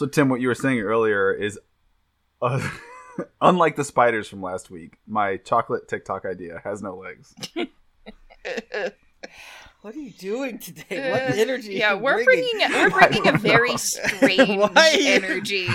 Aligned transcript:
So 0.00 0.06
Tim, 0.06 0.30
what 0.30 0.40
you 0.40 0.48
were 0.48 0.54
saying 0.54 0.80
earlier 0.80 1.30
is, 1.30 1.58
uh, 2.40 2.66
unlike 3.42 3.76
the 3.76 3.84
spiders 3.84 4.28
from 4.28 4.40
last 4.40 4.70
week, 4.70 4.96
my 5.06 5.36
chocolate 5.36 5.88
TikTok 5.88 6.24
idea 6.24 6.62
has 6.64 6.80
no 6.80 6.96
legs. 6.96 7.34
What 9.82 9.94
are 9.94 9.98
you 9.98 10.10
doing 10.10 10.58
today? 10.58 11.10
What 11.10 11.38
energy? 11.38 11.74
yeah, 11.74 11.92
are 11.92 11.96
you 11.96 12.02
we're 12.02 12.24
bringing? 12.24 12.58
bringing 12.58 12.70
we're 12.70 12.90
bringing 13.08 13.28
a 13.28 13.38
very 13.38 13.76
strange 13.78 14.58
Why 14.58 14.72
are 14.74 14.98
you- 14.98 15.12
energy. 15.12 15.68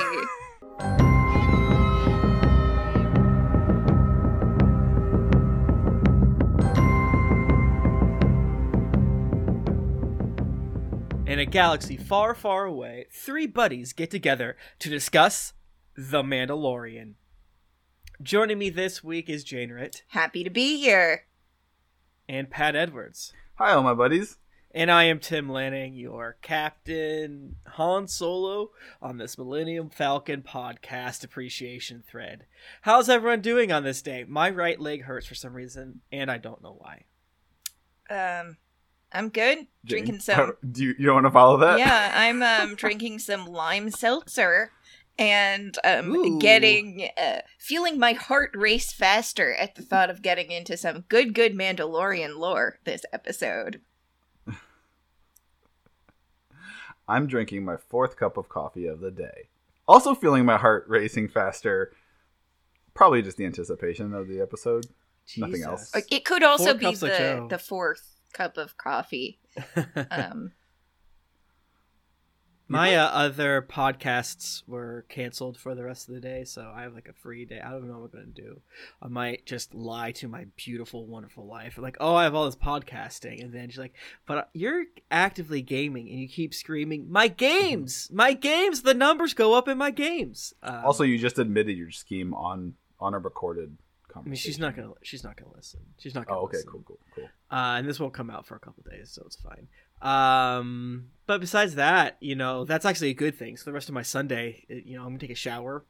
In 11.35 11.39
a 11.39 11.45
galaxy 11.45 11.97
far, 11.97 12.33
far 12.33 12.63
away, 12.63 13.07
three 13.11 13.45
buddies 13.45 13.91
get 13.91 14.09
together 14.09 14.55
to 14.79 14.89
discuss 14.89 15.51
The 15.97 16.23
Mandalorian. 16.23 17.15
Joining 18.23 18.57
me 18.57 18.69
this 18.69 19.03
week 19.03 19.29
is 19.29 19.43
Jane 19.43 19.69
Ritt 19.69 20.03
Happy 20.07 20.45
to 20.45 20.49
be 20.49 20.79
here. 20.79 21.25
and 22.29 22.49
Pat 22.49 22.77
Edwards. 22.77 23.33
Hi, 23.55 23.73
all 23.73 23.83
my 23.83 23.93
buddies. 23.93 24.37
And 24.71 24.89
I 24.89 25.03
am 25.03 25.19
Tim 25.19 25.49
Lanning, 25.49 25.95
your 25.95 26.37
Captain 26.41 27.57
Han 27.67 28.07
Solo 28.07 28.71
on 29.01 29.17
this 29.17 29.37
Millennium 29.37 29.89
Falcon 29.89 30.41
podcast 30.41 31.25
appreciation 31.25 32.01
thread. 32.07 32.45
How's 32.83 33.09
everyone 33.09 33.41
doing 33.41 33.73
on 33.73 33.83
this 33.83 34.01
day? 34.01 34.23
My 34.25 34.49
right 34.49 34.79
leg 34.79 35.01
hurts 35.01 35.27
for 35.27 35.35
some 35.35 35.51
reason, 35.53 35.99
and 36.13 36.31
I 36.31 36.37
don't 36.37 36.63
know 36.63 36.77
why. 36.79 37.03
Um, 38.09 38.55
I'm 39.11 39.29
good. 39.29 39.57
Jane, 39.57 39.67
Drinking 39.85 40.19
some. 40.19 40.53
Do 40.69 40.83
you, 40.83 40.95
you 40.97 41.05
don't 41.05 41.15
want 41.15 41.25
to 41.27 41.31
follow 41.31 41.57
that? 41.57 41.79
yeah, 41.79 42.11
I'm 42.13 42.41
um 42.71 42.75
drinking 42.75 43.19
some 43.19 43.45
lime 43.45 43.89
seltzer 43.89 44.71
and 45.17 45.77
um 45.83 46.39
getting 46.39 47.09
uh, 47.17 47.39
feeling 47.57 47.97
my 47.97 48.13
heart 48.13 48.51
race 48.53 48.91
faster 48.91 49.53
at 49.55 49.75
the 49.75 49.81
thought 49.81 50.09
of 50.09 50.21
getting 50.21 50.51
into 50.51 50.75
some 50.75 51.05
good 51.07 51.33
good 51.33 51.53
Mandalorian 51.53 52.37
lore 52.37 52.79
this 52.83 53.05
episode. 53.13 53.81
I'm 57.07 57.27
drinking 57.27 57.63
my 57.63 57.77
fourth 57.77 58.17
cup 58.17 58.37
of 58.37 58.49
coffee 58.49 58.87
of 58.87 58.99
the 58.99 59.11
day. 59.11 59.49
Also 59.87 60.15
feeling 60.15 60.45
my 60.45 60.57
heart 60.57 60.85
racing 60.87 61.29
faster. 61.29 61.93
Probably 62.95 63.21
just 63.21 63.37
the 63.37 63.45
anticipation 63.45 64.13
of 64.13 64.27
the 64.27 64.41
episode. 64.41 64.87
Nothing 65.37 65.63
else. 65.63 65.91
It 66.09 66.23
could 66.23 66.43
also 66.43 66.71
Four 66.71 66.73
be 66.75 66.95
the 66.95 67.47
the 67.49 67.59
fourth 67.59 68.14
cup 68.35 68.57
of 68.57 68.77
coffee. 68.77 69.39
Um, 70.11 70.51
My 72.67 72.95
uh, 72.95 73.05
other 73.09 73.61
podcasts 73.61 74.63
were 74.65 75.05
canceled 75.07 75.55
for 75.55 75.75
the 75.75 75.83
rest 75.83 76.07
of 76.09 76.15
the 76.15 76.19
day, 76.19 76.45
so 76.45 76.71
I 76.75 76.81
have 76.81 76.95
like 76.95 77.07
a 77.07 77.13
free 77.13 77.45
day. 77.45 77.61
I 77.61 77.69
don't 77.69 77.87
know 77.87 77.99
what 77.99 78.09
I'm 78.15 78.21
gonna 78.21 78.47
do. 78.47 78.61
I 78.99 79.07
might 79.07 79.45
just 79.45 79.75
lie 79.75 80.11
to 80.13 80.27
my 80.27 80.47
beautiful, 80.55 81.05
wonderful 81.05 81.45
life. 81.45 81.77
like, 81.77 81.97
"Oh, 81.99 82.15
I 82.15 82.23
have 82.23 82.33
all 82.33 82.45
this 82.45 82.55
podcasting," 82.55 83.43
and 83.43 83.53
then 83.53 83.69
she's 83.69 83.77
like, 83.77 83.93
"But 84.25 84.49
you're 84.53 84.85
actively 85.11 85.61
gaming, 85.61 86.09
and 86.09 86.19
you 86.19 86.27
keep 86.27 86.55
screaming, 86.55 87.11
my 87.11 87.27
games, 87.27 88.09
my 88.11 88.33
games. 88.33 88.81
The 88.81 88.95
numbers 88.95 89.35
go 89.35 89.53
up 89.53 89.67
in 89.67 89.77
my 89.77 89.91
games." 89.91 90.55
Um, 90.63 90.85
Also, 90.85 91.03
you 91.03 91.19
just 91.19 91.37
admitted 91.37 91.77
your 91.77 91.91
scheme 91.91 92.33
on 92.33 92.73
on 92.99 93.13
a 93.13 93.19
recorded 93.19 93.77
I 94.23 94.27
mean, 94.27 94.35
she's 94.35 94.59
not 94.59 94.75
gonna, 94.75 94.91
she's 95.01 95.23
not 95.23 95.35
gonna 95.35 95.51
listen. 95.55 95.81
She's 95.97 96.15
not 96.15 96.25
gonna. 96.27 96.39
Oh, 96.39 96.43
okay, 96.43 96.57
listen. 96.57 96.71
cool, 96.71 96.83
cool, 96.85 96.99
cool. 97.15 97.25
uh, 97.51 97.75
and 97.77 97.87
this 97.87 97.99
won't 97.99 98.13
come 98.13 98.29
out 98.29 98.45
for 98.45 98.55
a 98.55 98.59
couple 98.59 98.83
days, 98.89 99.11
so 99.11 99.23
it's 99.25 99.35
fine. 99.35 99.67
Um, 100.01 101.07
but 101.25 101.39
besides 101.41 101.75
that, 101.75 102.17
you 102.19 102.35
know, 102.35 102.65
that's 102.65 102.85
actually 102.85 103.09
a 103.09 103.15
good 103.15 103.37
thing. 103.37 103.57
So 103.57 103.65
the 103.65 103.73
rest 103.73 103.89
of 103.89 103.95
my 103.95 104.01
Sunday, 104.01 104.65
you 104.69 104.95
know, 104.97 105.01
I'm 105.03 105.09
gonna 105.09 105.19
take 105.19 105.31
a 105.31 105.35
shower. 105.35 105.85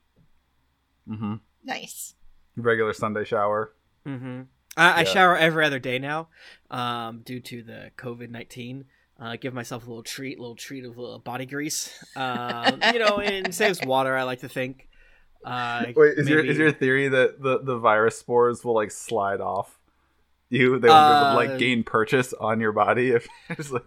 Mm-hmm. 1.09 1.36
nice. 1.64 2.16
Regular 2.56 2.94
Sunday 2.94 3.26
shower. 3.26 3.73
Mm-hmm. 4.08 4.44
I, 4.78 5.02
I 5.02 5.03
shower 5.03 5.38
every 5.38 5.66
other 5.66 5.80
day 5.80 6.00
now, 6.00 6.30
um, 6.72 7.22
due 7.24 7.40
to 7.40 7.63
the 7.63 7.92
COVID 7.97 8.30
nineteen. 8.30 8.86
Uh, 9.18 9.38
give 9.38 9.53
myself 9.53 9.86
a 9.86 9.90
little 9.90 10.03
treat, 10.03 10.38
a 10.38 10.42
little 10.42 10.57
treat 10.57 10.84
of 10.84 10.97
little 10.97 11.19
body 11.19 11.46
grease. 11.46 11.92
Um, 12.18 12.81
you 12.94 13.00
know, 13.00 13.19
and 13.19 13.47
it 13.47 13.53
saves 13.53 13.81
water. 13.86 14.16
I 14.16 14.24
like 14.24 14.40
to 14.40 14.50
think. 14.50 14.88
Uh, 15.45 15.85
Wait, 15.95 16.17
is 16.17 16.28
your 16.28 16.44
is 16.44 16.57
your 16.57 16.72
theory 16.72 17.07
that 17.07 17.41
the, 17.41 17.59
the 17.59 17.78
virus 17.78 18.17
spores 18.17 18.63
will 18.63 18.73
like 18.73 18.91
slide 18.91 19.41
off 19.41 19.78
you? 20.50 20.79
They 20.79 20.88
will 20.88 20.95
Uh, 20.95 21.35
like 21.35 21.57
gain 21.59 21.83
purchase 21.83 22.33
on 22.33 22.59
your 22.59 22.72
body 22.72 23.11
if 23.11 23.28
it's 23.50 23.72
like 23.72 23.83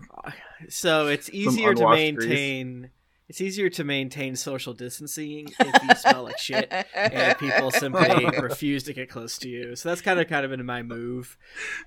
so 0.68 1.08
it's 1.08 1.28
easier 1.30 1.74
to 1.74 1.80
unwashed 1.82 2.14
grease. 2.16 2.28
maintain. 2.28 2.90
It's 3.28 3.42
easier 3.42 3.68
to 3.68 3.84
maintain 3.84 4.36
social 4.36 4.72
distancing 4.72 5.50
if 5.60 5.82
you 5.82 5.94
smell 5.96 6.22
like 6.22 6.38
shit. 6.38 6.72
and 6.94 7.36
people 7.38 7.70
simply 7.70 8.24
refuse 8.40 8.84
to 8.84 8.94
get 8.94 9.10
close 9.10 9.36
to 9.40 9.50
you. 9.50 9.76
So 9.76 9.90
that's 9.90 10.00
kind 10.00 10.18
of 10.18 10.28
kind 10.28 10.46
of 10.46 10.50
been 10.50 10.64
my 10.64 10.82
move 10.82 11.36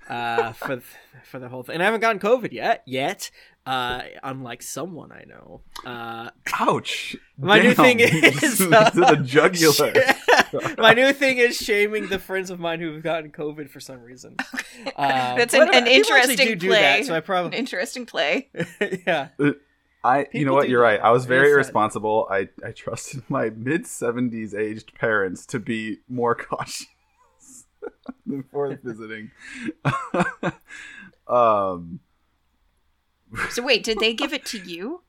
uh, 0.08 0.52
for 0.52 0.80
for 1.24 1.40
the 1.40 1.48
whole 1.48 1.64
thing. 1.64 1.74
And 1.74 1.82
I 1.82 1.86
haven't 1.86 2.00
gotten 2.00 2.20
COVID 2.20 2.52
yet, 2.52 2.82
yet. 2.86 3.32
Uh, 3.64 4.02
unlike 4.24 4.60
someone 4.60 5.12
I 5.12 5.22
know. 5.24 5.60
Uh, 5.86 6.30
ouch. 6.58 7.14
my 7.38 7.60
new 7.60 7.74
thing 7.74 8.00
is 8.00 8.60
uh, 8.60 8.90
the 8.90 9.22
jugular. 9.24 9.92
my 10.78 10.94
new 10.94 11.12
thing 11.12 11.38
is 11.38 11.56
shaming 11.56 12.08
the 12.08 12.18
friends 12.18 12.50
of 12.50 12.58
mine 12.58 12.80
who 12.80 12.92
have 12.92 13.02
gotten 13.04 13.30
COVID 13.30 13.70
for 13.70 13.78
some 13.78 14.02
reason. 14.02 14.34
Um, 14.40 14.92
That's 14.96 15.54
but 15.54 15.68
an- 15.74 15.74
an 15.74 15.84
people 15.84 16.12
actually 16.16 16.32
interesting 16.34 16.46
do 16.48 16.56
do 16.56 16.68
play. 16.70 16.80
that, 16.80 17.04
so 17.06 17.14
I 17.14 17.20
probably 17.20 17.48
An 17.52 17.54
interesting 17.54 18.04
play. 18.04 18.50
yeah. 19.06 19.28
I 20.04 20.18
you 20.18 20.24
People 20.32 20.46
know 20.46 20.54
what 20.54 20.68
you're 20.68 20.82
right. 20.82 20.98
I 21.00 21.12
was 21.12 21.26
very 21.26 21.42
It's 21.46 21.50
sad. 21.50 21.54
irresponsible. 21.54 22.26
I 22.28 22.48
I 22.66 22.72
trusted 22.72 23.22
my 23.28 23.50
mid 23.50 23.84
70s 23.84 24.54
aged 24.58 24.92
parents 24.96 25.46
to 25.46 25.60
be 25.60 25.98
more 26.08 26.34
cautious 26.34 26.86
before 28.28 28.76
visiting. 28.82 29.30
um 31.28 32.00
So 33.52 33.62
wait, 33.62 33.84
did 33.84 33.98
they 34.00 34.14
give 34.14 34.32
it 34.32 34.44
to 34.46 34.58
you? 34.58 35.02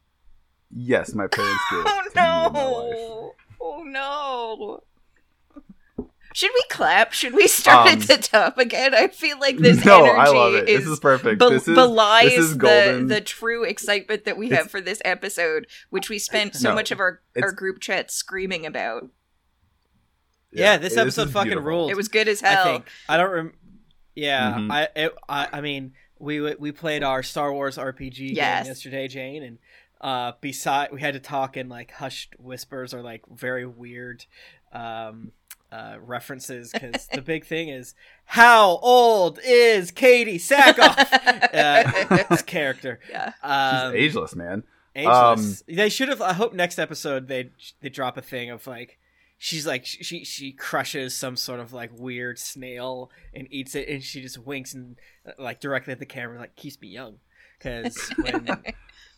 yes, 0.76 1.14
my 1.14 1.28
parents 1.28 1.64
did. 1.72 1.86
Oh 2.16 3.34
no! 3.36 3.36
Oh 3.62 3.84
no! 3.84 4.84
Should 6.36 6.50
we 6.54 6.64
clap? 6.70 7.14
Should 7.14 7.34
we 7.34 7.48
start 7.48 7.88
Um, 7.88 7.94
at 7.94 8.08
the 8.08 8.18
top 8.18 8.58
again? 8.58 8.96
I 8.96 9.08
feel 9.08 9.40
like 9.40 9.58
this 9.60 9.86
no, 9.86 10.04
energy 10.04 10.20
I 10.20 10.28
love 10.30 10.54
it. 10.56 10.68
is, 10.68 10.82
this 10.84 10.90
is 10.94 11.00
perfect. 11.00 11.38
bel- 11.40 11.52
this 11.52 11.68
is 11.68 11.76
belies 11.76 12.24
this 12.32 12.40
is 12.40 12.58
the 12.58 13.06
the 13.08 13.22
true 13.22 13.64
excitement 13.64 14.26
that 14.26 14.36
we 14.38 14.48
It's- 14.48 14.60
have 14.64 14.72
for 14.72 14.82
this 14.82 15.00
episode, 15.06 15.68
which 15.92 16.10
we 16.10 16.18
spent 16.18 16.56
so 16.56 16.70
No, 16.70 16.76
much 16.76 16.90
of 16.92 17.00
our 17.00 17.22
our 17.42 17.52
group 17.52 17.80
chat 17.80 18.10
screaming 18.12 18.66
about. 18.66 19.10
Yeah, 20.52 20.78
this 20.78 20.94
it- 20.94 21.00
episode 21.00 21.28
is 21.28 21.34
fucking 21.34 21.50
beautiful. 21.50 21.68
ruled. 21.70 21.92
It 21.92 21.98
was 21.98 22.08
good 22.08 22.28
as 22.28 22.42
hell. 22.42 22.52
I 22.52 22.56
hell. 22.56 22.66
think 22.66 22.86
I 23.10 23.18
don't. 23.18 23.30
Rem- 23.32 23.54
yeah, 24.16 24.54
Mhm. 24.56 24.72
I, 24.72 24.88
it, 24.96 25.14
I 25.30 25.48
I 25.54 25.62
mean 25.62 25.94
we 26.24 26.40
we 26.56 26.72
played 26.72 27.04
our 27.04 27.22
Star 27.24 27.52
Wars 27.54 27.78
RPG 27.78 28.36
Yes. 28.36 28.64
game 28.64 28.70
yesterday, 28.72 29.08
Jane, 29.08 29.44
and 29.44 29.58
uh, 30.02 30.32
beside 30.42 30.92
we 30.92 31.02
had 31.02 31.14
to 31.14 31.20
talk 31.20 31.56
in 31.58 31.70
like 31.70 31.92
hushed 31.92 32.36
whispers 32.40 32.94
or 32.94 33.02
like 33.02 33.22
very 33.32 33.66
weird 33.66 34.26
um, 34.72 35.32
uh, 35.72 35.96
references 36.02 36.72
because 36.72 37.08
the 37.14 37.22
big 37.22 37.46
thing 37.46 37.70
is 37.70 37.94
how 38.26 38.78
old 38.82 39.40
is 39.46 39.92
Katee 39.92 40.36
Sackhoff? 40.36 40.98
uh, 41.54 42.26
this 42.30 42.42
character. 42.42 43.00
yeah. 43.10 43.34
She's 43.42 43.82
Um, 43.84 43.96
ageless, 43.96 44.36
man. 44.36 44.64
ageless. 44.96 45.64
they 45.68 45.90
should 45.90 46.10
have. 46.10 46.22
I 46.22 46.34
hope 46.34 46.54
next 46.54 46.80
episode 46.80 47.28
they 47.28 47.52
they 47.82 47.90
drop 47.90 48.18
a 48.18 48.22
thing 48.22 48.50
of 48.50 48.66
like 48.68 48.98
she's 49.44 49.68
like 49.68 49.86
she 49.86 50.24
she 50.24 50.54
crushes 50.54 51.14
some 51.14 51.36
sort 51.36 51.60
of 51.60 51.74
like 51.74 51.92
weird 51.94 52.40
snail 52.40 53.12
and 53.34 53.46
eats 53.52 53.76
it, 53.76 53.90
and 53.90 54.02
she 54.02 54.22
just 54.22 54.38
winks 54.38 54.74
and 54.74 54.96
uh, 55.28 55.32
like 55.38 55.60
directly 55.60 55.92
at 55.92 56.00
the 56.00 56.06
camera, 56.06 56.40
like 56.40 56.56
keeps 56.56 56.80
me 56.80 56.88
young. 56.88 57.18
Because 57.58 57.98
when 58.22 58.48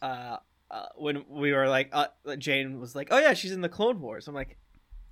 uh, 0.01 0.37
uh 0.71 0.85
when 0.95 1.25
we 1.29 1.53
were 1.53 1.69
like 1.69 1.91
uh, 1.93 2.07
Jane 2.39 2.79
was 2.79 2.95
like, 2.95 3.09
oh 3.11 3.19
yeah, 3.19 3.35
she's 3.35 3.51
in 3.51 3.61
the 3.61 3.69
Clone 3.69 4.01
Wars. 4.01 4.27
I'm 4.27 4.33
like, 4.33 4.57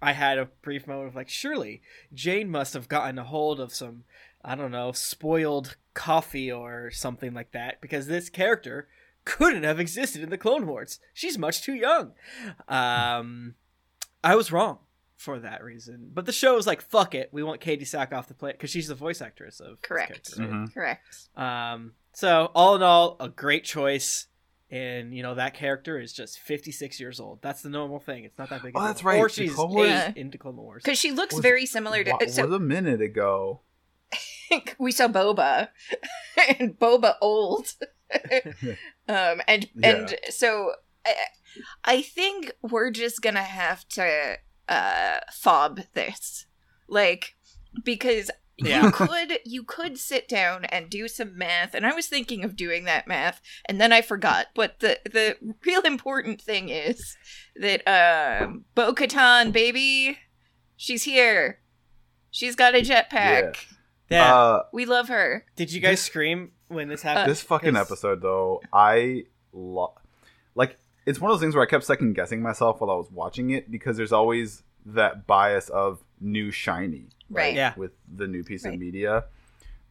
I 0.02 0.14
had 0.14 0.40
a 0.40 0.50
brief 0.64 0.88
moment 0.88 1.10
of 1.10 1.16
like, 1.16 1.30
surely 1.30 1.84
Jane 2.12 2.50
must 2.50 2.74
have 2.74 2.90
gotten 2.90 3.20
a 3.20 3.24
hold 3.24 3.60
of 3.60 3.72
some. 3.72 4.06
I 4.44 4.56
don't 4.56 4.72
know, 4.72 4.92
spoiled 4.94 5.78
coffee 5.94 6.52
or 6.52 6.90
something 6.92 7.36
like 7.36 7.52
that, 7.52 7.80
because 7.82 8.08
this 8.08 8.30
character 8.30 8.88
couldn't 9.26 9.64
have 9.64 9.80
existed 9.80 10.24
in 10.24 10.32
the 10.32 10.40
Clone 10.40 10.66
Wars. 10.66 11.00
She's 11.14 11.38
much 11.38 11.62
too 11.62 11.76
young. 11.76 12.12
Um, 12.68 13.56
I 14.22 14.36
was 14.36 14.52
wrong 14.52 14.80
for 15.24 15.40
that 15.40 15.64
reason. 15.64 16.10
But 16.14 16.26
the 16.26 16.32
show 16.32 16.56
was 16.56 16.68
like, 16.68 16.82
fuck 16.82 17.16
it, 17.16 17.30
we 17.32 17.44
want 17.44 17.62
Katee 17.62 17.82
Sackhoff 17.84 18.28
to 18.28 18.34
play 18.34 18.52
it 18.52 18.58
because 18.58 18.70
she's 18.70 18.88
the 18.88 18.96
voice 18.96 19.22
actress 19.22 19.60
of 19.60 19.82
Correct. 19.82 20.10
character, 20.36 20.42
right? 20.42 20.50
Mhm. 20.52 20.74
Correct. 20.74 21.18
Um, 21.36 21.94
so 22.14 22.52
all 22.54 22.76
in 22.76 22.84
all, 22.84 23.16
a 23.20 23.30
great 23.30 23.64
choice. 23.64 24.28
And 24.72 25.16
you 25.16 25.22
know 25.22 25.36
that 25.36 25.54
character 25.54 26.00
is 26.00 26.12
just 26.14 26.40
56 26.40 27.00
years 27.00 27.20
old. 27.20 27.42
That's 27.44 27.62
the 27.62 27.70
normal 27.70 28.00
thing. 28.00 28.24
It's 28.24 28.38
not 28.40 28.50
that 28.50 28.64
big. 28.64 28.74
a 28.74 28.78
Oh, 28.78 28.82
deal. 28.82 28.88
that's 28.88 29.04
right. 29.04 29.20
Or 29.20 29.30
she's 29.30 29.54
Clone 29.54 29.70
Wars- 29.72 29.88
eight 29.88 29.92
Yeah. 29.92 30.12
into 30.16 30.38
Clone 30.40 30.56
Wars. 30.58 30.82
Because 30.84 30.98
she 30.98 31.12
looks 31.12 31.36
Was- 31.36 31.44
very 31.44 31.66
similar 31.68 32.04
to. 32.04 32.12
What 32.12 32.30
so 32.32 32.48
was 32.48 32.56
a 32.56 32.60
minute 32.60 33.00
ago? 33.00 33.62
we 34.80 34.92
saw 34.92 35.08
Boba, 35.08 35.68
and 36.60 36.78
Boba 36.80 37.16
old, 37.22 37.74
um, 39.08 39.42
and 39.48 39.70
and 39.84 40.16
so 40.30 40.74
I, 41.06 41.16
I 41.84 42.02
think 42.02 42.52
we're 42.62 42.92
just 42.92 43.22
gonna 43.22 43.44
have 43.44 43.88
to 43.90 44.38
uh 44.70 45.20
fob 45.32 45.82
this. 45.94 46.46
Like 46.88 47.36
because 47.84 48.30
Yeah. 48.58 48.86
you 48.86 48.92
could 48.94 49.40
you 49.46 49.64
could 49.64 49.98
sit 49.98 50.28
down 50.28 50.66
and 50.66 50.90
do 50.90 51.08
some 51.08 51.38
math 51.38 51.74
and 51.74 51.86
I 51.86 51.94
was 51.94 52.08
thinking 52.08 52.44
of 52.44 52.56
doing 52.56 52.86
that 52.86 53.08
math 53.08 53.42
and 53.66 53.80
then 53.82 53.92
I 53.92 54.02
forgot. 54.02 54.48
But 54.56 54.80
the 54.80 55.00
the 55.06 55.38
real 55.66 55.82
important 55.82 56.42
thing 56.42 56.70
is 56.70 57.18
that 57.56 57.82
um 57.88 58.66
Bo-Katan 58.76 59.52
baby 59.52 60.18
she's 60.76 61.04
here. 61.04 61.60
She's 62.32 62.56
got 62.56 62.74
a 62.76 62.80
jetpack. 62.82 63.58
Yeah. 64.10 64.34
Uh, 64.36 64.64
We 64.74 64.86
love 64.86 65.08
her. 65.08 65.46
Did 65.56 65.72
you 65.72 65.80
guys 65.80 66.00
scream 66.02 66.52
when 66.68 66.88
this 66.88 67.02
happened? 67.02 67.30
this 67.32 67.42
fucking 67.42 67.76
episode 67.76 68.22
though, 68.22 68.62
I 68.72 69.24
lo- 69.52 69.94
like. 69.96 70.03
It's 71.06 71.20
one 71.20 71.30
of 71.32 71.36
those 71.36 71.42
things 71.42 71.56
where 71.56 71.64
I 71.64 71.68
kept 71.70 71.84
second 71.84 72.14
guessing 72.14 72.42
myself 72.42 72.80
while 72.82 72.90
I 72.90 72.96
was 72.96 73.12
watching 73.12 73.50
it 73.50 73.70
because 73.70 73.98
there's 73.98 74.12
always 74.14 74.64
that 74.86 75.28
bias 75.28 75.70
of 75.70 76.04
new 76.20 76.52
shiny, 76.52 77.08
Right. 77.30 77.54
Yeah. 77.56 77.74
with 77.76 77.92
the 78.14 78.28
new 78.28 78.44
piece 78.44 78.64
Right. 78.66 78.74
of 78.74 78.80
media, 78.80 79.26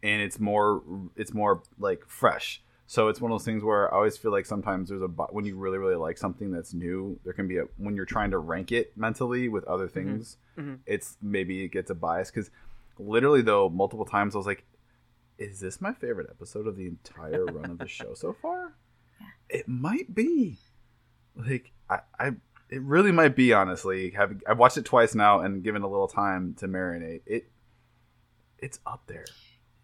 and 0.03 0.23
it's 0.23 0.39
more 0.41 0.83
it's 1.17 1.33
more 1.35 1.63
like 1.79 2.05
fresh. 2.07 2.63
So 2.87 3.09
it's 3.09 3.21
one 3.23 3.31
of 3.33 3.35
those 3.39 3.45
things 3.45 3.63
where 3.65 3.93
I 3.93 3.97
always 3.97 4.19
feel 4.19 4.33
like 4.33 4.45
sometimes 4.45 4.91
there's 4.91 5.01
a 5.03 5.09
bi- 5.09 5.29
when 5.31 5.45
you 5.47 5.57
really 5.57 5.79
really 5.79 5.95
like 5.97 6.19
something 6.19 6.51
that's 6.51 6.75
new, 6.75 7.19
there 7.25 7.33
can 7.33 7.49
be 7.49 7.59
a 7.59 7.65
when 7.79 7.95
you're 7.97 8.05
trying 8.07 8.31
to 8.33 8.39
rank 8.39 8.71
it 8.73 8.97
mentally 8.97 9.49
with 9.49 9.65
other 9.65 9.89
things, 9.89 10.37
Mhm. 10.59 10.81
it's 10.87 11.17
maybe 11.23 11.65
it 11.65 11.69
gets 11.69 11.91
a 11.91 11.95
bias 11.95 12.31
because 12.31 12.51
literally 12.99 13.41
though 13.43 13.69
multiple 13.71 14.05
times 14.05 14.35
I 14.35 14.39
was 14.39 14.47
like, 14.47 14.65
is 15.39 15.61
this 15.61 15.81
my 15.81 15.93
favorite 15.95 16.29
episode 16.31 16.67
of 16.67 16.77
the 16.77 16.87
entire 16.87 17.45
run 17.47 17.71
of 17.71 17.79
the 17.79 17.89
show 17.89 18.15
so 18.15 18.33
far? 18.33 18.75
It 19.49 19.69
might 19.69 20.15
be. 20.15 20.59
Like 21.37 21.73
I, 21.89 22.01
I 22.19 22.27
it 22.69 22.83
really 22.83 23.13
might 23.13 23.37
be 23.37 23.53
honestly. 23.53 24.11
Having 24.11 24.43
I've 24.49 24.59
watched 24.59 24.77
it 24.77 24.85
twice 24.85 25.15
now 25.15 25.41
and 25.41 25.63
given 25.63 25.83
a 25.83 25.89
little 25.89 26.09
time 26.09 26.55
to 26.59 26.69
marinate. 26.69 27.21
It 27.27 27.51
it's 28.59 28.79
up 28.87 29.03
there. 29.07 29.25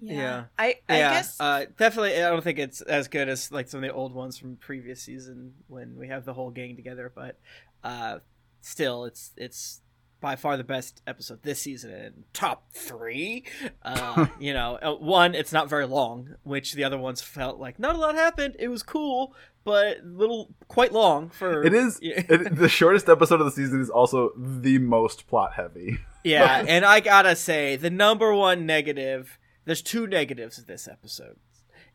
Yeah. 0.01 0.45
I 0.59 0.77
I 0.89 0.99
yeah, 0.99 1.11
guess 1.15 1.41
uh, 1.41 1.65
definitely. 1.77 2.15
I 2.15 2.31
don't 2.31 2.43
think 2.43 2.59
it's 2.59 2.81
as 2.83 3.09
good 3.09 3.29
as 3.29 3.51
like 3.51 3.69
some 3.69 3.83
of 3.83 3.89
the 3.89 3.93
old 3.93 4.15
ones 4.15 4.39
from 4.39 4.57
previous 4.57 5.03
season 5.03 5.55
when 5.67 5.97
we 5.97 6.09
have 6.09 6.25
the 6.25 6.35
whole 6.35 6.51
gang 6.51 6.77
together. 6.77 7.11
But 7.15 7.39
uh, 7.83 8.19
still, 8.61 9.05
it's 9.05 9.33
it's 9.37 9.81
by 10.21 10.37
far 10.37 10.57
the 10.57 10.65
best 10.65 11.03
episode 11.07 11.43
this 11.43 11.61
season 11.61 11.93
and 11.93 12.25
top 12.33 12.73
three. 12.73 13.45
Uh, 13.83 14.27
you 14.41 14.53
know, 14.53 14.79
uh, 14.83 14.95
one 14.95 15.35
it's 15.35 15.53
not 15.53 15.69
very 15.69 15.87
long, 15.87 16.35
which 16.43 16.75
the 16.75 16.85
other 16.85 16.99
ones 16.99 17.21
felt 17.21 17.59
like 17.59 17.79
not 17.79 17.95
a 17.95 17.99
lot 17.99 18.15
happened. 18.15 18.57
It 18.59 18.69
was 18.69 18.83
cool, 18.83 19.35
but 19.65 20.05
little 20.05 20.55
quite 20.69 20.93
long 20.93 21.31
for 21.31 21.63
It 21.63 21.75
is 21.75 21.99
it, 22.03 22.57
the 22.57 22.69
shortest 22.69 23.09
episode 23.09 23.41
of 23.41 23.47
the 23.47 23.53
season 23.53 23.81
is 23.81 23.91
also 23.91 24.33
the 24.37 24.79
most 24.79 25.27
plot 25.27 25.55
heavy. 25.55 25.99
Yeah, 26.25 26.65
and 26.69 26.85
I 26.85 27.01
gotta 27.01 27.37
say, 27.37 27.77
the 27.77 27.91
number 27.91 28.35
one 28.35 28.67
negative, 28.67 29.39
there's 29.65 29.83
two 29.83 30.07
negatives 30.07 30.59
of 30.59 30.67
this 30.67 30.89
episode. 30.89 31.37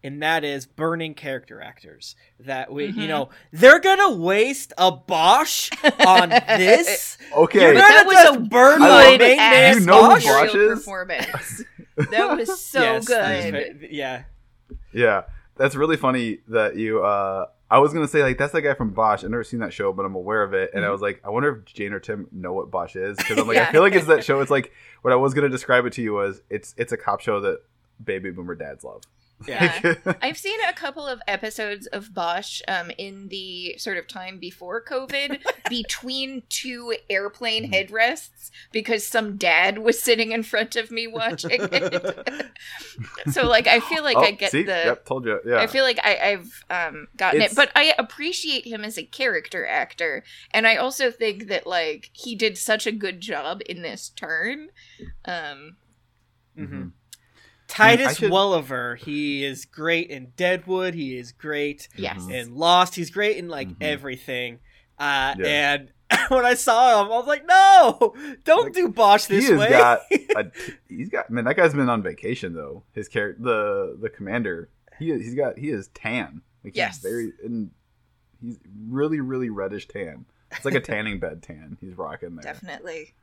And 0.06 0.22
that 0.22 0.44
is 0.44 0.66
burning 0.66 1.14
character 1.14 1.62
actors. 1.62 2.16
That 2.40 2.72
we, 2.74 2.88
you 2.88 2.94
Mhm. 2.94 3.08
know, 3.08 3.30
they're 3.54 3.80
gonna 3.80 4.12
waste 4.16 4.74
a 4.78 4.92
Bosch 4.92 5.70
on 6.06 6.30
this. 6.48 7.18
Okay, 7.34 7.62
You're 7.62 7.74
gonna 7.76 8.06
was 8.06 8.16
just 8.16 8.36
a 8.36 8.40
burn 8.42 8.80
my 8.80 9.18
main 9.18 9.40
ass 9.40 9.52
man 9.54 9.74
You 9.80 9.86
know 9.86 10.04
who 10.04 10.10
Bosch. 10.16 10.26
Bosch 10.26 10.56
is? 10.56 10.80
performance. 10.80 11.64
That 12.12 12.38
was 12.38 12.60
so 12.66 12.82
Yes, 12.82 13.06
good. 13.08 13.88
Yeah, 13.92 14.24
Yeah, 14.92 15.24
that's 15.56 15.76
really 15.76 15.96
funny 15.98 16.40
that 16.50 16.76
you. 16.76 17.04
uh 17.04 17.48
I 17.72 17.80
was 17.80 17.92
gonna 17.94 18.08
say 18.08 18.22
like 18.24 18.38
that's 18.38 18.52
the 18.52 18.62
guy 18.62 18.74
from 18.74 18.92
Bosch. 18.92 19.24
I've 19.24 19.32
never 19.32 19.44
seen 19.44 19.62
that 19.62 19.72
show, 19.74 19.94
but 19.94 20.06
I'm 20.06 20.16
aware 20.16 20.44
of 20.44 20.54
it. 20.54 20.72
And 20.76 20.84
I 20.84 20.90
Mhm. 20.90 20.92
was 20.92 21.02
like, 21.02 21.22
I 21.24 21.30
wonder 21.30 21.64
if 21.66 21.74
Jane 21.74 21.94
or 21.94 22.00
Tim 22.00 22.28
know 22.32 22.52
what 22.54 22.70
Bosch 22.70 22.96
is 22.98 23.16
because 23.18 23.38
I'm 23.40 23.48
like, 23.48 23.56
Yeah. 23.56 23.70
I 23.70 23.72
feel 23.72 23.82
like 23.82 23.94
it's 23.96 24.06
that 24.08 24.24
show. 24.26 24.42
It's 24.42 24.52
like 24.52 24.72
what 25.02 25.12
I 25.14 25.16
was 25.16 25.34
gonna 25.34 25.50
describe 25.50 25.86
it 25.86 25.94
to 25.94 26.02
you 26.02 26.14
was 26.14 26.42
it's 26.50 26.76
it's 26.78 26.92
a 26.92 26.98
cop 26.98 27.22
show 27.22 27.40
that 27.40 27.62
baby 28.04 28.30
boomer 28.32 28.54
dads 28.56 28.84
love. 28.84 29.02
Yeah. 29.48 29.94
I've 30.22 30.38
seen 30.38 30.60
a 30.68 30.74
couple 30.74 31.06
of 31.08 31.22
episodes 31.28 31.88
of 31.88 32.14
Bosch 32.14 32.62
um, 32.68 32.92
in 32.98 33.28
the 33.30 33.76
sort 33.78 33.98
of 33.98 34.08
time 34.08 34.38
before 34.40 34.84
COVID 34.84 35.42
between 35.70 36.44
two 36.50 36.96
airplane 37.10 37.54
Mm-hmm. 37.72 37.74
headrests 37.94 38.50
because 38.72 39.06
some 39.06 39.38
dad 39.38 39.78
was 39.80 40.02
sitting 40.02 40.32
in 40.32 40.44
front 40.44 40.76
of 40.76 40.90
me 40.92 41.08
watching 41.08 41.52
it. 41.62 42.52
so, 43.32 43.48
like, 43.48 43.68
I 43.68 43.80
feel 43.80 44.04
like 44.04 44.18
oh, 44.18 44.22
I 44.22 44.32
get 44.32 44.52
see? 44.52 44.64
the. 44.64 44.72
Yep, 44.86 45.06
told 45.06 45.26
you. 45.26 45.40
Yeah, 45.46 45.58
I 45.60 45.68
feel 45.68 45.84
like 45.84 46.00
I, 46.04 46.18
I've 46.18 46.66
um, 46.70 47.08
gotten 47.18 47.42
It's- 47.42 47.52
it, 47.54 47.56
but 47.56 47.72
I 47.76 47.94
appreciate 47.98 48.66
him 48.66 48.84
as 48.84 48.98
a 48.98 49.04
character 49.04 49.66
actor, 49.66 50.24
and 50.52 50.66
I 50.68 50.76
also 50.78 51.12
think 51.12 51.48
that 51.48 51.68
like 51.68 52.10
he 52.14 52.36
did 52.36 52.58
such 52.58 52.88
a 52.88 52.92
good 52.92 53.22
job 53.22 53.62
in 53.68 53.82
this 53.82 54.10
turn. 54.10 54.70
Um, 55.26 55.76
hmm 56.56 56.64
Mhm. 56.66 56.92
Titus 57.74 58.08
I 58.08 58.14
should- 58.14 58.32
Welliver, 58.32 58.96
he 58.98 59.44
is 59.44 59.66
great 59.66 60.10
in 60.10 60.32
Deadwood. 60.36 60.94
He 60.94 61.18
is 61.18 61.32
great 61.32 61.88
yes, 61.96 62.24
Mhm. 62.24 62.34
in 62.34 62.56
Lost. 62.56 62.96
He's 62.96 63.10
great 63.10 63.38
in 63.38 63.48
like 63.50 63.68
Mhm. 63.70 63.78
everything. 63.82 64.60
Uh, 65.00 65.36
Yeah. 65.40 65.46
And 65.74 65.90
when 66.30 66.46
I 66.46 66.54
saw 66.54 67.02
him, 67.02 67.12
I 67.12 67.16
was 67.18 67.26
like, 67.28 67.46
"No, 67.48 68.14
don't 68.44 68.66
Like, 68.66 68.74
do 68.74 68.90
Bosch 68.90 69.26
he 69.26 69.36
this 69.38 69.50
has 69.50 69.60
way." 69.60 69.70
got 69.70 70.02
a, 70.36 70.52
he's 70.90 71.10
got 71.10 71.30
man. 71.32 71.46
That 71.46 71.56
guy's 71.56 71.74
been 71.74 71.90
on 71.90 72.04
vacation 72.04 72.54
though. 72.54 72.84
His 72.94 73.08
character, 73.08 73.42
the 73.44 73.98
the 74.00 74.10
commander, 74.10 74.70
he 75.00 75.08
he's 75.14 75.34
got 75.36 75.58
he 75.58 75.70
is 75.70 75.88
tan. 75.96 76.42
Like 76.64 76.76
Yes. 76.78 76.96
he's 76.98 77.04
very 77.12 77.34
and 77.44 77.72
he's 78.42 78.60
really 78.88 79.20
really 79.22 79.50
reddish 79.50 79.88
tan. 79.88 80.26
It's 80.52 80.66
like 80.66 80.76
a 80.76 80.80
tanning 80.82 81.20
bed 81.20 81.42
tan. 81.42 81.78
He's 81.82 81.98
rocking 81.98 82.36
there. 82.36 82.44
definitely. 82.54 83.16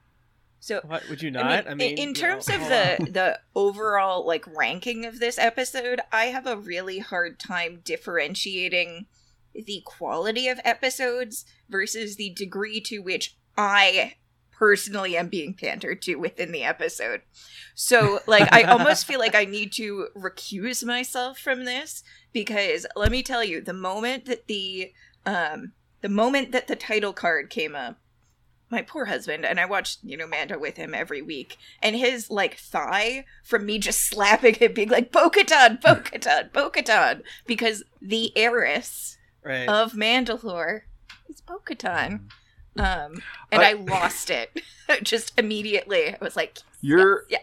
So 0.60 0.80
what 0.84 1.08
would 1.08 1.22
you 1.22 1.30
I 1.30 1.32
not? 1.32 1.64
mean, 1.64 1.72
I 1.72 1.74
mean, 1.74 1.98
in 1.98 2.14
terms 2.14 2.48
know, 2.48 2.56
of 2.56 2.60
hold 2.60 2.72
on. 2.72 2.78
the 3.04 3.10
the 3.10 3.40
overall 3.54 4.26
like 4.26 4.46
ranking 4.54 5.06
of 5.06 5.18
this 5.18 5.38
episode, 5.38 6.00
I 6.12 6.26
have 6.26 6.46
a 6.46 6.56
really 6.56 6.98
hard 6.98 7.40
time 7.40 7.80
differentiating 7.82 9.06
the 9.54 9.82
quality 9.84 10.48
of 10.48 10.60
episodes 10.62 11.44
versus 11.68 12.16
the 12.16 12.30
degree 12.30 12.80
to 12.82 12.98
which 12.98 13.36
I 13.56 14.14
personally 14.52 15.16
am 15.16 15.28
being 15.28 15.54
pandered 15.54 16.02
to 16.02 16.16
within 16.16 16.52
the 16.52 16.62
episode. 16.62 17.22
So, 17.74 18.20
like, 18.26 18.52
I 18.52 18.64
almost 18.64 19.06
feel 19.06 19.18
like 19.18 19.34
I 19.34 19.46
need 19.46 19.72
to 19.72 20.08
recuse 20.14 20.84
myself 20.84 21.38
from 21.38 21.64
this 21.64 22.04
because 22.34 22.86
let 22.94 23.10
me 23.10 23.22
tell 23.22 23.42
you, 23.42 23.62
the 23.62 23.72
moment 23.72 24.26
that 24.26 24.46
the 24.46 24.92
um 25.24 25.72
the 26.02 26.10
moment 26.10 26.52
that 26.52 26.68
the 26.68 26.76
title 26.76 27.14
card 27.14 27.48
came 27.48 27.74
up 27.74 27.96
my 28.70 28.82
poor 28.82 29.06
husband 29.06 29.44
and 29.44 29.58
I 29.58 29.66
watched, 29.66 29.98
you 30.02 30.16
know, 30.16 30.26
Mando 30.26 30.58
with 30.58 30.76
him 30.76 30.94
every 30.94 31.22
week, 31.22 31.58
and 31.82 31.96
his 31.96 32.30
like 32.30 32.56
thigh 32.56 33.24
from 33.44 33.66
me 33.66 33.78
just 33.78 34.00
slapping 34.08 34.56
it, 34.60 34.74
being 34.74 34.88
like 34.88 35.12
Bo-Katan, 35.12 35.80
Bo-Katan, 35.82 36.52
Bo-Katan, 36.52 37.22
because 37.46 37.82
the 38.00 38.32
heiress 38.36 39.18
right. 39.44 39.68
of 39.68 39.92
Mandalore 39.92 40.82
is 41.28 41.40
Bo-Katan. 41.40 42.20
Um, 42.76 43.22
and 43.50 43.62
I, 43.62 43.70
I- 43.70 43.72
lost 43.72 44.30
it 44.30 44.62
just 45.02 45.38
immediately. 45.38 46.14
I 46.14 46.18
was 46.20 46.36
like, 46.36 46.58
Your 46.80 47.24
yes, 47.28 47.42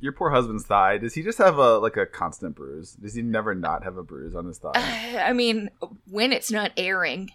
your 0.00 0.12
poor 0.12 0.30
husband's 0.30 0.64
thigh. 0.64 0.98
Does 0.98 1.14
he 1.14 1.22
just 1.22 1.38
have 1.38 1.58
a 1.58 1.78
like 1.78 1.96
a 1.96 2.06
constant 2.06 2.56
bruise? 2.56 2.92
Does 2.92 3.14
he 3.14 3.22
never 3.22 3.54
not 3.54 3.84
have 3.84 3.96
a 3.96 4.02
bruise 4.02 4.34
on 4.34 4.46
his 4.46 4.58
thigh? 4.58 4.72
yes. 4.74 5.24
I 5.24 5.32
mean, 5.32 5.70
when 6.10 6.32
it's 6.32 6.50
not 6.50 6.72
airing, 6.76 7.30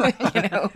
you 0.00 0.42
know. 0.50 0.70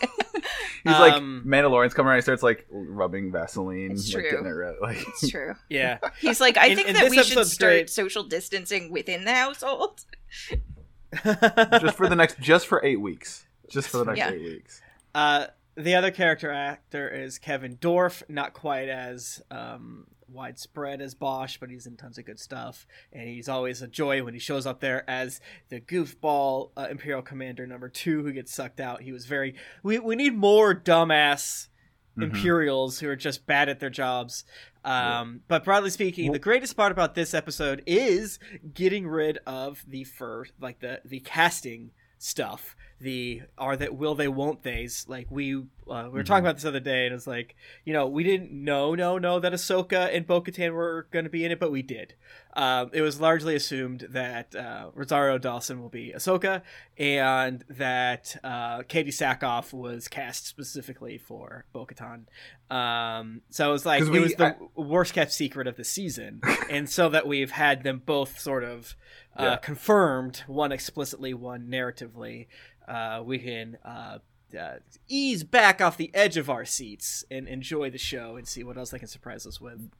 He's 0.84 0.92
like 0.98 1.14
Um, 1.14 1.42
Mandalorian's 1.46 1.92
coming 1.94 2.08
around. 2.08 2.18
He 2.18 2.22
starts 2.22 2.42
like 2.42 2.66
rubbing 2.70 3.30
Vaseline, 3.32 3.92
It's 3.92 4.12
like 4.14 4.22
true. 4.24 4.30
getting 4.30 4.46
it 4.46 4.50
red. 4.50 4.74
Like 4.80 4.98
It's 5.08 5.28
true. 5.30 5.54
yeah. 5.68 5.98
He's 6.20 6.40
like, 6.40 6.56
I 6.56 6.66
In- 6.66 6.76
think 6.76 6.88
in 6.88 6.94
that 6.94 7.04
this 7.04 7.10
we 7.10 7.22
should 7.22 7.46
start 7.46 7.70
great. 7.72 7.90
social 7.90 8.22
distancing 8.24 8.90
within 8.90 9.24
the 9.24 9.32
household. 9.34 10.04
just 11.24 11.96
for 11.96 12.08
the 12.08 12.16
next, 12.16 12.38
just 12.40 12.66
for 12.66 12.84
eight 12.84 13.00
weeks, 13.00 13.46
just 13.68 13.88
for 13.88 13.98
the 13.98 14.04
next 14.06 14.18
Yeah. 14.18 14.30
eight 14.30 14.42
weeks. 14.42 14.80
Uh, 15.14 15.46
the 15.76 15.94
other 15.94 16.10
character 16.10 16.50
actor 16.50 17.08
is 17.08 17.38
Kevin 17.38 17.76
Dorff, 17.76 18.22
not 18.28 18.52
quite 18.52 18.88
as 18.88 19.42
um, 19.50 20.06
widespread 20.28 21.00
as 21.00 21.14
Bosch, 21.14 21.56
but 21.58 21.70
he's 21.70 21.86
in 21.86 21.96
tons 21.96 22.18
of 22.18 22.24
good 22.26 22.38
stuff, 22.38 22.86
and 23.12 23.28
he's 23.28 23.48
always 23.48 23.82
a 23.82 23.88
joy 23.88 24.22
when 24.22 24.34
he 24.34 24.40
shows 24.40 24.66
up 24.66 24.80
there 24.80 25.08
as 25.08 25.40
the 25.68 25.80
goofball 25.80 26.70
uh, 26.76 26.88
Imperial 26.90 27.22
Commander 27.22 27.66
number 27.66 27.88
two 27.88 28.22
who 28.22 28.32
gets 28.32 28.52
sucked 28.54 28.80
out. 28.80 29.02
He 29.02 29.12
was 29.12 29.26
very. 29.26 29.54
We 29.82 29.98
we 29.98 30.16
need 30.16 30.34
more 30.36 30.74
dumbass 30.74 31.68
Mhm. 32.16 32.22
Imperials 32.24 32.98
who 32.98 33.08
are 33.08 33.14
just 33.16 33.46
bad 33.46 33.68
at 33.68 33.78
their 33.78 33.90
jobs. 33.90 34.44
Um, 34.84 35.42
But 35.46 35.62
broadly 35.64 35.90
speaking, 35.90 36.32
the 36.32 36.38
greatest 36.40 36.76
part 36.76 36.90
about 36.90 37.14
this 37.14 37.32
episode 37.32 37.82
is 37.86 38.40
getting 38.74 39.06
rid 39.06 39.38
of 39.46 39.84
the 39.86 40.02
fur, 40.04 40.44
like 40.60 40.80
the 40.80 41.00
the 41.04 41.20
casting 41.20 41.92
stuff. 42.22 42.74
the 43.00 43.40
are 43.56 43.76
that 43.76 43.94
will 43.94 44.16
they 44.16 44.26
won't 44.26 44.64
they's 44.64 45.06
like 45.08 45.28
we 45.30 45.54
uh, 45.54 45.60
we 45.86 45.94
were 46.10 46.22
Mhm. 46.22 46.26
talking 46.26 46.44
about 46.44 46.56
this 46.56 46.64
the 46.64 46.68
other 46.70 46.80
day 46.80 47.06
and 47.06 47.14
it's 47.14 47.28
like 47.28 47.54
you 47.84 47.92
know 47.92 48.08
we 48.08 48.24
didn't 48.24 48.50
know 48.50 48.96
no 48.96 49.18
no 49.18 49.38
that 49.38 49.52
Ahsoka 49.52 50.12
and 50.12 50.26
Bo-Katan 50.26 50.72
were 50.72 51.06
going 51.12 51.24
to 51.24 51.30
be 51.30 51.44
in 51.44 51.52
it 51.52 51.60
but 51.60 51.70
we 51.70 51.80
did 51.80 52.14
um, 52.54 52.90
it 52.92 53.02
was 53.02 53.20
largely 53.20 53.54
assumed 53.54 54.08
that 54.10 54.52
uh, 54.56 54.90
Rosario 54.94 55.38
Dawson 55.38 55.80
will 55.80 55.90
be 55.90 56.12
Ahsoka 56.12 56.62
and 56.98 57.64
that 57.68 58.34
uh, 58.42 58.78
Katee 58.82 59.10
Sackhoff 59.14 59.72
was 59.72 60.08
cast 60.08 60.48
specifically 60.48 61.18
for 61.18 61.66
Bo-Katan 61.72 62.24
um, 62.68 63.42
so 63.48 63.68
it 63.68 63.72
was 63.72 63.86
like 63.86 64.02
it 64.02 64.08
was 64.10 64.34
the 64.34 64.56
worst 64.74 65.14
kept 65.14 65.30
secret 65.32 65.68
of 65.68 65.76
the 65.76 65.84
season 65.84 66.40
and 66.68 66.90
so 66.90 67.08
that 67.08 67.28
we've 67.28 67.52
had 67.52 67.84
them 67.84 68.02
both 68.04 68.40
sort 68.40 68.64
of 68.64 68.96
Yeah. 69.38 69.56
confirmed, 69.56 70.42
one 70.46 70.72
explicitly, 70.72 71.32
one 71.34 71.68
narratively, 71.68 72.48
uh, 72.88 73.22
we 73.24 73.38
can 73.38 73.78
uh, 73.84 74.18
uh, 74.58 74.76
ease 75.08 75.44
back 75.44 75.80
off 75.80 75.96
the 75.96 76.10
edge 76.14 76.36
of 76.36 76.48
our 76.48 76.64
seats 76.64 77.24
and 77.30 77.46
enjoy 77.46 77.90
the 77.90 77.98
show 77.98 78.36
and 78.36 78.48
see 78.48 78.64
what 78.64 78.76
else 78.76 78.90
they 78.90 78.98
can 78.98 79.08
surprise 79.08 79.46
us 79.46 79.60
with. 79.60 79.90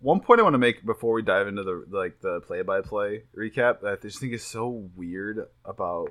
One 0.00 0.20
point 0.20 0.38
I 0.40 0.44
want 0.44 0.54
to 0.54 0.58
make 0.58 0.86
before 0.86 1.12
we 1.12 1.22
dive 1.22 1.48
into 1.48 1.64
the 1.64 1.84
like 1.90 2.20
the 2.20 2.40
play 2.40 2.62
by 2.62 2.82
play 2.82 3.24
recap 3.36 3.80
that 3.80 3.92
I 3.92 3.96
just 3.96 4.20
think 4.20 4.32
is 4.32 4.44
so 4.44 4.88
weird 4.94 5.48
about 5.64 6.10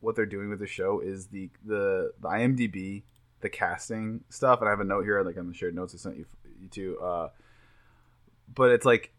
what 0.00 0.14
they're 0.14 0.26
doing 0.26 0.50
with 0.50 0.58
the 0.58 0.66
show 0.66 1.00
is 1.00 1.28
the 1.28 1.50
the 1.64 2.12
the 2.20 2.28
IMDb 2.28 3.04
the 3.40 3.48
casting 3.48 4.24
stuff 4.28 4.60
and 4.60 4.68
I 4.68 4.72
have 4.72 4.80
a 4.80 4.84
note 4.84 5.04
here 5.04 5.22
like 5.22 5.38
on 5.38 5.48
the 5.48 5.54
shared 5.54 5.74
notes 5.74 5.94
I 5.94 5.98
sent 5.98 6.18
you 6.18 6.26
you 6.60 6.68
to 6.68 6.98
uh 7.00 7.28
but 8.54 8.70
it's 8.72 8.84
like 8.84 9.12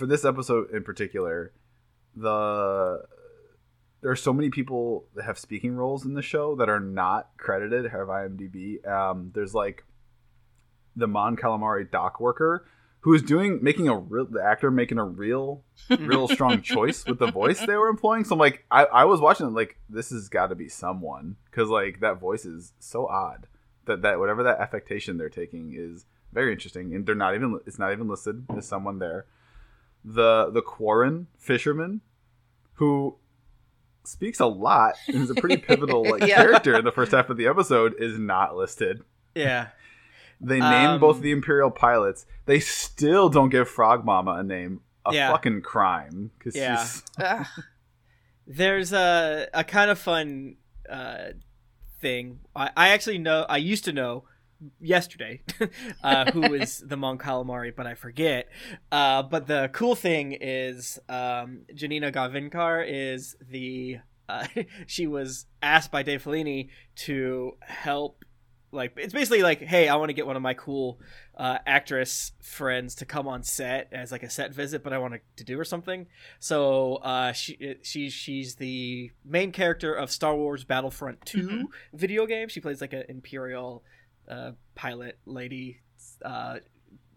for 0.00 0.06
this 0.06 0.24
episode 0.24 0.70
in 0.70 0.82
particular 0.82 1.52
the 2.16 3.02
there 4.00 4.10
are 4.10 4.16
so 4.16 4.32
many 4.32 4.48
people 4.48 5.04
that 5.14 5.26
have 5.26 5.38
speaking 5.38 5.76
roles 5.76 6.06
in 6.06 6.14
the 6.14 6.22
show 6.22 6.56
that 6.56 6.70
are 6.70 6.80
not 6.80 7.28
credited 7.36 7.84
have 7.90 8.08
IMDb 8.08 8.84
um 8.88 9.30
there's 9.34 9.54
like 9.54 9.84
the 10.96 11.06
Mon 11.06 11.36
Calamari 11.36 11.88
dock 11.88 12.18
worker 12.18 12.66
who 13.00 13.14
is 13.14 13.22
doing 13.22 13.58
making 13.62 13.88
a 13.88 13.96
real 13.96 14.26
the 14.26 14.42
actor 14.42 14.70
making 14.70 14.98
a 14.98 15.04
real 15.04 15.64
real 15.98 16.28
strong 16.28 16.62
choice 16.62 17.04
with 17.06 17.18
the 17.18 17.30
voice 17.30 17.60
they 17.60 17.76
were 17.76 17.88
employing. 17.88 18.24
So 18.24 18.34
I'm 18.34 18.38
like, 18.38 18.64
I, 18.70 18.84
I 18.84 19.04
was 19.04 19.20
watching 19.20 19.46
it 19.46 19.52
like 19.52 19.78
this 19.88 20.10
has 20.10 20.28
got 20.28 20.48
to 20.48 20.54
be 20.54 20.68
someone 20.68 21.36
because 21.50 21.68
like 21.68 22.00
that 22.00 22.20
voice 22.20 22.44
is 22.44 22.72
so 22.78 23.06
odd 23.06 23.46
that 23.86 24.02
that 24.02 24.18
whatever 24.18 24.42
that 24.42 24.60
affectation 24.60 25.16
they're 25.16 25.28
taking 25.28 25.74
is 25.76 26.06
very 26.32 26.52
interesting 26.52 26.94
and 26.94 27.06
they're 27.06 27.14
not 27.14 27.34
even 27.34 27.58
it's 27.66 27.78
not 27.78 27.92
even 27.92 28.08
listed 28.08 28.44
as 28.56 28.66
someone 28.66 28.98
there. 28.98 29.26
The 30.04 30.50
the 30.52 30.62
Quarren 30.62 31.26
fisherman 31.38 32.00
who 32.74 33.16
speaks 34.04 34.40
a 34.40 34.46
lot 34.46 34.94
and 35.08 35.16
is 35.16 35.30
a 35.30 35.34
pretty 35.34 35.58
pivotal 35.58 36.02
like 36.08 36.22
Yeah. 36.26 36.36
character 36.36 36.74
in 36.78 36.84
the 36.84 36.92
first 36.92 37.12
half 37.12 37.28
of 37.30 37.36
the 37.36 37.46
episode 37.46 37.94
is 37.98 38.18
not 38.18 38.56
listed. 38.56 39.02
Yeah. 39.34 39.68
They 40.40 40.58
name 40.58 40.90
Um, 40.90 41.00
both 41.00 41.20
the 41.20 41.32
Imperial 41.32 41.70
pilots. 41.70 42.24
They 42.46 42.60
still 42.60 43.28
don't 43.28 43.50
give 43.50 43.68
Frog 43.68 44.04
Mama 44.06 44.32
a 44.32 44.42
name. 44.42 44.80
A 45.04 45.12
Yeah. 45.14 45.30
fucking 45.30 45.60
crime. 45.62 46.30
Cause 46.42 46.56
Yeah. 46.56 46.76
she's- 46.76 47.46
There's 48.46 48.92
a, 48.92 49.48
a 49.54 49.64
kind 49.64 49.90
of 49.90 49.98
fun 49.98 50.56
uh, 50.88 51.32
thing. 52.00 52.40
I, 52.56 52.70
I 52.76 52.88
actually 52.88 53.18
know, 53.18 53.44
I 53.48 53.58
used 53.58 53.84
to 53.84 53.92
know 53.92 54.24
yesterday 54.80 55.42
uh, 56.04 56.30
who 56.32 56.54
is 56.54 56.78
the 56.86 56.96
Mon 56.96 57.18
Calamari, 57.18 57.74
but 57.74 57.86
I 57.86 57.94
forget. 57.94 58.48
Uh, 58.92 59.22
but 59.22 59.46
the 59.46 59.70
cool 59.72 59.94
thing 59.94 60.36
is 60.40 60.98
um, 61.08 61.62
Janina 61.74 62.12
Gavankar 62.12 62.84
is 62.86 63.36
the. 63.48 63.98
Uh, 64.28 64.46
she 64.86 65.06
was 65.06 65.46
asked 65.62 65.90
by 65.90 66.02
Dave 66.02 66.22
Filoni 66.22 66.68
to 66.96 67.56
help. 67.60 68.24
Like 68.72 68.92
it's 68.98 69.12
basically 69.12 69.42
like, 69.42 69.60
hey, 69.62 69.88
I 69.88 69.96
want 69.96 70.10
to 70.10 70.12
get 70.12 70.28
one 70.28 70.36
of 70.36 70.42
my 70.42 70.54
cool 70.54 71.00
uh, 71.36 71.58
actress 71.66 72.30
friends 72.40 72.94
to 72.96 73.04
come 73.04 73.26
on 73.26 73.42
set 73.42 73.88
as 73.90 74.12
like 74.12 74.22
a 74.22 74.30
set 74.30 74.54
visit, 74.54 74.84
but 74.84 74.92
I 74.92 74.98
want 74.98 75.14
to 75.38 75.42
do 75.44 75.58
or 75.58 75.64
something. 75.64 76.06
So 76.38 76.96
uh, 76.96 77.32
she 77.32 77.74
she 77.82 78.10
she's 78.10 78.54
the 78.54 79.10
main 79.24 79.50
character 79.50 79.92
of 79.92 80.12
Star 80.12 80.36
Wars 80.36 80.62
Battlefront 80.62 81.26
2 81.26 81.48
Mhm. 81.48 81.62
video 81.92 82.26
game. 82.26 82.48
She 82.48 82.60
plays 82.60 82.80
like 82.80 82.92
an 82.92 83.02
Imperial 83.08 83.82
uh, 84.30 84.52
pilot 84.74 85.18
lady 85.26 85.80
uh, 86.24 86.56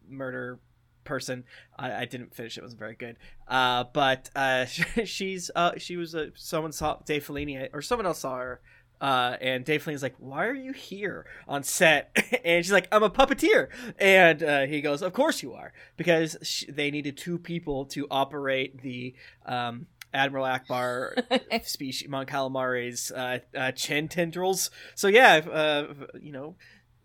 murder 0.08 0.60
person. 1.04 1.44
I, 1.78 1.94
I 2.02 2.06
didn't 2.06 2.34
finish; 2.36 2.58
it 2.58 2.62
wasn't 2.62 2.80
very 2.80 2.96
good. 2.96 3.18
Uh, 3.48 3.86
but 3.94 4.30
uh, 4.36 4.66
she's 5.06 5.52
uh, 5.56 5.74
she 5.78 5.98
was 5.98 6.16
a 6.16 6.32
someone 6.36 6.72
saw 6.72 6.98
Dave 7.06 7.26
Filoni 7.26 7.70
or 7.74 7.82
someone 7.82 8.06
else 8.06 8.20
saw 8.20 8.38
her. 8.38 8.62
Uh, 9.02 9.36
and 9.42 9.66
Dave 9.66 9.84
Filoni's 9.84 10.04
like, 10.04 10.16
"Why 10.18 10.48
are 10.48 10.54
you 10.54 10.72
here 10.72 11.26
on 11.46 11.64
set?" 11.64 12.16
and 12.46 12.64
she's 12.64 12.72
like, 12.72 12.88
"I'm 12.92 13.04
a 13.04 13.10
puppeteer." 13.10 13.68
And 14.00 14.42
uh, 14.42 14.62
he 14.62 14.80
goes, 14.82 15.02
"Of 15.02 15.12
course 15.12 15.44
you 15.44 15.54
are, 15.54 15.74
because 15.98 16.38
sh- 16.42 16.66
they 16.70 16.90
needed 16.90 17.18
two 17.18 17.38
people 17.38 17.86
to 17.88 18.08
operate 18.10 18.82
the 18.82 19.14
um, 19.46 19.88
Admiral 20.14 20.46
Ackbar 20.46 21.66
species 21.66 22.08
Mon 22.08 22.26
Calamari's 22.26 23.12
uh, 23.12 23.40
uh, 23.58 23.72
chin 23.72 24.08
tendrils. 24.08 24.70
So 24.96 25.08
yeah, 25.08 25.38
uh, 25.38 25.94
you 26.22 26.32
know, 26.32 26.56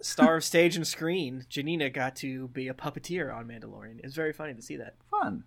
star 0.01 0.37
of 0.37 0.45
stage 0.45 0.77
and 0.77 0.87
screen, 0.87 1.45
Janina 1.49 1.91
got 1.91 2.17
to 2.17 2.49
be 2.49 2.69
a 2.69 2.75
puppeteer 2.75 3.35
on 3.35 3.47
Mandalorian. 3.47 4.01
It's 4.05 4.15
very 4.15 4.33
funny 4.33 4.55
to 4.55 4.63
see 4.63 4.77
that. 4.77 4.95
fun. 5.11 5.45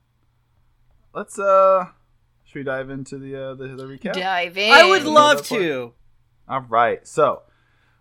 Let's 1.14 1.38
uh 1.40 1.86
should 2.46 2.56
we 2.60 2.64
dive 2.64 2.90
into 2.90 3.18
the 3.18 3.36
uh 3.36 3.54
the, 3.56 3.68
the 3.70 3.84
recap? 3.84 4.14
Dive 4.14 4.58
in. 4.58 4.72
I 4.72 4.86
would 4.88 5.04
love 5.04 5.46
to. 5.48 5.94
All 6.48 6.62
right. 6.62 7.06
So 7.08 7.44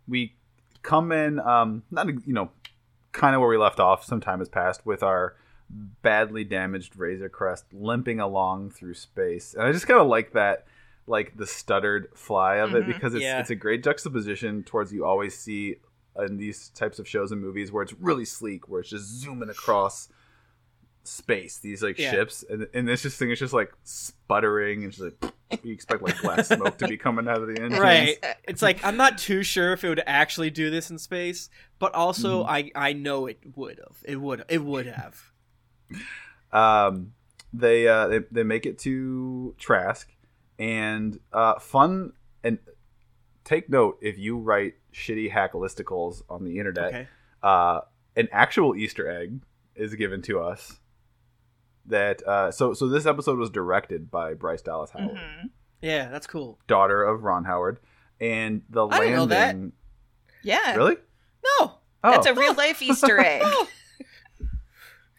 we 0.08 0.34
come 0.82 1.12
in 1.12 1.38
um 1.40 1.82
not 1.90 2.06
you 2.26 2.32
know 2.32 2.50
kind 3.12 3.34
of 3.34 3.40
where 3.40 3.50
we 3.50 3.56
left 3.58 3.80
off 3.80 4.04
some 4.04 4.20
time 4.20 4.38
has 4.38 4.48
passed 4.48 4.86
with 4.86 5.02
our 5.02 5.36
badly 6.02 6.42
damaged 6.44 6.96
razor 6.96 7.28
crest 7.28 7.64
limping 7.72 8.18
along 8.18 8.70
through 8.70 8.94
space 8.94 9.52
and 9.54 9.62
i 9.62 9.70
just 9.72 9.86
kind 9.86 10.00
of 10.00 10.06
like 10.08 10.32
that 10.32 10.64
like 11.06 11.36
the 11.36 11.46
stuttered 11.46 12.08
fly 12.16 12.56
of 12.56 12.74
it 12.74 12.84
Mhm. 12.84 12.86
because 12.86 13.14
it's, 13.14 13.22
Yeah. 13.22 13.38
it's 13.40 13.50
a 13.50 13.54
great 13.54 13.84
juxtaposition 13.84 14.62
towards 14.64 14.92
you 14.92 15.04
always 15.04 15.36
see 15.38 15.76
in 16.18 16.36
these 16.36 16.68
types 16.70 16.98
of 16.98 17.06
shows 17.08 17.32
and 17.32 17.40
movies 17.40 17.70
where 17.72 17.82
it's 17.82 17.92
really 17.94 18.24
sleek 18.24 18.68
where 18.68 18.80
it's 18.80 18.90
just 18.90 19.04
zooming 19.06 19.48
across 19.48 20.08
space 21.04 21.58
these 21.58 21.82
like 21.82 21.98
Yeah. 21.98 22.10
ships 22.10 22.44
and, 22.50 22.68
and 22.74 22.86
this 22.88 23.02
just 23.02 23.18
thing 23.18 23.30
is 23.30 23.38
just 23.38 23.54
like 23.54 23.72
sputtering 23.84 24.84
and 24.84 24.92
just 24.92 25.02
like 25.02 25.32
you 25.64 25.72
expect 25.72 26.02
like 26.02 26.20
black 26.20 26.44
smoke 26.44 26.78
to 26.78 26.86
be 26.88 26.96
coming 26.96 27.26
out 27.28 27.38
of 27.40 27.46
the 27.48 27.54
engine 27.62 27.80
Right. 27.80 28.16
It's 28.44 28.62
like 28.62 28.84
I'm 28.84 28.96
not 28.96 29.18
too 29.18 29.42
sure 29.42 29.72
if 29.72 29.82
it 29.84 29.88
would 29.88 30.02
actually 30.06 30.50
do 30.50 30.70
this 30.70 30.90
in 30.90 30.98
space, 30.98 31.48
but 31.78 31.94
also 31.94 32.44
I 32.44 32.70
I 32.74 32.92
know 32.92 33.26
it 33.26 33.38
would 33.56 33.78
have. 33.78 33.98
It 34.04 34.16
would 34.20 34.44
it 34.48 34.62
would 34.62 34.86
have. 34.86 35.32
um, 36.52 37.12
they, 37.52 37.88
uh, 37.88 38.08
they 38.08 38.18
they 38.30 38.42
make 38.42 38.64
it 38.66 38.78
to 38.80 39.54
Trask, 39.58 40.08
and 40.58 41.18
uh, 41.32 41.58
fun 41.58 42.12
and 42.44 42.58
take 43.44 43.68
note 43.68 43.98
if 44.00 44.18
you 44.18 44.38
write 44.38 44.74
shitty 44.92 45.30
hack 45.30 45.52
listicles 45.52 46.22
on 46.28 46.44
the 46.44 46.58
internet, 46.58 46.88
Okay. 46.88 47.08
uh, 47.42 47.80
an 48.16 48.28
actual 48.32 48.74
Easter 48.76 49.08
egg 49.08 49.40
is 49.74 49.94
given 49.94 50.22
to 50.22 50.40
us. 50.40 50.78
That 51.86 52.22
uh, 52.26 52.50
so 52.52 52.74
so 52.74 52.88
this 52.88 53.06
episode 53.06 53.38
was 53.38 53.50
directed 53.50 54.10
by 54.10 54.34
Bryce 54.34 54.62
Dallas 54.62 54.90
Howard, 54.90 55.16
Mhm. 55.16 55.50
Yeah, 55.82 56.08
that's 56.08 56.26
cool. 56.26 56.58
daughter 56.66 57.02
of 57.02 57.22
Ron 57.24 57.44
Howard, 57.44 57.80
and 58.20 58.62
the 58.68 58.86
I 58.86 58.98
didn't 59.00 59.14
know 59.16 59.24
landing. 59.24 59.72
that. 59.72 59.74
Yeah. 60.42 60.74
Really? 60.76 60.96
No. 61.58 61.72
Oh, 62.04 62.10
That's 62.12 62.26
a 62.26 62.34
real 62.34 62.54
life 62.54 62.80
Easter 62.82 63.18
egg. 63.24 63.42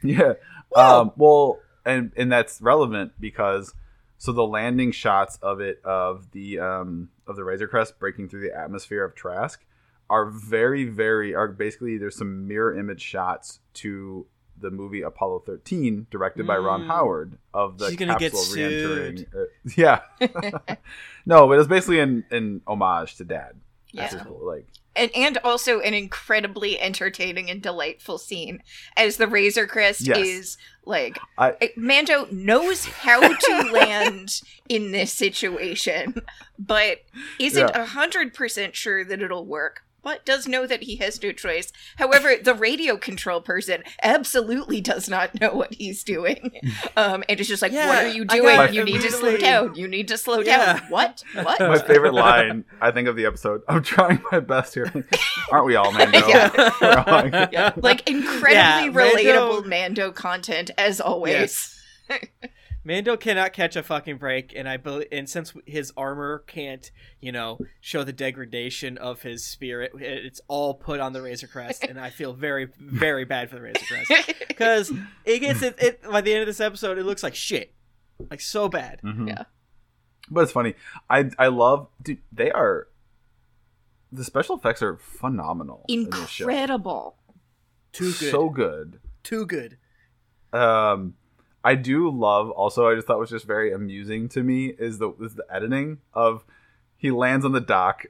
Yeah. 0.03 0.33
Whoa. 0.69 1.01
Um, 1.01 1.11
well, 1.15 1.59
and 1.85 2.11
and 2.15 2.31
that's 2.31 2.61
relevant 2.61 3.13
because 3.19 3.73
so 4.17 4.31
the 4.31 4.45
landing 4.45 4.91
shots 4.91 5.37
of 5.41 5.59
it 5.61 5.81
of 5.83 6.31
the 6.31 6.59
um, 6.59 7.09
of 7.31 7.35
the 7.37 7.43
Razor 7.43 7.67
Crest 7.67 7.97
breaking 7.99 8.29
through 8.29 8.41
the 8.47 8.55
atmosphere 8.55 9.03
of 9.03 9.15
Trask 9.15 9.65
are 10.09 10.25
very 10.25 10.83
very 10.83 11.33
are 11.33 11.47
basically 11.47 11.97
there's 11.97 12.17
some 12.17 12.47
mirror 12.47 12.77
image 12.77 13.01
shots 13.01 13.59
to 13.75 14.25
the 14.59 14.69
movie 14.69 15.01
Apollo 15.01 15.39
13 15.47 16.05
directed 16.11 16.45
by 16.45 16.55
Ron 16.57 16.81
Mm. 16.83 16.87
Howard 16.87 17.37
of 17.53 17.79
the 17.79 17.87
She's 17.87 17.95
gonna 17.97 18.17
get 18.19 18.31
capsule 18.33 18.55
re-entering. 18.55 19.17
sued. 19.17 19.27
uh, 19.35 19.71
yeah. 19.75 20.75
no, 21.25 21.47
but 21.47 21.57
it's 21.57 21.67
basically 21.67 21.99
an, 21.99 22.23
an 22.29 22.61
homage 22.67 23.15
to 23.15 23.23
Dad. 23.25 23.53
Yeah. 23.91 24.07
Cool. 24.23 24.45
Like 24.45 24.67
and 24.95 25.09
and 25.15 25.37
also 25.43 25.79
an 25.79 25.93
incredibly 25.93 26.79
entertaining 26.79 27.49
and 27.49 27.61
delightful 27.61 28.17
scene 28.17 28.61
as 28.97 29.17
the 29.17 29.27
Razor 29.27 29.67
Crest 29.67 30.07
Yes. 30.07 30.17
is 30.17 30.57
like 30.85 31.17
I- 31.37 31.71
Mando 31.77 32.27
knows 32.31 32.85
how 32.85 33.21
to 33.21 33.61
land 33.71 34.41
in 34.67 34.91
this 34.91 35.13
situation, 35.13 36.21
but 36.57 36.99
isn't 37.39 37.71
a 37.75 37.85
hundred 37.85 38.33
percent 38.33 38.75
sure 38.75 39.05
that 39.05 39.21
it'll 39.21 39.45
work. 39.45 39.83
But 40.03 40.25
does 40.25 40.47
know 40.47 40.65
that 40.67 40.83
he 40.83 40.95
has 40.97 41.21
no 41.21 41.31
choice. 41.31 41.71
However, 41.97 42.33
the 42.41 42.53
radio 42.53 42.97
control 42.97 43.41
person 43.41 43.83
absolutely 44.01 44.81
does 44.81 45.07
not 45.09 45.39
know 45.39 45.53
what 45.53 45.73
he's 45.73 46.03
doing. 46.03 46.51
Um, 46.97 47.23
and 47.29 47.39
it's 47.39 47.47
just 47.47 47.61
like, 47.61 47.71
Yeah, 47.71 47.87
what 47.87 48.03
are 48.05 48.07
you 48.09 48.25
doing? 48.25 48.73
You 48.73 48.83
need 48.83 49.01
to 49.01 49.11
slow 49.11 49.37
down. 49.37 49.75
You 49.75 49.87
need 49.87 50.07
to 50.09 50.17
slow 50.17 50.39
Yeah. 50.39 50.73
down. 50.79 50.89
What? 50.89 51.23
What? 51.33 51.59
My 51.59 51.77
favorite 51.79 52.13
line, 52.13 52.65
I 52.81 52.91
think, 52.91 53.07
of 53.07 53.15
the 53.15 53.25
episode. 53.25 53.61
I'm 53.67 53.81
trying 53.83 54.21
my 54.31 54.39
best 54.39 54.73
here. 54.73 54.91
Aren't 55.51 55.65
we 55.65 55.75
all, 55.75 55.91
Mando? 55.91 56.19
Yeah. 56.27 56.71
All 56.81 57.13
like- 57.29 57.51
yeah, 57.51 57.71
like 57.77 58.09
incredibly 58.09 58.53
Yeah, 58.53 58.89
Mando- 58.89 58.99
relatable 59.61 59.65
Mando 59.67 60.11
content 60.11 60.71
as 60.77 60.99
always. 60.99 61.79
Mando 62.83 63.15
cannot 63.15 63.53
catch 63.53 63.75
a 63.75 63.83
fucking 63.83 64.17
break, 64.17 64.53
and 64.55 64.67
I 64.67 64.77
believe, 64.77 65.07
and 65.11 65.29
since 65.29 65.53
his 65.67 65.93
armor 65.95 66.39
can't, 66.47 66.89
you 67.19 67.31
know, 67.31 67.59
show 67.79 68.03
the 68.03 68.13
degradation 68.13 68.97
of 68.97 69.21
his 69.21 69.45
spirit, 69.45 69.91
it's 69.99 70.41
all 70.47 70.73
put 70.73 70.99
on 70.99 71.13
the 71.13 71.21
Razor 71.21 71.47
Crest, 71.47 71.83
and 71.83 71.99
I 71.99 72.09
feel 72.09 72.33
very, 72.33 72.69
very 72.79 73.23
bad 73.25 73.49
for 73.49 73.57
the 73.57 73.61
Razor 73.61 73.85
Crest 73.87 74.33
because 74.47 74.91
it 75.25 75.39
gets 75.39 75.61
it, 75.61 75.75
it 75.79 76.01
by 76.03 76.21
the 76.21 76.33
end 76.33 76.41
of 76.41 76.47
this 76.47 76.59
episode, 76.59 76.97
it 76.97 77.03
looks 77.05 77.21
like 77.23 77.35
shit, 77.35 77.73
like 78.31 78.41
so 78.41 78.67
bad. 78.67 78.99
Mhm. 79.03 79.27
Yeah. 79.27 79.43
But 80.29 80.41
it's 80.41 80.51
funny. 80.51 80.75
I 81.09 81.29
I 81.37 81.47
love. 81.47 81.87
Dude, 82.01 82.19
they 82.31 82.51
are. 82.51 82.87
The 84.13 84.23
special 84.23 84.55
effects 84.57 84.81
are 84.81 84.97
phenomenal. 84.97 85.85
in. 85.87 86.01
Incredible. 86.01 87.17
Too 87.91 88.11
good, 88.13 88.31
So 88.31 88.49
good. 88.49 88.99
too 89.23 89.45
good. 89.45 89.77
Um, 90.53 91.13
I 91.63 91.75
do 91.75 92.09
love. 92.09 92.49
Also, 92.49 92.87
I 92.89 92.95
just 92.95 93.07
thought 93.07 93.19
was 93.19 93.29
just 93.29 93.45
very 93.45 93.71
amusing 93.71 94.29
to 94.29 94.41
me 94.43 94.67
is 94.67 94.97
the 94.99 95.11
is 95.21 95.35
the 95.35 95.45
editing 95.49 95.99
of 96.13 96.43
he 96.97 97.11
lands 97.11 97.45
on 97.45 97.51
the 97.51 97.61
dock. 97.61 98.05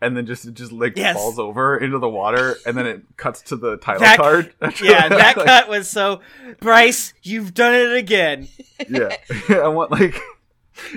And 0.00 0.16
then 0.16 0.26
just 0.26 0.44
it 0.46 0.54
just 0.54 0.72
like 0.72 0.96
Yes. 0.96 1.14
falls 1.16 1.38
over 1.38 1.76
into 1.78 1.98
the 2.00 2.08
water, 2.08 2.56
and 2.66 2.76
then 2.76 2.86
it 2.86 3.02
cuts 3.16 3.40
to 3.42 3.56
the 3.56 3.76
title 3.76 4.00
That- 4.00 4.16
card. 4.18 4.52
Yeah, 4.82 5.08
that 5.08 5.36
cut 5.36 5.68
was 5.68 5.88
so. 5.88 6.20
Bryce, 6.58 7.14
you've 7.22 7.54
done 7.54 7.72
it 7.72 7.92
again. 7.96 8.48
yeah, 8.88 9.16
I 9.48 9.68
want 9.68 9.92
like 9.92 10.20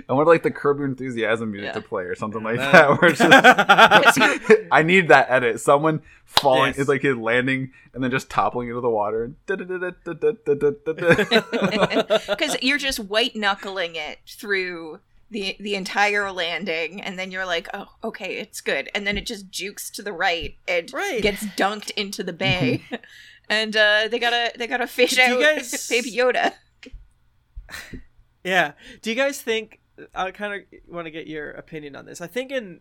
I 0.10 0.14
want 0.14 0.28
like 0.28 0.44
the 0.44 0.52
Curb 0.52 0.78
Your 0.78 0.88
Enthusiasm 0.88 1.52
music 1.52 1.68
Yeah. 1.68 1.74
to 1.74 1.82
play 1.82 2.04
or 2.04 2.16
something 2.16 2.42
like 2.44 2.58
that. 2.58 2.90
Where 3.02 3.10
it's 3.12 3.20
just, 3.20 4.52
I 4.72 4.84
need 4.84 5.10
that 5.10 5.30
edit. 5.30 5.60
Someone 5.60 6.02
falling 6.26 6.68
Yes. 6.68 6.80
is 6.80 6.88
like 6.88 7.02
his 7.02 7.18
landing 7.18 7.72
and 7.94 8.04
then 8.04 8.10
just 8.12 8.30
toppling 8.30 8.70
into 8.70 8.82
the 8.82 8.90
water. 8.90 9.32
Because 12.28 12.58
you're 12.62 12.78
just 12.78 13.00
white 13.00 13.36
knuckling 13.36 13.96
it 13.96 14.20
through 14.28 15.00
the 15.32 15.56
the 15.60 15.76
entire 15.76 16.32
landing, 16.32 17.02
and 17.02 17.18
then 17.18 17.32
you're 17.32 17.46
like, 17.46 17.68
oh, 17.74 17.88
okay, 18.04 18.36
it's 18.38 18.62
good, 18.62 18.90
and 18.94 19.08
then 19.08 19.18
it 19.18 19.26
just 19.26 19.50
jukes 19.50 19.90
to 19.92 20.02
the 20.04 20.14
right 20.14 20.56
and 20.68 20.92
Right. 20.94 21.22
gets 21.22 21.44
dunked 21.58 21.90
into 21.92 22.24
the 22.24 22.34
bay, 22.34 22.84
and 23.50 23.76
uh, 23.76 24.08
they 24.10 24.20
gotta 24.20 24.52
they 24.58 24.68
gotta 24.68 24.88
fish 24.88 25.16
Do 25.16 25.22
you 25.22 25.34
out 25.44 25.56
guys- 25.58 25.88
Baby 25.90 26.12
Yoda. 26.12 26.54
Yeah. 28.46 28.74
Do 29.02 29.10
you 29.10 29.16
guys 29.18 29.42
think? 29.42 29.82
I 30.14 30.32
kind 30.32 30.54
of 30.54 30.80
want 30.88 31.06
to 31.08 31.12
get 31.12 31.28
your 31.28 31.52
opinion 31.52 31.96
on 31.96 32.06
this. 32.06 32.22
I 32.22 32.28
think 32.28 32.52
in 32.52 32.80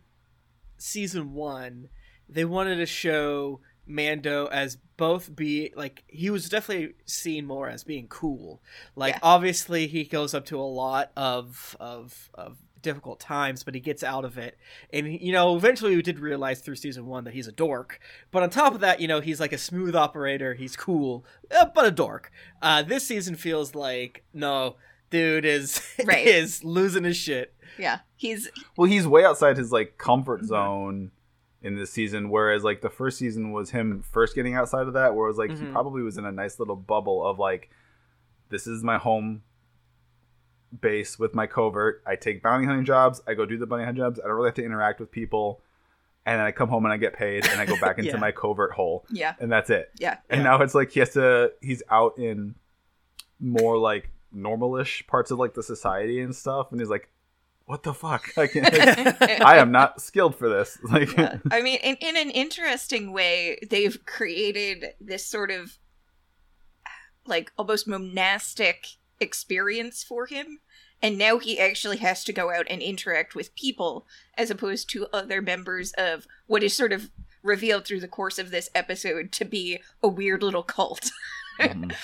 season 0.78 1.32
one, 1.34 1.88
they 2.28 2.44
wanted 2.44 2.76
to 2.76 2.86
show 2.86 3.60
Mando 3.86 4.46
as 4.46 4.76
both 4.96 5.34
be 5.34 5.72
like 5.76 6.04
he 6.06 6.30
was 6.30 6.48
definitely 6.48 6.94
seen 7.04 7.46
more 7.46 7.68
as 7.68 7.84
being 7.84 8.06
cool. 8.08 8.62
Like 8.96 9.14
Yeah. 9.14 9.20
obviously 9.22 9.86
he 9.86 10.04
goes 10.04 10.34
up 10.34 10.44
to 10.46 10.58
a 10.60 10.62
lot 10.62 11.10
of 11.16 11.76
of 11.80 12.30
of 12.34 12.58
difficult 12.82 13.18
times, 13.20 13.62
but 13.62 13.74
he 13.74 13.80
gets 13.80 14.02
out 14.02 14.24
of 14.24 14.36
it. 14.36 14.58
And 14.92 15.18
you 15.20 15.32
know, 15.32 15.56
eventually 15.56 15.96
we 15.96 16.02
did 16.02 16.18
realize 16.18 16.60
through 16.60 16.76
season 16.76 17.06
one 17.06 17.24
that 17.24 17.34
he's 17.34 17.48
a 17.48 17.52
dork. 17.52 18.00
But 18.30 18.42
on 18.42 18.50
top 18.50 18.74
of 18.74 18.80
that, 18.80 19.00
you 19.00 19.08
know, 19.08 19.20
he's 19.20 19.40
like 19.40 19.52
a 19.52 19.58
smooth 19.58 19.94
operator. 19.94 20.54
He's 20.54 20.76
cool, 20.76 21.24
uh, 21.56 21.66
but 21.74 21.86
a 21.86 21.90
dork. 21.90 22.30
Uh, 22.60 22.82
this 22.82 23.06
season 23.06 23.34
feels 23.36 23.74
like 23.74 24.24
no. 24.32 24.76
Dude 25.14 25.44
is 25.44 25.80
Right. 26.04 26.26
is 26.26 26.64
losing 26.64 27.04
his 27.04 27.16
shit. 27.16 27.54
Yeah, 27.78 28.00
he's 28.16 28.48
well, 28.76 28.90
he's 28.90 29.06
way 29.06 29.24
outside 29.24 29.56
his 29.56 29.70
like 29.72 29.96
comfort 29.96 30.44
zone 30.44 31.12
in 31.62 31.76
this 31.76 31.90
season, 31.92 32.28
whereas 32.30 32.62
like 32.64 32.80
the 32.82 32.90
first 32.90 33.16
season 33.18 33.52
was 33.52 33.70
him 33.70 34.02
first 34.02 34.34
getting 34.34 34.54
outside 34.54 34.86
of 34.86 34.92
that, 34.94 35.14
where 35.14 35.26
it 35.26 35.28
was 35.30 35.38
like 35.38 35.50
he 35.50 35.56
Mhm. 35.56 35.72
probably 35.72 36.02
was 36.02 36.18
in 36.18 36.24
a 36.24 36.32
nice 36.32 36.58
little 36.58 36.76
bubble 36.76 37.24
of 37.26 37.38
like, 37.38 37.70
this 38.50 38.66
is 38.66 38.82
my 38.84 38.98
home 38.98 39.42
base 40.80 41.18
with 41.18 41.34
my 41.34 41.46
covert. 41.46 42.02
I 42.06 42.16
take 42.16 42.42
bounty 42.42 42.66
hunting 42.66 42.84
jobs. 42.84 43.22
I 43.26 43.34
go 43.34 43.46
do 43.46 43.56
the 43.56 43.66
bounty 43.66 43.84
hunting 43.84 44.02
jobs. 44.02 44.18
I 44.20 44.26
don't 44.26 44.36
really 44.36 44.48
have 44.48 44.54
to 44.56 44.64
interact 44.64 45.00
with 45.00 45.10
people. 45.10 45.60
And 46.26 46.38
then 46.40 46.46
I 46.46 46.52
come 46.52 46.68
home 46.68 46.84
and 46.84 46.92
I 46.92 46.96
get 46.96 47.12
paid 47.14 47.46
and 47.46 47.60
I 47.60 47.66
go 47.66 47.78
back 47.80 47.98
into 47.98 48.10
Yeah. 48.10 48.16
my 48.16 48.32
covert 48.32 48.72
hole. 48.72 49.04
yeah 49.10 49.34
And 49.40 49.50
that's 49.52 49.70
it. 49.70 49.90
yeah 49.98 50.18
And 50.30 50.40
Yeah. 50.40 50.44
now 50.50 50.62
it's 50.62 50.74
like 50.74 50.90
he 50.90 51.00
has 51.00 51.10
to 51.10 51.52
he's 51.60 51.82
out 51.90 52.18
in 52.18 52.54
more 53.40 53.76
like 53.78 54.10
normalish 54.34 55.06
parts 55.06 55.30
of 55.30 55.38
like 55.38 55.54
the 55.54 55.62
society 55.62 56.20
and 56.20 56.34
stuff. 56.34 56.70
And 56.70 56.80
he's 56.80 56.90
like, 56.90 57.08
What 57.66 57.82
the 57.82 57.94
fuck? 57.94 58.30
I 58.38 58.46
can't 58.46 58.74
I 59.42 59.58
am 59.58 59.70
not 59.72 60.00
skilled 60.00 60.36
for 60.36 60.48
this. 60.48 60.78
Like 60.90 61.16
Yeah. 61.16 61.38
I 61.50 61.62
mean, 61.62 61.78
in, 61.82 61.96
in 61.96 62.16
an 62.16 62.30
interesting 62.30 63.12
way, 63.12 63.58
they've 63.70 64.04
created 64.06 64.86
this 65.00 65.24
sort 65.26 65.50
of 65.50 65.78
like 67.26 67.52
almost 67.56 67.88
monastic 67.88 68.86
experience 69.20 70.02
for 70.02 70.26
him. 70.26 70.60
And 71.02 71.18
now 71.18 71.38
he 71.38 71.58
actually 71.58 71.98
has 71.98 72.24
to 72.24 72.32
go 72.32 72.50
out 72.50 72.66
and 72.70 72.80
interact 72.80 73.34
with 73.34 73.54
people 73.54 74.06
as 74.38 74.50
opposed 74.50 74.88
to 74.90 75.06
other 75.12 75.42
members 75.42 75.92
of 75.98 76.26
what 76.46 76.62
is 76.62 76.74
sort 76.74 76.92
of 76.92 77.10
revealed 77.42 77.84
through 77.86 78.00
the 78.00 78.08
course 78.08 78.38
of 78.38 78.50
this 78.50 78.70
episode 78.74 79.30
to 79.32 79.44
be 79.44 79.80
a 80.02 80.08
weird 80.08 80.42
little 80.42 80.62
cult. 80.62 81.10
Mhm. 81.60 81.94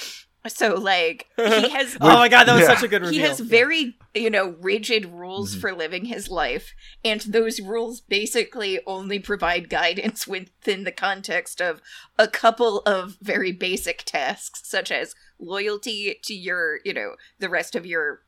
So, 0.48 0.74
like, 0.76 1.28
he 1.36 1.68
has 1.68 1.96
oh 2.00 2.14
my 2.14 2.28
god, 2.28 2.44
that 2.44 2.54
was 2.54 2.62
Yeah. 2.62 2.74
such 2.74 2.82
a 2.82 2.88
good 2.88 3.02
reveal. 3.02 3.20
he 3.20 3.28
has 3.28 3.40
very 3.40 3.98
you 4.14 4.30
know 4.30 4.56
rigid 4.60 5.04
rules 5.06 5.54
Mhm. 5.54 5.60
for 5.60 5.72
living 5.74 6.06
his 6.06 6.28
life 6.28 6.72
and 7.04 7.20
those 7.20 7.60
rules 7.60 8.00
basically 8.00 8.80
only 8.86 9.18
provide 9.20 9.68
guidance 9.70 10.26
within 10.26 10.84
the 10.84 10.90
context 10.92 11.60
of 11.60 11.80
a 12.18 12.26
couple 12.26 12.80
of 12.80 13.18
very 13.20 13.52
basic 13.52 14.02
tasks 14.04 14.62
such 14.64 14.90
as 14.90 15.14
loyalty 15.38 16.18
to 16.24 16.34
your 16.34 16.80
you 16.84 16.92
know 16.92 17.14
the 17.38 17.48
rest 17.48 17.76
of 17.76 17.86
your 17.86 18.22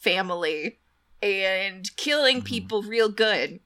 family 0.00 0.78
and 1.20 1.94
killing 1.96 2.40
Mhm. 2.40 2.44
people 2.46 2.82
real 2.82 3.08
good 3.10 3.60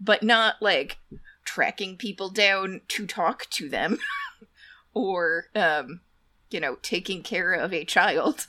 but 0.00 0.22
not 0.22 0.56
like 0.60 0.98
tracking 1.44 1.96
people 1.96 2.28
down 2.30 2.82
to 2.88 3.06
talk 3.06 3.48
to 3.50 3.68
them 3.68 3.98
or 4.94 5.46
um 5.54 6.00
you 6.54 6.60
know 6.60 6.76
taking 6.80 7.22
care 7.22 7.52
of 7.52 7.74
a 7.74 7.84
child. 7.84 8.46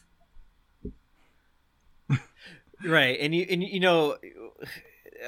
Right 2.86 3.18
and 3.20 3.34
you 3.34 3.48
and 3.50 3.64
you 3.64 3.80
know 3.80 4.18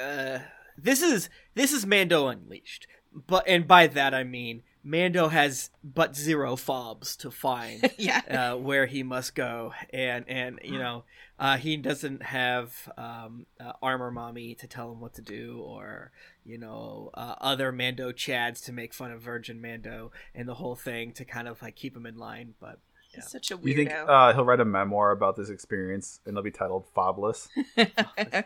uh, 0.00 0.38
this 0.76 1.02
is 1.02 1.28
this 1.54 1.72
is 1.72 1.84
mando 1.84 2.28
unleashed 2.28 2.86
but 3.26 3.42
and 3.48 3.66
by 3.66 3.86
that 3.88 4.14
i 4.14 4.22
mean 4.22 4.62
mando 4.88 5.28
has 5.28 5.70
but 5.84 6.16
zero 6.16 6.56
fobs 6.56 7.14
to 7.16 7.30
find 7.30 7.90
yeah. 7.98 8.22
uh, 8.52 8.56
where 8.56 8.86
he 8.86 9.02
must 9.02 9.34
go. 9.34 9.74
And 9.92 10.24
and 10.28 10.58
you 10.64 10.78
know 10.78 11.04
uh, 11.38 11.56
he 11.58 11.76
doesn't 11.76 12.22
have 12.22 12.90
um, 12.96 13.46
uh, 13.60 13.72
armor 13.82 14.10
mommy 14.10 14.54
to 14.56 14.66
tell 14.66 14.90
him 14.90 15.00
what 15.00 15.14
to 15.14 15.22
do 15.22 15.60
or 15.64 16.10
you 16.44 16.58
know 16.58 17.10
uh, 17.14 17.34
other 17.40 17.70
mando 17.70 18.12
chads 18.12 18.64
to 18.64 18.72
make 18.72 18.94
fun 18.94 19.12
of 19.12 19.20
virgin 19.20 19.60
mando 19.60 20.10
and 20.34 20.48
the 20.48 20.54
whole 20.54 20.74
thing 20.74 21.12
to 21.12 21.24
kind 21.24 21.46
of 21.46 21.60
like 21.60 21.76
keep 21.76 21.94
him 21.96 22.06
in 22.06 22.16
line. 22.16 22.54
But 22.58 22.78
He's 23.14 23.30
such 23.30 23.50
a 23.50 23.58
You 23.62 23.74
think 23.74 23.90
uh, 23.90 24.32
he'll 24.34 24.44
write 24.44 24.60
a 24.60 24.64
memoir 24.66 25.12
about 25.12 25.34
this 25.36 25.48
experience 25.48 26.20
and 26.24 26.32
it'll 26.34 26.42
be 26.42 26.50
titled 26.50 26.84
Fobless? 26.94 27.48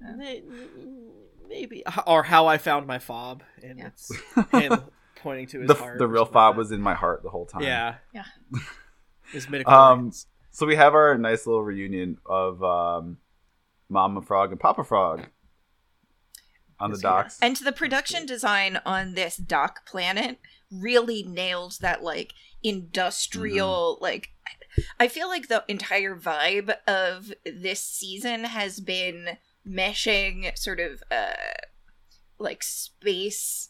Maybe, 1.48 1.82
or 2.06 2.22
how 2.22 2.46
I 2.46 2.58
found 2.58 2.86
my 2.86 2.98
fob, 2.98 3.42
and 3.62 3.78
Yeah. 3.78 3.86
it's 3.88 4.10
him 4.52 4.84
pointing 5.22 5.46
to 5.48 5.60
his 5.60 5.68
the 5.68 5.74
heart. 5.74 5.98
the 5.98 6.06
real 6.06 6.24
something 6.24 6.32
fob 6.34 6.50
like 6.54 6.58
was 6.58 6.72
in 6.72 6.80
my 6.80 6.94
heart 6.94 7.22
the 7.22 7.30
whole 7.30 7.46
time. 7.46 7.62
yeah, 7.62 7.96
Yeah. 8.12 8.24
His 9.32 9.46
Um. 9.66 10.12
So 10.50 10.66
we 10.66 10.76
have 10.76 10.94
our 10.94 11.16
nice 11.16 11.46
little 11.46 11.62
reunion 11.62 12.18
of 12.26 12.62
um, 12.62 13.16
Mama 13.88 14.20
Frog 14.20 14.50
and 14.50 14.60
Papa 14.60 14.84
Frog 14.84 15.26
on 16.78 16.90
the 16.90 16.98
docks. 16.98 17.38
and 17.40 17.56
the 17.56 17.72
production 17.72 18.26
design 18.26 18.78
on 18.84 19.14
this 19.14 19.36
dock 19.36 19.86
planet 19.86 20.38
really 20.70 21.22
nails 21.22 21.78
that 21.78 22.02
like 22.02 22.34
industrial 22.62 23.94
Mm-hmm. 23.96 24.04
like 24.04 24.30
I 24.98 25.08
feel 25.08 25.28
like 25.28 25.48
the 25.48 25.64
entire 25.68 26.16
vibe 26.16 26.74
of 26.86 27.32
this 27.44 27.80
season 27.82 28.44
has 28.44 28.80
been 28.80 29.38
meshing 29.68 30.56
sort 30.58 30.80
of 30.80 31.02
uh 31.10 31.32
like 32.38 32.62
space 32.62 33.68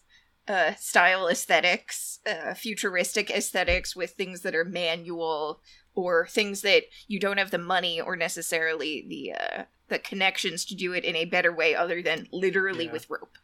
uh 0.49 0.75
style 0.75 1.29
aesthetics, 1.29 2.19
uh 2.27 2.55
futuristic 2.55 3.31
aesthetics 3.31 3.95
with 3.95 4.13
things 4.13 4.43
that 4.43 4.55
are 4.55 4.65
manual 4.65 5.61
or 5.95 6.27
things 6.27 6.63
that 6.63 6.85
you 7.07 7.21
don't 7.21 7.39
have 7.39 7.51
the 7.51 7.59
money 7.59 8.01
or 8.01 8.17
necessarily 8.17 9.05
the 9.09 9.33
uh 9.33 9.65
the 9.89 9.99
connections 9.99 10.65
to 10.65 10.75
do 10.75 10.93
it 10.95 11.05
in 11.05 11.15
a 11.17 11.25
better 11.27 11.53
way 11.53 11.75
other 11.75 12.03
than 12.03 12.27
literally 12.33 12.87
Yeah. 12.87 12.93
with 12.93 13.11
rope. 13.11 13.37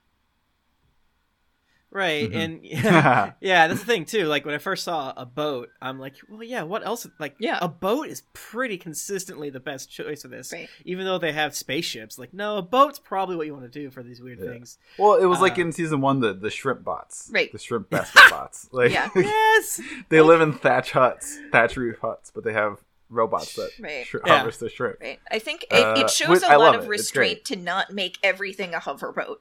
Right, 1.91 2.31
Mhm. 2.31 2.35
and 2.37 2.65
yeah, 2.65 3.33
yeah, 3.41 3.67
that's 3.67 3.81
the 3.81 3.87
thing 3.87 4.05
too. 4.05 4.27
Like 4.27 4.45
when 4.45 4.55
I 4.55 4.59
first 4.59 4.85
saw 4.85 5.15
a 5.17 5.25
boat, 5.25 5.71
I'm 5.81 5.99
like, 5.99 6.17
well, 6.29 6.43
yeah, 6.43 6.63
what 6.63 6.85
else? 6.87 7.07
Like, 7.19 7.35
Yeah. 7.39 7.59
a 7.63 7.69
boat 7.69 8.09
is 8.09 8.23
pretty 8.35 8.77
consistently 8.77 9.49
the 9.49 9.59
best 9.61 9.91
choice 9.91 10.23
of 10.25 10.31
this. 10.31 10.53
Right. 10.53 10.69
Even 10.85 11.07
though 11.07 11.17
they 11.17 11.33
have 11.33 11.57
spaceships, 11.57 12.19
like, 12.19 12.35
no, 12.35 12.59
a 12.59 12.63
boat's 12.63 12.99
probably 12.99 13.37
what 13.37 13.47
you 13.47 13.55
want 13.55 13.65
to 13.65 13.71
do 13.81 13.91
for 13.91 14.03
these 14.03 14.21
weird 14.21 14.39
Yeah. 14.39 14.51
things. 14.51 14.77
Well, 14.99 15.15
it 15.15 15.25
was 15.25 15.41
like 15.41 15.57
Uh, 15.59 15.63
in 15.63 15.73
season 15.73 16.03
one, 16.03 16.21
the 16.21 16.35
the 16.35 16.51
shrimp 16.51 16.85
bots, 16.85 17.31
Right. 17.33 17.51
The 17.51 17.59
shrimp 17.59 17.89
basket 17.91 18.23
bots. 18.31 18.69
Like, 18.71 18.93
Yeah. 18.93 19.09
yes, 19.17 19.81
they 20.11 20.21
live 20.21 20.43
in 20.43 20.53
thatch 20.53 20.93
huts, 20.93 21.39
thatch 21.53 21.77
roof 21.79 21.99
huts, 22.01 22.31
but 22.35 22.45
they 22.45 22.53
have 22.53 22.79
robots 23.11 23.55
that 23.55 23.71
Right. 23.81 24.07
sh- 24.07 24.17
Yeah. 24.27 24.37
harvest 24.37 24.61
the 24.61 24.69
shrimp. 24.69 25.01
Right. 25.01 25.19
I 25.31 25.39
think 25.39 25.65
it, 25.71 25.83
Uh, 25.83 25.95
it 26.01 26.11
shows 26.11 26.29
which- 26.29 26.43
a 26.43 26.51
I 26.53 26.57
lot 26.57 26.75
of 26.75 26.85
it. 26.85 26.89
Restraint 26.89 27.47
to 27.47 27.57
not 27.57 27.91
make 27.95 28.19
everything 28.23 28.75
a 28.75 28.79
hoverboat. 28.79 29.37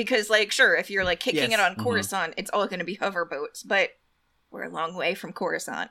Because, 0.00 0.30
like, 0.30 0.50
sure, 0.50 0.74
if 0.76 0.88
you're 0.88 1.04
like 1.04 1.20
kicking 1.20 1.50
Yes. 1.50 1.60
it 1.60 1.62
on 1.62 1.74
Mhm. 1.76 1.82
Coruscant, 1.84 2.32
it's 2.38 2.50
all 2.52 2.66
going 2.66 2.78
to 2.78 2.86
be 2.86 2.96
hoverboats, 2.96 3.66
but 3.66 3.90
we're 4.50 4.62
a 4.62 4.70
long 4.70 4.94
way 4.94 5.14
from 5.14 5.34
Coruscant. 5.34 5.90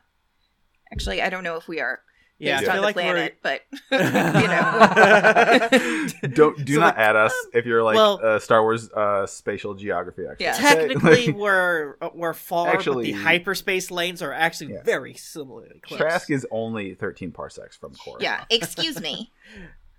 Actually, 0.91 1.21
I 1.21 1.29
don't 1.29 1.43
know 1.43 1.57
if 1.57 1.67
we 1.67 1.79
are 1.79 2.01
yeah, 2.39 2.57
based 2.59 2.69
I 2.69 2.71
on 2.71 2.75
feel 2.77 2.81
the 2.81 2.85
like 2.87 2.95
planet, 2.95 3.37
but 3.43 3.61
we're. 3.91 3.99
you 4.41 4.47
know. 4.47 6.07
Don't 6.33 6.65
do 6.65 6.73
So, 6.73 6.79
not 6.79 6.95
like, 6.97 7.05
add 7.07 7.15
us 7.15 7.33
if 7.53 7.67
you're 7.67 7.83
like 7.83 7.97
well- 7.97 8.19
uh, 8.23 8.39
Star 8.39 8.63
Wars 8.63 8.89
uh, 8.91 9.27
spatial 9.27 9.75
geography 9.75 10.23
expert. 10.23 10.43
Yeah. 10.43 10.53
Technically, 10.53 11.27
Like, 11.27 11.35
we're 11.35 11.97
uh, 12.01 12.09
we're 12.15 12.33
far, 12.33 12.65
but 12.67 12.75
Actually- 12.77 13.11
the 13.11 13.19
hyperspace 13.19 13.91
lanes 13.91 14.23
are 14.23 14.33
actually 14.33 14.73
Yeah. 14.73 14.81
very 14.83 15.13
similarly 15.13 15.81
close. 15.81 15.99
Trask 15.99 16.31
is 16.31 16.47
only 16.49 16.95
13 16.95 17.31
parsecs 17.31 17.77
from 17.77 17.91
Coruscant. 17.93 18.23
yeah, 18.23 18.45
excuse 18.49 18.99
me. 18.99 19.31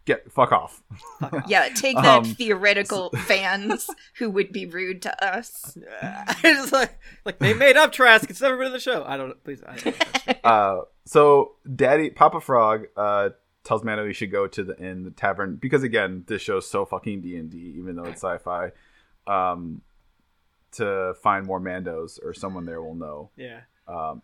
Get 0.07 0.33
fuck 0.33 0.51
off. 0.53 0.83
Fuck 1.21 1.33
off. 1.35 1.45
Yeah, 1.47 1.69
take 1.75 1.97
that, 1.97 2.19
Um, 2.21 2.25
theoretical 2.25 3.11
fans 3.27 3.89
who 4.19 4.31
would 4.31 4.51
be 4.53 4.67
rude 4.67 5.03
to 5.03 5.25
us. 5.25 5.77
it's 6.43 6.73
like, 6.73 6.99
like 7.25 7.39
they 7.39 7.53
made 7.55 7.77
up 7.77 7.93
Trask. 7.93 8.29
It's 8.31 8.41
never 8.41 8.57
been 8.57 8.69
in 8.69 8.73
the 8.73 8.81
show. 8.81 9.05
I 9.05 9.17
don't. 9.17 9.43
Please. 9.45 9.63
I 9.67 9.77
don't 9.77 10.45
Uh, 10.45 10.81
so 11.05 11.53
Daddy 11.77 12.11
Papa 12.11 12.41
Frog 12.41 12.87
uh, 12.97 13.31
tells 13.63 13.85
Mando 13.85 14.07
he 14.07 14.13
should 14.15 14.31
go 14.33 14.47
to 14.47 14.65
the 14.65 14.77
inn, 14.79 15.05
the 15.05 15.11
tavern, 15.11 15.57
because 15.57 15.83
again, 15.83 16.25
this 16.27 16.41
show's 16.41 16.69
so 16.69 16.85
fucking 16.87 17.21
D 17.21 17.37
and 17.37 17.51
D, 17.51 17.75
even 17.77 17.95
though 17.97 18.05
it's 18.05 18.23
sci-fi. 18.23 18.73
Um, 19.27 19.83
to 20.73 21.15
find 21.23 21.45
more 21.47 21.61
Mandos 21.61 22.19
or 22.25 22.33
someone 22.33 22.65
there 22.65 22.81
will 22.81 22.95
know. 22.95 23.31
yeah. 23.37 23.61
Um, 23.89 24.23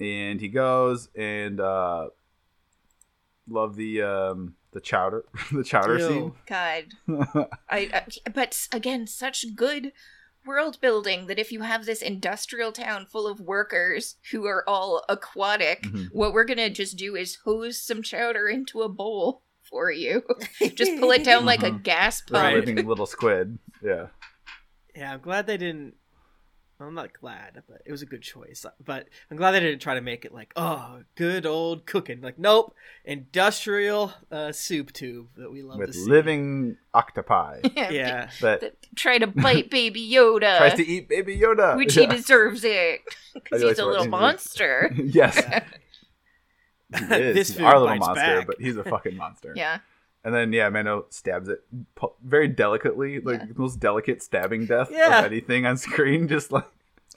and 0.00 0.40
he 0.40 0.48
goes 0.48 1.10
and 1.14 1.60
uh, 1.60 2.08
love 3.48 3.76
the 3.76 4.00
um, 4.02 4.54
the 4.72 4.80
chowder, 4.80 5.24
the 5.52 5.64
chowder 5.64 5.98
Ew. 5.98 6.34
God. 6.46 6.84
I, 7.68 7.90
I 7.92 8.02
but 8.32 8.66
again 8.72 9.06
such 9.06 9.54
good 9.56 9.92
world 10.46 10.80
building 10.80 11.26
that 11.26 11.38
if 11.38 11.52
you 11.52 11.60
have 11.62 11.84
this 11.84 12.00
industrial 12.00 12.72
town 12.72 13.04
full 13.06 13.26
of 13.26 13.40
workers 13.40 14.16
who 14.30 14.46
are 14.46 14.64
all 14.68 15.04
aquatic 15.08 15.82
Mhm. 15.82 16.08
what 16.12 16.32
we're 16.32 16.44
gonna 16.46 16.70
just 16.70 16.96
do 16.96 17.14
is 17.14 17.36
hose 17.44 17.80
some 17.80 18.02
chowder 18.02 18.48
into 18.48 18.80
a 18.80 18.88
bowl 18.88 19.42
for 19.62 19.90
you 19.92 20.22
just 20.74 20.98
pull 20.98 21.10
it 21.10 21.24
down 21.24 21.44
like 21.44 21.62
a 21.62 21.70
gas 21.90 22.22
the 22.22 22.32
pump 22.32 22.42
Right. 22.44 22.54
living 22.54 22.86
little 22.86 23.06
squid. 23.06 23.58
Yeah. 23.82 24.06
Yeah, 24.96 25.12
I'm 25.14 25.20
glad 25.20 25.46
they 25.46 25.56
didn't. 25.56 25.94
Well, 26.80 26.88
I'm 26.88 26.94
not 26.94 27.12
glad, 27.12 27.62
but 27.68 27.82
it 27.84 27.92
was 27.92 28.00
a 28.00 28.06
good 28.06 28.22
choice. 28.22 28.64
But 28.84 29.06
I'm 29.30 29.36
glad 29.36 29.50
they 29.52 29.60
didn't 29.60 29.82
try 29.82 29.94
to 29.94 30.00
make 30.00 30.24
it 30.24 30.32
like, 30.32 30.52
oh, 30.56 31.02
good 31.14 31.44
old 31.44 31.84
cooking. 31.84 32.22
Like, 32.22 32.38
nope, 32.38 32.74
industrial 33.04 34.12
uh, 34.32 34.50
soup 34.52 34.92
tube 34.92 35.28
that 35.36 35.52
we 35.52 35.62
love 35.62 35.78
With 35.78 35.88
to 35.88 35.92
see. 35.92 36.10
living 36.10 36.76
octopi 36.94 37.60
Yeah, 37.76 38.30
that 38.40 38.60
that 38.62 38.74
try 38.96 39.18
to 39.18 39.26
bite 39.28 39.70
baby 39.70 40.00
yoda 40.10 40.56
tries 40.58 40.74
to 40.74 40.86
eat 40.86 41.08
Baby 41.08 41.36
Yoda. 41.36 41.76
which 41.76 41.96
Yeah. 41.96 42.08
he 42.10 42.16
deserves 42.16 42.64
it 42.64 43.00
because 43.34 43.62
he's 43.62 43.78
a 43.78 43.84
little 43.86 44.04
he 44.04 44.08
monster 44.08 44.90
yes. 44.96 45.36
He 45.36 47.04
is. 47.04 47.08
This 47.08 47.48
He's 47.48 47.56
food 47.58 47.64
our 47.66 47.78
little 47.78 47.96
monster, 47.96 48.14
back. 48.38 48.46
but 48.48 48.56
he's 48.60 48.76
a 48.76 48.82
fucking 48.84 49.16
monster. 49.16 49.52
yeah 49.56 49.78
And 50.24 50.34
then 50.34 50.52
yeah, 50.52 50.68
Mando 50.68 51.06
stabs 51.10 51.48
it 51.48 51.60
pu- 51.94 52.12
very 52.22 52.46
delicately, 52.48 53.20
like 53.20 53.40
Yeah. 53.40 53.46
the 53.46 53.58
most 53.58 53.80
delicate 53.80 54.22
stabbing 54.22 54.66
death 54.66 54.88
Yeah. 54.90 55.20
of 55.20 55.24
anything 55.24 55.64
on 55.66 55.76
screen. 55.78 56.28
Just 56.34 56.52
like 56.52 56.66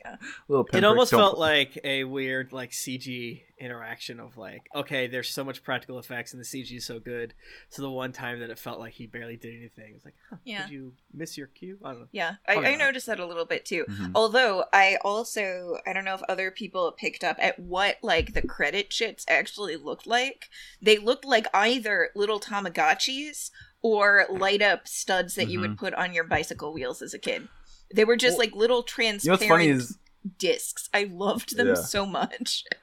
Yeah. 0.05 0.15
little. 0.47 0.67
it 0.73 0.83
almost 0.83 1.11
felt 1.11 1.37
like 1.37 1.77
a 1.83 2.03
weird 2.05 2.53
like 2.53 2.71
CG 2.71 3.41
interaction 3.63 4.19
of 4.19 4.37
like, 4.37 4.67
okay, 4.75 5.07
there's 5.07 5.29
so 5.29 5.43
much 5.43 5.63
practical 5.63 5.97
effects 5.99 6.33
and 6.33 6.39
the 6.41 6.45
CG 6.45 6.75
is 6.75 6.85
so 6.85 6.99
good. 6.99 7.33
So 7.69 7.81
the 7.81 7.89
one 7.89 8.11
time 8.11 8.39
that 8.41 8.49
it 8.49 8.59
felt 8.59 8.79
like 8.79 8.93
he 8.93 9.07
barely 9.07 9.37
did 9.37 9.55
anything, 9.55 9.93
it's 9.95 10.05
like, 10.05 10.15
huh, 10.29 10.37
Yeah. 10.43 10.63
did 10.63 10.71
you 10.73 10.93
miss 11.13 11.37
your 11.37 11.47
cue? 11.47 11.77
I 11.83 11.91
don't 11.91 11.99
know. 12.01 12.07
yeah 12.11 12.35
I, 12.47 12.53
Probably 12.53 12.69
I 12.71 12.75
noticed 12.75 13.05
that 13.07 13.19
a 13.19 13.25
little 13.25 13.45
bit 13.45 13.65
too 13.65 13.85
Mhm. 13.89 14.11
Although 14.15 14.65
I 14.73 14.97
also 15.03 15.77
I 15.87 15.93
don't 15.93 16.05
know 16.05 16.15
if 16.15 16.23
other 16.29 16.51
people 16.51 16.91
picked 16.91 17.23
up 17.23 17.37
at 17.39 17.57
what 17.59 17.97
like 18.03 18.33
the 18.33 18.41
credit 18.41 18.89
chits 18.89 19.25
actually 19.27 19.75
looked 19.77 20.05
like. 20.07 20.49
They 20.81 20.97
looked 20.97 21.25
like 21.25 21.47
either 21.53 22.09
little 22.15 22.39
Tamagotchis 22.39 23.49
or 23.81 24.25
light 24.29 24.61
up 24.61 24.87
studs 24.87 25.35
that 25.35 25.49
you 25.49 25.59
would 25.59 25.77
put 25.77 25.93
on 25.93 26.13
your 26.13 26.23
bicycle 26.23 26.73
wheels 26.73 27.01
as 27.01 27.13
a 27.13 27.19
kid. 27.19 27.47
They 27.93 28.05
were 28.05 28.15
just 28.15 28.37
Well, 28.37 28.47
like 28.47 28.55
little 28.55 28.77
You 28.77 28.81
know 28.81 28.85
transparent 28.87 29.41
what's 29.41 29.47
funny 29.49 29.67
is 29.69 29.97
discs. 30.37 30.89
I 30.93 31.03
loved 31.03 31.57
them 31.57 31.67
Yeah. 31.67 31.73
so 31.75 32.05
much. 32.05 32.63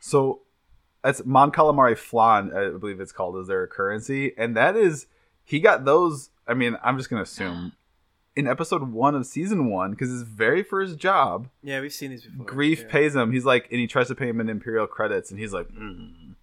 so 0.00 0.40
that's 1.04 1.24
Mon 1.24 1.52
Calamari 1.52 1.96
flan, 1.96 2.52
I 2.54 2.76
believe 2.76 3.00
it's 3.00 3.12
called, 3.12 3.36
is 3.36 3.46
their 3.46 3.66
currency, 3.66 4.32
and 4.36 4.56
that 4.56 4.76
is 4.76 5.06
he 5.44 5.60
got 5.60 5.84
those. 5.84 6.30
I 6.46 6.54
mean, 6.54 6.76
I'm 6.82 6.96
just 6.96 7.08
gonna 7.08 7.22
assume 7.22 7.72
in 8.36 8.46
episode 8.46 8.92
one 8.92 9.14
of 9.14 9.26
season 9.26 9.70
one 9.70 9.90
because 9.92 10.10
his 10.10 10.22
very 10.22 10.62
first 10.62 10.98
job. 10.98 11.48
Yeah, 11.62 11.80
we've 11.80 11.92
seen 11.92 12.10
these 12.10 12.24
before. 12.24 12.46
Greef 12.46 12.82
yeah. 12.82 12.88
pays 12.88 13.14
him. 13.14 13.32
He's 13.32 13.44
like, 13.44 13.68
and 13.70 13.80
he 13.80 13.86
tries 13.86 14.08
to 14.08 14.14
pay 14.14 14.28
him 14.28 14.40
in 14.40 14.48
Imperial 14.48 14.86
credits, 14.86 15.30
and 15.30 15.38
he's 15.38 15.52
like, 15.52 15.68
mm, 15.68 16.34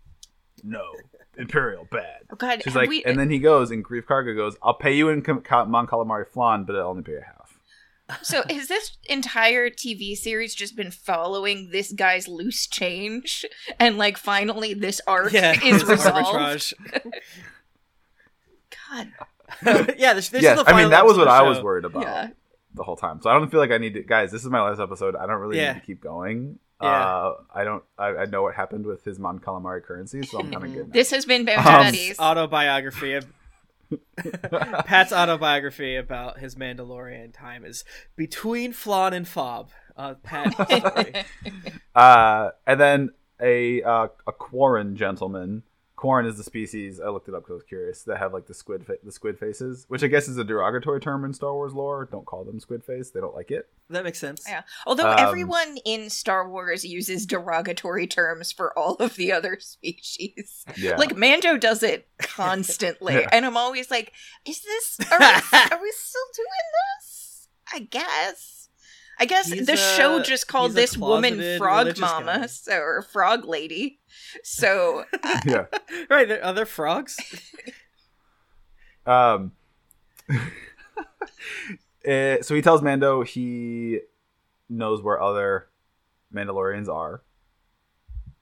"No, 0.64 0.84
Imperial 1.38 1.88
bad." 1.92 2.22
Oh 2.32 2.36
God, 2.36 2.64
She's 2.64 2.76
like, 2.76 2.90
we, 2.90 3.04
and 3.04 3.20
then 3.20 3.30
he 3.30 3.40
goes, 3.40 3.72
and 3.72 3.84
Greef 3.84 4.04
Karga 4.04 4.36
goes, 4.36 4.56
"I'll 4.62 4.74
pay 4.74 4.96
you 4.96 5.10
in 5.10 5.22
com- 5.22 5.44
Mon 5.70 5.88
Calamari 5.88 6.28
flan, 6.28 6.64
but 6.64 6.76
I'll 6.76 6.90
only 6.90 7.04
pay 7.04 7.14
you 7.14 7.22
half." 7.26 7.37
So 8.22 8.44
has 8.50 8.68
this 8.68 8.98
entire 9.10 9.70
TV 9.70 10.16
series 10.16 10.56
just 10.56 10.76
been 10.76 10.92
following 10.92 11.70
this 11.72 11.92
guy's 11.92 12.28
loose 12.28 12.68
change, 12.68 13.46
and 13.80 13.98
like 13.98 14.18
finally 14.18 14.74
this 14.74 15.02
arc 15.08 15.34
Yeah, 15.34 15.54
is 15.64 15.82
it's 15.82 15.90
resolved? 15.90 16.74
God, 18.90 19.08
yeah, 19.98 20.14
this, 20.14 20.30
this 20.30 20.42
yes, 20.44 20.58
is 20.60 20.66
the 20.66 20.70
I 20.74 20.78
mean 20.82 20.92
that 20.92 21.06
was 21.06 21.18
what 21.18 21.28
I 21.28 21.42
was 21.42 21.62
worried 21.62 21.86
about 21.86 22.04
yeah. 22.04 22.30
the 22.74 22.84
whole 22.84 22.96
time. 22.98 23.22
So 23.22 23.30
I 23.30 23.34
don't 23.34 23.50
feel 23.50 23.60
like 23.60 23.72
I 23.72 23.78
need 23.78 23.94
to, 23.96 24.04
guys. 24.04 24.32
This 24.32 24.44
is 24.44 24.50
my 24.50 24.62
last 24.62 24.80
episode. 24.80 25.16
I 25.16 25.26
don't 25.26 25.40
really 25.40 25.58
Yeah. 25.58 25.74
need 25.74 25.80
to 25.80 25.86
keep 25.86 26.02
going. 26.02 26.60
Yeah. 26.82 26.88
Uh, 26.90 27.34
I 27.54 27.64
don't. 27.64 27.84
I, 27.98 28.08
I 28.10 28.26
know 28.26 28.44
what 28.44 28.54
happened 28.56 28.86
with 28.86 29.04
his 29.04 29.18
Mon 29.18 29.40
Calamari 29.40 29.84
currency, 29.84 30.22
so 30.24 30.40
I'm 30.40 30.52
kind 30.52 30.64
of 30.64 30.74
good. 30.74 30.88
now. 30.88 30.94
This 30.94 31.10
has 31.12 31.26
been 31.26 31.44
Bounty 31.44 31.68
Um, 31.70 31.84
Buddies. 31.86 32.20
autobiography 32.20 33.14
of 33.14 33.26
Pat's 34.86 35.14
autobiography 35.14 35.96
about 35.96 36.40
his 36.40 36.56
Mandalorian 36.56 37.34
time 37.34 37.66
is 37.66 37.84
between 38.16 38.74
Flan 38.74 39.14
and 39.14 39.28
Fob. 39.28 39.72
Uh, 39.96 40.14
Pat 40.16 40.54
story. 40.70 41.14
Uh, 41.96 42.50
and 42.68 42.80
then 42.80 43.10
a 43.42 43.82
uh, 43.82 44.08
a 44.28 44.32
Quarren 44.32 44.96
gentleman. 44.96 45.64
Quarren 45.98 46.28
is 46.28 46.38
the 46.38 46.44
species 46.44 47.00
I 47.02 47.10
looked 47.10 47.28
it 47.28 47.34
up 47.34 47.42
because 47.42 47.52
I 47.52 47.56
was 47.56 47.64
curious 47.64 48.04
that 48.04 48.18
have 48.20 48.32
like 48.32 48.46
the 48.46 48.54
squid 48.54 48.86
fa- 48.86 48.98
the 49.04 49.12
squid 49.12 49.38
faces, 49.40 49.86
which 49.90 50.04
I 50.04 50.08
guess 50.08 50.28
is 50.28 50.38
a 50.38 50.44
derogatory 50.44 51.00
term 51.00 51.26
in 51.26 51.34
Star 51.34 51.52
Wars 51.54 51.74
lore. 51.74 52.08
Don't 52.12 52.24
call 52.26 52.44
them 52.46 52.60
squid 52.60 52.84
face; 52.84 53.10
they 53.10 53.20
don't 53.20 53.34
like 53.36 53.50
it. 53.50 53.68
that 53.90 54.04
makes 54.04 54.20
sense. 54.20 54.46
Yeah. 54.48 54.62
Although 54.86 55.10
Um, 55.10 55.16
everyone 55.18 55.78
in 55.86 56.10
Star 56.12 56.48
Wars 56.48 56.86
uses 56.86 57.26
derogatory 57.26 58.06
terms 58.06 58.52
for 58.52 58.78
all 58.78 58.94
of 58.98 59.16
the 59.16 59.32
other 59.32 59.58
species. 59.60 60.64
Yeah, 60.78 60.98
Like 60.98 61.18
Mando 61.18 61.58
does 61.58 61.82
it 61.82 62.08
constantly, 62.20 63.16
Yeah. 63.16 63.30
and 63.32 63.44
I'm 63.46 63.58
always 63.58 63.90
like, 63.90 64.14
"Is 64.46 64.62
this? 64.62 65.00
Are 65.12 65.20
we, 65.20 65.26
are 65.54 65.82
we 65.82 65.92
still 65.96 66.30
doing 66.36 66.68
this? 67.00 67.48
I 67.74 67.80
guess." 67.80 68.57
I 69.20 69.26
guess 69.26 69.52
He's 69.52 69.66
the 69.66 69.74
a- 69.74 69.78
show 69.78 70.22
just 70.22 70.48
called 70.48 70.74
this 70.74 70.96
woman 70.98 71.58
Frog 71.58 71.98
Mama, 72.00 72.38
guy. 72.42 72.46
so, 72.48 72.78
or 72.78 73.02
Frog 73.02 73.46
Lady. 73.46 74.00
So 74.44 75.06
yeah. 75.46 75.66
Right, 76.10 76.28
there, 76.28 76.44
are 76.46 76.54
there 76.54 76.66
frogs? 76.66 77.18
Um, 79.06 79.54
eh, 82.06 82.38
so 82.42 82.56
he 82.56 82.62
tells 82.62 82.82
Mando 82.82 83.24
he 83.24 84.00
knows 84.70 85.02
where 85.02 85.22
other 85.22 85.68
Mandalorians 86.34 86.88
are, 86.90 87.22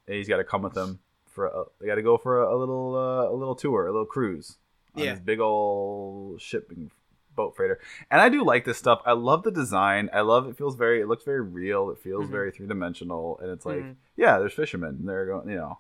and 0.08 0.16
he's 0.18 0.28
got 0.28 0.38
to 0.38 0.44
come 0.44 0.62
with 0.62 0.74
them 0.74 1.00
for. 1.28 1.46
A, 1.48 1.64
they 1.80 1.88
got 1.88 1.96
to 1.96 2.02
go 2.02 2.18
for 2.18 2.42
a, 2.44 2.56
a 2.56 2.58
little 2.58 2.96
uh, 2.96 3.30
a 3.32 3.36
little 3.36 3.56
tour, 3.56 3.88
a 3.88 3.92
little 3.92 4.06
cruise 4.06 4.58
on 4.96 5.04
Yeah. 5.04 5.12
this 5.14 5.22
big 5.22 5.40
old 5.40 6.42
shipping 6.42 6.92
boat 7.36 7.56
freighter. 7.56 7.80
And 8.10 8.22
I 8.22 8.30
do 8.30 8.44
like 8.44 8.66
this 8.66 8.78
stuff. 8.78 9.02
I 9.06 9.14
love 9.14 9.44
the 9.44 9.52
design. 9.52 10.10
I 10.14 10.22
love 10.22 10.48
it. 10.48 10.58
Feels 10.58 10.76
very. 10.76 11.02
It 11.02 11.08
looks 11.08 11.24
very 11.24 11.42
real. 11.42 11.90
It 11.90 12.00
feels 12.00 12.26
Mhm. 12.28 12.32
very 12.32 12.52
three 12.52 12.68
dimensional, 12.68 13.38
and 13.40 13.50
it's 13.52 13.66
like, 13.66 13.80
Mhm. 13.80 13.96
yeah, 14.16 14.40
there's 14.40 14.54
fishermen. 14.54 14.96
and 15.00 15.08
They're 15.08 15.26
going, 15.26 15.50
you 15.50 15.56
know. 15.58 15.80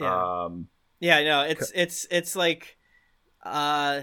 Yeah. 0.00 0.42
Um, 0.44 0.68
Yeah, 1.00 1.22
no, 1.22 1.42
it's 1.42 1.70
it's 1.74 2.06
it's 2.10 2.34
like 2.36 2.78
uh 3.42 4.02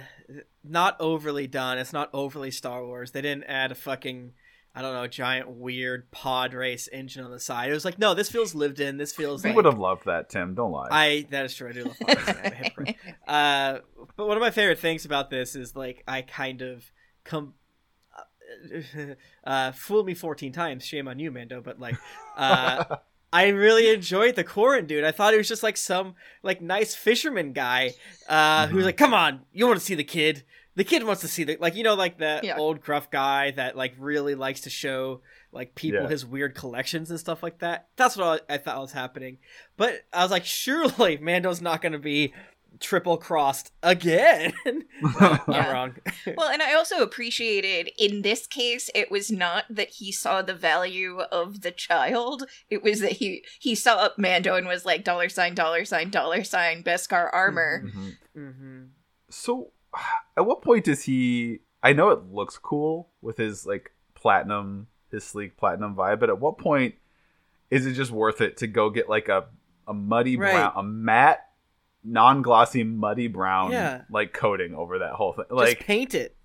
not 0.64 0.96
overly 1.00 1.48
done. 1.48 1.78
It's 1.80 1.94
not 1.94 2.10
overly 2.14 2.52
Star 2.52 2.86
Wars. 2.86 3.12
They 3.12 3.22
didn't 3.22 3.46
add 3.46 3.72
a 3.72 3.76
fucking 3.76 4.34
I 4.74 4.82
don't 4.82 4.94
know, 4.94 5.06
giant 5.08 5.50
weird 5.50 6.10
pod 6.12 6.54
race 6.54 6.88
engine 6.92 7.26
on 7.26 7.32
the 7.32 7.40
side. 7.40 7.70
It 7.70 7.74
was 7.74 7.84
like, 7.84 8.00
no, 8.00 8.14
this 8.14 8.30
feels 8.30 8.56
lived 8.56 8.80
in. 8.80 8.98
This 8.98 9.12
feels 9.14 9.44
We 9.44 9.50
like 9.50 9.56
would 9.58 9.66
have 9.66 9.78
loved 9.80 10.06
that, 10.06 10.30
Tim. 10.30 10.56
Don't 10.56 10.72
lie. 10.72 10.88
I 10.90 11.28
that 11.32 11.46
is 11.46 11.54
true. 11.56 11.70
I 11.70 11.74
do 11.74 11.84
love 11.86 12.00
pod 12.00 12.18
racing. 12.18 12.36
I'm 12.44 12.52
a 12.52 12.56
hypocrite. 12.56 12.96
Uh, 13.28 13.80
but 14.18 14.28
one 14.28 14.38
of 14.38 14.42
my 14.42 14.52
favorite 14.52 14.80
things 14.80 15.06
about 15.06 15.30
this 15.30 15.56
is 15.56 15.76
like 15.76 16.04
I 16.08 16.22
kind 16.22 16.62
of 16.62 16.90
come. 17.24 17.54
Uh, 19.46 19.72
fool 19.72 20.04
me 20.04 20.14
14 20.14 20.52
times 20.52 20.86
shame 20.86 21.08
on 21.08 21.18
you 21.20 21.32
mando 21.32 21.62
but 21.62 21.80
like 21.80 21.96
uh 22.36 22.84
I 23.34 23.48
really 23.48 23.90
enjoyed 23.94 24.36
the 24.36 24.44
Quarren 24.44 24.88
dude. 24.88 25.06
I 25.06 25.12
thought 25.14 25.32
he 25.32 25.38
was 25.38 25.48
just 25.48 25.64
like 25.64 25.78
some 25.78 26.16
like 26.44 26.62
nice 26.62 26.94
fisherman 26.94 27.54
guy 27.54 27.94
uh, 28.28 28.68
who 28.68 28.76
was 28.76 28.84
Mhm. 28.84 28.88
like, 28.88 28.98
"Come 28.98 29.14
on, 29.14 29.44
you 29.54 29.66
want 29.68 29.80
to 29.80 29.86
see 29.86 29.96
the 29.96 30.04
kid? 30.04 30.44
The 30.76 30.84
kid 30.86 31.04
wants 31.04 31.22
to 31.22 31.28
see 31.28 31.44
the 31.44 31.58
like 31.60 31.76
you 31.76 31.84
know 31.84 31.96
like 31.96 32.20
that 32.20 32.44
Yeah. 32.44 32.58
old 32.58 32.82
gruff 32.82 33.12
guy 33.12 33.52
that 33.52 33.76
like 33.76 33.94
really 34.00 34.36
likes 34.36 34.62
to 34.62 34.70
show 34.70 35.22
like 35.52 35.76
people 35.76 36.04
Yeah. 36.04 36.08
his 36.10 36.26
weird 36.26 36.56
collections 36.56 37.10
and 37.10 37.20
stuff 37.20 37.44
like 37.44 37.60
that." 37.60 37.88
That's 37.98 38.16
what 38.18 38.46
I, 38.50 38.54
I 38.56 38.58
thought 38.58 38.80
was 38.82 38.94
happening. 38.94 39.38
But 39.78 40.02
I 40.14 40.24
was 40.24 40.32
like, 40.32 40.46
surely 40.46 41.18
Mando's 41.18 41.62
not 41.62 41.82
going 41.82 41.92
to 41.94 42.00
be 42.00 42.34
triple 42.80 43.18
crossed 43.18 43.74
again. 43.84 44.54
Yeah. 45.20 45.38
I'm 45.48 45.74
wrong. 45.74 45.96
Well, 46.38 46.50
and 46.50 46.62
I 46.62 46.74
also 46.74 47.02
appreciated 47.02 47.90
in 47.98 48.22
this 48.22 48.48
case, 48.48 48.90
it 48.96 49.12
was 49.12 49.30
not 49.30 49.66
that 49.70 49.90
he 49.90 50.12
saw 50.12 50.42
the 50.42 50.54
value 50.54 51.20
of 51.20 51.62
the 51.62 51.72
child. 51.72 52.44
It 52.70 52.82
was 52.82 53.02
that 53.02 53.14
he 53.14 53.44
he 53.60 53.76
saw 53.76 54.10
Mando 54.18 54.56
and 54.56 54.68
was 54.68 54.86
like 54.86 55.04
dollar 55.04 55.28
sign, 55.28 55.54
dollar 55.54 55.84
sign, 55.84 56.12
dollar 56.12 56.44
sign, 56.46 56.82
Beskar 56.84 57.30
armor. 57.34 57.84
Mhm. 57.86 58.18
hmm 58.34 58.84
So, 59.30 59.72
at 60.38 60.46
what 60.46 60.62
point 60.62 60.86
does 60.86 61.04
he? 61.04 61.60
I 61.84 61.94
know 61.94 62.10
it 62.10 62.32
looks 62.32 62.58
cool 62.58 63.10
with 63.22 63.38
his 63.38 63.66
like 63.66 63.92
platinum, 64.14 64.88
his 65.12 65.24
sleek 65.24 65.58
platinum 65.58 65.96
vibe, 65.96 66.20
but 66.20 66.30
at 66.30 66.40
what 66.40 66.58
point 66.58 66.96
is 67.70 67.86
it 67.86 67.94
just 67.94 68.12
worth 68.12 68.42
it 68.42 68.58
to 68.58 68.68
go 68.68 68.90
get 68.90 69.10
like 69.10 69.30
a 69.30 69.46
a 69.88 69.94
muddy 69.94 70.38
Right. 70.38 70.54
brown, 70.54 70.74
a 70.76 70.84
matte, 70.84 71.46
non-glossy 72.04 72.84
muddy 72.84 73.28
brown, 73.28 73.72
Yeah. 73.72 74.02
like 74.10 74.34
coating 74.34 74.76
over 74.76 75.00
that 75.00 75.14
whole 75.14 75.34
thing? 75.34 75.46
Just 75.50 75.56
Like, 75.58 75.80
paint 75.80 76.14
it. 76.14 76.36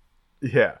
yeah, 0.41 0.77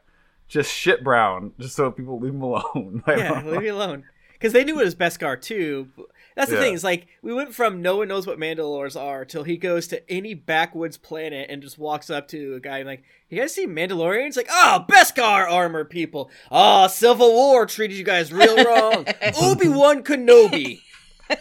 just 0.47 0.73
shit 0.73 1.03
brown, 1.03 1.53
just 1.59 1.75
so 1.75 1.91
people 1.91 2.19
leave 2.19 2.33
him 2.33 2.41
alone. 2.43 3.03
Yeah, 3.07 3.43
leave 3.45 3.61
me 3.61 3.67
alone. 3.67 4.05
Because 4.39 4.53
they 4.53 4.63
knew 4.63 4.79
it 4.79 4.83
was 4.85 4.95
Beskar 4.95 5.41
too. 5.41 5.89
That's 6.35 6.49
the 6.51 6.57
Yeah. 6.57 6.61
thing. 6.61 6.73
Is 6.75 6.83
like 6.83 7.07
we 7.23 7.33
went 7.33 7.55
from 7.55 7.81
no 7.81 7.97
one 7.97 8.07
knows 8.07 8.27
what 8.27 8.37
Mandalores 8.37 8.99
are 8.99 9.25
till 9.25 9.43
he 9.43 9.57
goes 9.57 9.87
to 9.87 10.07
any 10.11 10.35
backwoods 10.35 10.97
planet 10.97 11.47
and 11.49 11.61
just 11.63 11.79
walks 11.79 12.09
up 12.11 12.27
to 12.29 12.53
a 12.55 12.59
guy 12.59 12.77
and 12.77 12.87
like, 12.87 13.03
"You 13.29 13.39
guys 13.39 13.53
see 13.55 13.65
Mandalorians?" 13.65 14.37
Like, 14.37 14.47
"Oh, 14.49 14.85
Beskar 14.87 15.49
armor 15.51 15.83
people. 15.85 16.29
Oh, 16.51 16.87
Civil 16.87 17.33
War 17.33 17.65
treated 17.65 17.97
you 17.97 18.03
guys 18.03 18.31
real 18.31 18.63
wrong. 18.63 19.05
Obi 19.41 19.67
Wan 19.69 20.03
Kenobi." 20.03 20.81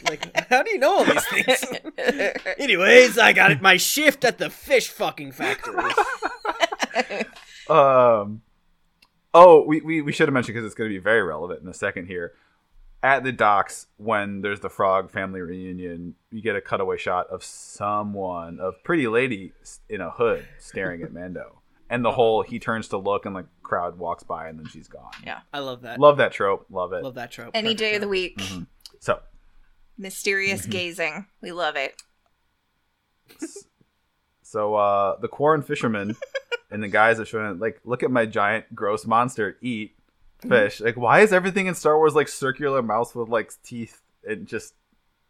like, 0.08 0.48
how 0.48 0.64
do 0.64 0.70
you 0.70 0.78
know 0.78 0.98
all 0.98 1.04
these 1.04 1.24
things? 1.26 1.64
Anyways, 2.58 3.18
I 3.18 3.32
got 3.32 3.52
it. 3.52 3.60
My 3.62 3.76
shift 3.76 4.24
at 4.24 4.38
the 4.38 4.50
fish 4.50 4.88
fucking 4.88 5.32
factory. 5.32 5.84
Um. 7.68 8.42
Oh, 9.34 9.64
we, 9.66 9.80
we, 9.80 10.00
we 10.00 10.12
should 10.12 10.28
have 10.28 10.32
mentioned 10.32 10.54
because 10.54 10.64
it's 10.64 10.74
going 10.74 10.88
to 10.88 10.94
be 10.94 11.02
very 11.02 11.22
relevant 11.22 11.62
in 11.62 11.68
a 11.68 11.74
second 11.74 12.06
here. 12.06 12.32
At 13.02 13.22
the 13.24 13.32
docks, 13.32 13.86
when 13.98 14.40
there's 14.40 14.60
the 14.60 14.70
Frog 14.70 15.10
family 15.10 15.40
reunion, 15.40 16.14
you 16.30 16.42
get 16.42 16.56
a 16.56 16.60
cutaway 16.60 16.96
shot 16.96 17.28
of 17.28 17.44
someone, 17.44 18.58
of 18.58 18.82
pretty 18.82 19.06
lady 19.06 19.52
in 19.88 20.00
a 20.00 20.10
hood, 20.10 20.46
staring 20.58 21.02
at 21.02 21.12
Mando, 21.12 21.60
and 21.88 22.04
the 22.04 22.10
whole 22.12 22.42
he 22.42 22.58
turns 22.58 22.88
to 22.88 22.96
look 22.96 23.24
and 23.26 23.34
like 23.34 23.44
crowd 23.62 23.98
walks 23.98 24.22
by 24.24 24.48
and 24.48 24.58
then 24.58 24.66
she's 24.66 24.88
gone. 24.88 25.10
Yeah. 25.24 25.40
I 25.52 25.60
love 25.60 25.82
that. 25.82 26.00
Love 26.00 26.16
that 26.16 26.32
trope. 26.32 26.66
Love 26.70 26.92
it. 26.94 27.04
Love 27.04 27.14
that 27.14 27.30
trope. 27.30 27.50
Any 27.54 27.68
Perfect 27.74 27.78
day 27.80 27.94
of 27.94 28.00
the 28.00 28.06
trope. 28.06 28.10
week. 28.10 28.38
Mhm. 28.38 28.66
So 29.00 29.20
Mysterious 29.98 30.62
Mm-hmm. 30.62 30.70
gazing. 30.70 31.26
We 31.42 31.52
love 31.52 31.76
it. 31.76 32.02
so 34.42 34.74
uh 34.74 35.18
the 35.20 35.28
Quarren 35.28 35.62
fishermen 35.62 36.16
and 36.70 36.82
the 36.82 36.88
guys 36.88 37.18
are 37.20 37.24
showing 37.24 37.58
like, 37.58 37.80
look 37.84 38.02
at 38.02 38.10
my 38.10 38.26
giant 38.26 38.74
gross 38.74 39.04
monster 39.06 39.56
eat 39.60 39.95
fish. 40.40 40.80
Like, 40.80 40.96
why 40.96 41.20
is 41.20 41.32
everything 41.32 41.66
in 41.66 41.74
Star 41.74 41.96
Wars 41.96 42.14
like 42.14 42.28
circular 42.28 42.82
mouths 42.82 43.14
with 43.14 43.28
like 43.28 43.52
teeth 43.62 44.00
and 44.28 44.46
just 44.46 44.74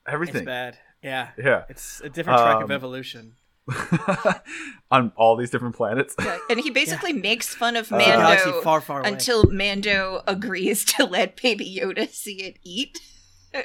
It's 0.07 0.13
everything? 0.15 0.45
bad. 0.45 0.79
Yeah. 1.03 1.29
Yeah. 1.39 1.65
It's 1.69 2.01
a 2.01 2.09
different 2.09 2.41
track 2.41 2.57
of 2.57 2.65
Um, 2.65 2.73
evolution. 2.73 3.35
on 4.91 5.13
all 5.17 5.37
these 5.37 5.51
different 5.51 5.75
planets. 5.75 6.15
Yeah, 6.21 6.39
And 6.51 6.61
he 6.61 6.71
basically 6.71 7.13
makes 7.13 7.55
fun 7.55 7.77
of 7.77 7.91
Uh, 7.93 7.97
It's 7.97 8.07
a 8.07 8.11
galaxy 8.11 8.45
Mando 8.47 8.63
far, 8.63 8.81
far 8.81 9.05
until 9.05 9.45
Mando 9.51 10.23
agrees 10.27 10.85
to 10.97 11.05
let 11.05 11.41
Baby 11.41 11.79
Yoda 11.81 12.09
see 12.09 12.43
it 12.45 12.59
eat, 12.63 13.01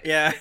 yeah. 0.03 0.31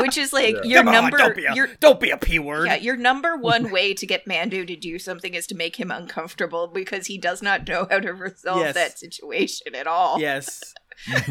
which 0.00 0.16
is 0.18 0.32
like 0.32 0.54
Yeah. 0.56 0.62
your 0.64 0.78
Come 0.80 0.88
on, 0.88 0.94
number. 0.94 1.16
don't 1.18 1.36
be 1.36 1.44
a 1.46 1.54
your, 1.54 1.68
don't 1.80 2.00
be 2.00 2.10
a 2.10 2.16
p 2.16 2.38
word. 2.38 2.66
yeah, 2.66 2.76
your 2.76 2.96
number 2.96 3.36
one 3.40 3.70
way 3.70 3.94
to 3.94 4.06
get 4.06 4.26
Mando 4.26 4.64
to 4.64 4.76
do 4.76 4.98
something 4.98 5.34
is 5.34 5.46
to 5.48 5.54
make 5.54 5.76
him 5.76 5.90
uncomfortable 5.90 6.66
because 6.68 7.06
he 7.06 7.18
does 7.18 7.42
not 7.42 7.66
know 7.68 7.86
how 7.90 7.98
to 8.00 8.12
resolve 8.12 8.60
Yes. 8.60 8.74
that 8.74 8.98
situation 8.98 9.74
at 9.74 9.86
all. 9.86 10.20
Yes. 10.20 10.74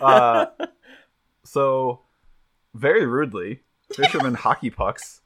uh, 0.00 0.46
so, 1.44 2.00
very 2.74 3.06
rudely, 3.06 3.60
fisherman 3.94 4.34
hockey 4.34 4.70
pucks 4.70 5.19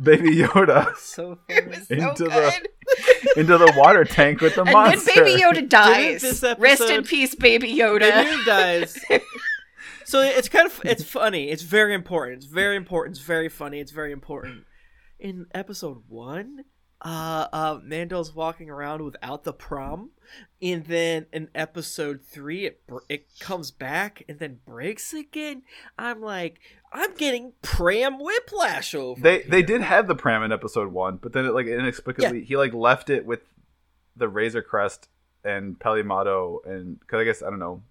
baby 0.00 0.36
Yoda 0.36 0.94
so 0.96 1.38
It 1.48 1.64
funny. 1.64 1.76
was 1.78 1.88
so 1.88 1.94
Into 1.94 2.24
the 2.24 2.68
into 3.36 3.58
the 3.58 3.72
water 3.76 4.04
tank 4.04 4.40
with 4.40 4.54
the 4.54 4.62
and 4.62 4.72
monster. 4.72 5.12
then 5.14 5.24
Baby 5.24 5.42
Yoda 5.42 5.68
dies. 5.68 6.22
this 6.22 6.44
Rest 6.58 6.82
in 6.82 7.04
peace, 7.04 7.34
Baby 7.34 7.74
Yoda. 7.74 8.10
Baby 8.24 8.44
dies. 8.44 8.98
So 10.04 10.20
it's 10.20 10.48
kind 10.48 10.66
of 10.66 10.80
it's 10.84 11.02
funny. 11.02 11.50
It's 11.50 11.64
very 11.64 11.92
important. 11.92 12.36
It's 12.36 12.46
very 12.46 12.76
important. 12.76 13.16
It's 13.16 13.26
very 13.26 13.48
funny. 13.48 13.80
It's 13.80 13.90
very 13.90 14.12
important. 14.12 14.62
In 15.18 15.46
episode 15.52 16.02
one, 16.08 16.60
uh, 17.02 17.46
uh, 17.52 17.78
Mando's 17.82 18.34
walking 18.34 18.70
around 18.70 19.02
without 19.02 19.44
the 19.44 19.52
prom, 19.52 20.10
and 20.62 20.84
then 20.86 21.26
in 21.32 21.48
episode 21.54 22.22
three, 22.22 22.64
it 22.66 22.86
br- 22.86 22.98
it 23.08 23.26
comes 23.38 23.70
back 23.70 24.22
and 24.28 24.38
then 24.38 24.60
breaks 24.66 25.12
again. 25.12 25.62
I'm 25.98 26.22
like, 26.22 26.58
I'm 26.92 27.14
getting 27.14 27.52
pram 27.62 28.18
whiplash 28.18 28.94
over. 28.94 29.20
They 29.20 29.42
they 29.42 29.62
did 29.62 29.82
have 29.82 30.08
the 30.08 30.14
pram 30.14 30.42
in 30.42 30.52
episode 30.52 30.92
one, 30.92 31.16
but 31.16 31.32
then 31.32 31.44
it 31.44 31.52
like 31.52 31.66
inexplicably 31.66 32.44
he 32.44 32.56
like 32.56 32.72
left 32.72 33.10
it 33.10 33.26
with 33.26 33.40
the 34.16 34.28
Razor 34.28 34.62
Crest 34.62 35.08
and 35.44 35.78
Peli 35.78 36.02
Motto, 36.02 36.62
and 36.64 36.98
because 36.98 37.20
I 37.20 37.24
guess 37.24 37.42
I 37.42 37.50
don't 37.50 37.58
know, 37.58 37.82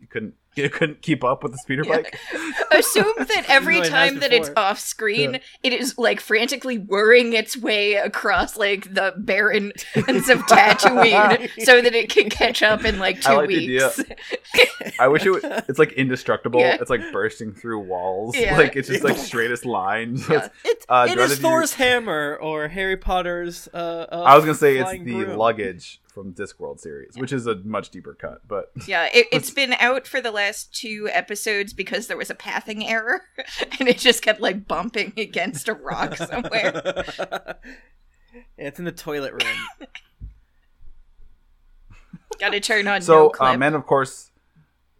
you 0.00 0.06
couldn't 0.06 0.34
you 0.58 0.70
couldn't 0.70 1.02
keep 1.02 1.24
up 1.24 1.42
with 1.42 1.52
the 1.52 1.58
speeder 1.58 1.84
Yeah. 1.86 1.96
bike. 2.02 2.18
Assume 2.72 3.12
that 3.18 3.44
every 3.48 3.78
Even 3.78 3.90
though 3.92 3.98
it 3.98 4.00
has 4.00 4.10
time 4.10 4.20
that 4.20 4.32
it's 4.32 4.50
off 4.56 4.78
screen, 4.78 5.40
it 5.62 5.72
is 5.72 5.96
like 5.98 6.20
frantically 6.20 6.76
whirring 6.78 7.32
its 7.32 7.56
way 7.56 7.94
across 7.94 8.56
like 8.56 8.92
the 8.92 9.14
barren 9.16 9.72
lands 9.96 10.28
of 10.28 10.38
Tatooine 10.40 11.48
so 11.64 11.80
that 11.80 11.94
it 11.94 12.10
can 12.10 12.28
catch 12.30 12.62
up 12.62 12.84
in 12.84 12.98
like 12.98 13.20
two 13.20 13.32
I 13.32 13.36
like 13.36 13.48
the 13.48 13.56
idea. 13.56 13.90
weeks. 13.96 14.94
I 14.98 15.08
wish 15.08 15.24
it. 15.26 15.30
Was, 15.30 15.42
it's 15.68 15.78
like 15.78 15.92
indestructible. 15.92 16.60
Yeah. 16.60 16.76
It's 16.80 16.90
like 16.90 17.00
bursting 17.12 17.52
through 17.52 17.80
walls. 17.80 18.36
Yeah. 18.36 18.56
Like 18.56 18.76
it's 18.76 18.88
just 18.88 19.04
like 19.04 19.16
straightest 19.16 19.64
lines. 19.64 20.28
Yeah. 20.28 20.36
it's- 20.36 20.50
It, 20.64 20.84
Uh, 20.88 21.06
it 21.10 21.14
Dread 21.14 21.26
is 21.26 21.32
of 21.32 21.38
You- 21.38 21.42
Thor's 21.48 21.74
hammer 21.74 22.38
or 22.40 22.68
Harry 22.68 22.96
Potter's. 22.96 23.68
Uh, 23.74 24.06
uh, 24.10 24.22
I 24.26 24.34
was 24.36 24.44
gonna 24.44 24.54
say 24.56 24.78
it's 24.78 24.90
the 24.92 24.98
broom. 25.24 25.36
luggage 25.36 26.00
from 26.06 26.32
Discworld 26.32 26.80
series, 26.80 27.12
which 27.16 27.32
is 27.32 27.46
a 27.46 27.56
much 27.56 27.90
deeper 27.90 28.14
cut. 28.14 28.40
But 28.48 28.72
Yeah, 28.86 29.08
it, 29.12 29.26
it's 29.30 29.50
been 29.50 29.74
out 29.74 30.06
for 30.08 30.20
the 30.20 30.30
last 30.32 30.47
two 30.66 31.08
episodes 31.12 31.72
because 31.72 32.06
there 32.06 32.16
was 32.16 32.30
a 32.30 32.34
pathing 32.34 32.86
error, 32.86 33.22
and 33.78 33.88
it 33.88 33.98
just 33.98 34.22
kept 34.22 34.40
like 34.40 34.66
bumping 34.66 35.12
against 35.16 35.68
a 35.68 35.74
rock 35.74 36.16
somewhere. 36.16 36.82
Yeah, 37.18 37.52
it's 38.58 38.78
in 38.78 38.84
the 38.84 38.92
toilet 38.92 39.32
room. 39.32 39.88
Got 42.38 42.50
to 42.50 42.60
turn 42.60 42.86
on 42.86 43.00
no 43.00 43.00
so, 43.00 43.30
clip. 43.30 43.50
um, 43.50 43.62
and 43.62 43.74
of 43.74 43.84
course, 43.86 44.30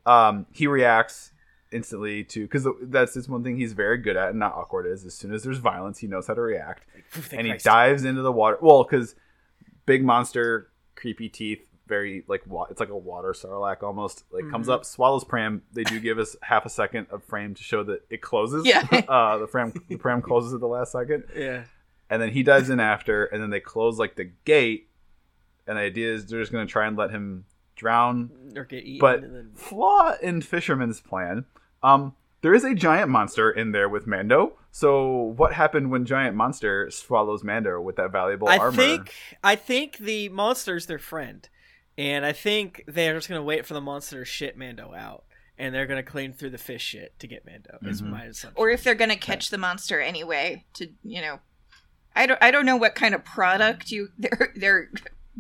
um, 0.07 0.47
he 0.53 0.67
reacts 0.67 1.33
instantly 1.71 2.25
to 2.25 2.43
because 2.43 2.67
that's 2.83 3.15
just 3.15 3.29
one 3.29 3.45
thing 3.45 3.57
he's 3.57 3.75
very 3.75 3.99
good 3.99 4.17
at 4.17 4.31
and 4.31 4.39
not 4.39 4.55
awkward 4.55 4.87
is 4.87 5.05
as 5.05 5.15
soon 5.15 5.35
as 5.35 5.43
there's 5.43 5.59
violence 5.59 5.99
he 5.99 6.07
knows 6.07 6.27
how 6.27 6.33
to 6.33 6.41
react 6.41 6.83
Thank 7.11 7.33
and 7.35 7.47
he 7.47 7.53
Christ. 7.53 7.65
dives 7.67 8.05
into 8.05 8.23
the 8.23 8.33
water 8.33 8.57
well 8.63 8.85
because 8.85 9.15
big 9.85 10.03
monster 10.03 10.71
creepy 10.97 11.29
teeth 11.29 11.61
very 11.89 12.23
like 12.29 12.43
wa- 12.47 12.67
it's 12.71 12.81
like 12.81 12.91
a 12.91 12.97
water 12.97 13.31
sarlacc 13.33 13.83
almost 13.83 14.25
like 14.31 14.49
comes 14.51 14.67
Mhm. 14.69 14.75
up 14.75 14.85
swallows 14.85 15.25
pram 15.25 15.63
they 15.73 15.83
do 15.85 15.99
give 15.99 16.19
us 16.19 16.37
half 16.43 16.67
a 16.67 16.69
second 16.71 17.07
of 17.11 17.25
frame 17.25 17.55
to 17.55 17.63
show 17.63 17.83
that 17.85 18.03
it 18.11 18.21
closes 18.21 18.67
Yeah. 18.67 18.83
uh 19.09 19.39
the 19.39 19.47
pram 19.47 19.73
the 19.89 19.97
pram 19.97 20.21
closes 20.23 20.53
at 20.55 20.61
the 20.61 20.69
last 20.69 20.93
second 20.93 21.25
Yeah. 21.35 21.65
and 22.11 22.21
then 22.23 22.31
he 22.31 22.43
dives 22.43 22.69
in 22.71 22.79
after 22.81 23.25
and 23.25 23.43
then 23.43 23.51
they 23.51 23.61
close 23.61 23.99
like 23.99 24.17
the 24.17 24.31
gate 24.45 24.89
and 25.67 25.77
the 25.79 25.83
idea 25.83 26.13
is 26.13 26.27
they're 26.27 26.41
just 26.41 26.53
going 26.53 26.67
to 26.67 26.71
try 26.71 26.87
and 26.87 26.97
let 26.97 27.11
him 27.11 27.45
drown 27.77 28.31
Or 28.57 28.65
get 28.65 28.85
eaten. 28.85 29.01
but 29.01 29.21
then... 29.23 29.51
flaw 29.55 30.15
in 30.23 30.41
fisherman's 30.43 31.01
plan 31.01 31.45
um 31.83 32.15
there 32.41 32.55
is 32.55 32.63
a 32.65 32.75
giant 32.75 33.11
monster 33.11 33.51
in 33.51 33.73
there 33.73 33.89
with 33.89 34.07
mando 34.07 34.53
so 34.71 35.13
what 35.37 35.53
happened 35.55 35.91
when 35.91 36.05
giant 36.05 36.37
monster 36.37 36.91
swallows 36.91 37.43
mando 37.43 37.81
with 37.81 37.97
that 37.97 38.13
valuable 38.13 38.49
I 38.49 38.59
armor 38.59 38.77
think 38.77 39.13
I 39.43 39.57
think 39.57 39.99
the 39.99 40.29
monster's 40.29 40.87
their 40.87 40.99
friend. 40.99 41.49
And 41.99 42.25
I 42.25 42.33
think 42.33 42.85
they're 42.87 43.15
just 43.15 43.29
gonna 43.29 43.43
wait 43.43 43.67
for 43.67 43.75
the 43.75 43.81
monster 43.83 44.21
to 44.21 44.25
shit 44.25 44.57
Mando 44.57 44.95
out, 44.95 45.25
and 45.59 45.75
they're 45.75 45.87
gonna 45.87 46.03
clean 46.03 46.33
through 46.33 46.51
the 46.51 46.59
fish 46.59 46.83
shit 46.83 47.19
to 47.19 47.27
get 47.27 47.45
Mando. 47.45 47.79
Is 47.83 48.01
Mhm. 48.01 48.09
my 48.11 48.25
assumption. 48.25 48.53
or 48.57 48.71
if 48.71 48.83
they're 48.85 48.95
gonna 48.95 49.17
catch 49.17 49.51
the 49.51 49.59
monster 49.59 50.01
anyway 50.01 50.65
to 50.75 50.89
you 51.05 51.21
know 51.21 51.41
i 52.17 52.25
don't 52.27 52.43
i 52.43 52.51
don't 52.51 52.65
know 52.65 52.77
what 52.77 52.95
kind 52.95 53.15
of 53.15 53.25
product 53.25 53.91
you 53.91 54.09
they're 54.19 54.53
they're 54.57 54.91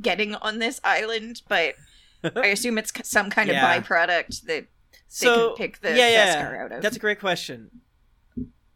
getting 0.02 0.34
on 0.36 0.58
this 0.58 0.80
island 0.84 1.40
but 1.48 1.74
i 2.36 2.46
assume 2.48 2.76
it's 2.78 2.92
some 3.08 3.30
kind 3.30 3.48
Yeah. 3.48 3.74
of 3.74 3.84
byproduct 3.84 4.42
that 4.42 4.66
so 5.08 5.48
can 5.50 5.56
pick 5.56 5.80
the 5.80 5.96
yeah, 5.96 6.08
yeah, 6.10 6.44
Beskar 6.44 6.64
out 6.64 6.72
of. 6.72 6.82
That's 6.82 6.96
a 6.96 7.00
great 7.00 7.18
question. 7.18 7.70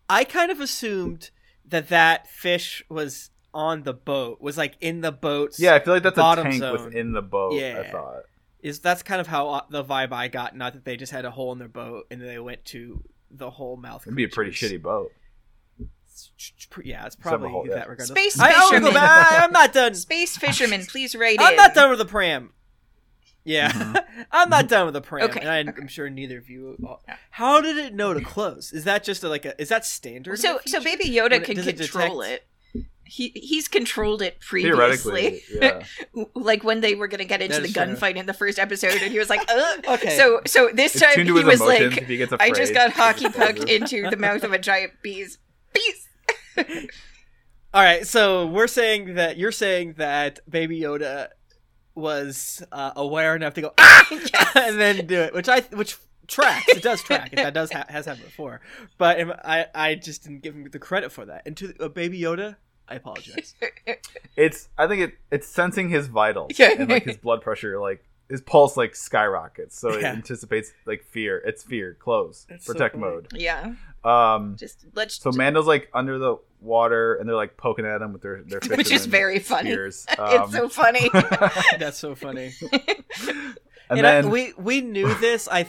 I 0.09 0.25
kind 0.25 0.51
of 0.51 0.61
assumed 0.61 1.31
that 1.66 1.88
that 1.90 2.27
fish 2.27 2.83
was 2.88 3.31
on 3.54 3.82
the 3.82 3.92
boat, 3.92 4.40
was 4.40 4.56
like 4.56 4.76
in 4.80 5.00
the 5.00 5.12
boat. 5.12 5.58
Yeah, 5.58 5.74
I 5.74 5.80
feel 5.80 5.94
like 5.94 6.02
that's 6.02 6.18
a 6.18 6.36
tank 6.42 6.54
zone. 6.54 6.84
within 6.84 7.12
the 7.12 7.22
boat. 7.22 7.54
Yeah, 7.54 7.78
I 7.78 7.82
Yeah. 7.82 7.90
thought. 7.92 8.22
is 8.60 8.78
that's 8.80 9.02
kind 9.02 9.20
of 9.20 9.26
how 9.26 9.48
uh, 9.50 9.60
the 9.70 9.84
vibe 9.84 10.12
I 10.12 10.28
got. 10.28 10.56
Not 10.56 10.72
that 10.74 10.84
they 10.84 10.96
just 10.96 11.10
had 11.12 11.24
a 11.24 11.30
hole 11.32 11.52
in 11.52 11.58
their 11.58 11.68
boat 11.68 12.06
and 12.10 12.20
they 12.22 12.38
went 12.38 12.64
to 12.66 13.02
the 13.30 13.50
whole 13.50 13.76
mouth. 13.76 14.02
It'd 14.06 14.14
be 14.14 14.24
a 14.24 14.28
pretty 14.28 14.52
shitty 14.52 14.80
boat. 14.80 15.10
Yeah, 16.84 17.06
it's 17.06 17.16
probably 17.16 17.46
the 17.48 17.50
whole- 17.52 17.66
yeah. 17.66 17.74
that 17.76 17.88
regardless. 17.88 18.08
Space 18.08 18.38
I, 18.40 18.50
I'll 18.54 18.70
go 18.70 18.76
fishermen. 18.78 18.94
back. 18.94 19.42
I'm 19.42 19.52
not 19.52 19.72
done. 19.72 19.94
space 19.94 20.36
fisherman, 20.36 20.84
please 20.86 21.14
write 21.14 21.38
I'm 21.40 21.52
in 21.52 21.56
not 21.56 21.74
done 21.74 21.90
with 21.90 21.98
the 21.98 22.04
pram. 22.04 22.52
Yeah, 23.44 23.72
Mhm. 23.72 24.04
I'm 24.30 24.48
not 24.50 24.68
done 24.68 24.84
with 24.84 24.94
the 24.94 25.00
pram, 25.00 25.24
Okay, 25.30 25.40
and 25.40 25.48
I, 25.48 25.60
okay. 25.72 25.80
I'm 25.82 25.88
sure 25.88 26.08
neither 26.08 26.38
of 26.38 26.48
you. 26.48 26.76
How 27.30 27.60
did 27.60 27.76
it 27.76 27.92
know 27.94 28.14
to 28.14 28.20
close? 28.20 28.72
Is 28.72 28.84
that 28.84 29.02
just 29.02 29.24
a, 29.24 29.28
like 29.28 29.44
a? 29.44 29.60
Is 29.60 29.68
that 29.70 29.84
standard? 29.84 30.38
so 30.38 30.60
so 30.64 30.80
future? 30.80 30.96
baby 30.98 31.10
yoda 31.10 31.30
When 31.30 31.32
it- 31.42 31.44
can 31.44 31.56
does 31.56 31.66
it 31.66 31.76
control 31.78 32.20
detect- 32.20 32.42
it 32.42 32.46
he 33.12 33.29
he's 33.35 33.68
controlled 33.68 34.22
it 34.22 34.40
previously 34.40 34.72
Theoretically, 34.72 35.42
yeah. 35.61 35.83
like 36.35 36.64
when 36.64 36.81
they 36.81 36.94
were 36.94 37.09
gonna 37.09 37.27
get 37.27 37.42
into 37.42 37.61
That 37.61 37.66
the 37.66 37.72
gunfight 37.75 38.16
in 38.16 38.25
the 38.25 38.33
first 38.33 38.59
episode 38.59 38.94
and 39.03 39.12
he 39.12 39.18
was 39.18 39.29
like 39.29 39.42
Ugh. 39.51 39.85
Okay. 39.88 40.16
so 40.16 40.40
so 40.46 40.70
this 40.72 40.94
It's 40.96 41.05
time 41.05 41.22
he 41.27 41.31
was 41.31 41.61
emotions. 41.61 41.96
like 41.96 42.07
he 42.07 42.27
I 42.40 42.51
just 42.51 42.72
got 42.72 42.92
hockey 42.92 43.25
just 43.25 43.37
pucked 43.37 43.64
into 43.68 44.09
the 44.09 44.16
mouth 44.16 44.42
of 44.44 44.53
a 44.53 44.59
giant 44.59 44.92
bee's 45.03 45.37
beast. 45.75 46.09
All 47.75 47.83
right, 47.83 48.07
so 48.07 48.46
we're 48.46 48.66
saying 48.66 49.14
that 49.14 49.37
you're 49.37 49.53
saying 49.53 49.94
that 49.98 50.40
Baby 50.48 50.81
Yoda 50.81 51.29
was 51.94 52.62
uh, 52.72 52.92
aware 52.96 53.37
enough 53.37 53.55
to 53.55 53.61
go 53.62 53.75
ah, 53.77 54.07
and 54.57 54.81
then 54.81 55.07
do 55.07 55.20
it, 55.20 55.35
which 55.35 55.48
I 55.48 55.61
which 55.61 55.96
tracks. 56.27 56.68
It 56.68 56.83
does 56.83 57.03
track. 57.03 57.33
That 57.33 57.55
does 57.55 57.72
ha- 57.72 57.87
has 57.88 58.07
happened 58.07 58.25
before, 58.27 58.61
but 58.98 59.18
I 59.44 59.66
I 59.75 59.94
just 59.96 60.22
didn't 60.22 60.42
give 60.42 60.55
him 60.55 60.68
the 60.70 60.79
credit 60.79 61.12
for 61.12 61.25
that. 61.27 61.42
And 61.46 61.57
to 61.59 61.75
uh, 61.81 61.88
Baby 61.88 62.20
Yoda, 62.20 62.57
I 62.92 62.96
apologize. 62.96 63.55
It's. 64.37 64.68
I 64.78 64.87
think 64.87 65.00
it. 65.02 65.14
It's 65.31 65.46
sensing 65.46 65.88
his 65.90 66.07
vitals 66.07 66.52
Yeah. 66.59 66.72
and 66.78 66.88
like 66.88 67.05
his 67.05 67.16
blood 67.18 67.42
pressure, 67.42 67.78
like 67.78 68.02
his 68.31 68.40
pulse, 68.40 68.76
like 68.78 68.94
skyrockets. 68.96 69.78
So 69.78 69.90
it 69.90 70.00
Yeah. 70.02 70.12
anticipates 70.12 70.72
like 70.87 71.02
fear. 71.05 71.38
It's 71.44 71.62
fear. 71.62 71.94
Close. 72.00 72.46
That's 72.48 72.64
so 72.64 72.72
Protect 72.72 72.94
funny. 72.94 73.05
mode. 73.05 73.28
yeah, 73.35 73.74
Um. 74.05 74.57
just 74.59 74.87
let's. 74.94 75.16
So 75.20 75.33
Mando's 75.33 75.66
like 75.66 75.90
under 75.92 76.18
the 76.18 76.37
water, 76.61 77.14
and 77.16 77.28
they're 77.28 77.37
like 77.37 77.57
poking 77.59 77.85
at 77.85 78.00
him 78.00 78.12
with 78.14 78.22
their 78.22 78.42
their 78.42 78.61
which 78.76 78.87
is 78.87 79.05
fisherman 79.05 79.11
very 79.11 79.38
funny. 79.38 79.70
spears. 79.72 80.07
it's 80.11 80.18
Um, 80.20 80.50
so 80.50 80.68
funny. 80.70 81.11
That's 81.78 81.98
so 81.98 82.14
funny. 82.14 82.52
and, 83.90 83.98
And, 83.98 84.07
I- 84.07 84.22
then 84.22 84.31
we 84.31 84.55
we 84.57 84.81
knew 84.81 85.12
this, 85.14 85.46
I 85.46 85.66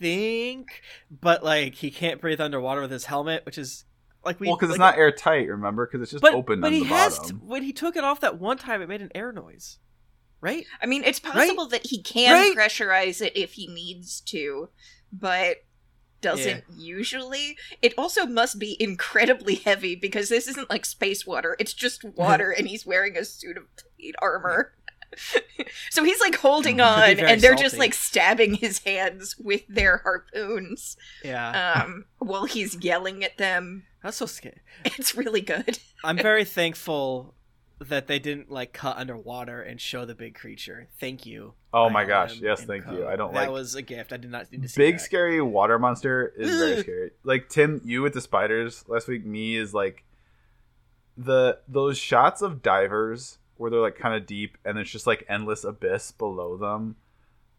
think, 0.00 0.82
but 1.10 1.44
like 1.44 1.74
he 1.74 1.90
can't 1.92 2.20
breathe 2.20 2.40
underwater 2.40 2.80
with 2.80 2.90
his 2.90 3.04
helmet, 3.04 3.44
which 3.46 3.58
is 3.58 3.84
like 4.24 4.38
we. 4.40 4.48
well, 4.48 4.56
because 4.56 4.70
it's 4.70 4.78
not 4.78 4.96
airtight. 4.96 5.48
Remember, 5.48 5.86
because 5.86 6.02
it's 6.02 6.10
just 6.12 6.22
but, 6.22 6.34
open 6.34 6.60
but 6.60 6.68
on 6.68 6.72
he 6.72 6.80
the 6.80 6.86
has 6.86 7.18
bottom. 7.18 7.40
to, 7.40 7.44
when 7.46 7.62
he 7.62 7.72
took 7.72 7.96
it 7.96 8.04
off 8.04 8.20
that 8.20 8.38
one 8.38 8.58
time, 8.58 8.82
it 8.82 8.88
made 8.88 9.02
an 9.02 9.10
air 9.14 9.32
noise, 9.32 9.78
right? 10.40 10.64
I 10.82 10.86
mean, 10.86 11.04
it's 11.04 11.18
possible 11.20 11.66
that 11.68 11.86
he 11.86 12.02
can 12.02 12.32
Right? 12.32 12.56
pressurize 12.56 13.20
it 13.24 13.36
if 13.36 13.54
he 13.54 13.66
needs 13.66 14.20
to, 14.22 14.68
but 15.12 15.58
doesn't 16.20 16.64
usually. 16.76 17.56
It 17.80 17.94
also 17.96 18.26
must 18.26 18.58
be 18.58 18.76
incredibly 18.78 19.54
heavy 19.54 19.94
because 19.94 20.28
this 20.28 20.46
isn't 20.48 20.68
like 20.68 20.84
space 20.84 21.26
water. 21.26 21.56
It's 21.58 21.72
just 21.72 22.04
water 22.16 22.50
and 22.50 22.68
he's 22.68 22.84
wearing 22.84 23.16
a 23.16 23.24
suit 23.24 23.56
of 23.56 23.64
plate 23.76 24.14
armor. 24.20 24.74
so 25.90 26.04
he's 26.04 26.20
like 26.20 26.36
holding 26.36 26.80
on 26.80 27.18
and 27.18 27.40
they're 27.40 27.54
just 27.56 27.78
like 27.78 27.94
stabbing 27.94 28.54
his 28.54 28.78
hands 28.80 29.34
with 29.38 29.62
their 29.68 29.98
harpoons 30.04 30.96
Yeah, 31.24 31.82
um 31.84 32.04
while 32.18 32.44
he's 32.44 32.76
yelling 32.76 33.24
at 33.24 33.36
them. 33.38 33.86
That's 34.02 34.16
so 34.16 34.26
scary. 34.26 34.60
It's 34.84 35.14
really 35.14 35.40
good. 35.40 35.78
I'm 36.04 36.16
very 36.16 36.44
thankful 36.44 37.34
that 37.80 38.06
they 38.06 38.18
didn't 38.18 38.50
like 38.50 38.72
cut 38.72 38.96
underwater 38.98 39.62
and 39.62 39.80
show 39.80 40.04
the 40.04 40.14
big 40.14 40.34
creature. 40.34 40.88
Thank 40.98 41.24
you. 41.24 41.54
oh 41.72 41.88
my 41.88 42.04
gosh! 42.04 42.38
Yes, 42.40 42.62
thank 42.62 42.84
Co. 42.84 42.92
you. 42.92 43.06
I 43.06 43.16
don't 43.16 43.32
that 43.32 43.40
like 43.40 43.48
that 43.48 43.52
was 43.52 43.74
a 43.74 43.82
gift. 43.82 44.12
I 44.12 44.18
did 44.18 44.30
not 44.30 44.50
need 44.52 44.62
to 44.62 44.68
see 44.68 44.80
big 44.80 44.96
that. 44.96 45.00
scary 45.00 45.40
water 45.40 45.78
monster 45.78 46.32
is 46.36 46.50
very 46.50 46.80
scary. 46.82 47.10
Like 47.24 47.48
Tim, 47.48 47.80
you 47.84 48.02
with 48.02 48.12
the 48.12 48.20
spiders 48.20 48.84
last 48.88 49.08
week. 49.08 49.24
Me 49.24 49.56
is 49.56 49.72
like 49.72 50.04
the 51.16 51.58
those 51.68 51.98
shots 51.98 52.42
of 52.42 52.62
divers 52.62 53.38
where 53.56 53.70
they're 53.70 53.80
like 53.80 53.98
kind 53.98 54.14
of 54.14 54.26
deep 54.26 54.56
and 54.64 54.76
there's 54.76 54.90
just 54.90 55.06
like 55.06 55.24
endless 55.28 55.64
abyss 55.64 56.12
below 56.12 56.56
them. 56.56 56.96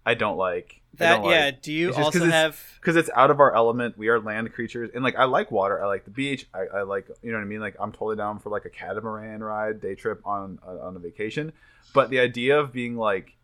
I 0.06 0.14
don't 0.16 0.38
like 0.38 0.82
That 0.96 1.18
don't 1.22 1.30
yeah. 1.30 1.46
like. 1.46 1.62
Do 1.62 1.72
you 1.72 1.90
'cause 1.94 2.06
also 2.06 2.18
it's- 2.20 2.32
have? 2.34 2.60
because 2.80 2.96
it's 2.96 3.10
out 3.16 3.30
of 3.32 3.40
our 3.40 3.54
element. 3.56 3.98
We 3.98 4.08
are 4.10 4.20
land 4.20 4.52
creatures, 4.54 4.90
and 4.94 5.04
like 5.04 5.16
I 5.16 5.26
like 5.26 5.52
water. 5.52 5.82
I 5.84 5.88
like 5.88 6.06
the 6.06 6.12
beach. 6.12 6.48
I, 6.54 6.80
I 6.80 6.82
like 6.82 7.08
you 7.22 7.32
know 7.32 7.38
what 7.38 7.44
I 7.44 7.48
mean. 7.48 7.60
Like 7.62 7.76
I'm 7.80 7.92
totally 7.92 8.16
down 8.16 8.40
for 8.40 8.50
like 8.50 8.66
a 8.66 8.70
catamaran 8.70 9.44
ride, 9.44 9.80
day 9.82 9.96
trip 9.96 10.22
on 10.26 10.60
uh, 10.68 10.80
on 10.80 10.96
a 10.96 11.00
vacation. 11.00 11.54
But 11.94 12.10
the 12.10 12.20
idea 12.20 12.60
of 12.60 12.72
being 12.74 12.96
like 12.98 13.36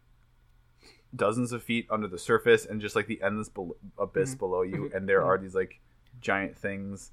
dozens 1.16 1.52
of 1.52 1.64
feet 1.64 1.88
under 1.90 2.08
the 2.08 2.18
surface 2.20 2.66
and 2.66 2.82
just 2.82 2.96
like 2.96 3.08
the 3.08 3.22
endless 3.22 3.50
bel 3.50 3.76
abyss 3.98 4.36
Mhm. 4.36 4.40
below 4.40 4.62
you, 4.64 4.92
and 4.94 5.08
there 5.08 5.24
are 5.24 5.38
these 5.38 5.56
like 5.56 5.80
giant 6.22 6.58
things. 6.58 7.12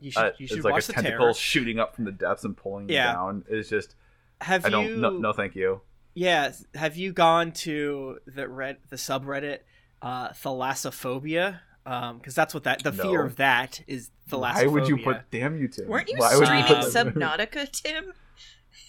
You 0.00 0.10
should 0.10 0.22
Uh, 0.24 0.30
you 0.38 0.46
should 0.46 0.58
it's 0.58 0.64
like 0.64 0.82
a 0.82 0.86
the 0.86 0.92
tentacle 0.92 1.18
terror. 1.26 1.34
shooting 1.34 1.78
up 1.78 1.94
from 1.94 2.04
the 2.04 2.12
depths 2.12 2.44
and 2.44 2.56
pulling 2.56 2.88
you 2.88 2.94
down. 2.96 3.44
It's 3.48 3.68
just 3.68 3.96
Have 4.40 4.64
I 4.66 4.68
don't 4.70 4.86
you? 4.86 4.96
no, 4.96 5.10
no 5.10 5.32
thank 5.32 5.54
you. 5.56 5.80
Yeah, 6.14 6.52
have 6.74 6.96
you 6.96 7.12
gone 7.12 7.52
to 7.52 8.18
the 8.26 8.48
red 8.48 8.78
the 8.88 8.96
subreddit 8.96 9.60
uh 10.02 10.28
thalassophobia? 10.30 11.60
Um, 11.86 12.18
because 12.18 12.34
that's 12.34 12.54
what 12.54 12.64
that 12.64 12.82
the 12.82 12.92
fear 12.92 13.22
of 13.22 13.36
that 13.36 13.82
is 13.86 14.10
thalassophobia. 14.30 14.54
Why 14.54 14.66
would 14.66 14.88
you 14.88 14.98
put 14.98 15.30
damn 15.30 15.60
you 15.60 15.68
Tim? 15.68 15.88
Weren't 15.88 16.08
you 16.08 16.16
Why 16.16 16.36
would 16.36 16.46
streaming 16.46 16.64
put 16.64 16.78
Subnautica, 16.78 17.70
Tim? 17.70 18.12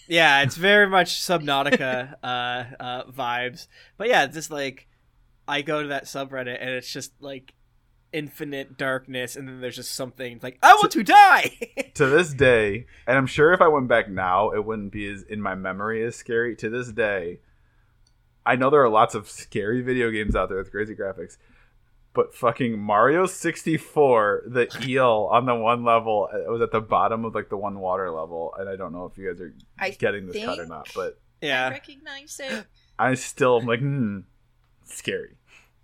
Yeah, 0.08 0.42
it's 0.42 0.56
very 0.56 0.88
much 0.88 1.20
Subnautica 1.20 2.14
uh, 2.22 2.26
uh, 2.26 3.04
vibes. 3.10 3.66
But 3.96 4.08
yeah, 4.08 4.26
just 4.26 4.50
like 4.50 4.88
I 5.48 5.62
go 5.62 5.82
to 5.82 5.88
that 5.88 6.04
subreddit 6.04 6.58
and 6.60 6.70
it's 6.70 6.90
just 6.90 7.12
like 7.20 7.54
infinite 8.12 8.76
darkness, 8.76 9.36
and 9.36 9.46
then 9.48 9.60
there's 9.60 9.76
just 9.76 9.94
something 9.94 10.40
like 10.42 10.58
I 10.62 10.74
want 10.74 10.92
to 10.92 11.02
die. 11.02 11.58
to 11.94 12.06
this 12.06 12.32
day, 12.32 12.86
and 13.06 13.16
I'm 13.16 13.26
sure 13.26 13.52
if 13.52 13.60
I 13.60 13.68
went 13.68 13.88
back 13.88 14.08
now, 14.08 14.50
it 14.50 14.64
wouldn't 14.64 14.92
be 14.92 15.06
as 15.10 15.22
in 15.22 15.40
my 15.40 15.54
memory 15.54 16.04
as 16.04 16.16
scary. 16.16 16.56
To 16.56 16.70
this 16.70 16.92
day, 16.92 17.40
I 18.44 18.56
know 18.56 18.70
there 18.70 18.82
are 18.82 18.88
lots 18.88 19.14
of 19.14 19.28
scary 19.28 19.82
video 19.82 20.10
games 20.10 20.36
out 20.36 20.48
there 20.48 20.58
with 20.58 20.70
crazy 20.70 20.94
graphics, 20.94 21.36
but 22.16 22.34
fucking 22.34 22.78
Mario 22.78 23.26
64, 23.26 24.44
the 24.46 24.68
eel 24.88 25.28
on 25.30 25.44
the 25.44 25.54
one 25.54 25.84
level, 25.84 26.28
it 26.32 26.50
was 26.50 26.62
at 26.62 26.72
the 26.72 26.80
bottom 26.80 27.24
of 27.24 27.34
like 27.34 27.50
the 27.50 27.58
one 27.58 27.78
water 27.78 28.10
level, 28.10 28.54
and 28.58 28.68
I 28.68 28.76
don't 28.76 28.92
know 28.92 29.04
if 29.04 29.18
you 29.18 29.30
guys 29.30 29.40
are 29.40 29.54
I 29.78 29.90
getting 29.90 30.26
this 30.26 30.42
cut 30.42 30.58
or 30.58 30.66
not, 30.66 30.88
but 30.94 31.18
yeah 31.42 31.66
I 31.66 31.68
yeah, 31.68 31.68
recognize 31.68 32.40
it. 32.42 32.66
I 32.98 33.14
still 33.14 33.60
am 33.60 33.66
like, 33.66 33.80
hmm, 33.80 34.20
scary, 34.84 35.36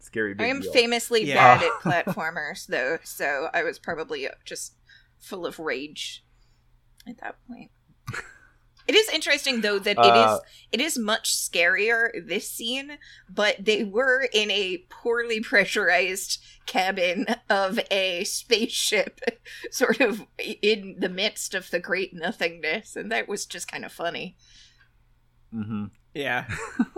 scary. 0.05 0.35
Big 0.35 0.45
I 0.47 0.49
am 0.49 0.63
eel. 0.63 0.73
famously 0.73 1.25
Yeah. 1.25 1.35
bad 1.35 1.63
at 1.63 1.81
platformers, 1.83 2.67
though, 2.67 2.99
so 3.05 3.49
I 3.55 3.63
was 3.63 3.79
probably 3.79 4.27
uh, 4.29 4.33
just 4.45 4.75
full 5.19 5.47
of 5.47 5.59
rage 5.59 6.25
at 7.07 7.19
that 7.19 7.37
point. 7.47 7.71
It 8.89 8.97
is 8.97 9.09
interesting 9.11 9.61
though 9.61 9.79
that 9.79 9.97
it 10.03 10.17
Uh, 10.17 10.35
is 10.35 10.41
it 10.73 10.81
is 10.81 10.99
much 10.99 11.33
scarier 11.35 12.11
this 12.27 12.51
scene, 12.51 12.99
but 13.29 13.57
they 13.65 13.85
were 13.85 14.29
in 14.33 14.51
a 14.51 14.79
poorly 14.91 15.41
pressurized 15.41 16.43
cabin 16.67 17.27
of 17.49 17.79
a 17.93 18.25
spaceship, 18.25 19.21
sort 19.71 20.01
of 20.01 20.27
in 20.39 20.97
the 20.99 21.09
midst 21.09 21.55
of 21.55 21.71
the 21.71 21.79
great 21.79 22.13
nothingness, 22.13 22.97
and 22.97 23.11
that 23.13 23.29
was 23.29 23.47
just 23.47 23.71
kind 23.71 23.85
of 23.85 23.93
funny. 23.93 24.37
hmm 25.53 25.87
yeah. 26.15 26.47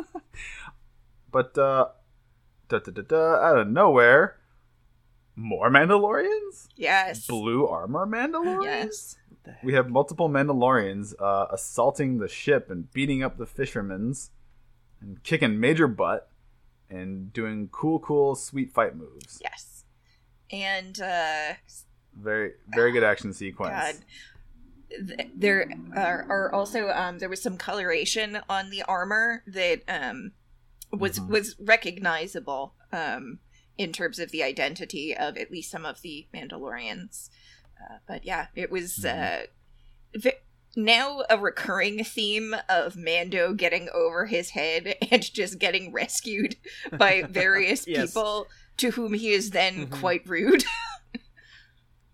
But 1.30 1.56
uh, 1.58 1.88
da, 2.68 2.78
da, 2.78 2.90
da, 2.92 3.02
da, 3.02 3.34
out 3.36 3.58
of 3.58 3.68
nowhere, 3.68 4.36
more 5.36 5.70
Mandalorians. 5.70 6.68
Yes. 6.76 7.26
Blue 7.26 7.66
armor 7.66 8.06
Mandalorians. 8.06 8.64
Yes. 8.64 9.16
What 9.28 9.44
the 9.44 9.50
heck? 9.52 9.62
We 9.64 9.74
have 9.74 9.90
multiple 9.90 10.28
Mandalorians 10.28 11.14
uh, 11.20 11.46
assaulting 11.50 12.18
the 12.18 12.28
ship 12.28 12.70
and 12.70 12.92
beating 12.92 13.22
up 13.22 13.36
the 13.36 13.46
fishermen's 13.46 14.30
and 15.00 15.22
kicking 15.22 15.58
major 15.60 15.88
butt 15.88 16.30
and 16.88 17.32
doing 17.32 17.68
cool, 17.72 17.98
cool, 17.98 18.34
sweet 18.34 18.72
fight 18.72 18.96
moves. 18.96 19.38
Yes. 19.42 19.84
And 20.50 21.00
uh 21.00 21.54
Very, 22.16 22.52
very 22.68 22.92
good 22.92 23.02
action 23.02 23.32
sequence. 23.34 23.72
God. 23.72 23.94
There 25.34 25.72
are, 25.96 26.24
are 26.28 26.52
also 26.54 26.88
um, 26.90 27.18
there 27.18 27.28
was 27.28 27.42
some 27.42 27.56
coloration 27.56 28.38
on 28.48 28.70
the 28.70 28.84
armor 28.84 29.42
that 29.48 29.82
um, 29.88 30.32
was 30.94 31.18
Mhm. 31.18 31.28
was 31.28 31.56
recognizable 31.58 32.74
um, 32.92 33.40
in 33.76 33.92
terms 33.92 34.18
of 34.18 34.30
the 34.30 34.42
identity 34.42 35.16
of 35.16 35.36
at 35.36 35.50
least 35.50 35.70
some 35.70 35.84
of 35.84 36.00
the 36.02 36.26
Mandalorians. 36.34 37.28
Uh, 37.80 37.96
but 38.06 38.24
yeah, 38.24 38.46
it 38.54 38.70
was 38.70 38.98
Mhm. 38.98 39.42
uh, 39.42 39.46
vi- 40.16 40.38
now 40.76 41.22
a 41.30 41.38
recurring 41.38 42.02
theme 42.04 42.54
of 42.68 42.96
Mando 42.96 43.52
getting 43.52 43.88
over 43.94 44.26
his 44.26 44.50
head 44.50 44.96
and 45.10 45.22
just 45.32 45.58
getting 45.58 45.92
rescued 45.92 46.56
by 46.92 47.22
various 47.22 47.86
Yes. 47.86 48.06
people 48.12 48.46
to 48.78 48.90
whom 48.92 49.14
he 49.14 49.30
is 49.32 49.50
then 49.50 49.86
Mhm. 49.88 50.00
quite 50.00 50.26
rude. 50.28 50.64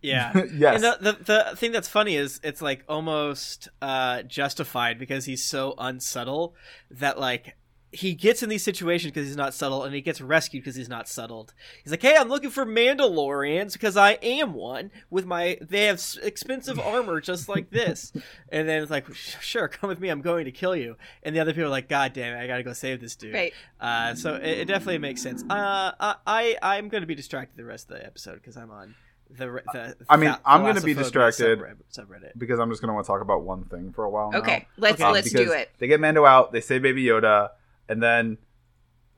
Yeah. 0.03 0.33
yes. 0.55 0.83
And 0.83 0.85
the, 0.85 1.13
the 1.13 1.25
the 1.51 1.57
thing 1.57 1.73
that's 1.73 1.89
funny 1.89 2.17
is 2.17 2.41
it's 2.43 2.63
like 2.63 2.85
almost 2.89 3.69
uh 3.83 4.23
justified 4.23 4.99
because 4.99 5.27
he's 5.27 5.45
so 5.45 5.75
unsubtle 5.77 6.55
that 6.91 7.19
like 7.21 7.55
he 7.93 8.15
gets 8.15 8.43
in 8.43 8.49
these 8.49 8.63
situations 8.63 9.13
because 9.13 9.27
he's 9.27 9.37
not 9.37 9.53
subtle 9.53 9.83
and 9.85 9.93
he 9.95 10.01
gets 10.01 10.21
rescued 10.21 10.63
because 10.63 10.77
he's 10.77 10.89
not 10.89 11.09
settled. 11.09 11.53
He's 11.83 11.91
like, 11.91 12.03
"Hey, 12.03 12.15
I'm 12.17 12.29
looking 12.29 12.51
for 12.51 12.65
Mandalorians 12.65 13.73
because 13.73 13.97
I 13.97 14.13
am 14.23 14.55
one 14.55 14.91
with 15.11 15.27
my 15.27 15.59
they 15.61 15.85
have 15.87 16.01
expensive 16.23 16.79
armor 16.79 17.21
just 17.21 17.49
like 17.49 17.71
this." 17.71 18.13
and 18.51 18.69
then 18.69 18.83
it's 18.83 18.91
like, 18.91 19.13
"Sure, 19.15 19.69
come 19.69 19.89
with 19.89 20.01
me. 20.01 20.09
I'm 20.09 20.21
going 20.21 20.45
to 20.45 20.53
kill 20.53 20.77
you." 20.77 20.97
And 21.23 21.35
the 21.35 21.41
other 21.41 21.53
people 21.53 21.65
are 21.67 21.69
like, 21.69 21.89
"God 21.89 22.13
damn 22.13 22.37
it, 22.37 22.41
I 22.43 22.47
got 22.47 22.59
to 22.59 22.63
go 22.63 22.73
save 22.73 23.01
this 23.01 23.17
dude." 23.17 23.35
right. 23.35 23.53
Uh, 23.81 24.15
so 24.15 24.35
it, 24.37 24.45
it 24.61 24.65
definitely 24.67 24.99
makes 24.99 25.23
sense. 25.23 25.43
Uh, 25.51 25.93
I 25.99 26.15
I- 26.27 26.57
I'm 26.63 26.89
going 26.89 27.01
to 27.03 27.07
be 27.09 27.15
distracted 27.15 27.57
the 27.57 27.65
rest 27.65 27.91
of 27.91 27.97
the 27.99 28.07
episode 28.07 28.37
because 28.37 28.57
I'm 28.57 28.71
on 28.71 28.95
the 29.31 29.63
the. 29.73 29.97
I 30.09 30.17
mean, 30.17 30.31
Tha- 30.31 30.41
I'm 30.45 30.63
gonna 30.63 30.81
be 30.81 30.95
distracted. 30.95 31.59
subreddit- 31.59 31.77
subreddit. 31.97 32.33
because 32.39 32.59
I'm 32.59 32.69
just 32.71 32.81
gonna 32.81 32.95
want 32.95 33.07
to 33.07 33.13
talk 33.13 33.21
about 33.21 33.43
one 33.43 33.65
thing 33.65 33.93
for 33.93 34.05
a 34.05 34.11
while. 34.11 34.31
now. 34.33 34.39
Okay, 34.39 34.67
let's 34.77 35.01
Okay. 35.01 35.11
let's 35.11 35.33
do 35.33 35.53
it. 35.53 35.71
They 35.79 35.87
get 35.87 36.01
Mando 36.01 36.25
out. 36.25 36.51
They 36.53 36.61
say 36.61 36.79
Baby 36.81 37.05
Yoda, 37.05 37.51
and 37.91 38.03
then 38.03 38.39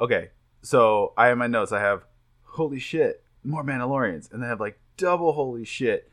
okay. 0.00 0.30
So 0.62 1.12
I 1.16 1.26
have 1.28 1.38
my 1.38 1.46
notes. 1.46 1.70
I 1.72 1.80
have 1.80 2.04
holy 2.42 2.78
shit, 2.80 3.22
more 3.44 3.62
Mandalorians, 3.64 4.32
and 4.32 4.42
they 4.42 4.46
have 4.46 4.60
like 4.60 4.78
double 4.96 5.32
holy 5.32 5.64
shit. 5.64 6.10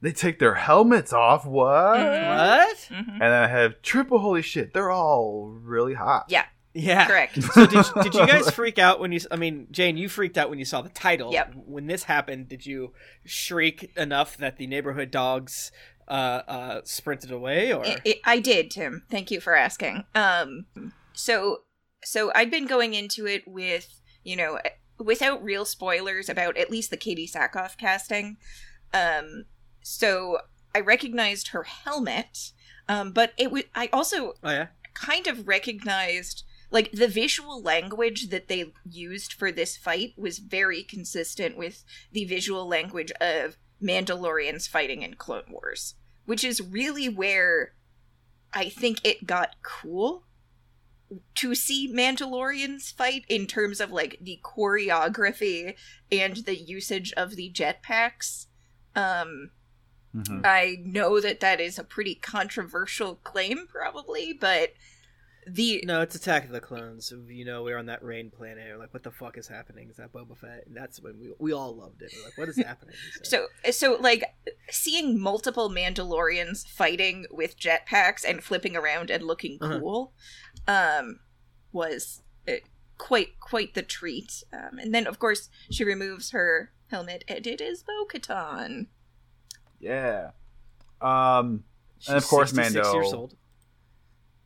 They 0.00 0.10
take 0.12 0.38
their 0.40 0.54
helmets 0.54 1.12
off. 1.12 1.46
What? 1.46 1.98
What? 1.98 2.76
Mhm. 2.90 3.08
And 3.08 3.20
then 3.20 3.32
I 3.32 3.46
have 3.46 3.80
triple 3.82 4.18
holy 4.18 4.42
shit. 4.42 4.74
They're 4.74 4.90
all 4.90 5.46
really 5.62 5.94
hot. 5.94 6.24
Yeah, 6.28 6.46
Yeah. 6.74 7.06
correct. 7.06 7.40
So 7.42 7.66
did, 7.66 7.84
did 8.02 8.14
you 8.14 8.26
guys 8.26 8.50
freak 8.50 8.78
out 8.80 8.98
when 8.98 9.12
you? 9.12 9.20
I 9.30 9.36
mean, 9.36 9.68
Jane, 9.70 9.96
you 9.96 10.08
freaked 10.08 10.36
out 10.38 10.50
when 10.50 10.58
you 10.58 10.64
saw 10.64 10.82
the 10.82 10.88
title. 10.88 11.32
Yep. 11.32 11.54
When 11.66 11.86
this 11.86 12.04
happened, 12.04 12.48
did 12.48 12.66
you 12.66 12.92
shriek 13.24 13.92
enough 13.96 14.36
that 14.38 14.56
the 14.56 14.66
neighborhood 14.66 15.10
dogs 15.12 15.70
uh, 16.08 16.10
uh, 16.48 16.80
sprinted 16.84 17.30
away, 17.30 17.72
or? 17.72 17.86
I 17.86 18.00
I- 18.04 18.20
I 18.24 18.38
did, 18.40 18.70
Tim. 18.72 19.04
Thank 19.08 19.30
you 19.30 19.40
for 19.40 19.54
asking. 19.54 20.02
Um, 20.16 20.66
so 21.14 21.62
so 22.04 22.32
I'd 22.34 22.50
been 22.50 22.66
going 22.66 22.94
into 22.94 23.26
it 23.26 23.46
with 23.46 24.00
you 24.24 24.36
know 24.36 24.58
without 24.98 25.42
real 25.42 25.64
spoilers 25.64 26.28
about 26.28 26.56
at 26.56 26.70
least 26.70 26.90
the 26.90 26.96
Katee 26.96 27.30
Sackhoff 27.30 27.76
casting. 27.76 28.36
Um, 28.94 29.46
so 29.82 30.38
I 30.74 30.80
recognized 30.80 31.48
her 31.48 31.64
helmet, 31.64 32.52
um, 32.88 33.12
but 33.12 33.32
it 33.36 33.50
was 33.50 33.64
I 33.74 33.88
also 33.92 34.34
oh 34.42 34.50
yeah. 34.50 34.66
kind 34.94 35.26
of 35.26 35.48
recognized 35.48 36.44
like 36.70 36.90
the 36.92 37.08
visual 37.08 37.62
language 37.62 38.30
that 38.30 38.48
they 38.48 38.72
used 38.88 39.32
for 39.34 39.52
this 39.52 39.76
fight 39.76 40.14
was 40.16 40.38
very 40.38 40.82
consistent 40.82 41.56
with 41.56 41.84
the 42.12 42.24
visual 42.24 42.66
language 42.66 43.12
of 43.20 43.58
Mandalorians 43.82 44.68
fighting 44.68 45.02
in 45.02 45.14
Clone 45.14 45.44
Wars, 45.50 45.96
which 46.24 46.42
is 46.42 46.62
really 46.62 47.08
where 47.08 47.74
I 48.54 48.68
think 48.68 49.00
it 49.04 49.26
got 49.26 49.56
cool 49.62 50.24
to 51.36 51.54
see 51.54 51.92
Mandalorians 51.92 52.92
fight 52.94 53.24
in 53.28 53.46
terms 53.46 53.80
of 53.80 53.90
like 53.90 54.18
the 54.20 54.40
choreography 54.42 55.74
and 56.10 56.36
the 56.38 56.56
usage 56.56 57.12
of 57.16 57.36
the 57.36 57.50
jetpacks. 57.52 58.46
Um, 58.94 59.50
Mhm. 60.14 60.44
I 60.44 60.76
know 60.84 61.20
that 61.20 61.40
that 61.40 61.58
is 61.60 61.78
a 61.78 61.84
pretty 61.84 62.14
controversial 62.14 63.16
claim, 63.16 63.66
probably, 63.66 64.34
but 64.34 64.74
the 65.46 65.82
No, 65.86 66.02
it's 66.02 66.14
Attack 66.14 66.44
of 66.44 66.50
the 66.52 66.60
Clones. 66.60 67.12
You 67.28 67.44
know, 67.44 67.62
we're 67.64 67.76
on 67.78 67.86
that 67.86 68.04
rain 68.04 68.30
planet. 68.30 68.64
We're 68.68 68.76
like, 68.78 68.92
what 68.94 69.02
the 69.02 69.10
fuck 69.10 69.36
is 69.38 69.48
happening? 69.48 69.88
Is 69.90 69.96
that 69.96 70.12
Boba 70.12 70.36
Fett? 70.36 70.66
And 70.66 70.76
that's 70.76 71.00
when 71.00 71.18
we 71.18 71.32
we 71.38 71.52
all 71.52 71.74
loved 71.74 72.00
it. 72.02 72.12
We're 72.14 72.24
like, 72.26 72.38
what 72.38 72.48
is 72.48 72.56
happening? 72.64 72.94
So 73.24 73.46
so 73.72 73.96
like 74.00 74.22
seeing 74.70 75.18
multiple 75.18 75.68
Mandalorians 75.70 76.68
fighting 76.68 77.24
with 77.30 77.58
jetpacks 77.58 78.22
and 78.24 78.44
flipping 78.44 78.76
around 78.76 79.10
and 79.10 79.24
looking 79.24 79.58
Uh-huh. 79.62 79.80
Cool, 80.66 80.74
um, 80.74 81.20
was 81.72 82.22
uh, 82.48 82.52
quite 82.98 83.40
quite 83.40 83.74
the 83.74 83.82
treat. 83.82 84.42
Um, 84.52 84.78
and 84.78 84.94
then 84.94 85.06
of 85.06 85.18
course 85.18 85.48
she 85.70 85.84
removes 85.84 86.30
her 86.30 86.72
helmet, 86.88 87.24
and 87.28 87.46
it 87.46 87.60
is 87.60 87.82
Bo-Katan. 87.82 88.86
Yeah. 89.80 90.30
Um. 91.00 91.64
She's 91.98 92.08
and 92.08 92.18
of 92.18 92.26
course, 92.26 92.50
66 92.50 92.74
Mando- 92.74 92.92
years 92.94 93.12
old. 93.12 93.36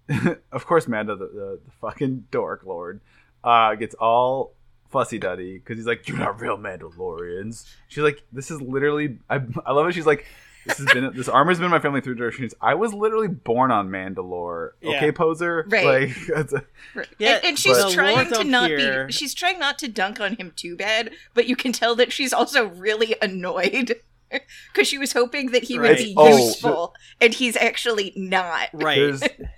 of 0.53 0.67
course, 0.67 0.87
Mando, 0.87 1.17
the, 1.17 1.27
the, 1.27 1.61
the 1.65 1.71
fucking 1.81 2.27
dork 2.31 2.65
lord, 2.65 3.01
uh, 3.43 3.75
gets 3.75 3.95
all 3.95 4.55
fussy 4.91 5.19
duddy 5.19 5.59
because 5.59 5.79
he's 5.79 5.87
like, 5.87 6.07
"You're 6.07 6.19
not 6.19 6.41
real 6.41 6.59
Mandalorians." 6.59 7.67
She's 7.89 8.05
like, 8.05 8.23
"This 8.33 8.51
is 8.51 8.61
literally." 8.61 9.19
I, 9.29 9.41
I 9.65 9.73
love 9.73 9.89
it. 9.89 9.95
She's 9.95 10.07
like, 10.07 10.27
"This 10.67 10.79
has 10.79 10.87
been 10.93 11.11
this 11.15 11.29
armor's 11.29 11.59
been 11.59 11.71
my 11.71 11.79
family 11.79 12.01
through 12.01 12.17
generations. 12.17 12.55
I 12.61 12.75
was 12.75 12.93
literally 12.93 13.29
born 13.29 13.71
on 13.71 13.89
Mandalore." 13.89 14.71
Yeah. 14.81 14.97
Okay, 14.97 15.13
poser. 15.13 15.67
Right. 15.69 16.09
Like, 16.09 16.17
that's 16.27 16.53
a, 16.53 16.65
Right. 16.95 17.09
Yeah, 17.19 17.37
and, 17.37 17.45
and 17.45 17.59
she's 17.59 17.77
but- 17.79 17.93
trying 17.93 18.27
to 18.29 18.35
don't 18.35 18.51
not 18.51 18.71
hear- 18.71 19.07
be 19.07 19.13
she's 19.13 19.33
trying 19.35 19.59
not 19.59 19.79
to 19.81 19.89
dunk 19.89 20.21
on 20.21 20.37
him 20.37 20.53
too 20.57 20.77
bad, 20.77 21.13
but 21.35 21.47
you 21.47 21.57
can 21.57 21.73
tell 21.73 21.95
that 21.97 22.13
she's 22.13 22.33
also 22.33 22.67
really 22.67 23.17
annoyed 23.23 23.95
because 24.73 24.89
she 24.89 24.99
was 24.99 25.13
hoping 25.13 25.53
that 25.53 25.65
he 25.65 25.79
would 25.79 25.97
be 25.99 26.15
Oh, 26.17 26.37
useful, 26.37 26.95
and 27.21 27.33
he's 27.33 27.57
actually 27.57 28.13
not. 28.17 28.69
Right. 28.73 29.21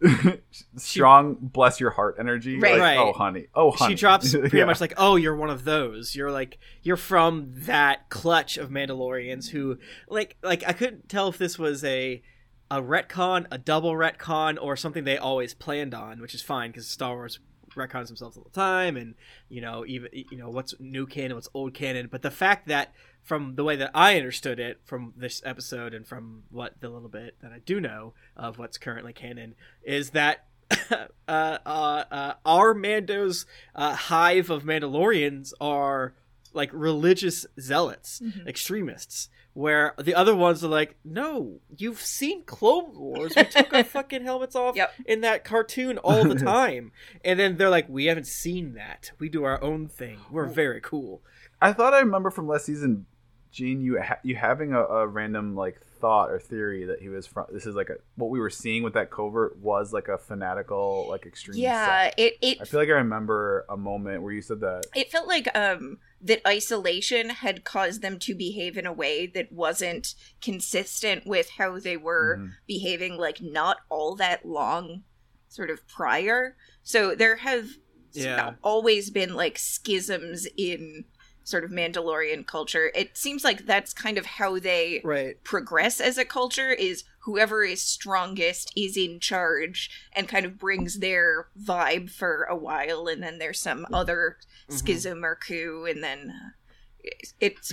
strong 0.76 1.36
bless 1.40 1.80
your 1.80 1.90
heart 1.90 2.16
energy. 2.18 2.58
Right. 2.58 2.72
Like, 2.72 2.80
Right. 2.80 2.98
Oh, 2.98 3.12
honey. 3.12 3.46
Oh, 3.54 3.70
honey. 3.70 3.94
She 3.94 3.98
drops 4.00 4.32
pretty 4.34 4.58
Yeah. 4.58 4.64
much 4.64 4.80
like, 4.80 4.94
"Oh, 4.96 5.16
you're 5.16 5.36
one 5.36 5.50
of 5.50 5.64
those. 5.64 6.14
You're 6.14 6.30
like 6.30 6.58
you're 6.82 6.96
from 6.96 7.46
that 7.56 8.08
clutch 8.08 8.56
of 8.56 8.70
Mandalorians 8.70 9.50
who 9.50 9.78
like 10.08 10.36
like 10.42 10.62
I 10.66 10.72
couldn't 10.72 11.08
tell 11.08 11.28
if 11.28 11.38
this 11.38 11.58
was 11.58 11.84
a 11.84 12.22
a 12.70 12.82
retcon, 12.82 13.46
a 13.50 13.58
double 13.58 13.92
retcon, 13.92 14.58
or 14.60 14.76
something 14.76 15.04
they 15.04 15.16
always 15.18 15.54
planned 15.54 15.94
on, 15.94 16.20
which 16.20 16.34
is 16.34 16.42
fine 16.42 16.70
because 16.70 16.86
Star 16.86 17.14
Wars 17.14 17.40
retcons 17.74 18.08
themselves 18.08 18.36
all 18.36 18.44
the 18.44 18.50
time, 18.50 18.96
and 18.96 19.14
you 19.48 19.60
know 19.60 19.84
even 19.86 20.10
you 20.12 20.36
know 20.36 20.50
what's 20.50 20.74
new 20.78 21.06
canon, 21.06 21.34
what's 21.34 21.48
old 21.54 21.74
canon. 21.74 22.08
But 22.10 22.22
the 22.22 22.30
fact 22.30 22.68
that 22.68 22.92
from 23.28 23.56
the 23.56 23.62
way 23.62 23.76
that 23.76 23.90
I 23.94 24.16
understood 24.16 24.58
it 24.58 24.80
from 24.84 25.12
this 25.14 25.42
episode 25.44 25.92
and 25.92 26.06
from 26.06 26.44
what 26.50 26.80
the 26.80 26.88
little 26.88 27.10
bit 27.10 27.36
that 27.42 27.52
I 27.52 27.58
do 27.58 27.78
know 27.78 28.14
of 28.34 28.58
what's 28.58 28.78
currently 28.78 29.12
canon 29.12 29.54
is 29.82 30.10
that 30.10 30.46
uh, 30.90 31.06
uh, 31.28 32.04
uh, 32.10 32.32
our 32.46 32.72
Mando's 32.72 33.44
uh, 33.74 33.94
hive 33.94 34.48
of 34.48 34.62
Mandalorians 34.64 35.52
are 35.60 36.14
like 36.54 36.70
religious 36.72 37.44
zealots, 37.60 38.20
Mhm. 38.24 38.46
extremists, 38.48 39.28
where 39.52 39.92
the 39.98 40.14
other 40.14 40.34
ones 40.34 40.64
are 40.64 40.68
like, 40.68 40.96
no, 41.04 41.60
you've 41.76 42.00
seen 42.00 42.44
Clone 42.44 42.98
Wars. 42.98 43.34
We 43.36 43.44
took 43.44 43.74
our 43.74 43.84
fucking 43.96 44.24
helmets 44.24 44.56
off 44.56 44.74
Yep. 44.74 44.94
in 45.04 45.20
that 45.20 45.44
cartoon 45.44 45.98
all 45.98 46.24
the 46.24 46.34
time. 46.54 46.92
and 47.22 47.38
then 47.38 47.58
they're 47.58 47.68
like, 47.68 47.88
we 47.90 48.06
haven't 48.06 48.26
seen 48.26 48.72
that. 48.74 49.12
We 49.18 49.28
do 49.28 49.44
our 49.44 49.62
own 49.62 49.86
thing. 49.86 50.18
We're 50.30 50.46
very 50.46 50.80
cool. 50.80 51.20
I 51.60 51.72
thought 51.74 51.92
I 51.92 51.98
remember 52.00 52.30
from 52.30 52.46
last 52.48 52.66
season, 52.66 53.06
Gene, 53.50 53.80
you 53.80 54.00
ha- 54.00 54.18
you 54.22 54.36
having 54.36 54.72
a, 54.72 54.80
a 54.84 55.06
random 55.06 55.54
like 55.56 55.80
thought 56.00 56.30
or 56.30 56.38
theory 56.38 56.84
that 56.84 57.00
he 57.00 57.08
was 57.08 57.26
from. 57.26 57.46
This 57.52 57.66
is 57.66 57.74
like 57.74 57.88
a 57.90 57.94
what 58.16 58.30
we 58.30 58.38
were 58.38 58.50
seeing 58.50 58.82
with 58.82 58.94
that 58.94 59.10
covert 59.10 59.56
was 59.58 59.92
like 59.92 60.08
a 60.08 60.18
fanatical 60.18 61.06
like 61.08 61.26
extreme. 61.26 61.58
Yeah, 61.58 62.04
sect. 62.04 62.14
it 62.20 62.34
it 62.42 62.58
I 62.60 62.64
feel 62.64 62.80
like 62.80 62.88
I 62.88 62.92
remember 62.92 63.64
a 63.68 63.76
moment 63.76 64.22
where 64.22 64.32
you 64.32 64.42
said 64.42 64.60
that. 64.60 64.84
it 64.94 65.10
felt 65.10 65.26
like 65.26 65.48
um 65.56 65.98
that 66.20 66.40
isolation 66.46 67.30
had 67.30 67.64
caused 67.64 68.02
them 68.02 68.18
to 68.18 68.34
behave 68.34 68.76
in 68.76 68.86
a 68.86 68.92
way 68.92 69.26
that 69.28 69.50
wasn't 69.52 70.14
consistent 70.42 71.26
with 71.26 71.48
how 71.58 71.78
they 71.78 71.96
were 71.96 72.36
Mhm. 72.38 72.50
behaving 72.66 73.16
like 73.16 73.40
not 73.40 73.78
all 73.88 74.16
that 74.16 74.44
long 74.44 75.04
sort 75.48 75.70
of 75.70 75.86
prior 75.88 76.56
so 76.82 77.14
there 77.14 77.36
have 77.36 77.68
Yeah. 78.12 78.54
always 78.62 79.10
been 79.10 79.34
like 79.34 79.56
schisms 79.58 80.46
in 80.56 81.04
sort 81.48 81.64
of 81.64 81.70
mandalorian 81.70 82.46
culture 82.46 82.90
it 82.94 83.16
seems 83.16 83.42
like 83.42 83.64
that's 83.64 83.94
kind 83.94 84.18
of 84.18 84.26
how 84.26 84.58
they 84.58 85.00
Right. 85.02 85.42
progress 85.44 85.98
as 86.00 86.18
a 86.18 86.24
culture 86.24 86.70
is 86.70 87.04
whoever 87.20 87.64
is 87.64 87.80
strongest 87.80 88.70
is 88.76 88.96
in 88.98 89.18
charge 89.18 89.90
and 90.12 90.28
kind 90.28 90.44
of 90.44 90.58
brings 90.58 90.98
their 90.98 91.48
vibe 91.58 92.10
for 92.10 92.42
a 92.44 92.56
while 92.56 93.06
and 93.08 93.22
then 93.22 93.38
there's 93.38 93.58
some 93.60 93.86
other 93.92 94.36
schism 94.68 95.24
or 95.24 95.34
coup 95.36 95.86
and 95.88 96.02
then 96.04 96.30
uh, 96.30 97.08
it's 97.40 97.72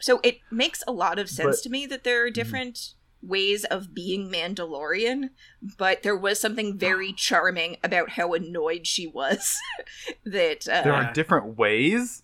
so 0.00 0.18
it 0.24 0.38
makes 0.50 0.82
a 0.88 0.92
lot 0.92 1.20
of 1.20 1.30
sense 1.30 1.58
But- 1.58 1.62
to 1.62 1.70
me 1.70 1.86
that 1.86 2.02
there 2.02 2.24
are 2.26 2.30
different 2.30 2.94
ways 3.22 3.64
of 3.64 3.94
being 3.94 4.28
Mandalorian, 4.30 5.30
but 5.78 6.02
there 6.02 6.14
was 6.16 6.38
something 6.38 6.76
very 6.76 7.10
charming 7.16 7.78
about 7.82 8.10
how 8.10 8.34
annoyed 8.34 8.86
she 8.86 9.06
was 9.06 9.56
that 10.26 10.68
uh, 10.68 10.82
There 10.82 10.92
are 10.92 11.10
different 11.14 11.56
ways. 11.56 12.22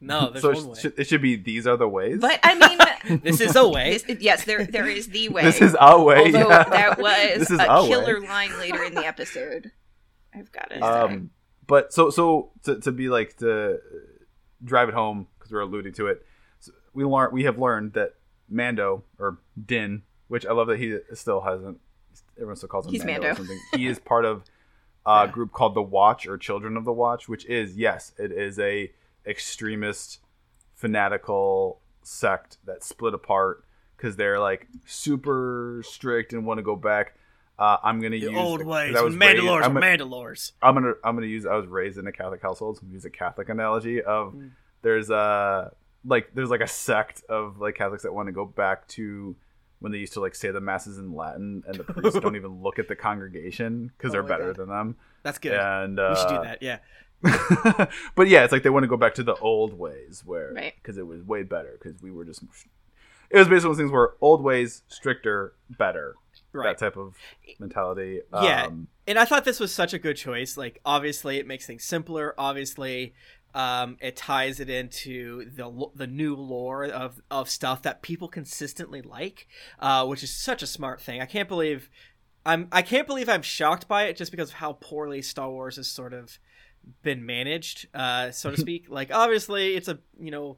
No, 0.00 0.30
there's 0.32 0.42
so 0.42 0.50
one 0.52 0.56
it, 0.58 0.68
way. 0.68 0.78
should, 0.80 0.98
it 0.98 1.04
should 1.08 1.22
be 1.22 1.36
these 1.36 1.66
are 1.66 1.76
the 1.76 1.88
ways. 1.88 2.18
But 2.20 2.40
I 2.42 2.54
mean, 2.54 3.20
This 3.22 3.40
is 3.40 3.56
a 3.56 3.66
way. 3.68 3.98
this, 3.98 4.20
yes, 4.20 4.44
there 4.44 4.64
there 4.64 4.86
is 4.86 5.08
the 5.08 5.28
way. 5.28 5.42
This 5.42 5.60
is 5.60 5.76
a 5.78 6.02
way. 6.02 6.18
Although 6.26 6.48
yeah. 6.50 6.64
that 6.64 6.98
was 6.98 7.38
This 7.38 7.50
is 7.50 7.58
a 7.60 7.64
a 7.64 7.82
way. 7.82 7.88
killer 7.88 8.20
line 8.20 8.56
later 8.58 8.82
in 8.84 8.94
the 8.94 9.04
episode. 9.06 9.70
I've 10.34 10.52
got 10.52 10.70
it. 10.72 10.82
Um, 10.82 11.30
but 11.66 11.92
so 11.92 12.10
so 12.10 12.50
to, 12.64 12.78
to 12.80 12.92
be 12.92 13.08
like 13.08 13.36
to 13.38 13.78
drive 14.64 14.88
it 14.88 14.94
home 14.94 15.26
because 15.38 15.52
we're 15.52 15.60
alluding 15.60 15.92
to 15.94 16.06
it. 16.08 16.24
So 16.60 16.72
we 16.92 17.04
learn 17.04 17.30
we 17.32 17.44
have 17.44 17.58
learned 17.58 17.92
that 17.94 18.14
Mando 18.48 19.04
or 19.18 19.38
Din, 19.64 20.02
which 20.28 20.44
I 20.46 20.52
love 20.52 20.66
that 20.68 20.78
he 20.78 20.98
still 21.14 21.40
hasn't. 21.42 21.78
Everyone 22.36 22.56
still 22.56 22.68
calls 22.68 22.86
him 22.86 22.92
He's 22.92 23.04
Mando, 23.04 23.20
or 23.20 23.24
Mando. 23.30 23.36
something. 23.38 23.60
He 23.74 23.86
is 23.86 23.98
part 23.98 24.24
of 24.24 24.42
a 25.06 25.24
Yeah. 25.26 25.32
group 25.32 25.52
called 25.52 25.74
the 25.74 25.82
Watch 25.82 26.26
or 26.26 26.36
Children 26.36 26.76
of 26.76 26.84
the 26.84 26.92
Watch, 26.92 27.28
which 27.28 27.46
is 27.46 27.76
yes, 27.76 28.12
it 28.18 28.32
is 28.32 28.58
a 28.58 28.92
extremist, 29.28 30.20
fanatical 30.74 31.80
sect 32.02 32.56
that 32.64 32.82
split 32.82 33.12
apart 33.14 33.64
because 33.96 34.16
they're 34.16 34.40
like 34.40 34.66
super 34.86 35.82
strict 35.84 36.32
and 36.32 36.46
want 36.46 36.58
to 36.58 36.62
go 36.62 36.76
back. 36.76 37.14
Uh, 37.58 37.76
I'm 37.82 37.98
gonna 38.00 38.10
The 38.10 38.30
use 38.30 38.36
old 38.38 38.64
ways. 38.64 38.94
I 38.96 39.02
When 39.02 39.12
was 39.12 39.16
raised- 39.16 39.44
I'm 39.64 39.76
a- 39.76 39.80
Mandalores. 39.80 40.52
I'm 40.62 40.74
gonna 40.74 40.92
I'm 41.04 41.16
gonna 41.16 41.26
use 41.26 41.44
I 41.44 41.54
was 41.56 41.66
raised 41.66 41.98
in 41.98 42.06
a 42.06 42.12
Catholic 42.12 42.40
household, 42.40 42.76
so 42.76 42.80
I'm 42.82 42.88
gonna 42.88 42.94
use 42.94 43.04
a 43.04 43.10
Catholic 43.10 43.48
analogy 43.48 44.00
of 44.02 44.32
Mm. 44.34 44.50
there's 44.82 45.10
a 45.10 45.72
like 46.04 46.30
there's 46.34 46.50
like 46.50 46.60
a 46.60 46.68
sect 46.68 47.22
of 47.28 47.58
like 47.60 47.74
Catholics 47.74 48.04
that 48.04 48.14
want 48.14 48.28
to 48.28 48.32
go 48.32 48.44
back 48.46 48.86
to 48.88 49.34
when 49.80 49.90
they 49.92 49.98
used 49.98 50.12
to 50.14 50.20
like 50.20 50.34
say 50.36 50.50
the 50.52 50.60
masses 50.60 50.98
in 50.98 51.12
Latin 51.12 51.64
and 51.66 51.74
the 51.76 51.84
priests 51.84 52.18
don't 52.20 52.36
even 52.36 52.62
look 52.62 52.78
at 52.78 52.86
the 52.88 52.94
congregation 52.96 53.88
because 53.96 54.10
Oh 54.10 54.12
they're 54.12 54.22
better 54.22 54.52
God. 54.52 54.56
than 54.56 54.68
them. 54.68 54.96
That's 55.24 55.38
good. 55.38 55.52
And 55.54 55.98
uh, 55.98 56.14
we 56.14 56.20
should 56.20 56.28
do 56.36 56.42
that. 56.44 56.62
Yeah. 56.62 56.78
but 58.14 58.28
yeah, 58.28 58.44
it's 58.44 58.52
like 58.52 58.62
they 58.62 58.70
want 58.70 58.84
to 58.84 58.88
go 58.88 58.96
back 58.96 59.14
to 59.14 59.22
the 59.22 59.34
old 59.36 59.74
ways 59.78 60.22
where 60.24 60.52
Right. 60.54 60.74
because 60.80 60.98
it 60.98 61.06
was 61.06 61.22
way 61.22 61.42
better 61.42 61.78
because 61.80 62.00
we 62.02 62.10
were 62.10 62.24
just 62.24 62.42
it 63.30 63.36
was 63.38 63.46
basically 63.48 63.50
one 63.50 63.56
of 63.56 63.62
those 63.62 63.76
things 63.78 63.90
where 63.92 64.10
old 64.20 64.42
ways 64.42 64.82
stricter 64.88 65.54
better 65.68 66.14
Right. 66.52 66.78
that 66.78 66.78
type 66.78 66.96
of 66.96 67.14
mentality. 67.58 68.20
Yeah. 68.32 68.66
Um, 68.66 68.88
and 69.06 69.18
I 69.18 69.24
thought 69.24 69.44
this 69.44 69.60
was 69.60 69.72
such 69.72 69.92
a 69.92 69.98
good 69.98 70.16
choice. 70.16 70.56
Like, 70.56 70.80
obviously, 70.84 71.38
it 71.38 71.46
makes 71.46 71.66
things 71.66 71.84
simpler. 71.84 72.34
Obviously, 72.38 73.12
um, 73.54 73.96
it 74.00 74.16
ties 74.16 74.60
it 74.60 74.70
into 74.70 75.50
the 75.50 75.88
the 75.94 76.06
new 76.06 76.34
lore 76.36 76.84
of 76.86 77.20
of 77.30 77.50
stuff 77.50 77.82
that 77.82 78.02
people 78.02 78.28
consistently 78.28 79.02
like, 79.02 79.46
uh, 79.78 80.06
which 80.06 80.22
is 80.22 80.30
such 80.34 80.62
a 80.62 80.66
smart 80.66 81.00
thing. 81.00 81.20
I 81.20 81.26
can't 81.26 81.48
believe 81.48 81.90
I'm 82.46 82.68
I 82.72 82.82
can't 82.82 83.06
believe 83.06 83.28
I'm 83.28 83.42
shocked 83.42 83.88
by 83.88 84.04
it 84.04 84.16
just 84.16 84.30
because 84.30 84.48
of 84.50 84.54
how 84.54 84.74
poorly 84.74 85.20
Star 85.22 85.50
Wars 85.50 85.76
is 85.76 85.88
sort 85.88 86.14
of 86.14 86.38
been 87.02 87.24
managed, 87.26 87.86
uh, 87.94 88.30
so 88.30 88.50
to 88.50 88.56
speak. 88.60 88.86
like, 88.88 89.10
obviously, 89.12 89.74
it's 89.76 89.88
a 89.88 89.98
you 90.20 90.30
know 90.30 90.56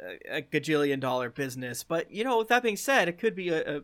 a, 0.00 0.38
a 0.38 0.42
gajillion 0.42 1.00
dollar 1.00 1.30
business, 1.30 1.84
but 1.84 2.10
you 2.10 2.24
know, 2.24 2.38
with 2.38 2.48
that 2.48 2.62
being 2.62 2.76
said, 2.76 3.08
it 3.08 3.18
could 3.18 3.34
be 3.34 3.48
a, 3.50 3.78
a 3.78 3.80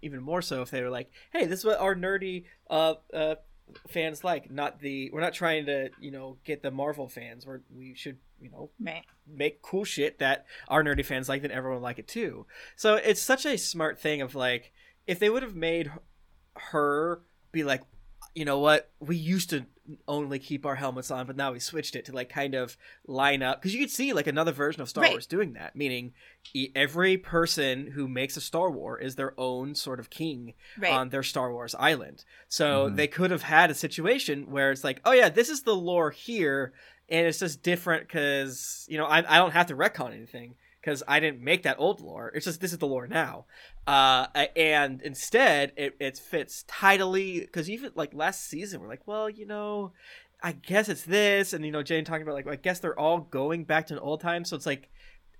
even 0.00 0.22
more 0.22 0.42
so 0.42 0.62
if 0.62 0.70
they 0.70 0.82
were 0.82 0.90
like, 0.90 1.10
"Hey, 1.32 1.46
this 1.46 1.60
is 1.60 1.64
what 1.64 1.78
our 1.80 1.94
nerdy 1.94 2.44
uh, 2.70 2.94
uh, 3.12 3.34
fans 3.88 4.22
like." 4.24 4.50
Not 4.50 4.80
the 4.80 5.10
we're 5.12 5.20
not 5.20 5.34
trying 5.34 5.66
to 5.66 5.90
you 6.00 6.10
know 6.10 6.36
get 6.44 6.62
the 6.62 6.70
Marvel 6.70 7.08
fans. 7.08 7.46
We're 7.46 7.60
we 7.74 7.94
should 7.94 8.18
you 8.40 8.50
know 8.50 8.70
Right. 8.80 9.04
make 9.26 9.62
cool 9.62 9.84
shit 9.84 10.18
that 10.18 10.46
our 10.68 10.82
nerdy 10.82 11.04
fans 11.04 11.28
like, 11.28 11.42
then 11.42 11.50
everyone 11.50 11.76
will 11.78 11.82
like 11.82 11.98
it 11.98 12.08
too. 12.08 12.46
So 12.76 12.94
it's 12.96 13.20
such 13.20 13.44
a 13.46 13.56
smart 13.58 14.00
thing 14.00 14.20
of 14.22 14.34
like 14.34 14.72
if 15.06 15.18
they 15.18 15.30
would 15.30 15.42
have 15.42 15.56
made 15.56 15.90
her 16.56 17.22
be 17.50 17.64
like, 17.64 17.82
you 18.34 18.44
know 18.44 18.58
what, 18.58 18.90
we 19.00 19.16
used 19.16 19.50
to 19.50 19.66
only 20.06 20.38
keep 20.38 20.64
our 20.64 20.76
helmets 20.76 21.10
on, 21.10 21.26
but 21.26 21.36
now 21.36 21.52
we 21.52 21.58
switched 21.58 21.96
it 21.96 22.04
to 22.04 22.12
like 22.12 22.28
kind 22.28 22.54
of 22.54 22.76
line 23.06 23.42
up 23.42 23.60
because 23.60 23.74
you 23.74 23.80
could 23.80 23.90
see 23.90 24.12
like 24.12 24.26
another 24.26 24.52
version 24.52 24.80
of 24.80 24.88
Star 24.88 25.02
Right. 25.02 25.12
Wars 25.12 25.26
doing 25.26 25.54
that, 25.54 25.74
meaning 25.74 26.12
e- 26.54 26.70
every 26.74 27.16
person 27.16 27.90
who 27.92 28.06
makes 28.08 28.36
a 28.36 28.40
Star 28.40 28.70
War 28.70 28.98
is 28.98 29.16
their 29.16 29.34
own 29.38 29.74
sort 29.74 29.98
of 30.00 30.08
king 30.10 30.54
Right. 30.78 30.92
on 30.92 31.08
their 31.08 31.22
Star 31.24 31.52
Wars 31.52 31.74
island. 31.78 32.24
So 32.48 32.88
Mhm. 32.90 32.96
they 32.96 33.06
could 33.08 33.30
have 33.32 33.42
had 33.42 33.70
a 33.70 33.74
situation 33.74 34.50
where 34.50 34.70
it's 34.70 34.84
like, 34.84 35.00
oh 35.04 35.12
yeah, 35.12 35.28
this 35.28 35.48
is 35.48 35.62
the 35.62 35.74
lore 35.74 36.10
here, 36.10 36.72
and 37.08 37.26
it's 37.26 37.40
just 37.40 37.62
different 37.62 38.06
because 38.06 38.86
you 38.88 38.96
know 38.98 39.06
I, 39.06 39.18
I 39.18 39.38
don't 39.38 39.52
have 39.52 39.66
to 39.66 39.76
retcon 39.76 40.14
anything 40.14 40.54
because 40.82 41.02
I 41.06 41.20
didn't 41.20 41.40
make 41.40 41.62
that 41.62 41.76
old 41.78 42.00
lore. 42.00 42.32
It's 42.34 42.44
just 42.44 42.60
this 42.60 42.72
is 42.72 42.78
the 42.78 42.86
lore 42.86 43.06
now, 43.06 43.46
uh, 43.86 44.26
and 44.56 45.00
instead 45.02 45.72
it, 45.76 45.96
it 46.00 46.18
fits 46.18 46.64
tidily 46.66 47.40
because 47.40 47.70
even 47.70 47.92
like 47.94 48.12
last 48.12 48.48
season 48.48 48.80
we're 48.80 48.88
like, 48.88 49.06
well, 49.06 49.30
you 49.30 49.46
know, 49.46 49.92
I 50.42 50.52
guess 50.52 50.88
it's 50.88 51.04
this, 51.04 51.52
and 51.52 51.64
you 51.64 51.70
know 51.70 51.82
Jane 51.82 52.04
talking 52.04 52.22
about 52.22 52.34
like 52.34 52.48
I 52.48 52.56
guess 52.56 52.80
they're 52.80 52.98
all 52.98 53.20
going 53.20 53.64
back 53.64 53.86
to 53.88 53.94
an 53.94 54.00
old 54.00 54.20
time, 54.20 54.44
so 54.44 54.56
it's 54.56 54.66
like 54.66 54.90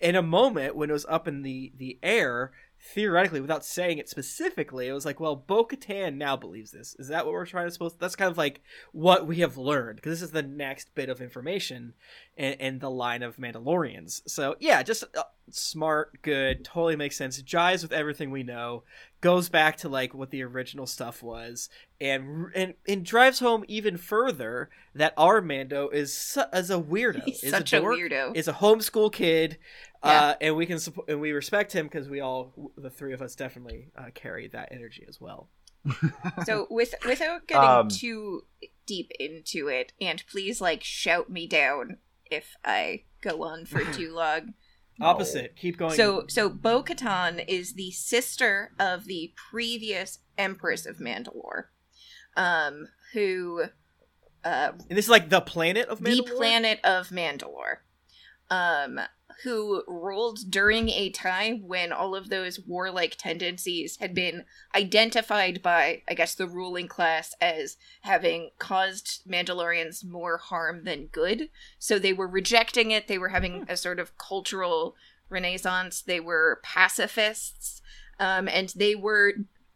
in 0.00 0.14
a 0.14 0.22
moment 0.22 0.76
when 0.76 0.90
it 0.90 0.94
was 0.94 1.06
up 1.08 1.26
in 1.26 1.42
the 1.42 1.72
the 1.76 1.98
air 2.02 2.52
theoretically 2.84 3.40
without 3.40 3.64
saying 3.64 3.98
it 3.98 4.08
specifically 4.08 4.88
it 4.88 4.92
was 4.92 5.04
like 5.04 5.20
well 5.20 5.36
bo-katan 5.36 6.16
now 6.16 6.36
believes 6.36 6.72
this. 6.72 6.96
Is 6.98 7.08
that 7.08 7.24
what 7.24 7.32
we're 7.32 7.46
trying 7.46 7.66
to 7.66 7.70
suppose 7.70 7.94
that's 7.96 8.16
kind 8.16 8.30
of 8.30 8.36
like 8.36 8.60
what 8.90 9.26
we 9.26 9.36
have 9.38 9.56
learned 9.56 9.96
because 9.96 10.12
this 10.12 10.22
is 10.22 10.32
the 10.32 10.42
next 10.42 10.94
bit 10.94 11.08
of 11.08 11.20
information 11.20 11.94
in, 12.36 12.54
in 12.54 12.78
the 12.80 12.90
line 12.90 13.22
of 13.22 13.36
mandalorians. 13.36 14.22
So 14.26 14.56
yeah 14.58 14.82
just 14.82 15.04
uh, 15.16 15.22
smart 15.50 16.20
good 16.22 16.64
totally 16.64 16.96
makes 16.96 17.16
sense 17.16 17.40
jives 17.42 17.82
with 17.82 17.92
everything 17.92 18.30
we 18.30 18.42
know 18.42 18.82
goes 19.20 19.48
back 19.48 19.76
to 19.76 19.88
like 19.88 20.14
what 20.14 20.30
the 20.30 20.42
original 20.42 20.86
stuff 20.86 21.22
was 21.22 21.68
and 22.00 22.46
and, 22.54 22.74
and 22.88 23.04
drives 23.04 23.38
home 23.40 23.64
even 23.68 23.96
further 23.96 24.70
that 24.94 25.12
our 25.16 25.40
mando 25.40 25.88
is 25.88 26.16
su- 26.16 26.42
is 26.52 26.70
a 26.70 26.78
weirdo 26.80 27.22
He's 27.24 27.42
is 27.44 27.50
such 27.50 27.72
a, 27.72 27.80
dork, 27.80 27.96
weirdo. 27.98 28.34
is 28.36 28.48
a 28.48 28.52
homeschool 28.54 29.12
kid 29.12 29.58
Yeah. 30.04 30.10
uh, 30.10 30.34
and 30.40 30.56
we 30.56 30.64
can 30.66 30.78
support 30.78 31.08
and 31.08 31.20
we 31.20 31.32
respect 31.32 31.72
him 31.72 31.86
because 31.86 32.08
we 32.08 32.20
all 32.20 32.52
the 32.76 32.90
three 32.90 33.12
of 33.12 33.20
us 33.20 33.34
definitely 33.34 33.88
uh, 33.96 34.10
carry 34.14 34.48
that 34.48 34.68
energy 34.72 35.04
as 35.08 35.20
well 35.20 35.48
so 36.46 36.66
with 36.70 36.94
without 37.06 37.46
getting 37.48 37.68
Um, 37.68 37.88
too 37.88 38.44
deep 38.86 39.10
into 39.18 39.68
it, 39.68 39.92
and 40.00 40.22
please 40.30 40.60
like 40.60 40.82
shout 40.84 41.28
me 41.30 41.46
down 41.48 41.96
if 42.30 42.54
I 42.64 43.02
go 43.20 43.42
on 43.42 43.64
for 43.66 43.84
too 43.92 44.12
long. 44.14 44.54
Opposite. 45.00 45.56
Keep 45.56 45.78
going. 45.78 45.94
So 45.94 46.24
so 46.28 46.48
Bo 46.48 46.82
Katan 46.82 47.44
is 47.46 47.74
the 47.74 47.90
sister 47.90 48.72
of 48.78 49.04
the 49.04 49.32
previous 49.50 50.18
Empress 50.38 50.86
of 50.86 50.98
Mandalore, 50.98 51.64
um, 52.36 52.88
who 53.12 53.64
uh, 54.44 54.72
and 54.88 54.98
this 54.98 55.06
is 55.06 55.10
like 55.10 55.28
the 55.28 55.40
planet 55.40 55.88
of 55.88 56.02
the 56.02 56.22
planet 56.22 56.80
of 56.84 57.08
Mandalore, 57.08 57.78
um, 58.52 59.00
who 59.44 59.82
ruled 59.88 60.50
during 60.50 60.90
a 60.90 61.08
time 61.08 61.66
when 61.66 61.90
all 61.90 62.14
of 62.14 62.28
those 62.28 62.60
warlike 62.60 63.16
tendencies 63.16 63.96
had 63.96 64.14
been 64.14 64.44
identified 64.74 65.62
by, 65.62 66.02
I 66.06 66.12
guess, 66.12 66.34
the 66.34 66.46
ruling 66.46 66.86
class 66.86 67.34
as 67.40 67.78
having 68.02 68.50
caused 68.58 69.22
Mandalorians 69.26 70.04
more 70.04 70.36
harm 70.36 70.84
than 70.84 71.06
good. 71.06 71.48
So 71.78 71.98
they 71.98 72.12
were 72.12 72.28
rejecting 72.28 72.90
it. 72.90 73.08
They 73.08 73.16
were 73.16 73.30
having 73.30 73.64
a 73.70 73.76
sort 73.76 73.98
of 73.98 74.18
cultural 74.18 74.96
renaissance. 75.30 76.02
They 76.02 76.20
were 76.20 76.60
pacifists, 76.62 77.80
um, 78.20 78.48
and 78.48 78.68
they 78.76 78.94
were 78.94 79.32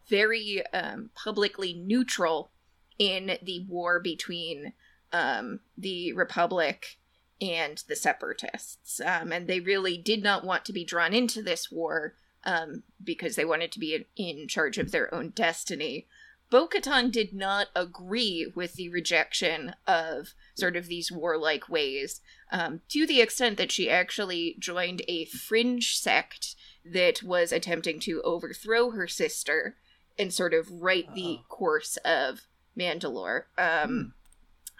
very 0.06 0.62
um, 0.74 1.08
publicly 1.14 1.72
neutral 1.72 2.50
in 2.98 3.38
the 3.42 3.64
war 3.66 4.00
between 4.00 4.74
um, 5.14 5.60
the 5.78 6.12
Republic 6.12 6.98
and 7.40 7.82
the 7.88 7.96
Separatists. 7.96 9.00
Um, 9.00 9.32
and 9.32 9.46
they 9.46 9.60
really 9.60 9.96
did 9.96 10.22
not 10.22 10.44
want 10.44 10.64
to 10.66 10.72
be 10.72 10.84
drawn 10.84 11.12
into 11.12 11.42
this 11.42 11.70
war 11.70 12.14
um, 12.44 12.84
because 13.02 13.36
they 13.36 13.44
wanted 13.44 13.72
to 13.72 13.80
be 13.80 14.06
in, 14.16 14.48
charge 14.48 14.78
of 14.78 14.92
their 14.92 15.12
own 15.12 15.30
destiny. 15.30 16.06
Bo 16.48 16.68
Katan 16.68 17.10
did 17.10 17.34
not 17.34 17.68
agree 17.74 18.50
with 18.54 18.74
the 18.74 18.88
rejection 18.88 19.74
of 19.86 20.32
sort 20.54 20.76
of 20.76 20.86
these 20.86 21.10
warlike 21.10 21.68
ways, 21.68 22.20
um, 22.52 22.82
to 22.88 23.04
the 23.04 23.20
extent 23.20 23.56
that 23.58 23.72
she 23.72 23.90
actually 23.90 24.54
joined 24.60 25.02
a 25.08 25.24
fringe 25.24 25.96
sect 25.96 26.54
that 26.84 27.22
was 27.24 27.50
attempting 27.50 27.98
to 28.00 28.22
overthrow 28.22 28.90
her 28.90 29.08
sister 29.08 29.76
and 30.16 30.32
sort 30.32 30.54
of 30.54 30.70
right 30.70 31.12
the 31.14 31.40
course 31.48 31.96
of 32.04 32.46
Mandalore. 32.78 33.44
Um, 33.58 34.14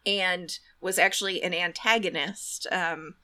and 0.07 0.59
was 0.80 0.98
actually 0.98 1.42
an 1.42 1.52
antagonist. 1.52 2.66
Um, 2.70 3.14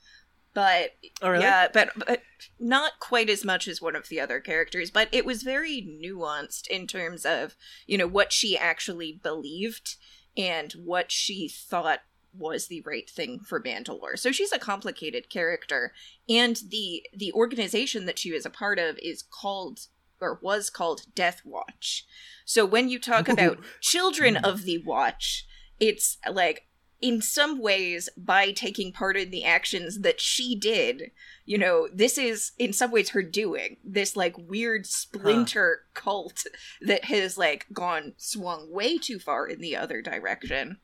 but 0.54 0.90
oh, 1.22 1.30
really? 1.30 1.44
yeah, 1.44 1.68
but, 1.72 1.90
but 1.96 2.22
not 2.60 3.00
quite 3.00 3.30
as 3.30 3.44
much 3.44 3.66
as 3.66 3.80
one 3.80 3.96
of 3.96 4.08
the 4.08 4.20
other 4.20 4.40
characters. 4.40 4.90
But 4.90 5.08
it 5.10 5.24
was 5.24 5.42
very 5.42 5.80
nuanced 5.80 6.66
in 6.66 6.86
terms 6.86 7.24
of 7.24 7.56
you 7.86 7.96
know 7.96 8.06
what 8.06 8.32
she 8.32 8.58
actually 8.58 9.18
believed 9.22 9.96
and 10.36 10.72
what 10.72 11.10
she 11.10 11.48
thought 11.48 12.00
was 12.36 12.66
the 12.66 12.82
right 12.82 13.08
thing 13.08 13.40
for 13.40 13.62
Mandalore. 13.62 14.18
So 14.18 14.32
she's 14.32 14.52
a 14.52 14.58
complicated 14.58 15.30
character, 15.30 15.92
and 16.28 16.60
the 16.68 17.02
the 17.16 17.32
organization 17.32 18.06
that 18.06 18.18
she 18.18 18.32
was 18.32 18.44
a 18.44 18.50
part 18.50 18.78
of 18.78 18.98
is 18.98 19.22
called 19.22 19.86
or 20.20 20.38
was 20.40 20.70
called 20.70 21.02
Death 21.14 21.42
Watch. 21.44 22.06
So 22.44 22.64
when 22.64 22.88
you 22.88 22.98
talk 22.98 23.28
about 23.28 23.58
children 23.80 24.36
of 24.36 24.62
the 24.64 24.78
Watch, 24.78 25.46
it's 25.80 26.18
like 26.30 26.66
in 27.02 27.20
some 27.20 27.60
ways 27.60 28.08
by 28.16 28.52
taking 28.52 28.92
part 28.92 29.16
in 29.16 29.30
the 29.30 29.44
actions 29.44 30.00
that 30.00 30.20
she 30.20 30.54
did 30.54 31.10
you 31.44 31.58
know 31.58 31.88
this 31.92 32.18
is 32.18 32.52
in 32.58 32.72
some 32.72 32.90
ways 32.90 33.10
her 33.10 33.22
doing. 33.22 33.76
This 33.84 34.16
like 34.16 34.36
weird 34.38 34.86
splinter 34.86 35.82
huh. 35.82 36.00
cult 36.00 36.44
that 36.80 37.06
has 37.06 37.36
like 37.36 37.66
gone 37.72 38.14
swung 38.16 38.70
way 38.70 38.98
too 38.98 39.18
far 39.18 39.46
in 39.46 39.60
the 39.60 39.76
other 39.76 40.02
direction. 40.02 40.78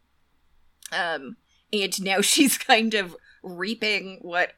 Um 0.93 1.37
and 1.73 2.03
now 2.03 2.21
she's 2.23 2.59
kind 2.59 2.95
of 2.95 3.17
reaping 3.43 4.19
what 4.23 4.53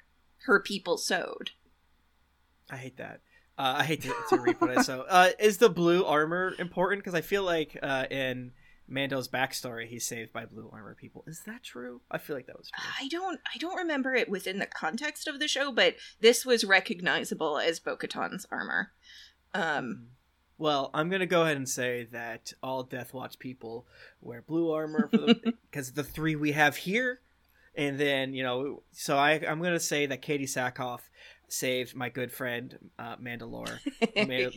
her 0.46 0.60
people 0.60 0.96
sowed. 0.96 1.50
I 2.70 2.76
hate 2.76 2.96
that. 2.96 3.20
Uh, 3.58 3.74
i 3.80 3.84
hate 3.84 4.00
to, 4.00 4.14
to 4.30 4.38
reap 4.38 4.58
what 4.60 4.70
i 4.70 4.80
sow. 4.80 5.04
Uh, 5.08 5.30
is 5.38 5.58
the 5.58 5.68
blue 5.68 6.04
armor 6.04 6.54
important? 6.58 7.04
Because 7.04 7.14
i 7.14 7.20
feel 7.20 7.42
like 7.42 7.78
uh, 7.82 8.06
in 8.10 8.52
Mando's 8.90 9.28
backstory, 9.28 9.86
he's 9.86 10.06
saved 10.06 10.32
by 10.32 10.46
blue 10.46 10.68
armor 10.72 10.94
people. 10.94 11.24
Is 11.26 11.42
that 11.46 11.62
true? 11.62 12.00
I 12.10 12.18
feel 12.18 12.36
like 12.36 12.46
that 12.46 12.58
was 12.58 12.70
true. 12.70 12.90
I 13.00 13.08
don't 13.08 13.40
I 13.54 13.58
don't 13.58 13.76
remember 13.76 14.14
it 14.14 14.28
within 14.28 14.58
the 14.58 14.66
context 14.66 15.28
of 15.28 15.38
the 15.38 15.48
show, 15.48 15.72
but 15.72 15.94
this 16.20 16.44
was 16.44 16.64
recognizable 16.64 17.58
as 17.58 17.80
Bo-Katan's 17.80 18.46
armor. 18.50 18.92
Um 19.54 19.84
hmm. 19.84 20.02
well, 20.58 20.90
I'm 20.92 21.08
gonna 21.08 21.26
go 21.26 21.42
ahead 21.42 21.56
and 21.56 21.68
say 21.68 22.08
that 22.12 22.52
all 22.62 22.82
Death 22.82 23.14
Watch 23.14 23.38
people 23.38 23.86
wear 24.20 24.42
blue 24.42 24.70
armor 24.72 25.08
because 25.70 25.92
the 25.92 26.04
three 26.04 26.36
we 26.36 26.52
have 26.52 26.76
here, 26.76 27.20
and 27.74 27.98
then 27.98 28.34
you 28.34 28.42
know, 28.42 28.82
so 28.92 29.16
I 29.16 29.40
I'm 29.48 29.62
gonna 29.62 29.80
say 29.80 30.06
that 30.06 30.22
Katee 30.22 30.42
Sackhoff 30.42 31.00
saved 31.52 31.94
my 31.94 32.08
good 32.08 32.32
friend 32.32 32.78
uh, 32.98 33.16
Mandalore 33.16 33.78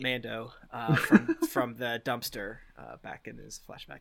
Mando 0.00 0.52
uh, 0.72 0.94
from 0.96 1.34
from 1.48 1.76
the 1.76 2.00
dumpster 2.04 2.58
uh, 2.78 2.96
back 3.02 3.26
in 3.26 3.38
his 3.38 3.60
flashback. 3.68 4.00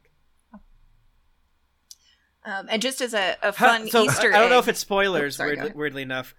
Um, 2.46 2.68
and 2.70 2.82
just 2.82 3.02
as 3.02 3.14
a, 3.14 3.38
a 3.42 3.54
fun 3.54 3.88
so, 3.90 4.04
Easter 4.04 4.34
I, 4.34 4.38
I 4.38 4.40
don't 4.40 4.50
know 4.50 4.60
if 4.60 4.68
it's 4.68 4.80
spoilers. 4.80 5.34
Oops, 5.34 5.38
sorry, 5.38 5.56
weirdly, 5.56 5.72
weirdly, 5.76 6.02
enough, 6.02 6.36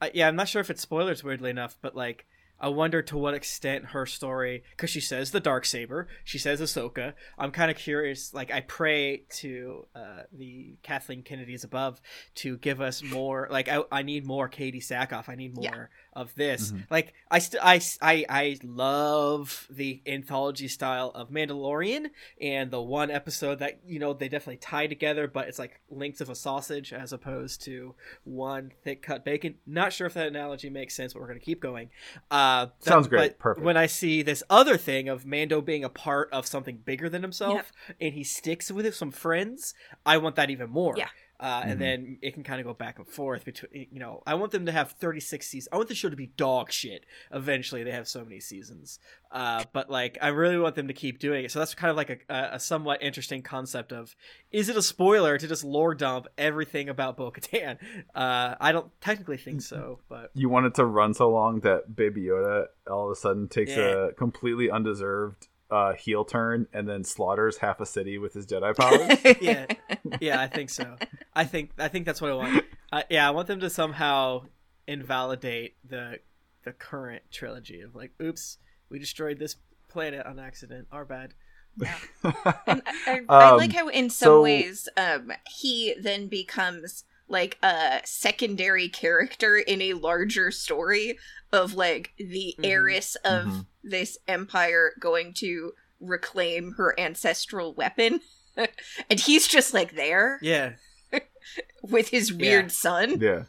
I, 0.00 0.10
yeah, 0.14 0.26
I'm 0.26 0.36
not 0.36 0.48
sure 0.48 0.60
if 0.60 0.70
it's 0.70 0.82
spoilers. 0.82 1.22
Weirdly 1.22 1.50
enough, 1.50 1.76
but 1.80 1.94
like 1.94 2.26
I 2.60 2.68
wonder 2.68 3.00
to 3.00 3.16
what 3.16 3.32
extent 3.34 3.86
her 3.86 4.04
story, 4.04 4.64
because 4.70 4.90
she 4.90 5.00
says 5.00 5.30
the 5.30 5.40
dark 5.40 5.64
saber, 5.64 6.08
she 6.24 6.38
says 6.38 6.60
Ahsoka. 6.60 7.14
I'm 7.38 7.52
kind 7.52 7.70
of 7.70 7.76
curious. 7.76 8.34
Like 8.34 8.50
I 8.52 8.60
pray 8.60 9.24
to 9.38 9.86
uh, 9.94 10.22
the 10.32 10.76
Kathleen 10.82 11.22
Kennedys 11.22 11.64
above 11.64 12.00
to 12.36 12.58
give 12.58 12.80
us 12.80 13.02
more. 13.02 13.48
Like 13.50 13.68
I, 13.68 13.82
I 13.90 14.02
need 14.02 14.26
more 14.26 14.48
Katee 14.48 14.84
Sackhoff. 14.86 15.28
I 15.28 15.36
need 15.36 15.54
more. 15.54 15.90
Of 16.12 16.34
this. 16.34 16.70
Mm-hmm. 16.70 16.82
Like 16.90 17.14
I, 17.30 17.38
st- 17.38 17.62
I, 17.62 17.80
I, 18.02 18.26
I 18.28 18.58
love 18.64 19.66
the 19.70 20.02
anthology 20.06 20.68
style 20.68 21.12
of 21.14 21.30
Mandalorian 21.30 22.06
and 22.40 22.70
the 22.70 22.80
one 22.80 23.10
episode 23.10 23.60
that 23.60 23.80
you 23.86 23.98
know 23.98 24.12
they 24.12 24.28
definitely 24.28 24.58
tie 24.58 24.86
together, 24.86 25.28
but 25.28 25.48
it's 25.48 25.58
like 25.58 25.80
links 25.90 26.20
of 26.20 26.30
a 26.30 26.34
sausage 26.34 26.92
as 26.92 27.12
opposed 27.12 27.62
to 27.62 27.94
one 28.24 28.72
thick 28.82 29.02
cut 29.02 29.24
bacon. 29.24 29.56
Not 29.66 29.92
sure 29.92 30.06
if 30.06 30.14
that 30.14 30.26
analogy 30.26 30.70
makes 30.70 30.94
sense, 30.94 31.12
but 31.12 31.20
we're 31.20 31.28
gonna 31.28 31.40
keep 31.40 31.60
going. 31.60 31.90
Uh, 32.30 32.66
Sounds 32.80 33.08
great. 33.08 33.38
Perfect. 33.38 33.64
When 33.64 33.76
I 33.76 33.86
see 33.86 34.22
this 34.22 34.42
other 34.50 34.76
thing 34.76 35.08
of 35.08 35.24
Mando 35.24 35.60
being 35.60 35.84
a 35.84 35.88
part 35.88 36.28
of 36.32 36.46
something 36.46 36.78
bigger 36.84 37.08
than 37.08 37.22
himself, 37.22 37.54
yep. 37.54 37.96
and 38.00 38.14
he 38.14 38.24
sticks 38.24 38.70
with 38.70 38.86
it, 38.86 38.94
some 38.94 39.10
friends, 39.10 39.74
I 40.04 40.18
want 40.18 40.36
that 40.36 40.50
even 40.50 40.70
more. 40.70 40.94
Yeah. 40.96 41.08
Uh, 41.40 41.60
mm-hmm. 41.60 41.70
and 41.70 41.80
then 41.80 42.18
it 42.20 42.34
can 42.34 42.42
kind 42.42 42.60
of 42.60 42.66
go 42.66 42.74
back 42.74 42.98
and 42.98 43.08
forth 43.08 43.46
between 43.46 43.86
you 43.90 43.98
know 43.98 44.22
i 44.26 44.34
want 44.34 44.52
them 44.52 44.66
to 44.66 44.72
have 44.72 44.92
36 44.92 45.46
seasons 45.46 45.68
i 45.72 45.76
want 45.76 45.88
the 45.88 45.94
show 45.94 46.10
to 46.10 46.16
be 46.16 46.26
dog 46.26 46.70
shit 46.70 47.06
eventually 47.32 47.82
they 47.82 47.92
have 47.92 48.06
so 48.06 48.22
many 48.22 48.40
seasons 48.40 48.98
uh, 49.32 49.64
but 49.72 49.88
like 49.88 50.18
i 50.20 50.28
really 50.28 50.58
want 50.58 50.74
them 50.74 50.88
to 50.88 50.92
keep 50.92 51.18
doing 51.18 51.44
it 51.46 51.50
so 51.50 51.58
that's 51.58 51.74
kind 51.74 51.90
of 51.90 51.96
like 51.96 52.26
a, 52.28 52.50
a 52.52 52.60
somewhat 52.60 53.02
interesting 53.02 53.40
concept 53.40 53.90
of 53.90 54.14
is 54.50 54.68
it 54.68 54.76
a 54.76 54.82
spoiler 54.82 55.38
to 55.38 55.48
just 55.48 55.64
lore 55.64 55.94
dump 55.94 56.26
everything 56.36 56.90
about 56.90 57.16
bo-katan 57.16 57.78
uh, 58.14 58.54
i 58.60 58.70
don't 58.70 58.90
technically 59.00 59.38
think 59.38 59.62
so 59.62 60.00
but 60.10 60.30
you 60.34 60.50
want 60.50 60.66
it 60.66 60.74
to 60.74 60.84
run 60.84 61.14
so 61.14 61.30
long 61.30 61.60
that 61.60 61.96
baby 61.96 62.24
yoda 62.24 62.66
all 62.90 63.06
of 63.06 63.12
a 63.12 63.16
sudden 63.16 63.48
takes 63.48 63.70
yeah. 63.70 64.08
a 64.08 64.12
completely 64.12 64.70
undeserved 64.70 65.48
uh, 65.70 65.94
heel 65.94 66.24
turn 66.24 66.66
and 66.72 66.88
then 66.88 67.04
slaughters 67.04 67.58
half 67.58 67.80
a 67.80 67.86
city 67.86 68.18
with 68.18 68.34
his 68.34 68.46
Jedi 68.46 68.76
powers. 68.76 69.36
yeah, 69.40 69.66
yeah, 70.20 70.40
I 70.40 70.46
think 70.46 70.70
so. 70.70 70.96
I 71.34 71.44
think 71.44 71.70
I 71.78 71.88
think 71.88 72.06
that's 72.06 72.20
what 72.20 72.30
I 72.30 72.34
want. 72.34 72.64
Uh, 72.92 73.02
yeah, 73.08 73.26
I 73.26 73.30
want 73.30 73.48
them 73.48 73.60
to 73.60 73.70
somehow 73.70 74.44
invalidate 74.86 75.76
the 75.88 76.18
the 76.64 76.72
current 76.72 77.22
trilogy 77.30 77.80
of 77.80 77.94
like, 77.94 78.12
oops, 78.20 78.58
we 78.88 78.98
destroyed 78.98 79.38
this 79.38 79.56
planet 79.88 80.26
on 80.26 80.38
accident. 80.38 80.88
Our 80.90 81.04
bad. 81.04 81.34
Yeah. 81.76 81.96
and 82.66 82.82
I, 82.86 83.20
I, 83.28 83.50
I 83.50 83.50
like 83.54 83.70
um, 83.70 83.76
how 83.76 83.88
in 83.88 84.10
some 84.10 84.26
so... 84.26 84.42
ways 84.42 84.88
um, 84.96 85.32
he 85.48 85.94
then 86.00 86.26
becomes 86.26 87.04
like 87.30 87.56
a 87.62 88.00
secondary 88.04 88.88
character 88.88 89.56
in 89.56 89.80
a 89.80 89.94
larger 89.94 90.50
story 90.50 91.16
of 91.52 91.74
like 91.74 92.12
the 92.18 92.54
mm-hmm. 92.58 92.64
heiress 92.64 93.14
of 93.24 93.46
mm-hmm. 93.46 93.60
this 93.82 94.18
empire 94.28 94.92
going 95.00 95.32
to 95.34 95.72
reclaim 96.00 96.72
her 96.76 96.98
ancestral 96.98 97.72
weapon 97.74 98.20
and 99.10 99.20
he's 99.20 99.46
just 99.46 99.72
like 99.72 99.94
there 99.94 100.38
yeah 100.42 100.72
with 101.82 102.08
his 102.08 102.32
weird 102.32 102.66
yeah. 102.66 102.70
son 102.70 103.20
yeah 103.20 103.42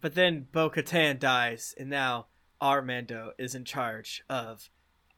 but 0.00 0.14
then 0.14 0.46
bo-katan 0.52 1.18
dies 1.18 1.74
and 1.78 1.90
now 1.90 2.26
armando 2.62 3.32
is 3.38 3.54
in 3.54 3.64
charge 3.64 4.22
of 4.30 4.70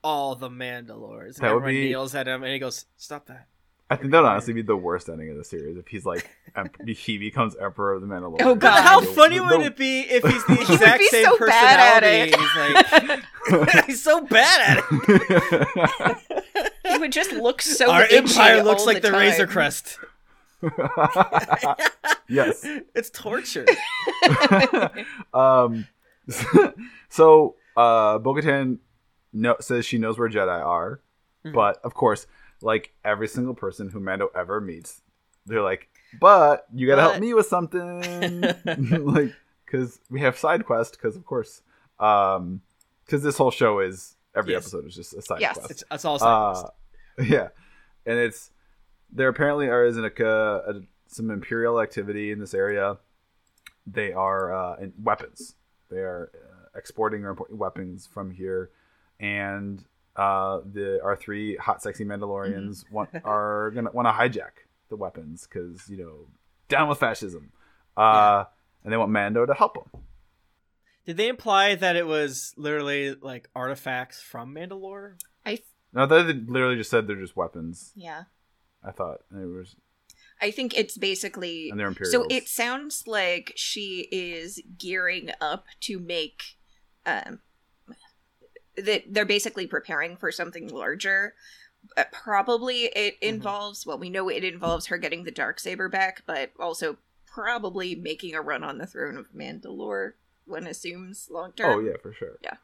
all 0.03 0.35
the 0.35 0.49
mandalores 0.49 1.37
and 1.37 1.45
that 1.45 1.51
everyone 1.51 1.71
be... 1.71 1.89
kneels 1.89 2.15
at 2.15 2.27
him 2.27 2.43
and 2.43 2.53
he 2.53 2.59
goes 2.59 2.87
stop 2.97 3.27
that 3.27 3.47
I 3.91 3.97
think 3.97 4.13
that 4.13 4.21
would 4.21 4.29
honestly 4.29 4.55
be 4.55 4.63
the 4.63 4.77
worst 4.77 5.09
ending 5.09 5.31
of 5.31 5.37
the 5.37 5.43
series 5.43 5.77
if 5.77 5.89
he's 5.89 6.07
like 6.07 6.31
he 6.87 7.19
becomes 7.19 7.57
emperor 7.57 7.95
of 7.95 8.01
the 8.01 8.07
Mandalorian. 8.07 8.43
Oh 8.43 8.55
god, 8.55 8.83
how 8.83 9.01
funny 9.01 9.41
would 9.41 9.63
it 9.63 9.77
be 9.77 10.03
if 10.03 10.23
he's 10.23 10.45
the 10.47 10.61
exact 10.61 11.03
same 11.05 11.25
so 11.25 11.37
personality? 11.37 12.33
He's 12.37 12.57
like 12.57 13.85
he's 13.87 14.03
so 14.03 14.25
bad 14.27 14.79
at 14.79 14.85
it. 14.93 16.19
he 16.87 16.99
would 16.99 17.11
just 17.11 17.33
look 17.33 17.61
so. 17.61 17.91
Our 17.91 18.07
empire 18.09 18.63
looks 18.63 18.87
like 18.87 19.03
the, 19.03 19.11
the 19.11 19.17
Razor 19.19 19.49
Crest. 19.49 19.99
yes, 22.29 22.65
it's 22.95 23.11
torture. 23.11 23.67
um, 25.35 25.89
so 27.09 27.57
uh, 27.77 28.19
Bo-Katan 28.19 28.79
no, 29.33 29.57
says 29.61 29.85
she 29.85 29.99
knows 29.99 30.17
where 30.17 30.29
Jedi 30.29 30.65
are, 30.65 31.01
mm-hmm. 31.45 31.57
but 31.57 31.81
of 31.83 31.95
course 31.95 32.29
like 32.63 32.93
every 33.05 33.29
single 33.29 33.55
person 33.55 33.89
who 33.89 34.01
Mando 34.01 34.31
ever 34.35 34.61
meets, 34.61 35.03
they're 35.47 35.63
like, 35.63 35.89
"But 36.21 36.67
you 36.73 36.87
got 36.87 36.97
to 36.97 37.03
help 37.03 37.19
me 37.19 37.35
with 37.35 37.47
something," 37.47 38.41
like 38.65 39.35
because 39.65 40.01
we 40.11 40.21
have 40.21 40.39
side 40.39 40.67
quest. 40.67 40.93
Because 40.93 41.17
of 41.17 41.25
course, 41.25 41.63
um, 41.99 42.61
because 43.05 43.23
this 43.23 43.37
whole 43.37 43.51
show 43.51 43.81
is 43.81 44.17
every 44.35 44.53
yes. 44.53 44.63
episode 44.63 44.87
is 44.87 44.95
just 44.95 45.15
a 45.15 45.23
side 45.23 45.41
yes. 45.41 45.55
quest. 45.55 45.71
It's, 45.71 45.85
it's 45.91 46.05
all 46.05 46.19
side 46.19 46.27
uh, 46.27 46.53
quest. 46.53 46.73
Yeah, 47.31 47.49
and 48.07 48.19
it's 48.19 48.51
there 49.13 49.29
apparently 49.29 49.69
are 49.69 49.85
is 49.85 49.99
a, 49.99 50.05
a, 50.05 50.81
some 51.07 51.31
imperial 51.31 51.81
activity 51.81 52.31
in 52.31 52.39
this 52.39 52.55
area. 52.55 52.99
They 53.87 54.13
are 54.13 54.55
uh, 54.55 54.77
in 54.77 54.93
weapons. 55.03 55.57
They 55.91 55.99
are 55.99 56.31
uh, 56.35 56.79
exporting 56.79 57.25
or 57.25 57.31
importing 57.31 57.59
weapons 57.59 58.07
from 58.07 58.31
here, 58.31 58.71
and 59.19 59.85
uh, 60.17 60.61
the 60.73 61.01
our 61.03 61.17
three 61.17 61.57
hot, 61.57 61.83
sexy 61.83 62.05
Mandalorians 62.05 62.85
mm-hmm. 62.85 62.95
want 62.95 63.11
are 63.25 63.71
gonna 63.75 63.91
want 63.93 64.09
to 64.09 64.13
hijack 64.13 64.67
the 64.89 64.97
weapons 64.97 65.47
because 65.47 65.89
you 65.89 65.97
know 65.97 66.27
down 66.69 66.89
with 66.89 66.99
fascism, 66.99 67.53
uh, 67.97 68.01
yeah. 68.01 68.45
and 68.85 68.93
they 68.93 68.97
want 68.97 69.11
Mando 69.11 69.47
to 69.47 69.55
help 69.55 69.75
them. 69.75 70.03
Did 71.07 71.17
they 71.17 71.29
imply 71.29 71.75
that 71.75 71.97
it 71.97 72.07
was 72.07 72.53
literally 72.57 73.15
like 73.21 73.49
artifacts 73.55 74.21
from 74.21 74.55
Mandalore? 74.55 75.15
I 75.45 75.57
th- 75.57 75.65
no, 75.93 76.07
they 76.07 76.23
literally 76.23 76.77
just 76.77 76.91
said 76.91 77.07
they're 77.07 77.17
just 77.17 77.37
weapons. 77.37 77.93
Yeah, 77.97 78.25
I 78.85 78.91
thought 78.91 79.21
it 79.33 79.47
was. 79.47 79.77
I 80.43 80.51
think 80.51 80.77
it's 80.77 80.97
basically 80.97 81.71
and 81.71 81.79
they're 81.79 81.89
Imperials. 81.89 82.13
So 82.13 82.27
it 82.31 82.49
sounds 82.49 83.05
like 83.07 83.53
she 83.57 84.09
is 84.11 84.63
gearing 84.79 85.31
up 85.41 85.67
to 85.81 85.99
make 85.99 86.43
um, 87.05 87.41
that 88.83 89.05
they're 89.09 89.25
basically 89.25 89.67
preparing 89.67 90.17
for 90.17 90.31
something 90.33 90.69
larger. 90.69 91.35
Uh, 91.97 92.05
probably 92.13 92.85
it 92.85 93.15
mm-hmm. 93.21 93.35
involves 93.35 93.87
well, 93.87 93.99
we 93.99 94.11
know 94.11 94.29
it 94.29 94.45
involves 94.45 94.87
her 94.87 94.99
getting 94.99 95.25
the 95.25 95.31
dark 95.31 95.59
saber 95.59 95.89
back, 95.89 96.23
but 96.27 96.51
also 96.59 96.99
probably 97.27 97.95
making 97.95 98.35
a 98.35 98.41
run 98.41 98.63
on 98.63 98.79
the 98.79 98.87
throne 98.87 99.17
of 99.17 99.33
Mandalore. 99.33 100.13
One 100.47 100.67
assumes 100.67 101.29
long 101.31 101.53
term. 101.53 101.79
Oh 101.79 101.81
yeah, 101.81 101.97
for 102.03 102.13
sure. 102.13 102.39
Yeah. 102.43 102.57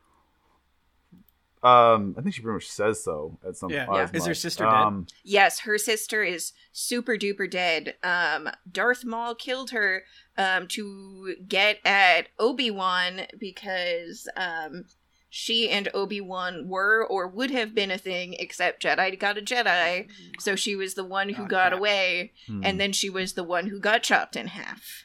Um, 1.62 2.14
I 2.16 2.22
think 2.22 2.34
she 2.34 2.42
pretty 2.42 2.54
much 2.54 2.68
says 2.68 3.02
so 3.02 3.38
at 3.46 3.56
some. 3.56 3.70
Yeah, 3.70 3.86
yeah. 3.90 4.08
Is 4.12 4.26
her 4.26 4.34
sister 4.34 4.66
um, 4.66 5.02
dead? 5.08 5.12
Yes, 5.24 5.60
her 5.60 5.78
sister 5.78 6.22
is 6.22 6.52
super 6.70 7.16
duper 7.16 7.50
dead. 7.50 7.94
Um, 8.02 8.50
Darth 8.70 9.04
Maul 9.04 9.34
killed 9.34 9.70
her 9.70 10.04
um 10.38 10.68
to 10.68 11.34
get 11.48 11.78
at 11.84 12.28
Obi 12.38 12.70
Wan 12.70 13.22
because 13.38 14.28
um 14.36 14.84
she 15.28 15.68
and 15.68 15.88
Obi-Wan 15.92 16.68
were 16.68 17.04
or 17.06 17.26
would 17.28 17.50
have 17.50 17.74
been 17.74 17.90
a 17.90 17.98
thing 17.98 18.34
except 18.38 18.82
Jedi 18.82 19.18
got 19.18 19.36
a 19.38 19.42
Jedi. 19.42 20.08
So 20.38 20.56
she 20.56 20.76
was 20.76 20.94
the 20.94 21.04
one 21.04 21.30
who 21.30 21.44
Oh, 21.44 21.46
got 21.46 21.68
crap. 21.70 21.78
away 21.78 22.32
Hmm. 22.46 22.62
and 22.64 22.80
then 22.80 22.92
she 22.92 23.10
was 23.10 23.34
the 23.34 23.44
one 23.44 23.66
who 23.66 23.78
got 23.80 24.02
chopped 24.02 24.36
in 24.36 24.46
half. 24.48 25.04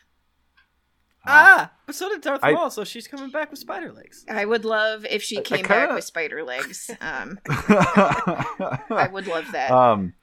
Ah, 1.28 1.72
but 1.86 1.94
so 1.94 2.10
did 2.10 2.22
Darth 2.22 2.40
I- 2.42 2.54
Maul, 2.54 2.72
so 2.72 2.84
she's 2.84 3.08
coming 3.08 3.30
back 3.30 3.52
with 3.52 3.60
spider 3.60 3.92
legs. 3.94 4.26
I 4.28 4.44
would 4.44 4.66
love 4.66 5.06
if 5.08 5.22
she 5.22 5.38
I- 5.38 5.42
I 5.42 5.44
came 5.44 5.62
back 5.68 5.68
kinda- 5.82 5.94
with 5.96 6.04
spider 6.04 6.44
legs. 6.44 6.90
Um, 7.00 7.38
I 7.48 9.08
would 9.12 9.28
love 9.28 9.52
that. 9.52 9.70
um 9.70 10.14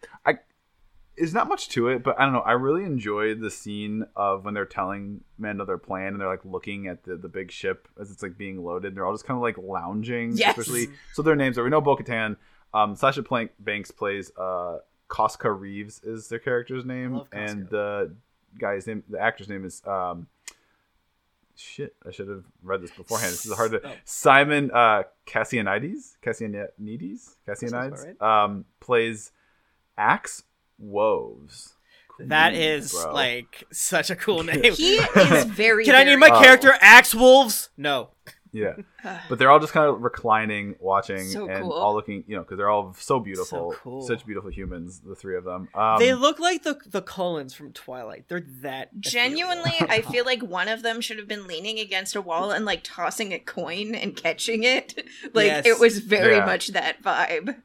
i 1.18 1.20
there's 1.20 1.34
not 1.34 1.48
much 1.48 1.68
to 1.68 1.88
it 1.88 2.02
but 2.02 2.18
i 2.18 2.24
don't 2.24 2.32
know 2.32 2.40
i 2.40 2.52
really 2.52 2.84
enjoyed 2.84 3.40
the 3.40 3.50
scene 3.50 4.04
of 4.16 4.44
when 4.44 4.54
they're 4.54 4.64
telling 4.64 5.20
mando 5.38 5.64
their 5.64 5.78
plan 5.78 6.08
and 6.08 6.20
they're 6.20 6.28
like 6.28 6.44
looking 6.44 6.86
at 6.86 7.02
the, 7.04 7.16
the 7.16 7.28
big 7.28 7.50
ship 7.50 7.88
as 8.00 8.10
it's 8.10 8.22
like 8.22 8.36
being 8.38 8.62
loaded 8.64 8.94
they're 8.94 9.04
all 9.06 9.12
just 9.14 9.24
kind 9.26 9.36
of 9.36 9.42
like 9.42 9.58
lounging 9.58 10.32
Yes. 10.36 10.56
especially 10.56 10.88
so 11.12 11.22
their 11.22 11.36
names 11.36 11.58
are 11.58 11.64
we 11.64 11.70
know 11.70 11.80
bo-katan 11.80 12.36
um 12.74 12.94
sasha 12.96 13.22
plank 13.22 13.50
banks 13.58 13.90
plays 13.90 14.30
uh 14.36 14.78
Koska 15.08 15.50
Reeves 15.50 16.02
is 16.04 16.28
their 16.28 16.38
character's 16.38 16.84
name, 16.84 17.14
Love 17.14 17.28
and 17.32 17.66
the 17.70 18.14
guy's 18.58 18.86
name, 18.86 19.02
the 19.08 19.18
actor's 19.18 19.48
name 19.48 19.64
is 19.64 19.82
um, 19.86 20.26
shit. 21.56 21.94
I 22.06 22.10
should 22.10 22.28
have 22.28 22.44
read 22.62 22.82
this 22.82 22.90
beforehand. 22.90 23.32
This 23.32 23.46
is 23.46 23.54
hard 23.54 23.70
to 23.70 23.80
Oh. 23.88 23.92
Simon 24.04 24.70
uh, 24.70 25.04
Kassianides, 25.26 26.16
Kassianides, 26.22 27.36
Kassianides, 27.48 28.10
about 28.20 28.44
um, 28.44 28.64
plays 28.80 29.32
Axe 29.96 30.42
Woves. 30.78 31.74
That 32.20 32.52
Cool, 32.52 32.60
is 32.62 32.92
bro. 32.92 33.14
like 33.14 33.64
such 33.72 34.10
a 34.10 34.16
cool 34.16 34.42
name. 34.44 34.62
he 34.74 34.96
is 34.96 35.44
very. 35.44 35.84
Can 35.84 35.94
I 35.94 36.04
name 36.04 36.18
my 36.18 36.30
Oh. 36.32 36.40
character 36.42 36.72
Axe 36.80 37.14
Wolves? 37.14 37.70
No. 37.76 38.10
yeah, 38.50 38.72
but 39.28 39.38
they're 39.38 39.50
all 39.50 39.60
just 39.60 39.72
kind 39.72 39.88
of 39.88 40.00
reclining, 40.00 40.74
watching, 40.80 41.20
So 41.28 41.48
and 41.48 41.62
cool. 41.62 41.72
all 41.72 41.94
looking, 41.94 42.24
you 42.26 42.34
know, 42.34 42.42
because 42.42 42.56
they're 42.56 42.70
all 42.70 42.92
so 42.98 43.20
beautiful, 43.20 43.72
So 43.72 43.78
cool. 43.82 44.02
such 44.02 44.26
beautiful 44.26 44.50
humans, 44.50 45.00
the 45.00 45.14
three 45.14 45.36
of 45.36 45.44
them. 45.44 45.68
Um, 45.74 46.00
they 46.00 46.12
look 46.14 46.40
like 46.40 46.64
the 46.64 46.80
the 46.86 47.02
Cullens 47.02 47.54
from 47.54 47.72
Twilight. 47.72 48.24
They're 48.28 48.44
that. 48.62 48.98
Genuinely, 48.98 49.74
I 49.80 50.00
feel 50.02 50.24
like 50.24 50.42
one 50.42 50.66
of 50.66 50.82
them 50.82 51.00
should 51.00 51.18
have 51.18 51.28
been 51.28 51.46
leaning 51.46 51.78
against 51.78 52.16
a 52.16 52.20
wall 52.20 52.50
and 52.50 52.64
like 52.64 52.80
tossing 52.82 53.32
a 53.32 53.38
coin 53.38 53.94
and 53.94 54.16
catching 54.16 54.64
it. 54.64 55.06
Like 55.34 55.46
Yes. 55.46 55.66
it 55.66 55.78
was 55.78 55.98
very 55.98 56.36
Yeah. 56.36 56.46
much 56.46 56.68
that 56.68 57.00
vibe. 57.02 57.62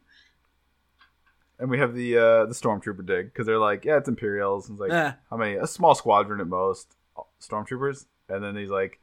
And 1.59 1.69
we 1.69 1.77
have 1.79 1.93
the 1.95 2.17
uh, 2.17 2.45
the 2.45 2.53
stormtrooper 2.53 3.05
dig 3.05 3.25
because 3.27 3.45
they're 3.45 3.59
like, 3.59 3.85
yeah, 3.85 3.97
it's 3.97 4.09
Imperials. 4.09 4.69
And 4.69 4.75
it's 4.75 4.81
like, 4.81 4.91
Ah. 4.91 5.17
how 5.29 5.37
many? 5.37 5.55
A 5.55 5.67
small 5.67 5.95
squadron 5.95 6.41
at 6.41 6.47
most, 6.47 6.95
stormtroopers. 7.41 8.05
And 8.29 8.43
then 8.43 8.55
he's 8.55 8.69
like, 8.69 8.99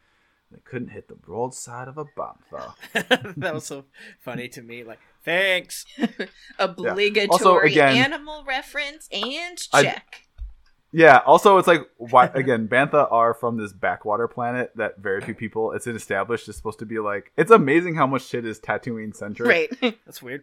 they 0.50 0.58
couldn't 0.64 0.88
hit 0.88 1.08
the 1.08 1.14
broadside 1.14 1.86
of 1.88 1.96
a 1.98 2.04
bomb, 2.16 2.38
though. 2.50 2.72
that 3.36 3.54
was 3.54 3.64
so 3.66 3.84
funny 4.20 4.48
to 4.48 4.62
me. 4.62 4.82
Like, 4.82 4.98
thanks. 5.24 5.84
Obligatory 6.58 7.28
Also, 7.28 7.58
again- 7.58 7.96
animal 7.96 8.44
reference 8.46 9.08
and 9.12 9.58
I- 9.72 9.82
check. 9.84 10.22
Yeah. 10.92 11.18
Also, 11.24 11.56
it's 11.58 11.68
like 11.68 11.82
why 11.98 12.26
again? 12.34 12.66
Bantha 12.66 13.06
are 13.12 13.32
from 13.32 13.56
this 13.58 13.72
backwater 13.72 14.26
planet 14.26 14.72
that 14.74 14.98
very 14.98 15.20
few 15.20 15.34
people. 15.36 15.70
It's 15.70 15.86
established 15.86 16.48
is 16.48 16.56
supposed 16.56 16.80
to 16.80 16.86
be 16.86 16.98
like. 16.98 17.30
It's 17.36 17.52
amazing 17.52 17.94
how 17.94 18.08
much 18.08 18.26
shit 18.26 18.44
is 18.44 18.58
Tatooine 18.58 19.14
centric 19.14 19.48
right. 19.80 19.94
That's 20.04 20.20
weird. 20.20 20.42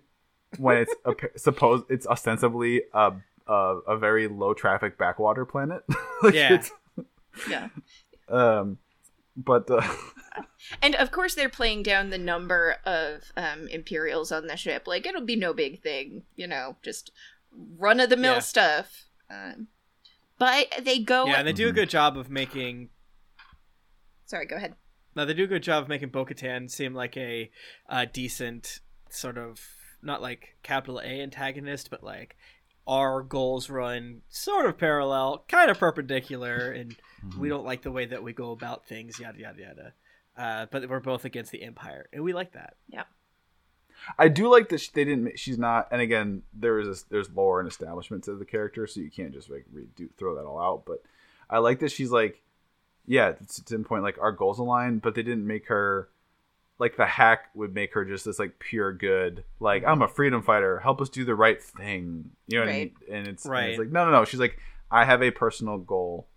When 0.58 0.78
it's 0.78 0.96
a, 1.06 1.14
supposed 1.38 1.86
it's 1.90 2.08
ostensibly 2.08 2.84
a, 2.94 3.12
a 3.48 3.54
a 3.88 3.98
very 3.98 4.28
low 4.28 4.54
traffic 4.54 4.98
backwater 4.98 5.46
planet. 5.46 5.84
Like, 6.24 6.34
Yeah. 6.34 6.54
it's- 6.54 6.72
yeah. 7.50 7.70
um, 8.30 8.80
but 9.36 9.70
uh, 9.70 9.82
And 10.82 10.96
of 10.96 11.12
course, 11.12 11.36
they're 11.36 11.48
playing 11.50 11.84
down 11.84 12.10
the 12.10 12.18
number 12.18 12.78
of 12.86 13.32
um, 13.38 13.68
Imperials 13.68 14.32
on 14.32 14.48
the 14.48 14.58
ship. 14.58 14.88
Like 14.88 15.06
it'll 15.06 15.22
be 15.26 15.36
no 15.36 15.54
big 15.54 15.82
thing, 15.82 16.24
you 16.36 16.48
know, 16.48 16.76
just 16.82 17.12
run 17.78 18.00
of 18.00 18.10
the 18.10 18.18
mill 18.18 18.34
Yeah. 18.36 18.40
stuff. 18.40 19.06
Um, 19.30 19.68
but 20.40 20.68
they 20.82 21.00
go. 21.00 21.26
Yeah, 21.28 21.36
and 21.40 21.48
they 21.48 21.54
do 21.54 21.68
a 21.68 21.72
Mhm. 21.72 21.76
good 21.76 21.90
job 21.90 22.18
of 22.18 22.30
making. 22.30 22.90
Sorry, 24.26 24.46
go 24.46 24.56
ahead. 24.56 24.76
No, 25.16 25.26
they 25.26 25.34
do 25.34 25.46
a 25.46 25.48
good 25.48 25.64
job 25.64 25.84
of 25.84 25.90
making 25.90 26.10
Bo-Katan 26.10 26.70
seem 26.70 26.94
like 26.94 27.16
a 27.18 27.50
uh, 27.90 28.06
decent 28.12 28.82
sort 29.10 29.38
of 29.38 29.60
not 30.02 30.22
like 30.22 30.56
capital 30.64 31.00
A 31.00 31.22
antagonist, 31.22 31.90
but 31.90 32.04
like 32.04 32.36
our 32.88 33.22
goals 33.22 33.70
run 33.70 34.22
sort 34.30 34.66
of 34.66 34.78
parallel, 34.78 35.44
kind 35.48 35.70
of 35.72 35.78
perpendicular, 35.80 36.72
and 36.72 36.96
Mm-hmm. 37.26 37.40
we 37.42 37.50
don't 37.50 37.66
like 37.66 37.82
the 37.82 37.92
way 37.92 38.06
that 38.06 38.22
we 38.22 38.32
go 38.32 38.52
about 38.52 38.86
things, 38.86 39.20
yada 39.20 39.40
yada 39.40 39.60
yada. 39.60 39.94
Uh, 40.38 40.68
but 40.70 40.88
we're 40.88 41.00
both 41.00 41.26
against 41.26 41.52
the 41.52 41.64
Empire, 41.64 42.08
and 42.14 42.24
we 42.24 42.32
like 42.32 42.54
that. 42.54 42.76
Yeah. 42.88 43.06
I 44.20 44.28
do 44.28 44.50
like 44.52 44.70
that 44.70 44.78
she, 44.80 44.92
they 44.94 45.04
didn't. 45.04 45.24
ma- 45.24 45.30
She's 45.36 45.58
not. 45.58 45.88
And 45.92 46.00
again, 46.00 46.44
there 46.54 46.80
is 46.80 46.88
a, 46.88 47.04
there's 47.10 47.30
lore 47.32 47.60
and 47.60 47.68
establishment 47.68 48.24
to 48.26 48.36
the 48.36 48.46
character, 48.46 48.86
so 48.86 49.00
you 49.00 49.10
can't 49.10 49.34
just 49.34 49.50
like 49.50 49.66
redo 49.76 50.10
throw 50.18 50.36
that 50.36 50.46
all 50.46 50.62
out. 50.62 50.84
But 50.86 51.02
I 51.50 51.58
like 51.58 51.80
that 51.80 51.92
she's 51.92 52.12
like, 52.12 52.44
yeah, 53.08 53.34
it's, 53.42 53.56
to 53.56 53.66
Tim's 53.66 53.88
point, 53.88 54.04
like 54.04 54.20
our 54.20 54.32
goals 54.32 54.60
align, 54.60 55.00
but 55.00 55.16
they 55.16 55.24
didn't 55.24 55.48
make 55.48 55.68
her 55.70 56.10
like 56.80 56.98
the 56.98 57.06
hack 57.06 57.50
would 57.56 57.74
make 57.74 57.94
her 57.94 58.06
just 58.06 58.26
this 58.26 58.40
like 58.40 58.60
pure 58.60 58.94
good. 58.94 59.44
Like 59.60 59.84
mm-hmm. 59.84 59.92
I'm 59.92 60.02
a 60.02 60.08
freedom 60.08 60.42
fighter. 60.42 60.80
Help 60.80 61.02
us 61.02 61.10
do 61.10 61.26
the 61.26 61.36
right 61.36 61.62
thing. 61.62 62.32
You 62.48 62.60
know 62.60 62.66
what 62.66 62.72
Right. 62.72 62.76
I 62.76 62.80
mean? 62.80 62.92
And 63.12 63.28
it's 63.28 63.46
and 63.46 63.72
it's 63.72 63.80
like 63.80 63.90
no, 63.90 64.06
no, 64.06 64.12
no. 64.12 64.26
She's 64.26 64.40
like, 64.40 64.60
I 64.92 65.06
have 65.06 65.22
a 65.22 65.32
personal 65.32 65.78
goal. 65.78 66.28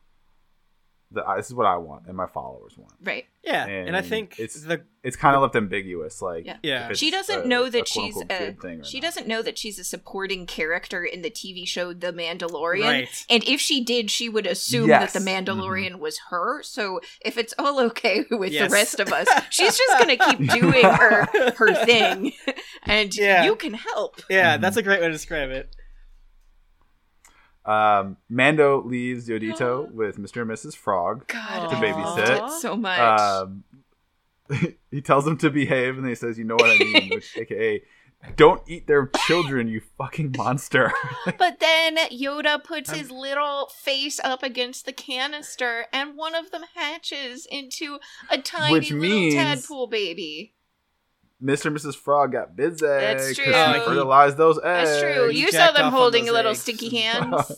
That 1.13 1.27
I, 1.27 1.37
this 1.39 1.47
is 1.49 1.55
what 1.55 1.67
I 1.67 1.77
want, 1.77 2.07
and 2.07 2.17
my 2.17 2.27
followers 2.29 2.75
want. 2.79 2.93
Right. 3.03 3.25
Yeah, 3.43 3.67
and, 3.67 3.97
I 3.97 4.01
think 4.03 4.39
it's- 4.39 4.63
the 4.63 4.83
It's 5.03 5.17
kind 5.17 5.35
of 5.35 5.43
left 5.43 5.57
ambiguous. 5.57 6.23
Like, 6.23 6.47
Yeah. 6.47 6.59
Yeah. 6.63 6.93
She 6.93 7.11
doesn't 7.11 7.45
a- 7.47 7.49
know 7.49 7.65
a 7.65 7.71
that 7.71 7.89
she's 7.89 8.17
a, 8.21 8.25
good 8.27 8.61
thing 8.61 8.83
she 8.85 9.01
not. 9.01 9.07
doesn't 9.07 9.27
know 9.27 9.43
that 9.43 9.59
she's 9.59 9.79
a 9.81 9.85
supporting 9.85 10.47
character 10.47 11.03
in 11.03 11.23
the 11.23 11.31
TV 11.31 11.67
show 11.67 11.93
The 11.93 12.13
Mandalorian. 12.13 12.83
right. 12.85 13.25
And 13.29 13.43
if 13.45 13.61
she 13.61 13.83
did, 13.83 14.09
she 14.11 14.29
would 14.29 14.47
assume 14.47 14.89
Yes. 14.89 15.13
that 15.13 15.19
the 15.19 15.29
Mandalorian 15.29 15.99
was 15.99 16.19
her. 16.31 16.63
So 16.63 17.01
if 17.25 17.37
it's 17.39 17.55
all 17.59 17.81
okay 17.87 18.25
with 18.31 18.53
Yes. 18.53 18.69
the 18.71 18.73
rest 18.75 19.01
of 19.01 19.13
us, 19.13 19.27
she's 19.51 19.77
just 19.77 19.99
gonna 19.99 20.17
keep 20.37 20.49
doing 20.51 20.85
her 20.85 21.25
her 21.57 21.75
thing, 21.87 22.33
and 22.85 23.17
Yeah. 23.17 23.45
you 23.47 23.57
can 23.57 23.75
help. 23.75 24.21
Yeah, 24.31 24.53
Mm-hmm. 24.55 24.63
that's 24.63 24.77
a 24.77 24.83
great 24.83 25.01
way 25.01 25.07
to 25.09 25.13
describe 25.13 25.51
it. 25.51 25.75
Um, 27.71 28.17
Mando 28.29 28.83
leaves 28.83 29.29
Yodito 29.29 29.91
with 29.93 30.19
Mr. 30.19 30.43
and 30.43 30.51
Mrs. 30.51 30.75
Frog. 30.77 31.27
God, 31.29 31.71
To 31.71 31.77
I 31.77 31.81
babysit. 31.81 32.51
so 32.61 32.77
much. 32.77 32.99
Um, 32.99 33.65
he 34.91 35.01
tells 35.01 35.25
them 35.25 35.37
to 35.39 35.51
behave, 35.51 35.97
and 35.99 36.07
he 36.09 36.15
says, 36.15 36.39
"You 36.39 36.45
know 36.45 36.57
what 36.57 36.71
I 36.71 36.79
mean," 36.79 37.11
which, 37.15 37.37
aka, 37.37 37.83
don't 38.37 38.61
eat 38.67 38.87
their 38.87 39.07
children, 39.27 39.69
you 39.69 39.81
fucking 39.97 40.35
monster. 40.37 40.93
But 41.39 41.61
then 41.61 41.97
Yoda 42.11 42.63
puts 42.63 42.91
I'm- 42.91 42.99
his 42.99 43.11
little 43.11 43.71
face 43.75 44.19
up 44.25 44.43
against 44.43 44.85
the 44.87 44.93
canister, 44.93 45.87
and 45.93 46.17
one 46.17 46.35
of 46.35 46.51
them 46.51 46.63
hatches 46.75 47.47
into 47.51 47.99
a 48.29 48.39
tiny 48.39 48.73
Which 48.73 48.91
little 48.91 49.09
means- 49.09 49.35
tadpole 49.35 49.87
baby. 49.87 50.55
Mr. 51.43 51.67
and 51.67 51.77
Mrs. 51.77 51.97
Frog 51.97 52.33
got 52.33 52.55
busy 52.55 52.85
That's 52.85 53.29
'cause 53.29 53.37
true. 53.37 53.45
he 53.47 53.53
Oh, 53.55 53.83
fertilized 53.87 54.37
those 54.37 54.59
eggs. 54.63 54.91
That's 54.91 55.01
true. 55.01 55.31
You 55.31 55.51
saw 55.51 55.73
them 55.73 55.91
holding 55.93 56.27
those 56.27 56.35
little 56.35 56.51
eggs. 56.53 56.61
sticky 56.61 56.97
hands. 56.99 57.53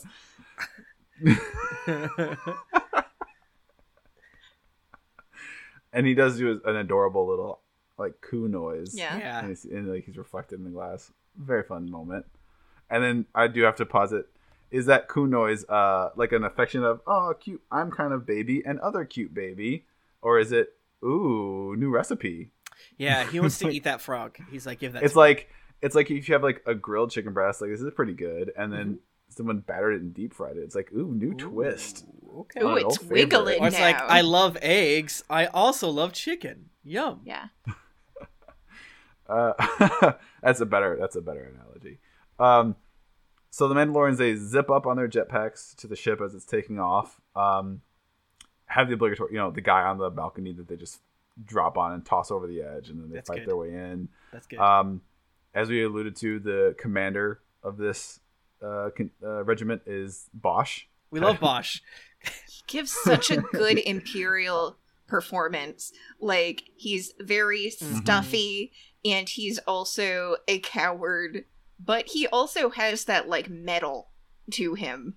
and 5.91 6.05
he 6.07 6.13
does 6.13 6.37
do 6.37 6.61
an 6.65 6.75
adorable 6.75 7.27
little 7.27 7.59
like 7.97 8.19
coo 8.21 8.47
noise. 8.47 8.95
yeah. 8.95 9.17
yeah. 9.17 9.39
and, 9.39 9.49
he's, 9.49 9.65
and 9.65 9.87
like 9.91 10.05
he's 10.05 10.17
reflected 10.17 10.59
in 10.59 10.65
the 10.65 10.71
glass. 10.71 11.11
Very 11.37 11.63
fun 11.63 11.89
moment. 11.89 12.25
And 12.89 13.03
then 13.03 13.25
I 13.33 13.47
do 13.47 13.61
have 13.63 13.75
to 13.77 13.85
pause 13.85 14.13
it. 14.13 14.27
Is 14.71 14.87
that 14.87 15.07
coo 15.07 15.27
noise 15.27 15.65
uh 15.69 16.09
like 16.15 16.31
an 16.31 16.43
affection 16.43 16.83
of 16.83 17.01
oh 17.05 17.33
cute 17.39 17.61
I'm 17.71 17.91
kind 17.91 18.11
of 18.13 18.25
baby 18.25 18.63
and 18.65 18.79
other 18.79 19.05
cute 19.05 19.33
baby, 19.33 19.85
or 20.21 20.39
is 20.39 20.51
it 20.51 20.73
ooh 21.03 21.75
new 21.77 21.89
recipe? 21.91 22.49
Yeah, 22.97 23.29
he 23.29 23.39
wants 23.39 23.59
to 23.59 23.69
eat 23.75 23.83
that 23.85 24.01
frog. 24.01 24.37
He's 24.51 24.65
like, 24.65 24.79
give 24.79 24.93
that. 24.93 25.03
It's 25.03 25.13
to 25.13 25.17
me. 25.19 25.21
like 25.21 25.49
it's 25.81 25.95
like 25.95 26.09
if 26.11 26.27
you 26.29 26.33
have 26.35 26.43
like 26.43 26.61
a 26.65 26.73
grilled 26.75 27.11
chicken 27.11 27.33
breast, 27.33 27.61
like 27.61 27.69
this 27.71 27.81
is 27.81 27.91
pretty 27.93 28.13
good, 28.13 28.51
and 28.57 28.71
then 28.71 28.99
someone 29.29 29.59
battered 29.59 29.95
it 29.95 30.01
and 30.01 30.13
deep 30.13 30.33
fried 30.33 30.57
it. 30.57 30.61
It's 30.61 30.75
like 30.75 30.91
ooh 30.93 31.13
new 31.13 31.33
twist. 31.33 32.05
Ooh, 32.07 32.39
Okay. 32.41 32.61
Ooh, 32.61 32.69
Oh, 32.69 32.75
it's 32.75 33.01
no 33.01 33.09
wiggling 33.09 33.61
Or 33.61 33.67
it's 33.67 33.77
now. 33.77 33.83
like, 33.83 33.97
I 33.97 34.21
love 34.21 34.57
eggs. 34.61 35.23
I 35.29 35.45
also 35.47 35.89
love 35.89 36.13
chicken. 36.13 36.69
Yum. 36.83 37.21
yeah. 37.25 37.47
Uh, 39.27 39.53
that's 40.43 40.59
a 40.59 40.65
better 40.65 40.97
that's 40.99 41.15
a 41.15 41.21
better 41.21 41.53
analogy. 41.55 41.99
Um, 42.39 42.75
so 43.51 43.67
the 43.69 43.75
Mandalorians 43.75 44.17
they 44.17 44.35
zip 44.35 44.69
up 44.69 44.85
on 44.85 44.97
their 44.97 45.07
jetpacks 45.07 45.75
to 45.77 45.87
the 45.87 45.95
ship 45.95 46.19
as 46.21 46.35
it's 46.35 46.45
taking 46.45 46.79
off. 46.79 47.21
Um, 47.35 47.81
have 48.65 48.89
the 48.89 48.95
obligatory, 48.95 49.31
you 49.31 49.37
know, 49.37 49.49
the 49.51 49.61
guy 49.61 49.83
on 49.83 49.97
the 49.97 50.09
balcony 50.09 50.51
that 50.53 50.67
they 50.67 50.75
just 50.75 50.99
drop 51.43 51.77
on 51.77 51.93
and 51.93 52.05
toss 52.05 52.31
over 52.31 52.47
the 52.47 52.61
edge, 52.61 52.89
and 52.89 52.99
then 53.01 53.09
they 53.09 53.15
That's 53.15 53.29
fight 53.29 53.39
good. 53.39 53.49
their 53.49 53.57
way 53.57 53.69
in. 53.73 54.09
That's 54.31 54.47
good. 54.47 54.59
Um, 54.59 55.01
as 55.53 55.69
we 55.69 55.83
alluded 55.83 56.15
to, 56.17 56.39
the 56.39 56.75
commander 56.77 57.41
of 57.63 57.77
this 57.77 58.19
uh, 58.61 58.89
con- 58.95 59.11
uh, 59.23 59.43
regiment 59.43 59.81
is 59.85 60.29
Bosch. 60.33 60.83
we 61.11 61.19
love 61.19 61.39
Bosch. 61.41 61.81
He 62.23 62.63
gives 62.67 62.91
such 62.91 63.29
a 63.31 63.37
good 63.37 63.77
imperial 63.79 64.77
performance. 65.07 65.91
Like 66.19 66.63
he's 66.75 67.13
very 67.19 67.65
Mhm. 67.67 68.01
stuffy 68.01 68.71
and 69.05 69.27
he's 69.27 69.59
also 69.59 70.37
a 70.47 70.59
coward, 70.59 71.45
but 71.79 72.07
he 72.07 72.25
also 72.27 72.69
has 72.69 73.05
that 73.05 73.27
like 73.27 73.49
metal 73.49 74.09
to 74.51 74.73
him. 74.75 75.15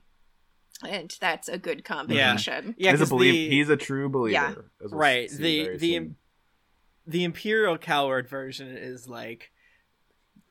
And 0.87 1.17
that's 1.21 1.49
a 1.49 1.59
good 1.59 1.85
combination. 1.85 2.75
Yeah, 2.79 2.91
he's 2.91 3.01
a 3.01 3.03
'cause 3.05 3.09
believe. 3.11 3.33
the- 3.33 3.57
he's 3.57 3.69
a 3.71 3.77
true 3.77 4.09
believer. 4.09 4.33
Yeah. 4.33 4.85
as 4.85 4.91
we'll 4.91 5.01
right 5.01 5.31
the 5.31 5.77
the 5.77 5.93
soon. 5.95 6.17
the 7.07 7.25
imperial 7.25 7.79
coward 7.79 8.29
version 8.29 8.69
is 8.69 9.09
like 9.09 9.53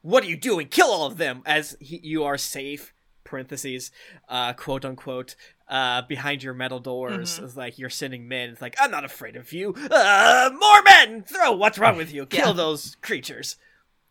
what 0.01 0.23
are 0.23 0.27
you 0.27 0.37
doing 0.37 0.67
kill 0.67 0.87
all 0.87 1.05
of 1.07 1.17
them 1.17 1.41
as 1.45 1.75
he, 1.79 1.99
you 2.03 2.23
are 2.23 2.37
safe 2.37 2.93
parentheses 3.23 3.91
uh 4.29 4.53
quote 4.53 4.85
unquote 4.85 5.35
uh 5.67 6.01
behind 6.03 6.43
your 6.43 6.53
metal 6.53 6.79
doors 6.79 7.39
Mhm. 7.39 7.43
It's 7.43 7.57
like 7.57 7.77
you're 7.79 7.89
sending 7.89 8.27
men 8.27 8.49
it's 8.51 8.61
like 8.61 8.75
i'm 8.79 8.91
not 8.91 9.03
afraid 9.03 9.35
of 9.35 9.51
you 9.51 9.73
uh 9.91 10.49
more 10.57 10.81
men 10.83 11.23
throw 11.23 11.51
what's 11.53 11.77
wrong 11.79 11.97
with 11.97 12.13
you 12.13 12.25
kill 12.27 12.47
Yeah. 12.47 12.53
those 12.53 12.95
creatures 13.01 13.57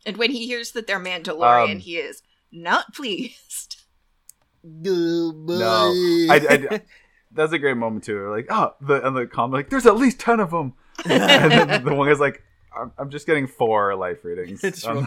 And 0.05 0.17
when 0.17 0.33
he 0.33 0.47
hears 0.47 0.73
that 0.73 0.87
they're 0.87 1.01
Mandalorian, 1.01 1.73
Um, 1.73 1.79
he 1.79 1.97
is 1.97 2.23
not 2.53 2.93
pleased. 2.93 3.74
No, 5.61 5.93
I, 6.31 6.41
I, 6.49 6.81
that's 7.33 7.53
a 7.53 7.59
great 7.59 7.77
moment 7.77 8.05
too. 8.05 8.31
Like, 8.31 8.47
oh, 8.51 8.75
the 8.81 9.07
and 9.07 9.17
the 9.17 9.27
comment 9.27 9.55
like, 9.55 9.71
there's 9.71 9.87
at 9.87 9.97
least 9.97 10.19
ten 10.21 10.41
of 10.41 10.51
them, 10.51 10.75
and 11.05 11.53
then 11.53 11.85
the 11.85 11.95
one 11.95 12.09
guy's 12.09 12.21
like, 12.21 12.43
I'm, 12.77 12.93
I'm 12.99 13.11
just 13.11 13.27
getting 13.27 13.47
four 13.47 13.95
life 13.97 14.25
readings. 14.25 14.62
It's 14.65 14.87
Um, 14.87 15.07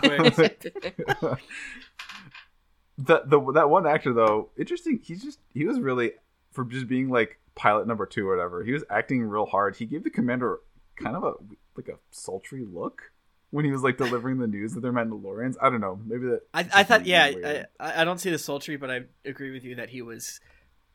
the 2.97 3.21
the 3.25 3.51
that 3.53 3.69
one 3.69 3.85
actor 3.85 4.13
though, 4.13 4.49
interesting. 4.57 4.99
He's 5.03 5.23
just 5.23 5.39
he 5.53 5.65
was 5.65 5.79
really 5.79 6.13
for 6.51 6.65
just 6.65 6.87
being 6.87 7.09
like 7.09 7.39
pilot 7.55 7.87
number 7.87 8.05
two 8.05 8.27
or 8.27 8.35
whatever. 8.35 8.63
He 8.63 8.71
was 8.71 8.83
acting 8.89 9.23
real 9.23 9.45
hard. 9.45 9.75
He 9.75 9.85
gave 9.85 10.03
the 10.03 10.09
commander 10.09 10.59
kind 10.95 11.15
of 11.15 11.23
a 11.23 11.33
like 11.75 11.87
a 11.87 11.99
sultry 12.09 12.65
look 12.65 13.11
when 13.51 13.63
he 13.65 13.71
was 13.71 13.81
like 13.81 13.97
delivering 13.97 14.39
the 14.39 14.47
news 14.47 14.73
that 14.73 14.81
they're 14.81 14.91
Mandalorians. 14.93 15.55
I 15.61 15.69
don't 15.69 15.81
know. 15.81 15.99
Maybe 16.05 16.25
that. 16.27 16.41
I, 16.53 16.67
I 16.81 16.83
thought, 16.83 17.05
yeah. 17.05 17.63
I, 17.79 18.01
I 18.01 18.03
don't 18.03 18.19
see 18.19 18.29
the 18.29 18.37
sultry, 18.37 18.75
but 18.77 18.89
I 18.91 19.01
agree 19.25 19.51
with 19.51 19.63
you 19.63 19.75
that 19.75 19.89
he 19.89 20.01
was 20.01 20.39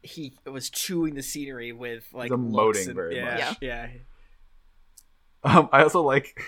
he 0.02 0.34
was 0.44 0.68
chewing 0.68 1.14
the 1.14 1.22
scenery 1.22 1.72
with 1.72 2.04
like 2.12 2.30
He's 2.30 2.38
looks 2.38 2.78
emoting 2.80 2.86
and- 2.86 2.94
very 2.94 3.16
yeah, 3.16 3.34
much. 3.48 3.58
Yeah, 3.60 3.88
Um, 5.44 5.68
I 5.72 5.82
also 5.82 6.02
like 6.02 6.40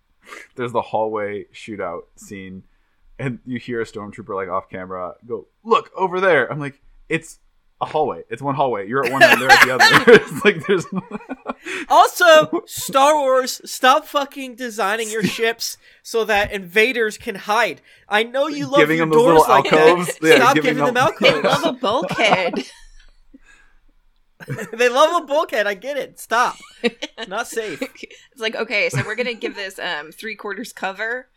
there's 0.56 0.72
the 0.72 0.82
hallway 0.82 1.44
shootout 1.54 2.02
scene, 2.16 2.64
and 3.18 3.38
you 3.46 3.58
hear 3.58 3.80
a 3.80 3.84
stormtrooper 3.84 4.34
like 4.34 4.48
off 4.48 4.68
camera 4.68 5.14
go, 5.26 5.46
"Look 5.64 5.90
over 5.96 6.20
there." 6.20 6.50
I'm 6.50 6.60
like, 6.60 6.80
it's 7.08 7.38
a 7.80 7.84
hallway. 7.86 8.22
It's 8.30 8.40
one 8.42 8.54
hallway. 8.54 8.88
You're 8.88 9.04
at 9.04 9.12
one 9.12 9.22
end, 9.22 9.40
they're 9.40 9.50
at 9.50 9.64
the 9.64 9.74
other. 9.74 10.12
it's 10.12 10.44
like 10.44 10.66
there's. 10.66 10.86
Also, 11.88 12.62
Star 12.66 13.16
Wars, 13.16 13.60
stop 13.64 14.06
fucking 14.06 14.54
designing 14.54 15.10
your 15.10 15.22
ships 15.24 15.78
so 16.02 16.24
that 16.24 16.52
invaders 16.52 17.18
can 17.18 17.34
hide. 17.34 17.80
I 18.08 18.22
know 18.22 18.46
you 18.46 18.66
love 18.66 18.76
Giving 18.80 18.98
your 18.98 19.06
them 19.06 19.10
those 19.10 19.24
doors 19.24 19.40
little 19.40 19.54
like 19.54 19.72
alcoves. 19.72 20.18
that. 20.18 20.28
Yeah, 20.28 20.36
stop 20.36 20.54
giving 20.54 20.76
giving 20.76 20.84
them, 20.84 20.94
them- 20.94 21.12
They 21.20 21.42
love 21.42 21.64
a 21.64 21.72
bulkhead. 21.72 22.54
they 24.72 24.88
love 24.88 25.22
a 25.22 25.26
bulkhead. 25.26 25.66
I 25.66 25.74
get 25.74 25.96
it. 25.96 26.20
Stop. 26.20 26.56
It's 26.82 27.26
not 27.28 27.48
safe. 27.48 27.80
it's 27.82 28.40
like 28.40 28.54
okay, 28.54 28.88
so 28.90 29.02
we're 29.04 29.16
gonna 29.16 29.34
give 29.34 29.54
this 29.56 29.78
um 29.78 30.12
three 30.12 30.36
quarters 30.36 30.72
cover, 30.72 31.28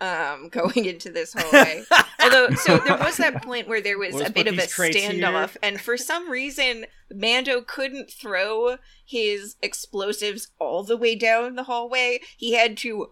um 0.00 0.48
going 0.52 0.84
into 0.84 1.10
this 1.10 1.32
hallway. 1.36 1.82
Although, 2.22 2.50
so 2.54 2.78
there 2.78 2.96
was 2.98 3.16
that 3.18 3.42
point 3.44 3.68
where 3.68 3.80
there 3.80 3.98
was 3.98 4.14
Let's 4.14 4.30
a 4.30 4.32
bit 4.32 4.46
of 4.46 4.54
a 4.58 4.62
standoff, 4.62 5.50
here. 5.50 5.58
and 5.62 5.80
for 5.80 5.96
some 5.96 6.30
reason, 6.30 6.86
Mando 7.12 7.60
couldn't 7.62 8.10
throw 8.10 8.76
his 9.06 9.56
explosives 9.62 10.48
all 10.58 10.82
the 10.82 10.96
way 10.96 11.14
down 11.14 11.54
the 11.54 11.62
hallway. 11.64 12.20
He 12.36 12.52
had 12.54 12.76
to 12.78 13.10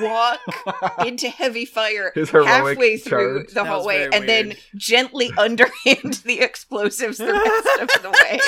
walk 0.00 0.40
into 1.06 1.28
heavy 1.28 1.64
fire 1.64 2.12
halfway 2.14 2.98
through 2.98 3.44
charge. 3.44 3.54
the 3.54 3.64
hallway 3.64 3.98
very 4.00 4.14
and 4.14 4.28
then 4.28 4.46
weird. 4.48 4.58
gently 4.76 5.30
underhand 5.38 6.14
the 6.24 6.40
explosives 6.40 7.18
the 7.18 7.32
rest 7.32 7.80
of 7.96 8.02
the 8.02 8.10
way. 8.10 8.40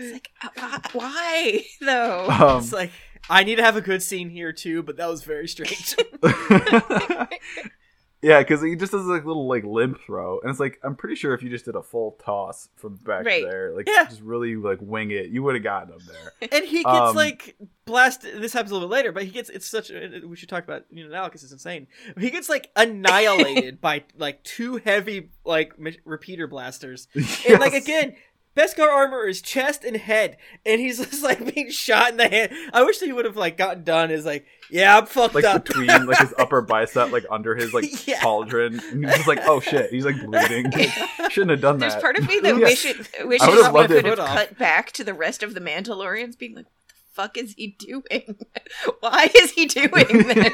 It's 0.00 0.12
like, 0.12 0.30
uh, 0.42 0.48
why, 0.60 0.80
why 0.92 1.64
though? 1.80 2.28
Um, 2.28 2.58
It's 2.62 2.72
like 2.72 2.90
I 3.30 3.44
need 3.44 3.56
to 3.56 3.62
have 3.62 3.76
a 3.76 3.80
good 3.80 4.02
scene 4.02 4.30
here 4.30 4.52
too, 4.52 4.82
but 4.82 4.96
that 4.96 5.08
was 5.08 5.22
very 5.22 5.48
strange. 5.48 5.94
yeah, 8.22 8.40
because 8.40 8.62
he 8.62 8.74
just 8.74 8.92
does 8.92 9.06
like 9.06 9.24
little 9.24 9.46
like 9.46 9.64
limp 9.64 10.00
throw, 10.04 10.40
and 10.40 10.50
it's 10.50 10.60
like 10.60 10.78
I'm 10.82 10.96
pretty 10.96 11.14
sure 11.14 11.34
if 11.34 11.42
you 11.42 11.50
just 11.50 11.64
did 11.64 11.76
a 11.76 11.82
full 11.82 12.12
toss 12.24 12.68
from 12.76 12.96
back 12.96 13.24
Right. 13.24 13.44
there, 13.44 13.74
like 13.76 13.88
Yeah. 13.88 14.06
just 14.08 14.22
really 14.22 14.56
like 14.56 14.78
wing 14.80 15.10
it, 15.10 15.26
you 15.30 15.42
would 15.42 15.54
have 15.54 15.64
gotten 15.64 15.92
him 15.92 16.00
there. 16.06 16.48
and 16.52 16.64
he 16.64 16.82
gets 16.82 16.88
Um, 17.10 17.16
like 17.16 17.56
blasted. 17.84 18.42
This 18.42 18.52
happens 18.52 18.70
a 18.70 18.74
little 18.74 18.88
bit 18.88 18.94
later, 18.94 19.12
but 19.12 19.24
he 19.24 19.30
gets 19.30 19.50
it's 19.50 19.68
such. 19.68 19.90
A, 19.90 20.22
we 20.26 20.36
should 20.36 20.48
talk 20.48 20.64
about 20.64 20.84
you 20.90 21.04
know 21.04 21.10
now 21.10 21.26
because 21.26 21.42
it's 21.44 21.52
insane. 21.52 21.86
He 22.18 22.30
gets 22.30 22.48
like 22.48 22.70
annihilated 22.76 23.80
by 23.80 24.04
like 24.16 24.42
two 24.42 24.78
heavy 24.78 25.30
like 25.44 25.78
mi- 25.78 25.98
repeater 26.04 26.46
blasters, 26.48 27.06
and 27.48 27.60
like 27.60 27.74
again. 27.74 28.16
Beskar 28.58 28.88
armor 28.88 29.24
is 29.26 29.40
chest 29.40 29.84
and 29.84 29.96
head, 29.96 30.36
and 30.66 30.80
he's 30.80 30.98
just 31.10 31.22
like 31.22 31.54
being 31.54 31.70
shot 31.70 32.10
in 32.10 32.16
the 32.16 32.28
head. 32.28 32.52
I 32.72 32.82
wish 32.82 32.98
that 32.98 33.06
he 33.06 33.12
would 33.12 33.24
have 33.24 33.36
like 33.36 33.56
gotten 33.56 33.84
done. 33.84 34.10
Is 34.10 34.26
like, 34.26 34.46
yeah, 34.70 34.98
I'm 34.98 35.06
fucked 35.06 35.34
like 35.36 35.44
up. 35.44 35.64
between 35.64 35.86
like 36.06 36.18
his 36.18 36.34
upper 36.38 36.60
bicep, 36.62 37.12
like 37.12 37.24
under 37.30 37.54
his 37.54 37.72
like 37.72 37.84
Yeah. 38.08 38.20
pauldron, 38.20 38.82
and 38.90 39.04
he's 39.04 39.14
just 39.14 39.28
like, 39.28 39.40
oh 39.44 39.60
shit, 39.60 39.90
he's 39.90 40.04
like 40.04 40.16
bleeding. 40.24 40.70
Shouldn't 41.30 41.50
have 41.52 41.60
done 41.60 41.78
There's 41.78 41.94
that. 41.94 42.00
There's 42.00 42.02
part 42.02 42.18
of 42.18 42.26
me 42.26 42.40
that 42.40 42.56
Yeah. 42.56 42.64
wishes 42.64 43.08
wishes 43.24 43.46
I 43.48 43.70
would've 43.70 43.90
we 43.90 43.96
could 44.02 44.06
it. 44.06 44.18
have 44.18 44.28
cut 44.28 44.58
back 44.58 44.90
to 44.92 45.04
the 45.04 45.14
rest 45.14 45.42
of 45.44 45.54
the 45.54 45.60
Mandalorians, 45.60 46.36
being 46.36 46.54
like, 46.56 46.64
"What 46.66 46.72
the 46.88 46.94
fuck 47.14 47.38
is 47.38 47.54
he 47.56 47.68
doing? 47.78 48.38
Why 49.00 49.30
is 49.34 49.52
he 49.52 49.66
doing 49.66 49.90
this? 50.08 50.52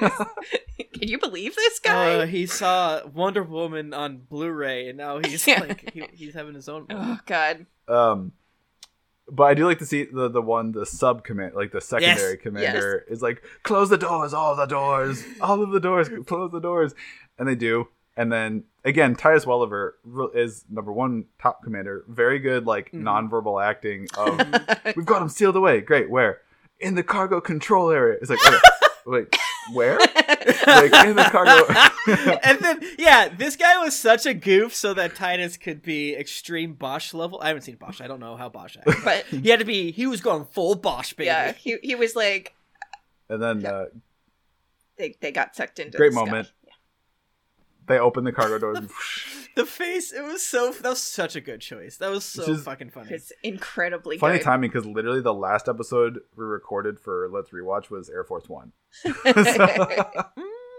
Can 0.94 1.08
you 1.08 1.18
believe 1.18 1.54
this 1.56 1.78
guy?" 1.78 2.14
Uh, 2.16 2.26
he 2.26 2.44
saw 2.46 3.06
Wonder 3.06 3.42
Woman 3.42 3.94
on 3.94 4.18
Blu-ray, 4.28 4.88
and 4.88 4.98
now 4.98 5.18
he's 5.18 5.46
like 5.46 5.90
he, 5.92 6.04
he's 6.12 6.34
having 6.34 6.54
his 6.54 6.68
own. 6.68 6.86
oh 6.90 7.18
God, 7.26 7.66
Um, 7.88 8.32
but 9.30 9.44
I 9.44 9.54
do 9.54 9.66
like 9.66 9.78
to 9.78 9.86
see 9.86 10.04
the 10.04 10.28
the 10.28 10.42
one 10.42 10.72
the 10.72 10.84
sub 10.84 11.24
command 11.24 11.54
like 11.54 11.72
the 11.72 11.80
secondary 11.80 12.36
commander 12.36 13.04
is 13.08 13.22
like 13.22 13.42
close 13.62 13.88
the 13.88 13.96
doors, 13.98 14.34
all 14.34 14.54
the 14.54 14.66
doors, 14.66 15.24
all 15.40 15.62
of 15.62 15.70
the 15.70 15.80
doors, 15.80 16.08
close 16.26 16.50
the 16.52 16.60
doors, 16.60 16.94
and 17.38 17.48
they 17.48 17.54
do. 17.54 17.88
And 18.16 18.30
then 18.30 18.64
again, 18.84 19.16
Titus 19.16 19.44
Welliver 19.46 19.92
is 20.34 20.64
number 20.70 20.92
one 20.92 21.24
top 21.40 21.62
commander. 21.64 22.04
Very 22.06 22.38
good, 22.38 22.66
like 22.66 22.92
Mhm. 22.92 23.02
nonverbal 23.02 23.64
acting 23.64 24.06
of 24.18 24.38
we've 24.96 25.06
got 25.06 25.22
him 25.22 25.28
sealed 25.30 25.56
away. 25.56 25.80
Great, 25.80 26.10
where 26.10 26.40
in 26.78 26.94
the 26.94 27.02
cargo 27.02 27.40
control 27.40 27.90
area? 27.90 28.18
It's 28.20 28.30
like 28.30 28.46
okay, 28.46 28.58
wait, 29.06 29.36
where? 29.72 29.98
Like 30.66 31.06
in 31.06 31.16
the 31.16 31.28
cargo. 31.30 31.66
and 32.44 32.58
then 32.58 32.80
yeah, 32.98 33.28
this 33.28 33.56
guy 33.56 33.82
was 33.82 33.98
such 33.98 34.26
a 34.26 34.34
goof 34.34 34.74
so 34.74 34.92
that 34.94 35.14
Titus 35.14 35.56
could 35.56 35.82
be 35.82 36.14
extreme 36.14 36.74
Bosch 36.74 37.14
level. 37.14 37.40
I 37.40 37.48
haven't 37.48 37.62
seen 37.62 37.76
Bosch. 37.76 38.00
I 38.00 38.06
don't 38.06 38.20
know 38.20 38.36
how 38.36 38.48
Bosch 38.48 38.76
acted. 38.76 38.96
but 39.04 39.24
he 39.30 39.48
had 39.48 39.60
to 39.60 39.64
be. 39.64 39.90
He 39.90 40.06
was 40.06 40.20
going 40.20 40.44
full 40.46 40.74
Bosch, 40.74 41.12
baby. 41.14 41.26
yeah, 41.26 41.52
he 41.52 41.78
he 41.82 41.94
was 41.94 42.14
like, 42.14 42.54
and 43.28 43.42
then 43.42 43.64
uh, 43.64 43.86
they 44.96 45.14
they 45.20 45.32
got 45.32 45.56
sucked 45.56 45.78
into 45.78 45.96
Great 45.96 46.12
the 46.12 46.26
sky. 46.26 46.44
Moment. 47.84 47.88
they 47.88 47.98
open 47.98 48.24
the 48.24 48.32
cargo 48.32 48.58
doors. 48.58 48.78
and 48.78 48.90
The 49.56 49.64
face. 49.66 50.12
It 50.12 50.22
was 50.24 50.44
so. 50.44 50.72
That 50.72 50.88
was 50.90 51.00
such 51.00 51.36
a 51.36 51.40
good 51.40 51.60
choice. 51.60 51.96
That 51.98 52.10
was 52.10 52.24
so 52.24 52.50
Which 52.50 52.60
fucking 52.62 52.90
funny. 52.90 53.10
It's 53.12 53.32
incredibly 53.42 54.18
Funny 54.18 54.38
good. 54.38 54.44
timing 54.44 54.70
because 54.70 54.84
literally 54.86 55.20
the 55.20 55.32
last 55.34 55.68
episode 55.68 56.20
we 56.36 56.44
recorded 56.44 56.98
for 56.98 57.28
Let's 57.32 57.50
Rewatch 57.50 57.90
was 57.90 58.08
Air 58.10 58.24
Force 58.24 58.48
One. 58.48 58.72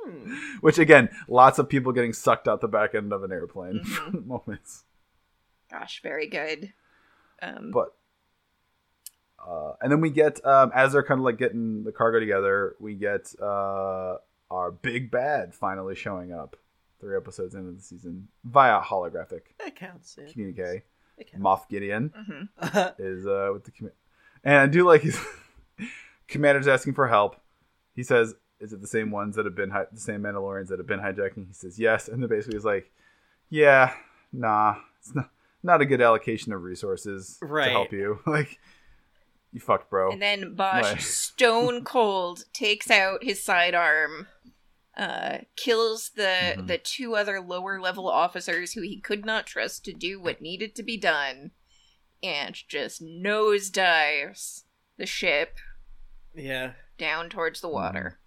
Mm. 0.07 0.35
Which 0.61 0.77
again, 0.77 1.09
lots 1.27 1.57
of 1.57 1.67
people 1.67 1.91
getting 1.91 2.13
sucked 2.13 2.47
out 2.47 2.61
the 2.61 2.67
back 2.67 2.93
end 2.93 3.11
of 3.11 3.23
an 3.23 3.31
airplane 3.31 3.79
Mhm. 3.83 4.25
moments. 4.27 4.83
Gosh, 5.71 5.99
very 6.03 6.27
good. 6.27 6.73
Um, 7.41 7.71
But 7.71 7.95
uh, 9.43 9.73
and 9.81 9.91
then 9.91 10.01
we 10.01 10.11
get 10.11 10.45
um, 10.45 10.71
as 10.75 10.93
they're 10.93 11.01
kind 11.03 11.19
of 11.19 11.25
like 11.25 11.39
getting 11.39 11.83
the 11.85 11.91
cargo 11.91 12.19
together, 12.19 12.75
we 12.79 12.93
get 12.93 13.33
uh, 13.41 14.17
our 14.51 14.69
big 14.71 15.09
bad 15.09 15.55
finally 15.55 15.95
showing 15.95 16.31
up. 16.31 16.55
Three 16.99 17.15
episodes 17.17 17.55
into 17.55 17.71
the 17.71 17.81
season 17.81 18.27
via 18.43 18.79
holographic 18.81 19.41
That 19.59 19.75
counts. 19.75 20.17
Yeah. 20.19 20.31
communique. 20.31 20.83
That 21.17 21.27
counts. 21.31 21.43
Moff 21.45 21.69
Gideon 21.69 22.11
mhm. 22.17 22.93
is 22.99 23.25
uh, 23.27 23.49
with 23.53 23.63
the 23.65 23.71
command, 23.71 23.95
and 24.43 24.55
I 24.57 24.67
do 24.67 24.85
like 24.85 25.01
his 25.01 25.19
commander's 26.27 26.67
asking 26.67 26.93
for 26.93 27.07
help. 27.07 27.35
He 27.95 28.03
says, 28.03 28.35
"Is 28.59 28.73
it 28.73 28.81
the 28.81 28.87
same 28.87 29.11
ones 29.11 29.35
that 29.35 29.45
have 29.45 29.55
been 29.55 29.69
hi- 29.71 29.85
the 29.91 29.99
same 29.99 30.21
Mandalorians 30.21 30.67
that 30.69 30.79
have 30.79 30.87
been 30.87 30.99
hijacking?" 30.99 31.47
He 31.47 31.53
says, 31.53 31.77
"Yes," 31.79 32.07
and 32.07 32.21
then 32.21 32.29
basically 32.29 32.55
he's 32.57 32.65
like, 32.65 32.91
"Yeah, 33.49 33.93
nah, 34.33 34.75
it's 34.99 35.13
not 35.15 35.29
not 35.63 35.81
a 35.81 35.85
good 35.85 36.01
allocation 36.01 36.53
of 36.53 36.61
resources 36.63 37.37
Right. 37.41 37.65
to 37.65 37.71
help 37.71 37.91
you. 37.91 38.19
like, 38.27 38.59
you 39.51 39.59
fucked, 39.59 39.89
bro." 39.89 40.11
And 40.11 40.21
then 40.21 40.53
Bosch, 40.55 40.83
Why? 40.83 40.95
stone 40.97 41.83
cold, 41.83 42.45
takes 42.53 42.89
out 42.91 43.23
his 43.23 43.41
sidearm, 43.43 44.27
uh, 44.97 45.39
kills 45.55 46.11
the 46.11 46.55
Mhm. 46.57 46.67
the 46.67 46.77
two 46.77 47.15
other 47.15 47.41
lower 47.41 47.79
level 47.81 48.07
officers 48.09 48.73
who 48.73 48.81
he 48.81 48.99
could 48.99 49.25
not 49.25 49.45
trust 49.45 49.83
to 49.85 49.93
do 49.93 50.19
what 50.21 50.41
needed 50.41 50.73
to 50.75 50.83
be 50.83 50.95
done, 50.97 51.51
and 52.23 52.55
just 52.67 53.01
nosedives 53.03 54.63
the 54.97 55.05
ship 55.05 55.57
Yeah. 56.33 56.73
down 56.97 57.29
towards 57.29 57.59
the 57.61 57.67
water. 57.69 58.19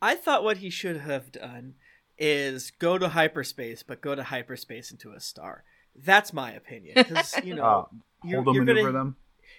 I 0.00 0.14
thought 0.14 0.44
what 0.44 0.58
he 0.58 0.70
should 0.70 0.98
have 0.98 1.32
done 1.32 1.74
is 2.16 2.70
go 2.70 2.98
to 2.98 3.08
hyperspace, 3.10 3.82
but 3.82 4.00
go 4.00 4.14
to 4.14 4.22
hyperspace 4.24 4.90
into 4.90 5.12
a 5.12 5.20
star. 5.20 5.64
That's 5.94 6.32
my 6.32 6.52
opinion. 6.52 6.94
Because 6.96 7.34
you 7.44 7.54
know, 7.54 7.64
Uh, 7.64 7.84
you're, 8.24 8.44
them 8.44 8.54
you're 8.54 8.64
maneuver 8.64 8.92
gonna, 8.92 8.98
them. 9.04 9.16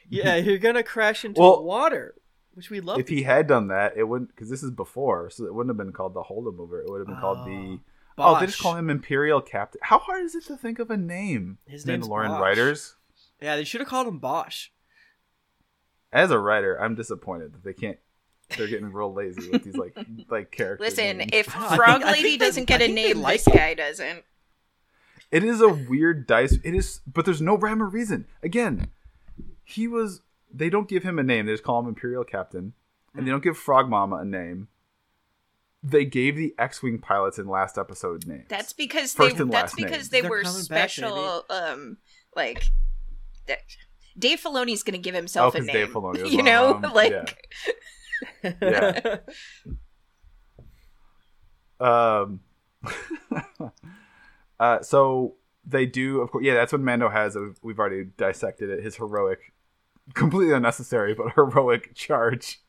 yeah, 0.07 0.35
you're 0.35 0.57
gonna 0.57 0.83
crash 0.83 1.25
into 1.25 1.41
Well, 1.41 1.63
water, 1.63 2.15
which 2.59 2.69
we 2.69 2.81
love. 2.81 2.99
If 2.99 3.07
he 3.07 3.23
had 3.23 3.47
done 3.47 3.69
that, 3.69 3.93
it 3.95 4.03
wouldn't 4.03 4.29
because 4.35 4.49
this 4.49 4.63
is 4.63 4.71
before, 4.71 5.29
so 5.29 5.45
it 5.45 5.53
wouldn't 5.53 5.69
have 5.69 5.77
been 5.77 5.93
called 5.93 6.13
the 6.13 6.21
Holdo 6.21 6.51
maneuver. 6.51 6.81
It 6.81 6.89
would 6.89 6.99
have 6.99 7.07
been 7.07 7.19
called 7.19 7.47
the. 7.47 7.79
Oh, 8.17 8.37
they 8.37 8.47
just 8.47 8.59
call 8.59 8.75
him 8.75 8.89
Imperial 8.89 9.39
Captain. 9.39 9.79
How 9.81 9.97
hard 9.97 10.25
is 10.25 10.35
it 10.35 10.43
to 10.47 10.57
think 10.57 10.77
of 10.79 10.91
a 10.91 10.97
name? 10.97 11.57
His 11.65 11.85
name's 11.85 12.05
Lauren 12.05 12.31
Bosch. 12.31 12.41
writers. 12.41 12.95
Yeah, 13.41 13.55
they 13.55 13.63
should 13.63 13.79
have 13.79 13.87
called 13.87 14.07
him 14.07 14.19
Bosch. 14.19 14.67
As 16.11 16.29
a 16.31 16.37
writer, 16.37 16.75
I'm 16.75 16.95
disappointed 16.95 17.53
that 17.53 17.63
they 17.63 17.71
can't. 17.71 17.97
They're 18.57 18.67
getting 18.67 18.91
real 18.91 19.13
lazy 19.13 19.49
with 19.49 19.63
these 19.63 19.77
like 19.77 19.95
like 20.29 20.51
characters. 20.51 20.89
Listen, 20.97 21.19
names. 21.19 21.29
if 21.31 21.45
Frog 21.75 22.03
I 22.03 22.11
think 22.11 22.17
Lady 22.17 22.37
doesn't 22.37 22.65
get 22.65 22.81
a 22.81 22.89
name, 22.89 23.21
like 23.21 23.43
this 23.43 23.47
it. 23.47 23.57
guy 23.57 23.73
doesn't. 23.73 24.25
It 25.31 25.43
is 25.45 25.61
a 25.61 25.69
weird 25.69 26.27
dice. 26.27 26.57
It 26.63 26.75
is, 26.75 26.99
but 27.07 27.23
there's 27.23 27.41
no 27.41 27.55
rhyme 27.55 27.81
or 27.81 27.87
reason. 27.87 28.25
Again, 28.43 28.89
he 29.63 29.87
was. 29.87 30.21
They 30.53 30.69
don't 30.69 30.87
give 30.89 31.03
him 31.03 31.19
a 31.19 31.23
name. 31.23 31.45
They 31.45 31.53
just 31.53 31.63
call 31.63 31.79
him 31.79 31.87
Imperial 31.87 32.23
Captain, 32.23 32.73
and 33.15 33.25
they 33.27 33.31
don't 33.31 33.43
give 33.43 33.57
Frog 33.57 33.89
Mama 33.89 34.17
a 34.17 34.25
name. 34.25 34.67
They 35.81 36.03
gave 36.05 36.35
the 36.35 36.53
X-wing 36.59 36.99
pilots 36.99 37.39
in 37.39 37.47
last 37.47 37.77
episode 37.77 38.27
names. 38.27 38.47
That's 38.49 38.73
because 38.73 39.13
First 39.13 39.37
they. 39.37 39.43
and 39.43 39.51
That's 39.51 39.73
last 39.73 39.75
because 39.77 39.91
names. 39.91 40.09
they 40.09 40.21
They're 40.21 40.29
were 40.29 40.41
coming 40.41 40.65
back, 40.65 40.89
special. 40.89 41.45
um, 41.49 41.97
like 42.35 42.63
that. 43.47 43.59
Dave 44.17 44.41
Filoni's 44.41 44.83
gonna 44.83 44.97
give 44.97 45.15
himself 45.15 45.53
Oh, 45.53 45.57
a 45.57 45.61
'cause 45.61 45.67
name. 45.67 45.75
Dave 45.75 45.89
Filoni 45.93 46.29
you 46.31 46.43
know, 46.43 46.73
of 46.83 46.91
like 46.93 47.37
Yeah. 48.43 49.17
Um. 51.79 52.41
uh. 54.59 54.81
So 54.81 55.35
they 55.65 55.85
do, 55.85 56.19
of 56.19 56.31
course. 56.31 56.43
Yeah, 56.43 56.55
that's 56.55 56.73
what 56.73 56.81
Mando 56.81 57.07
has. 57.09 57.37
uh, 57.37 57.51
We've 57.61 57.79
already 57.79 58.03
dissected 58.17 58.69
it. 58.69 58.83
His 58.83 58.97
heroic, 58.97 59.53
completely 60.13 60.53
unnecessary, 60.53 61.13
but 61.13 61.31
heroic 61.35 61.93
charge. 61.95 62.61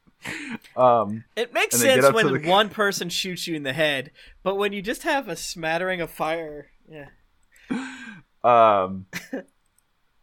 Um. 0.76 1.24
It 1.36 1.54
makes 1.54 1.74
And 1.74 1.82
they 1.82 1.94
get 1.94 2.04
sense 2.04 2.14
when 2.14 2.42
the- 2.42 2.48
one 2.50 2.68
person 2.68 3.08
shoots 3.08 3.46
you 3.46 3.54
in 3.54 3.62
the 3.62 3.72
head, 3.72 4.10
but 4.42 4.56
when 4.56 4.72
you 4.72 4.82
just 4.82 5.02
have 5.04 5.28
a 5.28 5.36
smattering 5.36 6.00
of 6.00 6.10
fire, 6.10 6.70
yeah, 6.88 7.06
Um. 8.44 9.06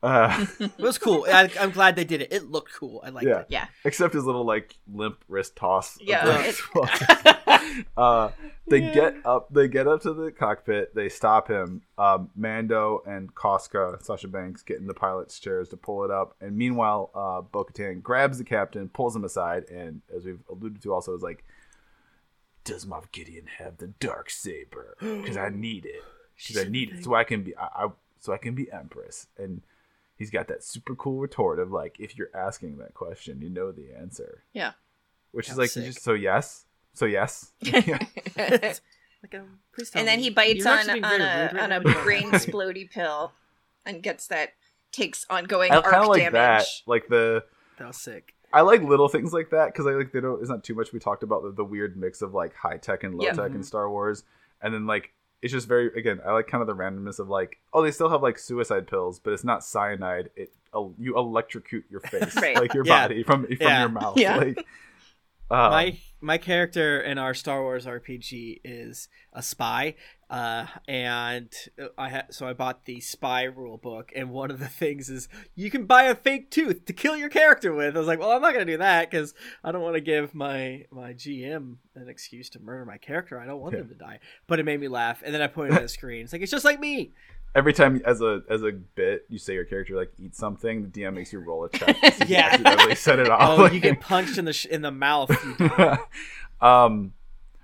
Uh, 0.04 0.46
it 0.60 0.78
was 0.78 0.98
cool. 0.98 1.26
I, 1.28 1.50
I'm 1.60 1.72
glad 1.72 1.96
they 1.96 2.04
did 2.04 2.22
it. 2.22 2.32
It 2.32 2.50
looked 2.52 2.74
cool. 2.74 3.02
I 3.04 3.10
like 3.10 3.26
yeah. 3.26 3.40
it. 3.40 3.48
yeah. 3.50 3.66
Except 3.84 4.14
his 4.14 4.24
little 4.26 4.46
like 4.46 4.76
limp 4.92 5.24
wrist 5.28 5.56
toss. 5.56 5.98
Yeah, 6.00 6.26
the- 6.26 7.86
uh, 7.98 8.30
they 8.68 8.80
Yeah. 8.80 8.94
get 8.94 9.16
up. 9.26 9.52
They 9.52 9.68
get 9.68 9.88
up 9.88 10.02
to 10.04 10.14
the 10.14 10.32
cockpit. 10.32 10.94
They 10.94 11.10
stop 11.10 11.48
him. 11.48 11.82
Um, 11.98 12.30
Mando 12.36 13.02
and 13.08 13.34
Koska, 13.34 13.98
Sasha 14.04 14.28
Banks, 14.28 14.62
get 14.62 14.78
in 14.78 14.88
the 14.88 14.94
pilot's 14.94 15.40
chairs 15.40 15.70
to 15.70 15.78
pull 15.78 16.04
it 16.04 16.12
up. 16.12 16.36
And 16.42 16.56
meanwhile, 16.56 17.10
uh, 17.16 17.42
Bo-Katan 17.42 18.04
grabs 18.04 18.38
the 18.38 18.44
captain, 18.44 18.90
pulls 18.90 19.16
him 19.16 19.24
aside, 19.24 19.64
and 19.70 20.02
as 20.16 20.26
we've 20.26 20.44
alluded 20.50 20.82
to, 20.84 20.94
also 20.94 21.16
is 21.16 21.22
like, 21.24 21.44
"Does 22.64 22.86
Moff 22.86 23.12
Gideon 23.12 23.48
have 23.58 23.78
the 23.78 23.88
dark 23.88 24.30
saber? 24.30 24.96
Because 25.00 25.38
I 25.38 25.50
need 25.50 25.86
it. 25.86 26.04
Because 26.36 26.66
I 26.66 26.70
need 26.70 26.92
it 26.92 27.04
so 27.04 27.16
I 27.16 27.24
can 27.24 27.42
be. 27.44 27.56
I, 27.58 27.86
I 27.86 27.88
so 28.20 28.32
I 28.34 28.38
can 28.38 28.54
be 28.54 28.72
Empress." 28.72 29.28
And 29.38 29.62
he's 30.18 30.30
got 30.32 30.48
that 30.50 30.64
super 30.64 30.96
cool 30.96 31.20
retort 31.20 31.60
of 31.60 31.72
like, 31.72 31.96
"If 32.00 32.18
you're 32.18 32.30
asking 32.36 32.78
that 32.80 32.94
question, 32.94 33.42
you 33.42 33.50
know 33.50 33.72
the 33.72 33.94
answer." 33.98 34.44
Yeah. 34.54 34.72
Which 35.32 35.50
is 35.50 35.58
like, 35.58 35.70
sick. 35.70 35.86
just, 35.86 36.02
so 36.04 36.14
yes, 36.14 36.66
so 36.94 37.06
yes. 37.06 37.52
Like, 39.24 39.34
um, 39.34 39.60
please 39.74 39.90
tell 39.90 40.00
and 40.00 40.08
then 40.08 40.18
me. 40.20 40.26
he 40.26 40.30
bites 40.30 40.60
You're 40.60 40.70
on 40.70 40.78
actually 40.80 41.04
on 41.04 41.22
a 41.22 41.50
right 41.54 41.60
on 41.64 41.72
a 41.72 41.82
brain 41.82 42.30
splody 42.34 42.90
pill, 42.90 43.32
and 43.86 44.04
gets 44.04 44.28
that 44.28 44.50
takes 44.92 45.26
ongoing 45.30 45.72
I 45.72 45.78
arc 45.78 46.08
like 46.08 46.20
damage. 46.22 46.34
that, 46.34 46.66
like 46.86 47.08
the. 47.08 47.44
That 47.80 47.88
was 47.88 47.98
sick. 47.98 48.36
I 48.54 48.62
like 48.62 48.82
little 48.84 49.08
things 49.10 49.34
like 49.34 49.50
that 49.50 49.74
because 49.74 49.88
I 49.88 49.92
like 49.92 50.12
they 50.12 50.22
don't. 50.22 50.40
It's 50.40 50.50
not 50.50 50.64
too 50.64 50.76
much. 50.76 50.94
We 50.94 51.00
talked 51.00 51.24
about 51.24 51.42
the, 51.44 51.52
the 51.52 51.66
weird 51.66 51.98
mix 51.98 52.22
of 52.22 52.34
like 52.36 52.54
high 52.56 52.78
tech 52.78 53.04
and 53.04 53.16
low 53.16 53.26
Yeah. 53.26 53.34
tech 53.34 53.52
Mhm. 53.52 53.56
in 53.56 53.64
Star 53.64 53.90
Wars, 53.90 54.24
and 54.62 54.72
then 54.74 54.86
like 54.86 55.12
it's 55.42 55.54
just 55.54 55.68
very 55.68 55.88
again. 55.98 56.20
I 56.26 56.32
like 56.32 56.48
kind 56.48 56.62
of 56.62 56.68
the 56.68 56.76
randomness 56.76 57.20
of 57.20 57.30
like 57.30 57.58
oh 57.74 57.82
they 57.84 57.92
still 57.92 58.10
have 58.10 58.22
like 58.24 58.40
suicide 58.40 58.88
pills, 58.88 59.20
but 59.20 59.34
it's 59.34 59.44
not 59.44 59.64
cyanide. 59.64 60.30
It 60.36 60.54
uh, 60.74 60.86
you 60.98 61.18
electrocute 61.18 61.86
your 61.90 62.00
face, 62.12 62.36
Right. 62.36 62.56
like 62.56 62.74
your 62.74 62.86
Yeah. 62.86 63.08
body 63.08 63.24
from 63.24 63.46
from 63.46 63.58
Yeah. 63.60 63.80
your 63.82 63.90
mouth. 63.90 64.18
Yeah. 64.18 64.38
Like, 64.38 64.58
um, 65.50 65.72
my 65.72 65.98
my 66.20 66.38
character 66.38 67.00
in 67.00 67.18
our 67.18 67.34
Star 67.34 67.62
Wars 67.62 67.86
RPG 67.86 68.62
is 68.64 69.08
a 69.34 69.44
spy, 69.44 69.96
uh, 70.30 70.66
and 70.88 71.54
I 71.98 72.10
ha- 72.10 72.24
so 72.32 72.48
I 72.48 72.54
bought 72.54 72.86
the 72.86 73.00
spy 73.02 73.44
rule 73.44 73.78
book, 73.78 74.12
and 74.16 74.32
one 74.32 74.50
of 74.50 74.60
the 74.60 74.68
things 74.68 75.10
is 75.10 75.30
you 75.56 75.70
can 75.70 75.86
buy 75.86 76.04
a 76.04 76.16
fake 76.16 76.50
tooth 76.50 76.86
to 76.86 76.94
kill 76.94 77.16
your 77.16 77.30
character 77.30 77.72
with. 77.74 77.96
I 77.96 78.00
was 78.00 78.08
like, 78.08 78.20
well, 78.20 78.32
I'm 78.32 78.42
not 78.42 78.54
gonna 78.54 78.66
do 78.66 78.78
that 78.78 79.10
because 79.12 79.34
I 79.64 79.72
don't 79.72 79.82
want 79.84 79.96
to 79.96 80.02
give 80.02 80.34
my 80.34 80.86
my 80.92 81.14
GM 81.14 81.76
an 81.96 82.10
excuse 82.10 82.50
to 82.52 82.60
murder 82.60 82.84
my 82.86 82.98
character. 82.98 83.40
I 83.40 83.46
don't 83.46 83.62
want 83.62 83.74
Yeah. 83.74 83.82
them 83.82 83.90
to 83.90 83.96
die. 83.96 84.20
But 84.48 84.60
it 84.60 84.64
made 84.66 84.80
me 84.80 84.88
laugh, 84.88 85.22
and 85.24 85.34
then 85.34 85.42
I 85.42 85.48
pointed 85.48 85.76
at 85.76 85.82
the 85.84 85.88
screen. 85.90 86.24
It's 86.24 86.34
like 86.34 86.42
it's 86.42 86.52
just 86.52 86.66
like 86.66 86.80
me. 86.80 87.14
Every 87.58 87.74
time 87.74 88.02
as 88.06 88.22
a 88.22 88.42
as 88.50 88.62
a 88.64 88.72
bit 88.72 89.26
you 89.28 89.38
say 89.40 89.54
your 89.56 89.66
character 89.66 89.96
like 89.96 90.12
eats 90.18 90.38
something, 90.38 90.84
the 90.84 90.88
DM 91.02 91.14
makes 91.16 91.34
you 91.34 91.40
roll 91.40 91.66
a 91.66 91.70
check. 91.70 92.00
to 92.00 92.06
you 92.28 92.36
Yeah. 92.36 92.50
accidentally 92.52 92.96
set 92.96 93.20
it 93.20 93.30
off. 93.30 93.60
Oh, 93.60 93.64
Like- 93.64 93.74
you 93.74 93.80
get 93.82 94.00
punched 94.12 94.38
in 94.38 94.46
the 94.46 94.54
sh- 94.54 94.66
in 94.68 94.82
the 94.84 94.92
mouth. 94.92 95.30
um, 96.62 97.14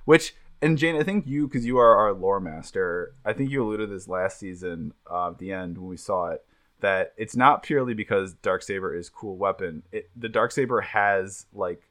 which 0.06 0.36
and 0.62 0.78
Jane, 0.78 0.96
I 0.96 1.04
think 1.04 1.28
you 1.28 1.48
because 1.48 1.66
you 1.66 1.78
are 1.78 1.96
our 1.98 2.14
lore 2.14 2.40
master. 2.40 3.14
I 3.26 3.34
think 3.34 3.52
you 3.52 3.64
alluded 3.64 3.90
this 3.90 4.08
last 4.08 4.40
season 4.40 4.94
uh, 5.10 5.30
at 5.30 5.38
the 5.38 5.52
end 5.52 5.78
when 5.78 5.88
we 5.90 5.98
saw 5.98 6.28
it 6.28 6.44
that 6.80 7.14
it's 7.18 7.36
not 7.36 7.64
purely 7.64 7.94
because 7.94 8.34
dark 8.34 8.62
saber 8.62 8.94
is 8.96 9.10
cool 9.10 9.38
weapon. 9.38 9.84
It, 9.92 10.10
the 10.16 10.28
dark 10.30 10.52
saber 10.52 10.82
has 10.82 11.46
like 11.54 11.82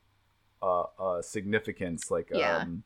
uh, 0.63 0.85
a 1.01 1.23
significance, 1.23 2.11
like 2.11 2.29
Yeah. 2.33 2.59
um, 2.59 2.83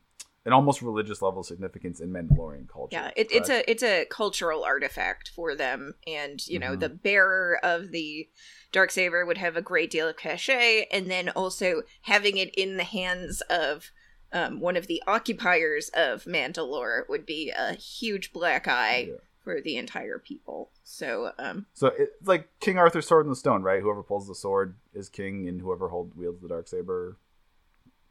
an 0.47 0.53
almost 0.53 0.81
religious 0.81 1.21
level 1.21 1.43
significance 1.43 1.99
in 1.99 2.09
Mandalorian 2.09 2.69
culture. 2.69 2.95
Yeah, 2.95 3.11
it, 3.17 3.27
it's 3.31 3.49
a 3.49 3.69
it's 3.69 3.83
a 3.83 4.05
cultural 4.05 4.63
artifact 4.63 5.27
for 5.35 5.53
them, 5.55 5.93
and 6.07 6.45
you 6.47 6.57
know 6.57 6.71
Mhm. 6.75 6.79
the 6.79 6.89
bearer 6.89 7.59
of 7.61 7.91
the 7.91 8.29
dark 8.71 8.91
saber 8.91 9.25
would 9.25 9.37
have 9.37 9.57
a 9.57 9.61
great 9.61 9.91
deal 9.91 10.07
of 10.07 10.15
cachet, 10.15 10.87
and 10.89 11.11
then 11.11 11.27
also 11.29 11.83
having 12.03 12.37
it 12.37 12.55
in 12.55 12.77
the 12.77 12.85
hands 12.85 13.41
of 13.49 13.91
um, 14.31 14.59
one 14.61 14.77
of 14.77 14.87
the 14.87 15.03
occupiers 15.05 15.89
of 15.93 16.23
Mandalore 16.23 17.07
would 17.09 17.25
be 17.25 17.49
a 17.49 17.73
huge 17.73 18.31
black 18.31 18.67
eye 18.69 19.07
Yeah. 19.09 19.15
for 19.43 19.61
the 19.61 19.75
entire 19.77 20.19
people. 20.19 20.71
So, 20.83 21.31
um, 21.37 21.65
So 21.73 21.87
it's 21.87 22.25
like 22.27 22.47
King 22.61 22.77
Arthur's 22.77 23.07
sword 23.07 23.25
in 23.25 23.29
the 23.29 23.35
stone, 23.37 23.63
right? 23.63 23.81
Whoever 23.81 24.03
pulls 24.03 24.27
the 24.27 24.35
sword 24.35 24.75
is 24.93 25.07
king, 25.09 25.47
and 25.47 25.61
whoever 25.61 25.89
hold 25.89 26.15
wields 26.15 26.41
the 26.41 26.47
dark 26.49 26.67
saber 26.69 27.17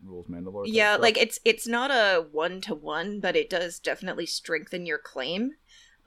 rules 0.05 0.27
Mandalore. 0.27 0.65
yeah, 0.67 0.93
stuff. 0.95 1.03
like 1.03 1.19
it's 1.19 1.41
it's 1.45 1.67
not 1.67 1.91
a 1.91 2.27
one 2.33 2.61
to 2.63 2.75
one, 2.75 3.21
but 3.21 3.37
it 3.37 3.49
does 3.51 3.79
definitely 3.79 4.27
strengthen 4.27 4.87
your 4.87 4.99
claim. 4.99 5.53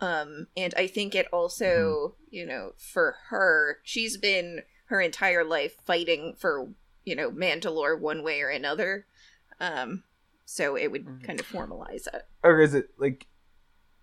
Um, 0.02 0.48
and 0.56 0.74
I 0.78 0.88
think 0.88 1.14
it 1.14 1.28
also, 1.34 2.16
you 2.30 2.46
know, 2.46 2.72
for 2.78 3.18
her, 3.30 3.80
she's 3.84 4.16
been 4.18 4.62
her 4.86 5.02
entire 5.02 5.44
life 5.44 5.76
fighting 5.86 6.36
for 6.38 6.70
you 7.06 7.16
know 7.16 7.32
Mandalore 7.32 8.00
one 8.00 8.24
way 8.24 8.42
or 8.42 8.50
another. 8.50 9.06
Um, 9.60 10.04
so 10.46 10.76
it 10.76 10.92
would 10.92 11.06
Mhm. 11.06 11.24
kind 11.24 11.40
of 11.40 11.48
formalize 11.48 12.08
it. 12.08 12.24
or 12.44 12.62
is 12.62 12.74
it 12.74 12.90
like 12.98 13.28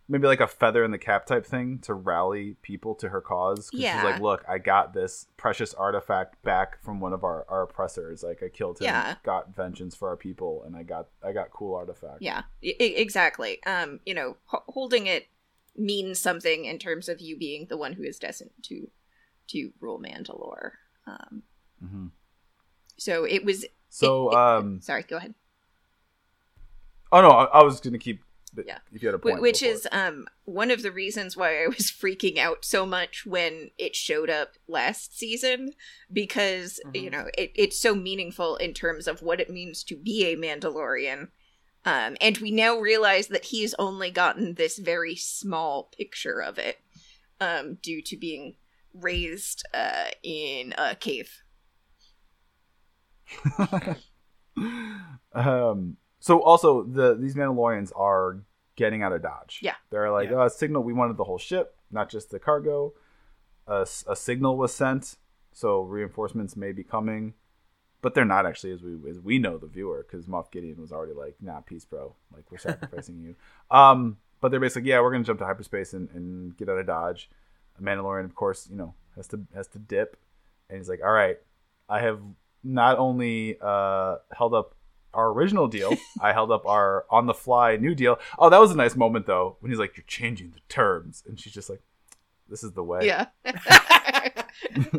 maybe 0.08 0.26
like 0.26 0.40
a 0.40 0.46
feather 0.46 0.84
in 0.84 0.90
the 0.92 0.98
cap 0.98 1.26
type 1.26 1.44
thing 1.44 1.78
to 1.80 1.92
rally 1.94 2.56
people 2.62 2.94
to 2.96 3.08
her 3.08 3.20
cause. 3.20 3.70
Yeah. 3.72 3.96
she's 3.96 4.04
like, 4.04 4.20
look, 4.20 4.44
I 4.48 4.58
got 4.58 4.94
this 4.94 5.26
precious 5.36 5.74
artifact 5.74 6.40
back 6.42 6.80
from 6.82 7.00
one 7.00 7.12
of 7.12 7.24
our, 7.24 7.44
our 7.48 7.62
oppressors. 7.62 8.22
Like 8.22 8.42
I 8.42 8.48
killed 8.48 8.78
him, 8.78 8.84
Yeah. 8.86 9.16
got 9.24 9.54
vengeance 9.56 9.96
for 9.96 10.08
our 10.08 10.16
people, 10.16 10.62
and 10.64 10.76
I 10.76 10.82
got 10.84 11.08
I 11.24 11.32
got 11.32 11.50
cool 11.50 11.74
artifact. 11.74 12.18
Yeah, 12.22 12.42
I- 12.64 12.76
exactly. 12.78 13.62
Um, 13.64 14.00
you 14.06 14.14
know, 14.14 14.36
h- 14.54 14.60
holding 14.68 15.06
it 15.06 15.26
means 15.76 16.18
something 16.18 16.64
in 16.64 16.78
terms 16.78 17.08
of 17.08 17.20
you 17.20 17.36
being 17.36 17.66
the 17.68 17.76
one 17.76 17.92
who 17.94 18.02
is 18.02 18.18
destined 18.18 18.50
to 18.62 18.88
to 19.48 19.72
rule 19.80 20.00
Mandalore. 20.00 20.70
Um, 21.06 21.42
hmm 21.84 22.06
so 22.98 23.24
it 23.24 23.44
was. 23.44 23.64
So, 23.90 24.30
it- 24.30 24.32
it- 24.32 24.38
um, 24.38 24.80
sorry, 24.80 25.02
go 25.02 25.16
ahead. 25.18 25.34
oh 27.12 27.20
no, 27.20 27.30
I, 27.30 27.44
I 27.44 27.62
was 27.62 27.80
gonna 27.80 27.98
keep. 27.98 28.22
Yeah. 28.64 28.78
If 28.92 29.02
you 29.02 29.08
had 29.08 29.14
a 29.14 29.18
point, 29.18 29.40
which 29.40 29.62
is 29.62 29.86
um 29.92 30.26
one 30.44 30.70
of 30.70 30.82
the 30.82 30.92
reasons 30.92 31.36
why 31.36 31.62
I 31.62 31.66
was 31.66 31.90
freaking 32.00 32.38
out 32.38 32.64
so 32.64 32.86
much 32.86 33.26
when 33.26 33.70
it 33.78 33.94
showed 33.96 34.30
up 34.30 34.52
last 34.68 35.18
season 35.18 35.72
because 36.12 36.80
Mhm. 36.86 37.02
you 37.02 37.10
know 37.10 37.26
it, 37.36 37.52
it's 37.54 37.80
so 37.80 37.94
meaningful 37.94 38.56
in 38.56 38.72
terms 38.74 39.06
of 39.06 39.22
what 39.22 39.40
it 39.40 39.50
means 39.50 39.82
to 39.84 39.96
be 39.96 40.24
a 40.26 40.36
Mandalorian. 40.36 41.28
Um, 41.84 42.16
and 42.20 42.38
we 42.38 42.50
now 42.50 42.76
realize 42.78 43.28
that 43.28 43.44
he's 43.46 43.74
only 43.78 44.10
gotten 44.10 44.54
this 44.54 44.76
very 44.78 45.14
small 45.14 45.84
picture 45.96 46.42
of 46.42 46.58
it 46.58 46.78
um, 47.40 47.78
due 47.80 48.02
to 48.02 48.16
being 48.16 48.56
raised 48.92 49.64
uh, 49.72 50.06
in 50.24 50.74
a 50.76 50.96
cave. 50.96 51.42
um. 55.34 55.96
So 56.26 56.42
also 56.42 56.82
the 56.82 57.14
these 57.14 57.36
Mandalorians 57.36 57.92
are 57.94 58.40
getting 58.74 59.00
out 59.04 59.12
of 59.12 59.22
Dodge. 59.22 59.60
Yeah. 59.62 59.76
They're 59.90 60.10
like, 60.10 60.28
Yeah. 60.28 60.38
oh, 60.38 60.46
a 60.46 60.50
signal. 60.50 60.82
We 60.82 60.92
wanted 60.92 61.18
the 61.18 61.22
whole 61.22 61.38
ship, 61.38 61.76
not 61.92 62.10
just 62.10 62.30
the 62.30 62.40
cargo. 62.40 62.94
A 63.68 63.86
signal 63.86 64.56
was 64.56 64.74
sent, 64.74 65.18
so 65.52 65.82
reinforcements 65.82 66.56
may 66.56 66.72
be 66.72 66.82
coming, 66.82 67.34
but 68.02 68.14
they're 68.14 68.24
not 68.24 68.44
actually, 68.44 68.72
as 68.72 68.82
we 68.82 69.08
as 69.08 69.20
we 69.20 69.38
know 69.38 69.56
the 69.56 69.68
viewer, 69.68 70.04
because 70.04 70.26
Moff 70.26 70.50
Gideon 70.50 70.80
was 70.80 70.90
already 70.90 71.12
like, 71.12 71.36
nah, 71.40 71.60
peace, 71.60 71.84
bro. 71.84 72.16
Like 72.34 72.50
we're 72.50 72.58
sacrificing 72.58 73.20
you. 73.20 73.36
Um. 73.70 74.16
But 74.40 74.50
they're 74.50 74.60
basically, 74.60 74.90
yeah, 74.90 75.00
we're 75.00 75.12
gonna 75.12 75.24
jump 75.24 75.38
to 75.38 75.46
hyperspace 75.46 75.92
and, 75.94 76.08
and 76.10 76.56
get 76.56 76.68
out 76.68 76.78
of 76.78 76.86
Dodge. 76.86 77.30
A 77.78 77.82
Mandalorian, 77.82 78.24
of 78.24 78.34
course, 78.34 78.68
you 78.68 78.76
know, 78.76 78.94
has 79.14 79.28
to 79.28 79.40
has 79.54 79.68
to 79.68 79.78
dip, 79.78 80.16
and 80.68 80.78
he's 80.78 80.88
like, 80.88 81.02
all 81.04 81.12
right, 81.12 81.38
I 81.88 82.00
have 82.00 82.20
not 82.64 82.98
only 82.98 83.58
uh, 83.60 84.16
held 84.32 84.54
up 84.54 84.75
our 85.16 85.32
original 85.32 85.66
deal, 85.66 85.96
I 86.20 86.32
held 86.32 86.50
up 86.52 86.64
our 86.66 87.04
on 87.10 87.26
the 87.26 87.34
fly 87.34 87.76
new 87.76 87.94
deal. 87.94 88.18
Oh, 88.38 88.48
that 88.50 88.60
was 88.60 88.70
a 88.70 88.76
nice 88.76 88.94
moment 88.94 89.26
though 89.26 89.56
when 89.60 89.70
he's 89.72 89.78
like, 89.78 89.96
"You're 89.96 90.04
changing 90.06 90.50
the 90.50 90.60
terms," 90.68 91.22
and 91.26 91.40
she's 91.40 91.52
just 91.54 91.68
like, 91.70 91.82
"This 92.48 92.62
is 92.62 92.72
the 92.72 92.84
way." 92.84 93.06
Yeah. 93.06 93.26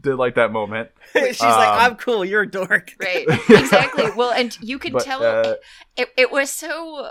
Did 0.00 0.16
like 0.16 0.34
that 0.34 0.50
moment, 0.50 0.90
She's 1.12 1.40
Um, 1.40 1.48
like, 1.50 1.80
I'm 1.80 1.96
cool. 1.96 2.24
You're 2.24 2.42
a 2.42 2.50
dork. 2.50 2.92
right. 2.98 3.26
Exactly. 3.48 4.10
Well, 4.16 4.32
and 4.32 4.56
you 4.60 4.78
could 4.78 4.94
but 4.94 5.04
tell 5.04 5.22
uh, 5.22 5.54
it, 5.96 6.08
it 6.16 6.32
was 6.32 6.50
so 6.50 7.10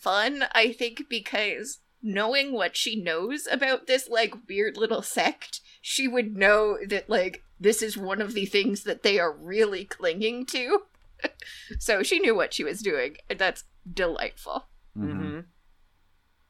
fun, 0.00 0.44
I 0.52 0.72
think, 0.72 1.02
because 1.10 1.80
knowing 2.02 2.52
what 2.52 2.74
she 2.76 2.96
knows 2.96 3.46
about 3.50 3.86
this 3.86 4.08
like 4.08 4.34
weird 4.48 4.78
little 4.78 5.02
sect, 5.02 5.60
she 5.82 6.08
would 6.08 6.36
know 6.36 6.78
that 6.88 7.10
like 7.10 7.42
this 7.60 7.82
is 7.82 7.98
one 7.98 8.22
of 8.22 8.32
the 8.32 8.46
things 8.46 8.84
that 8.84 9.02
they 9.02 9.18
are 9.18 9.32
really 9.36 9.84
clinging 9.84 10.46
to. 10.46 10.82
so 11.78 12.02
she 12.02 12.18
knew 12.18 12.34
what 12.34 12.52
she 12.54 12.64
was 12.64 12.80
doing, 12.82 13.16
and 13.30 13.38
that's 13.38 13.64
delightful. 13.90 14.66
mhm. 14.96 15.44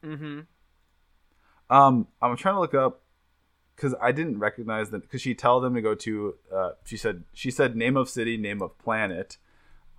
Mm-hmm. 0.03 0.11
Mm-hmm. 0.13 0.39
Um, 1.75 2.07
I'm 2.21 2.37
trying 2.37 2.55
to 2.55 2.59
look 2.61 2.73
up 2.73 3.01
because 3.75 3.93
I 4.01 4.11
didn't 4.11 4.39
recognize 4.39 4.89
that 4.91 5.01
because 5.01 5.21
she 5.21 5.35
tell 5.35 5.59
them 5.59 5.73
to 5.75 5.81
go 5.81 5.95
to. 5.95 6.35
Uh, 6.53 6.71
she 6.85 6.95
said 6.97 7.23
she 7.33 7.51
said 7.51 7.75
name 7.75 7.97
of 7.97 8.09
city, 8.09 8.37
name 8.37 8.61
of 8.61 8.77
planet. 8.77 9.37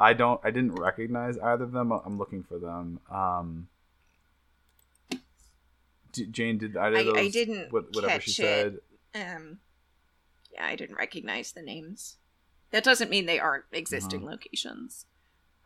I 0.00 0.12
don't. 0.14 0.40
I 0.44 0.50
didn't 0.50 0.76
recognize 0.76 1.36
either 1.38 1.64
of 1.64 1.72
them. 1.72 1.92
I'm 1.92 2.16
looking 2.18 2.42
for 2.42 2.58
them. 2.58 3.00
Um, 3.10 3.68
D- 6.12 6.26
Jane 6.26 6.58
did 6.58 6.76
either 6.76 6.96
I- 6.96 7.00
of 7.00 7.06
those? 7.06 7.16
I 7.18 7.28
didn't 7.28 7.72
what- 7.72 7.94
whatever 7.94 8.20
she 8.20 8.30
catch 8.30 8.36
said. 8.36 8.78
it. 9.14 9.18
Um, 9.36 9.58
yeah, 10.52 10.64
I 10.66 10.76
didn't 10.76 10.96
recognize 10.96 11.52
the 11.52 11.62
names. 11.62 12.16
That 12.70 12.84
doesn't 12.84 13.10
mean 13.10 13.26
they 13.26 13.38
aren't 13.40 13.64
existing 13.72 14.24
locations. 14.26 15.06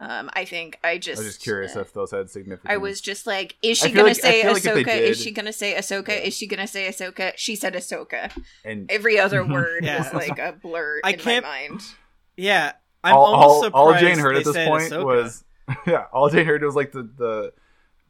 Um, 0.00 0.30
I 0.34 0.44
think 0.44 0.78
I 0.82 0.98
just. 0.98 1.20
I 1.20 1.24
was 1.24 1.34
just 1.34 1.42
curious 1.44 1.76
uh, 1.76 1.80
if 1.80 1.92
those 1.92 2.11
had 2.11 2.28
significance. 2.28 2.72
I 2.72 2.76
was 2.76 3.00
just 3.00 3.24
like, 3.26 3.57
is 3.62 3.78
she 3.78 3.90
gonna 3.92 4.09
like- 4.09 4.16
I 4.18 4.20
say 4.20 4.42
feel 4.42 4.53
like 4.53 4.64
if 4.64 4.74
Ahsoka? 4.86 4.96
Is 4.98 5.20
she 5.22 5.30
gonna 5.30 5.53
say 5.53 5.74
Ahsoka? 5.74 6.09
Yeah. 6.09 6.14
Is 6.14 6.36
she 6.36 6.46
gonna 6.48 6.66
say 6.66 6.88
Ahsoka? 6.88 7.32
She 7.36 7.55
said 7.55 7.74
Ahsoka. 7.74 8.32
and 8.64 8.90
Every 8.90 9.18
other 9.20 9.44
word 9.46 9.84
Yeah. 9.84 10.05
is 10.07 10.12
like 10.14 10.38
a 10.38 10.53
blur 10.61 11.00
I 11.05 11.12
in 11.12 11.18
can't- 11.20 11.44
my 11.44 11.68
mind. 11.68 11.82
Yeah, 12.36 12.72
I'm 13.05 13.14
all, 13.14 13.26
almost 13.34 13.74
all, 13.74 13.92
all 13.92 13.98
Jane 14.00 14.18
heard 14.18 14.36
at 14.36 14.44
this 14.44 14.57
point 14.57 14.90
Ahsoka. 14.90 15.05
was 15.05 15.44
yeah. 15.86 16.07
All 16.12 16.28
Jane 16.30 16.46
heard 16.46 16.62
was 16.64 16.74
like 16.74 16.90
the 16.92 17.03
the 17.03 17.53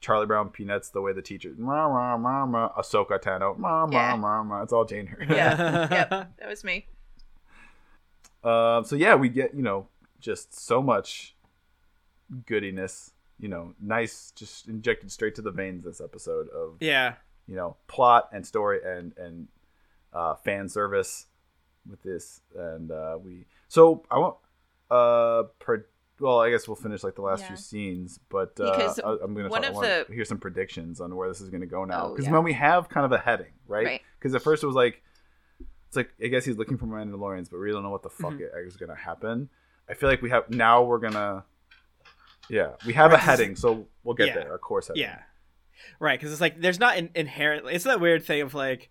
Charlie 0.01 0.27
Brown 0.27 0.49
Peanuts, 0.49 0.91
the 0.91 1.01
way 1.03 1.13
the 1.13 1.21
teacher 1.23 1.53
rah, 1.59 1.87
rah, 1.87 2.15
rah, 2.15 2.45
rah, 2.45 2.73
Ahsoka 2.81 3.21
Tano, 3.23 3.55
rah, 3.59 3.85
rah, 3.85 3.89
Yeah. 3.91 4.19
rah, 4.21 4.41
rah. 4.41 4.59
That's 4.61 4.73
all 4.73 4.85
Jane 4.87 5.07
heard. 5.09 5.29
Yeah. 5.29 5.89
yep, 5.91 6.09
that 6.39 6.49
was 6.49 6.65
me. 6.65 6.87
Uh, 8.45 8.83
so 8.83 8.97
yeah, 8.97 9.15
we 9.15 9.29
get 9.29 9.55
you 9.55 9.63
know 9.63 9.89
just 10.21 10.55
so 10.59 10.83
much 10.83 11.37
goodiness. 12.47 13.13
You 13.39 13.49
know, 13.49 13.75
nice, 13.81 14.33
just 14.37 14.69
injected 14.69 15.11
straight 15.11 15.35
to 15.37 15.43
the 15.43 15.51
veins. 15.51 15.85
This 15.85 16.01
episode 16.01 16.49
of 16.51 16.77
yeah. 16.81 17.15
you 17.49 17.57
know 17.57 17.77
plot 17.89 18.29
and 18.33 18.47
story 18.47 18.81
and 18.85 19.13
and 19.17 19.49
uh, 20.13 20.35
fan 20.37 20.69
service 20.69 21.27
with 21.89 22.03
this, 22.03 22.41
and 22.57 22.91
uh, 22.91 23.19
we. 23.23 23.47
So 23.69 24.05
I 24.11 24.19
want 24.19 24.37
uh, 24.91 25.45
per, 25.59 25.87
well, 26.21 26.41
I 26.41 26.51
guess 26.51 26.69
we'll 26.69 26.77
finish 26.77 27.03
like 27.03 27.17
the 27.17 27.23
last 27.23 27.41
Yeah. 27.41 27.49
few 27.49 27.57
scenes, 27.57 28.21
but 28.29 28.59
uh, 28.61 28.95
I, 29.05 29.17
I'm 29.25 29.35
gonna 29.35 29.49
talk, 29.49 29.65
I 29.65 30.05
the- 30.05 30.07
hear 30.15 30.25
some 30.25 30.39
predictions 30.39 31.01
on 31.01 31.17
where 31.17 31.27
this 31.29 31.41
is 31.41 31.49
gonna 31.49 31.67
go 31.67 31.85
now 31.85 32.07
Oh, 32.07 32.11
because 32.11 32.27
yeah. 32.27 32.33
when 32.33 32.45
we 32.45 32.53
have 32.53 32.89
kind 32.89 33.05
of 33.07 33.11
a 33.13 33.19
heading, 33.19 33.53
right? 33.67 33.87
Right. 33.87 34.03
Because 34.19 34.35
at 34.35 34.43
first 34.43 34.63
it 34.63 34.67
was 34.67 34.77
like 34.77 35.03
it's 35.93 35.97
like 35.99 36.11
I 36.25 36.29
guess 36.29 36.47
he's 36.47 36.57
looking 36.57 36.79
for 36.79 36.87
Mandalorians, 36.87 37.51
but 37.51 37.59
we 37.61 37.71
don't 37.71 37.83
know 37.83 37.91
what 37.91 38.03
the 38.03 38.09
fuck 38.09 38.33
Mhm. 38.33 38.67
is 38.67 38.79
gonna 38.79 38.95
happen. 38.97 39.51
I 39.91 39.93
feel 39.95 40.09
like 40.09 40.23
we 40.23 40.31
have 40.31 40.49
now 40.49 40.83
we're 40.83 40.99
gonna. 40.99 41.45
Yeah, 42.49 42.71
we 42.87 42.95
have 42.95 43.13
a 43.13 43.19
heading, 43.19 43.57
so 43.57 43.87
we'll 44.03 44.15
get 44.15 44.29
Yeah. 44.29 44.35
there. 44.37 44.53
Our 44.53 44.59
course 44.59 44.89
heading. 44.89 45.03
Yeah. 45.03 45.21
Right, 45.99 46.19
because 46.19 46.33
it's 46.33 46.41
like 46.41 46.61
there's 46.63 46.81
not 46.81 46.97
in- 46.97 47.11
inherently. 47.15 47.75
It's 47.75 47.85
that 47.85 48.01
weird 48.01 48.25
thing 48.25 48.41
of 48.41 48.55
like 48.55 48.89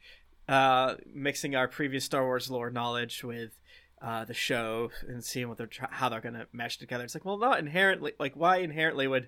uh, 0.48 0.96
mixing 1.12 1.56
our 1.56 1.68
previous 1.68 2.04
Star 2.06 2.24
Wars 2.24 2.52
lore 2.52 2.70
knowledge 2.70 3.24
with 3.24 3.52
uh, 4.02 4.26
the 4.26 4.34
show 4.36 4.92
and 5.08 5.24
seeing 5.24 5.48
what 5.50 5.58
they're 5.58 5.70
how 5.90 6.08
they're 6.10 6.22
gonna 6.22 6.46
mesh 6.54 6.78
together. 6.78 7.04
It's 7.04 7.16
like, 7.16 7.26
well, 7.26 7.38
not 7.38 7.58
inherently. 7.58 8.14
Like, 8.20 8.36
why 8.36 8.58
inherently 8.58 9.08
would 9.08 9.28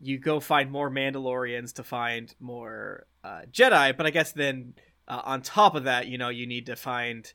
you 0.00 0.18
go 0.18 0.40
find 0.40 0.70
more 0.70 0.90
Mandalorians 0.90 1.74
to 1.74 1.82
find 1.84 2.34
more 2.40 3.06
uh, 3.22 3.42
Jedi? 3.52 3.96
But 3.96 4.06
I 4.06 4.10
guess 4.10 4.32
then 4.32 4.74
uh, 5.08 5.22
on 5.24 5.42
top 5.42 5.74
of 5.74 5.84
that, 5.84 6.06
you 6.06 6.18
know, 6.18 6.28
you 6.28 6.46
need 6.46 6.66
to 6.66 6.76
find. 6.76 7.32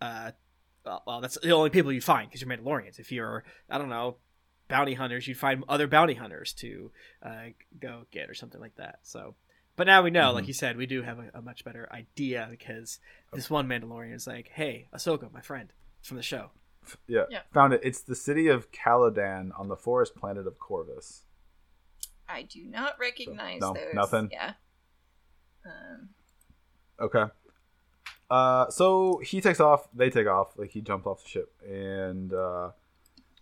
Uh, 0.00 0.32
well, 0.84 1.02
well, 1.06 1.20
that's 1.20 1.38
the 1.40 1.50
only 1.50 1.70
people 1.70 1.92
you 1.92 2.00
find 2.00 2.28
because 2.28 2.40
you're 2.40 2.50
Mandalorians. 2.50 2.98
If 2.98 3.10
you're, 3.12 3.44
I 3.68 3.78
don't 3.78 3.88
know, 3.88 4.16
bounty 4.68 4.94
hunters, 4.94 5.26
you'd 5.26 5.36
find 5.36 5.64
other 5.68 5.86
bounty 5.86 6.14
hunters 6.14 6.52
to 6.54 6.90
uh, 7.22 7.46
go 7.80 8.04
get 8.10 8.30
or 8.30 8.34
something 8.34 8.60
like 8.60 8.76
that. 8.76 9.00
So, 9.02 9.34
but 9.76 9.86
now 9.86 10.02
we 10.02 10.10
know, 10.10 10.30
Mhm. 10.30 10.34
like 10.34 10.46
you 10.48 10.54
said, 10.54 10.76
we 10.76 10.86
do 10.86 11.02
have 11.02 11.18
a, 11.18 11.30
a 11.34 11.42
much 11.42 11.64
better 11.64 11.88
idea 11.92 12.46
because 12.50 12.98
this 13.32 13.50
one 13.50 13.66
Mandalorian 13.68 14.14
is 14.14 14.26
like, 14.26 14.48
"Hey, 14.54 14.88
Ahsoka, 14.94 15.32
my 15.32 15.40
friend 15.40 15.72
from 16.02 16.16
the 16.16 16.22
show." 16.22 16.50
Yeah. 17.06 17.24
Yeah. 17.28 17.40
Found 17.52 17.74
it. 17.74 17.80
It's 17.82 18.00
the 18.00 18.14
city 18.14 18.48
of 18.48 18.72
Calodan 18.72 19.50
on 19.58 19.68
the 19.68 19.76
forest 19.76 20.14
planet 20.16 20.46
of 20.46 20.58
Corvus. 20.58 21.24
I 22.26 22.42
do 22.42 22.64
not 22.64 22.98
recognize 22.98 23.60
no, 23.60 23.74
those. 23.74 23.94
nothing? 23.94 24.30
Yeah. 24.32 24.54
Um, 25.66 26.10
Okay. 27.00 27.24
Uh, 28.30 28.68
so 28.70 29.20
he 29.24 29.40
takes 29.40 29.60
off. 29.60 29.88
They 29.94 30.10
take 30.10 30.26
off. 30.26 30.52
Like 30.56 30.70
he 30.70 30.80
jumps 30.80 31.06
off 31.06 31.22
the 31.22 31.28
ship 31.28 31.52
and 31.66 32.32
uh, 32.32 32.70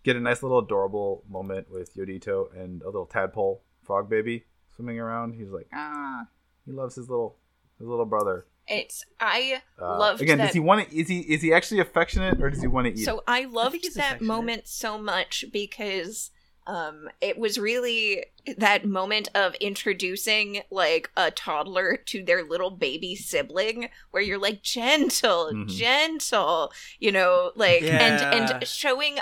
get 0.03 0.15
a 0.15 0.19
nice 0.19 0.41
little 0.43 0.59
adorable 0.59 1.23
moment 1.29 1.69
with 1.71 1.93
Yodito 1.95 2.47
and 2.55 2.81
a 2.83 2.85
little 2.85 3.05
tadpole 3.05 3.61
frog 3.83 4.09
baby 4.09 4.45
swimming 4.75 4.99
around. 4.99 5.33
He's 5.33 5.49
like, 5.49 5.67
ah, 5.73 6.27
he 6.65 6.71
loves 6.71 6.95
his 6.95 7.09
little 7.09 7.37
his 7.79 7.87
little 7.87 8.05
brother. 8.05 8.45
it's 8.67 9.05
I 9.19 9.61
Uh, 9.81 9.97
Loved 9.97 10.21
again. 10.21 10.37
that- 10.37 10.45
Does 10.47 10.53
he 10.53 10.59
want 10.61 10.89
to? 10.89 10.95
Is 10.97 11.07
he 11.09 11.19
is 11.19 11.41
he 11.41 11.51
actually 11.53 11.79
affectionate 11.81 12.41
or 12.41 12.49
does 12.49 12.61
he 12.61 12.67
want 12.67 12.87
to 12.87 12.93
eat? 12.93 13.03
So 13.03 13.23
I 13.27 13.43
loved 13.45 13.75
he's 13.81 13.95
that 13.95 14.21
moment 14.21 14.67
so 14.67 14.97
much 14.97 15.45
because 15.51 16.31
um 16.67 17.09
it 17.21 17.37
was 17.37 17.57
really 17.57 18.25
that 18.57 18.85
moment 18.85 19.27
of 19.35 19.55
introducing 19.55 20.61
like 20.69 21.09
a 21.17 21.31
toddler 21.31 21.97
to 22.05 22.23
their 22.23 22.43
little 22.43 22.69
baby 22.71 23.15
sibling 23.15 23.89
where 24.11 24.21
you're 24.23 24.37
like 24.37 24.61
gentle 24.61 25.51
Mhm. 25.53 25.67
gentle 25.69 26.71
you 26.99 27.11
know 27.11 27.51
like 27.55 27.81
and 27.83 28.51
and 28.51 28.67
showing 28.67 29.17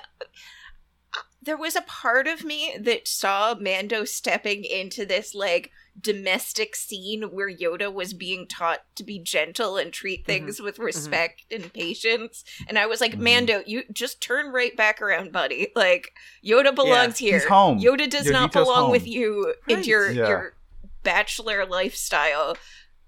there 1.45 1.57
was 1.57 1.75
a 1.75 1.81
part 1.81 2.27
of 2.27 2.43
me 2.43 2.75
that 2.79 3.07
saw 3.07 3.55
Mando 3.59 4.03
stepping 4.03 4.63
into 4.63 5.05
this 5.05 5.33
like 5.33 5.71
domestic 5.99 6.75
scene 6.75 7.23
where 7.31 7.49
Yoda 7.49 7.91
was 7.93 8.13
being 8.13 8.47
taught 8.47 8.79
to 8.95 9.03
be 9.03 9.17
gentle 9.17 9.77
and 9.77 9.93
treat 9.93 10.25
things 10.25 10.59
with 10.59 10.77
respect 10.77 11.43
and 11.51 11.71
patience. 11.71 12.43
And 12.67 12.77
I 12.77 12.85
was 12.85 12.99
like, 12.99 13.13
Mhm. 13.13 13.19
Mando, 13.19 13.63
you 13.65 13.83
just 13.93 14.19
turn 14.21 14.51
right 14.51 14.75
back 14.75 15.01
around, 15.01 15.31
buddy. 15.31 15.71
Like 15.75 16.11
Yoda 16.43 16.75
belongs 16.75 17.17
here. 17.19 17.33
He's 17.39 17.45
home. 17.47 17.79
Yoda 17.79 18.09
does 18.09 18.29
not 18.29 18.51
belong 18.51 18.83
home. 18.83 18.91
with 18.91 19.07
you 19.07 19.53
Right. 19.67 19.77
and 19.77 19.85
your 19.87 20.11
Yeah. 20.11 20.27
your 20.27 20.55
bachelor 21.03 21.65
lifestyle. 21.65 22.57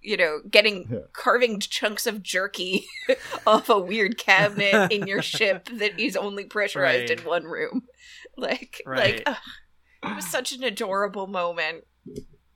You 0.01 0.15
know, 0.15 0.39
getting 0.49 0.87
Yeah. 0.89 0.99
carving 1.11 1.59
chunks 1.59 2.07
of 2.07 2.23
jerky 2.23 2.87
off 3.47 3.67
a 3.67 3.79
weird 3.79 4.17
cabinet 4.17 4.91
in 4.91 5.07
your 5.07 5.21
ship 5.33 5.67
that 5.73 5.99
is 5.99 6.15
only 6.15 6.45
pressurized 6.45 7.09
Right. 7.09 7.19
in 7.19 7.25
one 7.25 7.43
room. 7.43 7.87
Like, 8.49 8.81
Right. 8.85 9.15
like 9.15 9.23
ugh, 9.25 9.37
it 10.03 10.15
was 10.15 10.27
such 10.27 10.53
an 10.53 10.63
adorable 10.63 11.25
moment. 11.27 11.85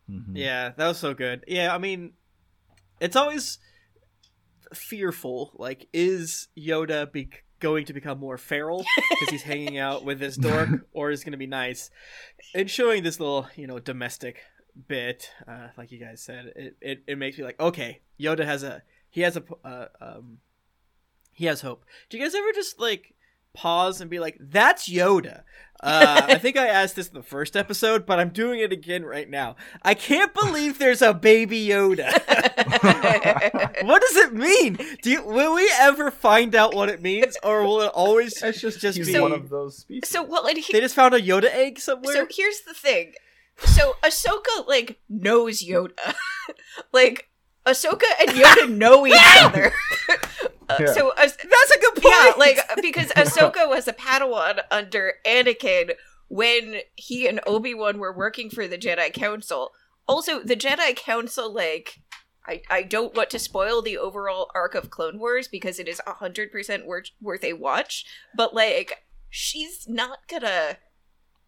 Mhm. 0.10 0.34
Yeah, 0.36 0.72
that 0.78 0.88
was 0.88 0.98
so 1.00 1.14
good. 1.14 1.44
Yeah, 1.48 1.74
I 1.74 1.78
mean, 1.80 2.14
it's 3.00 3.16
always 3.16 3.58
fearful. 4.74 5.52
Like, 5.56 5.88
is 5.94 6.48
Yoda 6.58 7.12
be- 7.12 7.30
going 7.60 7.86
to 7.86 7.94
become 7.94 8.20
more 8.20 8.38
feral 8.38 8.84
because 9.10 9.30
he's 9.30 9.42
hanging 9.44 9.78
out 9.78 10.04
with 10.04 10.20
this 10.20 10.36
dork, 10.48 10.70
or 10.94 11.12
is 11.12 11.22
it 11.22 11.26
going 11.26 11.32
to 11.32 11.38
be 11.38 11.48
nice? 11.48 11.90
And 12.56 12.70
showing 12.70 13.04
this 13.04 13.20
little, 13.20 13.48
you 13.56 13.68
know, 13.68 13.80
domestic 13.80 14.40
bit, 14.88 15.30
uh, 15.48 15.68
like 15.78 15.92
you 15.92 16.00
guys 16.00 16.22
said, 16.22 16.54
it, 16.56 16.76
it, 16.82 17.04
it 17.08 17.18
makes 17.18 17.38
me 17.38 17.44
like, 17.44 17.60
okay, 17.60 18.02
Yoda 18.20 18.46
has 18.46 18.64
a 18.64 18.84
he 19.10 19.22
has 19.22 19.36
a 19.38 19.44
uh, 19.66 19.88
um 20.00 20.38
he 21.34 21.46
has 21.46 21.62
hope. 21.62 21.86
Do 22.10 22.18
you 22.18 22.24
guys 22.24 22.36
ever 22.36 22.52
just 22.54 22.80
like 22.80 23.14
pause 23.54 24.02
and 24.02 24.10
be 24.10 24.20
like, 24.20 24.38
"That's 24.40 24.90
Yoda." 24.90 25.44
Uh, 25.84 26.22
I 26.28 26.36
think 26.36 26.58
I 26.58 26.68
asked 26.68 26.96
this 26.96 27.08
in 27.08 27.16
the 27.16 27.24
first 27.24 27.56
episode, 27.58 28.06
but 28.06 28.20
I'm 28.20 28.30
doing 28.30 28.60
it 28.60 28.72
again 28.72 29.04
right 29.04 29.28
now. 29.28 29.56
I 29.82 29.96
can't 29.96 30.32
believe 30.32 30.78
there's 30.78 31.02
a 31.02 31.12
baby 31.12 31.66
Yoda. 31.68 32.12
what 33.84 34.02
does 34.02 34.16
it 34.18 34.34
mean? 34.34 34.78
Do 35.02 35.10
you, 35.10 35.24
will 35.26 35.56
we 35.56 35.72
ever 35.80 36.12
find 36.12 36.54
out 36.54 36.76
what 36.76 36.90
it 36.90 37.02
means, 37.02 37.36
or 37.42 37.64
will 37.64 37.82
it 37.82 37.92
always 37.96 38.40
It's 38.44 38.62
just, 38.62 38.80
just 38.80 38.96
he's 38.98 39.12
be 39.12 39.20
one 39.20 39.32
of 39.32 39.50
those 39.50 39.78
species. 39.80 40.08
so 40.10 40.22
well, 40.24 40.46
and 40.46 40.58
he, 40.60 40.72
They 40.72 40.82
just 40.82 40.94
found 40.94 41.16
a 41.16 41.20
Yoda 41.22 41.46
egg 41.52 41.80
somewhere. 41.80 42.14
so 42.14 42.28
here's 42.30 42.62
the 42.62 42.76
thing. 42.76 43.14
So 43.58 43.96
Ahsoka 44.04 44.68
like 44.68 45.00
knows 45.10 45.64
Yoda, 45.64 45.92
like 46.94 47.30
Ahsoka 47.66 48.04
and 48.20 48.30
Yoda 48.30 48.70
know 48.78 49.06
each 49.08 49.16
other. 49.42 49.72
Uh, 50.72 50.78
Yeah. 50.80 50.94
So 50.94 51.10
uh, 51.10 51.16
That's 51.18 51.72
a 51.76 51.80
good 51.80 51.96
point. 52.02 52.16
yeah, 52.22 52.34
like 52.38 52.60
because 52.82 53.08
Ahsoka 53.10 53.68
was 53.70 53.88
a 53.88 53.94
Padawan 53.94 54.60
under 54.72 55.14
Anakin 55.26 55.92
when 56.28 56.78
he 56.96 57.28
and 57.28 57.40
Obi 57.46 57.74
Wan 57.74 57.98
were 58.00 58.16
working 58.16 58.50
for 58.50 58.68
the 58.68 58.78
Jedi 58.78 59.12
Council. 59.14 59.72
Also, 60.08 60.42
the 60.42 60.56
Jedi 60.56 60.96
Council, 60.96 61.54
like, 61.54 62.00
I 62.48 62.62
I 62.70 62.84
don't 62.84 63.16
want 63.16 63.30
to 63.32 63.40
spoil 63.40 63.82
the 63.82 63.98
overall 63.98 64.50
arc 64.56 64.74
of 64.76 64.90
Clone 64.90 65.20
Wars 65.20 65.48
because 65.48 65.78
it 65.80 65.88
is 65.88 66.02
hundred 66.08 66.52
percent 66.52 66.86
worth 66.86 67.12
worth 67.22 67.44
a 67.44 67.54
watch. 67.54 68.06
But 68.36 68.54
like, 68.54 69.04
she's 69.30 69.86
not 69.88 70.20
gonna, 70.28 70.78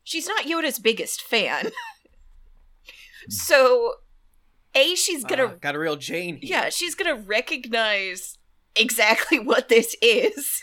she's 0.04 0.28
not 0.28 0.46
Yoda's 0.46 0.80
biggest 0.80 1.22
fan. 1.22 1.72
so, 3.30 3.94
a 4.76 4.96
she's 4.96 5.24
gonna 5.24 5.46
Ah, 5.46 5.56
got 5.60 5.76
a 5.76 5.80
real 5.80 5.96
Jane. 5.96 6.38
Here. 6.38 6.50
yeah, 6.64 6.70
she's 6.70 6.96
gonna 6.96 7.16
recognize 7.16 8.38
exactly 8.76 9.40
what 9.44 9.70
this 9.70 9.96
is 10.02 10.62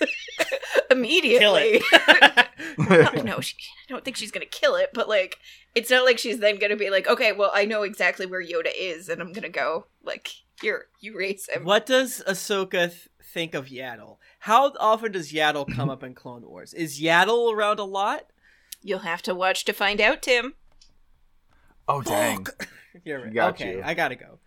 immediately. 0.90 1.82
Kill 1.90 2.34
it. 2.76 3.24
no, 3.24 3.40
she, 3.40 3.56
I 3.56 3.88
don't 3.88 4.04
think 4.04 4.16
she's 4.16 4.30
gonna 4.30 4.46
kill 4.46 4.76
it, 4.76 4.90
but 4.92 5.08
like, 5.08 5.38
it's 5.74 5.90
not 5.90 6.04
like 6.04 6.18
she's 6.18 6.38
then 6.38 6.58
gonna 6.58 6.76
be 6.76 6.90
like, 6.90 7.08
okay, 7.08 7.32
well, 7.32 7.50
I 7.54 7.64
know 7.64 7.82
exactly 7.82 8.26
where 8.26 8.42
Yoda 8.42 8.70
is, 8.76 9.08
and 9.08 9.20
I'm 9.20 9.32
gonna 9.32 9.48
go 9.48 9.86
like, 10.02 10.30
here, 10.60 10.86
you 11.00 11.16
race 11.16 11.48
him. 11.48 11.64
What 11.64 11.86
does 11.86 12.22
Ahsoka 12.26 12.88
th- 12.88 13.08
think 13.22 13.54
of 13.54 13.66
Yaddle? 13.66 14.18
How 14.40 14.72
often 14.78 15.12
does 15.12 15.32
Yaddle 15.32 15.74
come 15.74 15.88
up 15.88 16.02
in 16.02 16.14
Clone 16.14 16.42
Wars? 16.46 16.74
Is 16.74 17.00
Yaddle 17.00 17.52
around 17.52 17.78
a 17.78 17.84
lot? 17.84 18.26
You'll 18.82 19.00
have 19.00 19.22
to 19.22 19.34
watch 19.34 19.64
to 19.66 19.72
find 19.72 20.00
out, 20.00 20.22
Tim. 20.22 20.54
oh 21.88 22.02
dang! 22.02 22.46
You're 23.04 23.22
right. 23.24 23.34
Got 23.34 23.54
okay, 23.54 23.76
you. 23.76 23.82
I 23.84 23.94
gotta 23.94 24.16
go. 24.16 24.38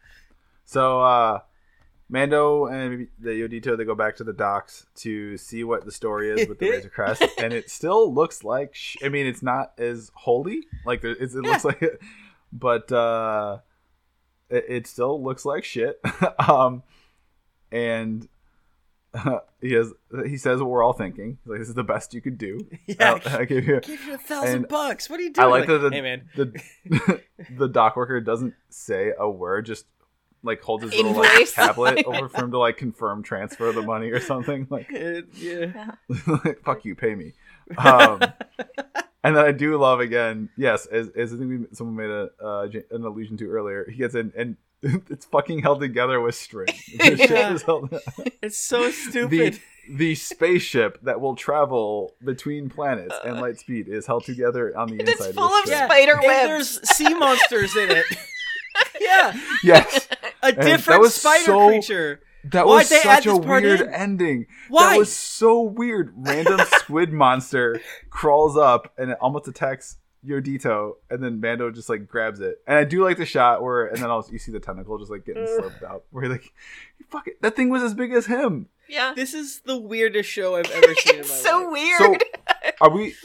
So 0.66 1.02
uh 1.02 1.40
Mando 2.14 2.68
and 2.68 3.08
the 3.20 3.32
Yodito 3.32 3.76
they 3.76 3.84
go 3.86 3.96
back 3.96 4.16
to 4.18 4.24
the 4.24 4.34
docks 4.34 4.86
to 4.98 5.36
see 5.36 5.64
what 5.64 5.84
the 5.84 5.92
story 5.92 6.30
is 6.30 6.48
with 6.48 6.60
the 6.60 6.70
Razor 6.70 6.90
Crest, 6.94 7.24
and 7.40 7.52
it 7.52 7.72
still 7.72 8.14
looks 8.14 8.44
like 8.44 8.76
sh- 8.76 8.98
I 9.04 9.10
mean 9.10 9.26
it's 9.26 9.42
not 9.42 9.74
as 9.80 10.12
holy 10.14 10.62
like 10.86 11.04
it 11.04 11.20
looks 11.34 11.66
like 11.66 11.82
it, 11.82 12.00
but 12.52 12.92
uh 12.92 13.58
it, 14.52 14.66
it 14.70 14.88
still 14.88 15.24
looks 15.24 15.44
like 15.44 15.64
shit. 15.64 16.00
um 16.48 16.84
and 17.72 18.28
uh, 19.16 19.40
he 19.62 19.74
has 19.74 19.92
he 20.28 20.38
says 20.38 20.60
what 20.60 20.70
we're 20.70 20.84
all 20.84 20.94
thinking. 20.94 21.40
He's 21.44 21.50
like 21.50 21.60
this 21.62 21.70
is 21.70 21.74
the 21.74 21.84
best 21.84 22.14
you 22.14 22.22
could 22.22 22.38
do. 22.38 22.68
Yeah, 22.86 23.20
I'll- 23.26 23.40
I 23.40 23.46
give 23.46 23.66
you 23.68 23.80
give 23.80 24.04
you 24.06 24.14
a 24.14 24.18
thousand 24.20 24.56
and 24.56 24.68
bucks. 24.68 25.10
What 25.10 25.20
are 25.20 25.24
you 25.24 25.34
doing? 25.34 25.48
I 25.48 25.50
like 25.50 25.66
that 25.66 25.80
the, 25.80 25.90
hey 25.90 26.02
man, 26.02 26.30
the 26.36 27.20
the 27.58 27.68
dock 27.68 27.96
worker 27.96 28.22
doesn't 28.22 28.54
say 28.70 29.14
a 29.18 29.28
word, 29.28 29.66
just 29.66 29.86
like 30.44 30.62
holds 30.62 30.84
his 30.84 30.94
little 30.94 31.14
like, 31.14 31.32
Invoice. 31.32 31.54
tablet 31.54 32.04
over 32.06 32.28
for 32.30 32.44
him 32.44 32.52
to 32.52 32.58
like 32.60 32.78
confirm 32.78 33.24
transfer 33.24 33.68
of 33.68 33.76
the 33.76 33.82
money 33.82 34.10
or 34.12 34.20
something. 34.20 34.68
Like, 34.70 34.88
It- 34.92 35.28
yeah. 35.36 35.92
like, 36.28 36.62
fuck 36.66 36.84
you, 36.86 36.96
pay 36.96 37.16
me. 37.16 37.34
Um, 37.78 38.22
and 39.24 39.36
then 39.38 39.46
I 39.46 39.52
do 39.52 39.78
love 39.78 40.00
again. 40.02 40.50
Yes, 40.58 40.86
as, 40.86 41.10
as 41.10 41.34
I 41.34 41.38
think 41.38 41.50
we, 41.50 41.76
someone 41.76 41.96
made 41.96 42.10
a 42.10 42.30
uh, 42.44 42.68
an 42.92 43.04
allusion 43.06 43.38
to 43.38 43.50
earlier. 43.50 43.90
He 43.90 43.98
gets 43.98 44.16
in 44.16 44.34
and 44.36 44.58
it's 45.10 45.26
fucking 45.28 45.60
held 45.60 45.80
together 45.80 46.20
with 46.20 46.36
string. 46.36 46.68
The 46.98 47.16
ship 47.18 47.30
Yeah. 47.30 47.54
is 47.54 47.62
held- 47.64 47.94
It's 48.42 48.58
so 48.58 48.92
stupid. 48.92 49.60
the 49.90 50.14
spaceship 50.16 51.00
that 51.04 51.22
will 51.22 51.36
travel 51.38 52.16
between 52.24 52.70
planets 52.70 53.16
and 53.24 53.40
light 53.40 53.58
speed 53.60 53.88
is 53.88 54.06
held 54.06 54.26
together 54.26 54.78
on 54.78 54.88
the 54.90 55.00
And 55.00 55.08
it's 55.08 55.20
inside. 55.22 55.36
full 55.36 55.46
with 55.48 55.54
of 55.54 55.60
string. 55.68 55.80
Yeah. 55.80 55.86
spider 55.88 56.12
And 56.14 56.24
webs. 56.26 56.48
there's 56.82 56.90
sea 56.90 57.14
monsters 57.14 57.76
in 57.78 57.92
it. 57.92 58.06
Yeah, 59.04 59.40
Yes. 59.64 60.08
a 60.42 60.52
that 60.54 60.62
different 60.62 61.02
was 61.02 61.14
spider 61.16 61.46
so- 61.46 61.68
creature. 61.68 62.22
That 62.52 62.66
Why'd 62.68 62.80
was 62.80 62.90
they 62.90 62.98
add 63.10 63.24
such 63.24 63.28
a 63.28 63.40
part 63.40 63.64
weird 63.64 63.80
in? 63.80 63.94
ending. 63.94 64.48
Why? 64.68 64.92
That 64.92 64.98
was 65.00 65.14
so 65.16 65.62
weird. 65.62 66.14
Random 66.18 66.60
squid 66.74 67.14
monster 67.14 67.80
crawls 68.10 68.58
up 68.58 68.92
and 68.98 69.12
it 69.12 69.18
almost 69.22 69.48
attacks 69.48 69.96
Yodito, 70.28 70.94
and 71.10 71.24
then 71.24 71.40
Mando 71.40 71.72
just 71.72 71.88
like 71.88 72.06
grabs 72.08 72.42
it. 72.42 72.58
And 72.68 72.78
I 72.78 72.84
do 72.84 73.02
like 73.02 73.16
the 73.18 73.26
shot 73.26 73.62
where, 73.64 73.86
and 73.86 73.98
then 73.98 74.10
also 74.10 74.34
you 74.34 74.40
see 74.40 74.52
the 74.52 74.60
tentacle 74.60 74.98
just 74.98 75.10
like 75.10 75.26
getting 75.26 75.48
slipped 75.48 75.84
out. 75.84 76.04
Where 76.12 76.26
you're 76.26 76.34
like, 76.34 76.52
fuck 77.10 77.28
it, 77.28 77.42
that 77.42 77.56
thing 77.56 77.70
was 77.70 77.82
as 77.82 77.94
big 77.94 78.12
as 78.12 78.26
him. 78.26 78.68
yeah, 78.90 79.14
This 79.16 79.34
is 79.34 79.62
the 79.66 79.78
weirdest 79.78 80.30
show 80.30 80.56
I've 80.58 80.70
ever 80.72 80.96
seen 80.96 81.14
in 81.16 81.20
my 81.20 81.22
it's 81.22 81.42
so 81.42 81.60
life. 81.64 81.72
weird. 81.72 82.00
So, 82.00 82.72
are 82.82 82.90
we? 82.90 83.16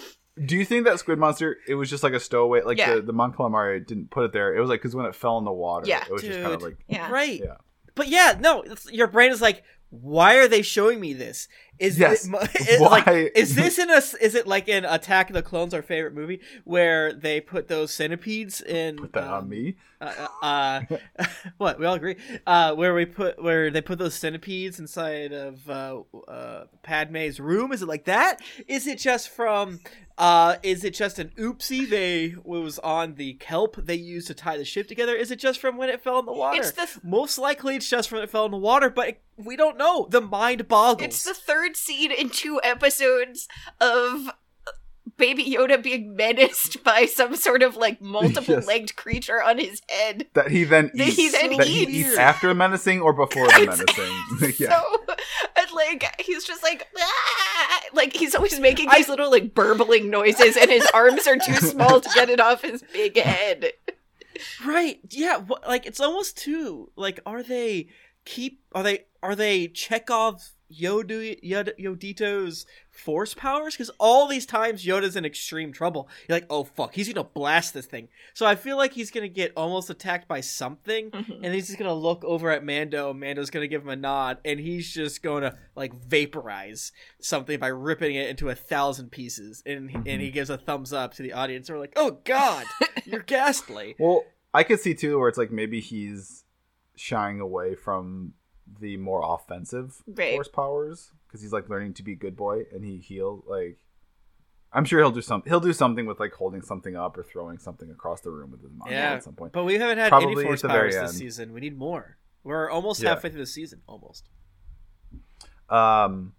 Do 0.47 0.57
you 0.57 0.65
think 0.65 0.85
that 0.87 0.99
squid 0.99 1.19
monster? 1.19 1.57
It 1.67 1.75
was 1.75 1.91
just 1.91 2.03
like 2.03 2.13
a 2.13 2.21
stowaway. 2.21 2.63
Like 2.63 2.79
Yeah. 2.79 2.97
the 2.97 3.03
the 3.03 3.13
Mon 3.13 3.33
Calamari 3.33 3.85
didn't 3.87 4.11
put 4.11 4.25
it 4.25 4.33
there. 4.33 4.55
It 4.57 4.61
was 4.61 4.69
like 4.71 4.81
because 4.81 4.95
when 4.95 5.07
it 5.07 5.15
fell 5.15 5.39
in 5.39 5.45
the 5.45 5.53
water, 5.53 5.87
Yeah. 5.87 6.05
it 6.05 6.13
was 6.13 6.23
just 6.23 6.41
kind 6.41 6.53
of 6.53 6.61
Dude. 6.61 6.69
like 6.71 6.77
yeah, 6.89 7.11
Right. 7.11 7.41
Yeah. 7.45 7.57
But 7.95 8.09
yeah, 8.09 8.37
no, 8.41 8.65
your 8.91 9.09
brain 9.09 9.33
is 9.33 9.41
like, 9.43 9.65
why 9.91 10.37
are 10.37 10.47
they 10.49 10.63
showing 10.63 11.01
me 11.01 11.15
this? 11.15 11.49
Is 11.79 11.99
Yes. 11.99 12.25
it, 12.27 12.31
mo- 12.31 12.39
it's 12.43 12.81
Why? 12.81 12.89
like 13.05 13.33
is 13.35 13.55
this 13.55 13.79
in 13.79 13.91
a 13.91 13.97
is 14.21 14.35
it 14.35 14.47
like 14.47 14.69
in 14.69 14.85
Attack 14.85 15.31
of 15.31 15.35
the 15.35 15.43
Clones, 15.43 15.73
our 15.75 15.83
favorite 15.83 16.15
movie, 16.15 16.41
where 16.65 17.13
they 17.13 17.41
put 17.41 17.69
those 17.69 17.93
centipedes 17.93 18.61
in 18.61 18.97
put 18.97 19.13
that 19.13 19.25
on 19.25 19.45
um, 19.45 19.49
me. 19.49 19.77
uh, 20.01 20.27
uh, 20.43 20.81
what? 21.59 21.79
We 21.79 21.87
all 21.87 21.95
agree. 21.95 22.17
Uh 22.47 22.75
where 22.75 22.95
we 22.95 23.05
put 23.07 23.43
where 23.43 23.71
they 23.71 23.81
put 23.81 23.99
those 23.99 24.15
centipedes 24.15 24.79
inside 24.79 25.33
of 25.33 25.69
uh, 25.69 26.01
uh 26.29 26.65
padme's 26.83 27.41
room? 27.41 27.73
Is 27.73 27.83
it 27.83 27.89
like 27.89 28.05
that? 28.05 28.41
Is 28.67 28.87
it 28.87 28.99
just 28.99 29.29
from 29.29 29.81
uh 30.19 30.57
is 30.65 30.83
it 30.85 30.95
just 30.95 31.19
an 31.21 31.31
oopsie 31.39 31.89
they 31.89 32.35
was 32.43 32.79
on 32.81 33.15
the 33.15 33.35
kelp 33.35 33.77
they 33.77 33.95
used 33.95 34.27
to 34.29 34.35
tie 34.35 34.57
the 34.57 34.65
ship 34.65 34.89
together? 34.89 35.15
Is 35.15 35.31
it 35.31 35.39
just 35.39 35.61
from 35.61 35.77
when 35.77 35.89
it 35.89 36.01
fell 36.03 36.19
in 36.19 36.27
the 36.27 36.33
water? 36.33 36.59
It's 36.61 36.73
the 36.73 36.87
th- 36.87 37.05
most 37.05 37.39
likely 37.39 37.77
it's 37.77 37.89
just 37.89 38.09
from 38.09 38.17
when 38.17 38.25
it 38.25 38.31
fell 38.31 38.45
in 38.47 38.51
the 38.51 38.57
water 38.57 38.91
but 38.91 39.09
it, 39.09 39.21
we 39.37 39.55
don't 39.55 39.79
know. 39.79 40.09
The 40.11 40.21
mind 40.21 40.67
boggles. 40.67 41.05
It's 41.05 41.23
the 41.23 41.33
third 41.35 41.68
scene 41.77 42.11
in 42.13 42.31
two 42.31 42.61
episodes 42.65 43.49
of 43.81 44.31
Baby 45.17 45.45
Yoda 45.53 45.83
being 45.83 46.15
menaced 46.15 46.85
by 46.85 47.07
some 47.07 47.35
sort 47.35 47.63
of 47.63 47.77
like 47.77 48.01
multiple 48.01 48.55
Yes. 48.55 48.67
legged 48.67 48.95
creature 48.97 49.43
on 49.43 49.59
his 49.59 49.83
head. 49.89 50.27
That 50.35 50.51
he 50.51 50.63
then 50.65 50.91
That 50.95 51.09
eats. 51.09 51.17
he 51.17 51.29
then 51.31 51.57
that 51.57 51.67
he 51.67 51.83
eats. 51.83 51.91
eats 52.11 52.17
after 52.19 52.55
menacing 52.55 53.01
or 53.01 53.13
before 53.13 53.47
the 53.49 53.67
menacing. 54.39 54.55
yeah. 54.67 54.79
So, 54.79 55.15
and 55.57 55.73
like, 55.75 56.21
he's 56.21 56.45
just 56.45 56.63
like, 56.63 56.87
"Ah!" 56.97 57.81
like 57.95 58.15
he's 58.15 58.35
always 58.37 58.61
making 58.61 58.89
I- 58.91 58.99
these 58.99 59.09
little 59.09 59.31
like 59.31 59.55
burbling 59.55 60.09
noises, 60.09 60.57
and 60.57 60.71
his 60.71 60.87
arms 60.95 61.27
are 61.27 61.37
too 61.37 61.55
small 61.55 62.01
to 62.01 62.09
get 62.15 62.31
it 62.31 62.39
off 62.41 62.63
his 62.63 62.85
big 62.93 63.17
head. 63.19 63.73
Right. 64.65 65.01
Yeah. 65.11 65.41
wh- 65.41 65.67
Like 65.67 65.85
it's 65.85 65.99
almost 66.01 66.37
too 66.39 66.93
like 66.95 67.19
are 67.27 67.43
they 67.43 67.89
keep 68.25 68.61
are 68.73 68.85
they 68.85 69.07
are 69.21 69.35
they 69.35 69.67
Chekhov 69.67 70.51
Yoda, 70.73 71.43
Yoda 71.43 71.73
Yodito's 71.79 72.67
force 72.91 73.35
powers? 73.35 73.75
Because 73.75 73.91
all 73.99 74.27
these 74.27 74.45
times 74.47 74.85
Yoda's 74.85 75.17
in 75.17 75.25
extreme 75.25 75.73
trouble. 75.73 76.09
You're 76.29 76.37
like, 76.37 76.47
oh 76.51 76.65
fuck, 76.65 76.95
he's 76.95 77.13
gonna 77.13 77.25
blast 77.25 77.75
this 77.75 77.87
thing. 77.87 78.09
So 78.35 78.47
I 78.47 78.55
feel 78.55 78.77
like 78.77 78.93
he's 78.93 79.11
gonna 79.11 79.29
get 79.29 79.53
almost 79.57 79.89
attacked 79.91 80.29
by 80.29 80.41
something, 80.41 81.11
Mhm. 81.11 81.41
and 81.43 81.55
he's 81.55 81.67
just 81.69 81.79
gonna 81.79 81.95
look 81.95 82.25
over 82.25 82.51
at 82.51 82.65
Mando. 82.65 83.13
Mando's 83.15 83.51
gonna 83.51 83.67
give 83.69 83.83
him 83.83 83.89
a 83.89 83.97
nod, 83.97 84.39
and 84.45 84.61
he's 84.61 84.93
just 84.93 85.23
gonna 85.23 85.57
like 85.75 85.95
vaporize 85.95 86.93
something 87.21 87.59
by 87.59 87.69
ripping 87.69 88.15
it 88.17 88.29
into 88.29 88.49
a 88.51 88.55
thousand 88.55 89.11
pieces. 89.11 89.63
And 89.65 89.91
and 90.07 90.21
he 90.21 90.31
gives 90.31 90.51
a 90.51 90.59
thumbs 90.59 90.93
up 90.93 91.15
to 91.15 91.23
the 91.23 91.33
audience. 91.33 91.69
And 91.69 91.77
we're 91.77 91.83
like, 91.83 91.95
oh 91.97 92.19
god, 92.25 92.67
you're 93.07 93.23
ghastly. 93.23 93.97
Well, 93.99 94.25
I 94.53 94.63
could 94.65 94.81
see 94.81 94.95
too 94.95 95.19
where 95.19 95.29
it's 95.29 95.39
like 95.39 95.51
maybe 95.51 95.81
he's 95.81 96.45
shying 96.97 97.41
away 97.41 97.75
from 97.75 98.35
the 98.81 98.97
more 98.97 99.23
offensive 99.35 100.03
Right. 100.07 100.35
force 100.35 100.49
powers 100.49 101.13
because 101.27 101.43
he's 101.43 101.53
like 101.53 101.69
learning 101.69 101.95
to 101.95 102.03
be 102.03 102.15
good 102.15 102.37
boy 102.37 102.65
and 102.73 102.85
he 102.85 102.99
heal 102.99 103.45
like. 103.47 103.79
I'm 104.71 104.85
sure 104.85 104.99
he'll 105.01 105.11
do 105.11 105.23
some. 105.23 105.43
He'll 105.47 105.61
do 105.61 105.73
something 105.73 106.05
with 106.05 106.21
like 106.21 106.35
holding 106.35 106.61
something 106.61 106.95
up 106.95 107.17
or 107.17 107.23
throwing 107.23 107.57
something 107.57 107.91
across 107.91 108.21
the 108.21 108.31
room 108.31 108.51
with 108.51 108.61
his 108.61 108.71
mom 108.71 108.91
Yeah. 108.91 109.13
at 109.15 109.25
some 109.25 109.35
point. 109.35 109.53
But 109.55 109.65
we 109.65 109.77
haven't 109.79 109.97
had 109.97 110.11
Probably 110.11 110.33
any 110.33 110.43
force 110.45 110.63
at 110.63 110.69
the 110.69 110.75
very 110.75 110.91
powers 110.91 110.95
this 111.03 111.11
end. 111.13 111.19
season. 111.19 111.53
We 111.55 111.61
need 111.61 111.79
more. 111.79 112.19
We're 112.45 112.69
almost 112.69 113.03
Yeah. 113.03 113.11
halfway 113.15 113.31
through 113.31 113.41
the 113.41 113.47
season, 113.47 113.81
almost. 113.87 114.29
Um, 115.69 116.35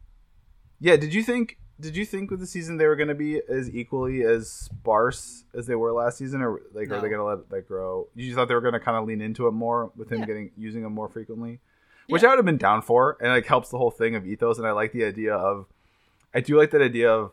yeah. 0.80 0.95
Did 0.97 1.14
you 1.14 1.23
think? 1.23 1.57
Did 1.80 1.95
you 1.95 2.06
think 2.06 2.30
with 2.30 2.41
the 2.41 2.45
season 2.47 2.76
they 2.76 2.88
were 2.88 2.97
going 2.97 3.07
to 3.07 3.15
be 3.15 3.41
as 3.47 3.73
equally 3.73 4.23
as 4.23 4.51
sparse 4.51 5.45
as 5.53 5.65
they 5.65 5.76
were 5.76 5.93
last 5.93 6.18
season, 6.18 6.41
or 6.41 6.61
like 6.73 6.89
are 6.91 6.99
they 6.99 7.07
going 7.07 7.19
to 7.19 7.23
let 7.23 7.49
that 7.49 7.68
grow? 7.69 8.10
You 8.15 8.35
thought 8.35 8.49
they 8.49 8.53
were 8.53 8.60
going 8.61 8.73
to 8.73 8.81
kind 8.81 8.97
of 8.97 9.07
lean 9.07 9.22
into 9.22 9.47
it 9.47 9.51
more 9.51 9.91
with 9.95 10.11
him 10.11 10.19
Yeah. 10.19 10.26
getting 10.26 10.51
using 10.57 10.84
them 10.84 10.91
more 10.93 11.07
frequently, 11.07 11.61
which 12.10 12.22
Yeah. 12.23 12.30
I 12.30 12.31
would 12.31 12.40
have 12.40 12.45
been 12.45 12.57
down 12.57 12.81
for, 12.81 13.18
and 13.22 13.30
like 13.31 13.45
helps 13.45 13.69
the 13.69 13.77
whole 13.77 13.91
thing 13.91 14.15
of 14.15 14.26
ethos. 14.27 14.57
And 14.57 14.68
I 14.68 14.72
like 14.72 14.91
the 14.91 15.06
idea 15.06 15.34
of 15.36 15.68
I 16.34 16.41
do 16.41 16.57
like 16.57 16.72
that 16.72 16.81
idea 16.81 17.11
of 17.11 17.31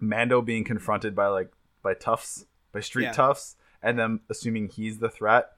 Mando 0.00 0.42
being 0.42 0.64
confronted 0.64 1.14
by 1.14 1.26
like 1.28 1.50
by 1.82 1.94
toughs, 1.94 2.46
by 2.72 2.80
street 2.80 3.04
Yeah. 3.04 3.12
toughs, 3.12 3.56
and 3.82 3.98
them 3.98 4.20
assuming 4.30 4.68
he's 4.68 4.98
the 4.98 5.08
threat. 5.08 5.50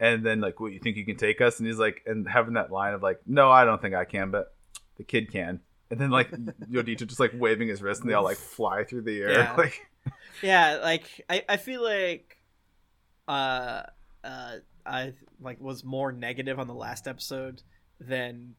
And 0.00 0.24
then 0.26 0.40
like, 0.40 0.58
what 0.60 0.72
you 0.72 0.80
think 0.80 0.96
you 0.96 1.04
can 1.04 1.16
take 1.16 1.40
us? 1.40 1.58
And 1.60 1.66
he's 1.68 1.78
like, 1.78 2.02
and 2.06 2.28
having 2.28 2.54
that 2.54 2.70
line 2.72 2.94
of 2.94 3.02
like, 3.02 3.20
no, 3.26 3.50
I 3.50 3.64
don't 3.64 3.80
think 3.80 3.94
I 3.94 4.04
can, 4.04 4.30
but 4.30 4.54
the 4.96 5.04
kid 5.04 5.30
can. 5.30 5.60
And 5.90 6.00
then 6.00 6.10
like 6.10 6.30
Yodita 6.70 7.06
just 7.06 7.20
like 7.20 7.32
waving 7.34 7.68
his 7.68 7.80
wrist, 7.82 8.00
and 8.00 8.10
they 8.10 8.14
all 8.14 8.24
like 8.24 8.36
fly 8.38 8.84
through 8.84 9.02
the 9.02 9.20
air. 9.22 9.32
Yeah. 9.32 9.54
Like, 9.56 9.80
yeah 10.42 10.80
like 10.82 11.24
i 11.30 11.42
i 11.48 11.56
feel 11.56 11.82
like 11.82 12.36
uh 13.26 13.82
uh 14.22 14.56
i 14.84 15.14
like 15.40 15.58
was 15.60 15.82
more 15.84 16.12
negative 16.12 16.58
on 16.58 16.66
the 16.66 16.74
last 16.74 17.08
episode 17.08 17.62
than 18.00 18.54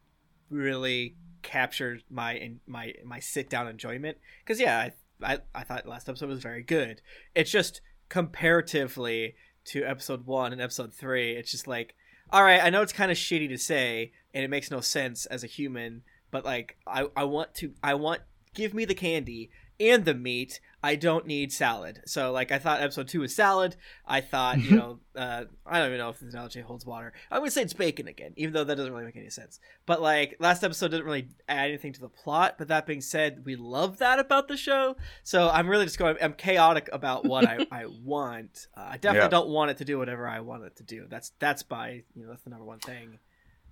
really 0.50 1.16
captured 1.42 2.04
my 2.10 2.54
my 2.66 2.94
my 3.04 3.20
sit 3.20 3.50
down 3.50 3.68
enjoyment 3.68 4.18
because 4.44 4.60
yeah 4.60 4.90
I, 5.22 5.34
I 5.34 5.40
i 5.54 5.64
thought 5.64 5.86
last 5.86 6.10
episode 6.10 6.30
was 6.30 6.42
very 6.42 6.64
good 6.64 7.02
it's 7.36 7.52
just 7.52 7.82
comparatively 8.10 9.36
to 9.66 9.84
episode 9.84 10.26
one 10.26 10.54
and 10.54 10.62
episode 10.62 10.94
three 10.94 11.34
it's 11.34 11.52
just 11.52 11.68
like 11.68 11.94
all 12.32 12.44
right 12.44 12.64
i 12.64 12.72
know 12.72 12.82
it's 12.82 12.94
kind 12.94 13.12
of 13.12 13.18
shitty 13.18 13.48
to 13.50 13.58
say 13.58 14.12
and 14.34 14.44
it 14.44 14.50
makes 14.50 14.72
no 14.72 14.82
sense 14.82 15.28
as 15.28 15.44
a 15.44 15.48
human 15.48 16.02
but 16.32 16.44
like 16.44 16.78
i 16.88 17.06
i 17.16 17.24
want 17.24 17.54
to 17.54 17.74
i 17.84 17.94
want 17.94 18.22
give 18.56 18.74
me 18.74 18.86
the 18.86 18.96
candy 18.96 19.52
and 19.80 20.06
the 20.06 20.14
meat. 20.14 20.60
I 20.86 20.96
don't 20.96 21.26
need 21.26 21.52
salad. 21.52 22.02
So 22.06 22.32
like 22.32 22.52
I 22.52 22.60
thought 22.60 22.82
episode 22.82 23.08
two 23.08 23.22
was 23.22 23.34
salad. 23.36 23.76
I 24.06 24.22
thought 24.22 24.60
you 24.62 24.76
know 24.78 25.00
uh, 25.16 25.46
I 25.66 25.80
don't 25.80 25.88
even 25.88 25.98
know 26.00 26.10
if 26.10 26.20
the 26.20 26.28
analogy 26.28 26.62
holds 26.62 26.86
water. 26.86 27.14
I 27.32 27.40
would 27.40 27.52
say 27.52 27.62
it's 27.64 27.74
bacon 27.74 28.08
again, 28.08 28.34
even 28.36 28.54
though 28.54 28.64
that 28.64 28.76
doesn't 28.76 28.92
really 28.94 29.06
make 29.06 29.18
any 29.18 29.30
sense. 29.30 29.60
But 29.86 30.02
like 30.02 30.36
last 30.40 30.64
episode 30.64 30.92
didn't 30.92 31.06
really 31.06 31.30
add 31.50 31.70
anything 31.70 31.94
to 31.94 32.02
the 32.02 32.10
plot. 32.10 32.56
But 32.58 32.68
that 32.68 32.86
being 32.86 33.02
said, 33.02 33.44
we 33.46 33.56
love 33.56 33.98
that 33.98 34.20
about 34.20 34.48
the 34.48 34.58
show. 34.58 34.96
So 35.24 35.50
I'm 35.50 35.68
really 35.68 35.86
just 35.86 35.98
going. 35.98 36.18
I'm 36.22 36.34
chaotic 36.34 36.90
about 36.94 37.26
what 37.26 37.46
I, 37.48 37.66
I 37.72 37.86
want. 37.88 38.68
Uh, 38.78 38.90
I 38.92 38.98
definitely 38.98 39.26
Yeah. 39.26 39.30
don't 39.30 39.50
want 39.50 39.72
it 39.72 39.78
to 39.78 39.86
do 39.86 39.98
whatever 39.98 40.28
I 40.28 40.40
want 40.42 40.64
it 40.66 40.76
to 40.78 40.84
do. 40.84 41.08
That's 41.10 41.32
that's 41.40 41.64
by 41.64 42.04
you 42.16 42.24
know 42.24 42.30
that's 42.30 42.44
the 42.44 42.52
number 42.52 42.66
one 42.66 42.80
thing. 42.80 43.20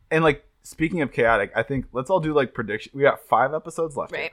and 0.09 0.23
like 0.23 0.43
speaking 0.65 1.01
of 1.01 1.11
chaotic, 1.11 1.51
I 1.55 1.63
think 1.63 1.85
let's 1.91 2.09
all 2.09 2.19
do 2.21 2.33
like 2.33 2.53
prediction. 2.53 2.93
We 2.95 3.03
got 3.03 3.19
five 3.27 3.53
episodes 3.53 3.97
left. 3.97 4.13
Right. 4.13 4.31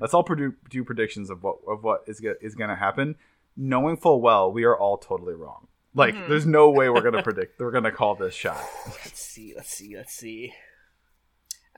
Let's 0.00 0.14
all 0.14 0.24
produ- 0.24 0.54
do 0.70 0.84
predictions 0.84 1.30
of 1.30 1.42
what 1.42 1.56
of 1.68 1.82
what 1.84 2.04
is 2.06 2.20
go- 2.20 2.34
is 2.40 2.54
going 2.54 2.70
to 2.70 2.76
happen, 2.76 3.16
knowing 3.56 3.96
full 3.96 4.20
well 4.20 4.52
we 4.52 4.64
are 4.64 4.76
all 4.76 4.98
totally 4.98 5.34
wrong. 5.34 5.68
Like, 5.94 6.14
Mhm. 6.14 6.28
there's 6.28 6.46
no 6.46 6.70
way 6.70 6.90
we're 6.90 7.00
going 7.00 7.14
to 7.14 7.22
predict. 7.22 7.58
We're 7.58 7.70
going 7.70 7.84
to 7.84 7.90
call 7.92 8.14
this 8.14 8.34
shot. 8.34 8.62
Let's 8.86 9.20
see. 9.20 9.54
Let's 9.56 9.70
see. 9.70 9.96
Let's 9.96 10.14
see. 10.14 10.52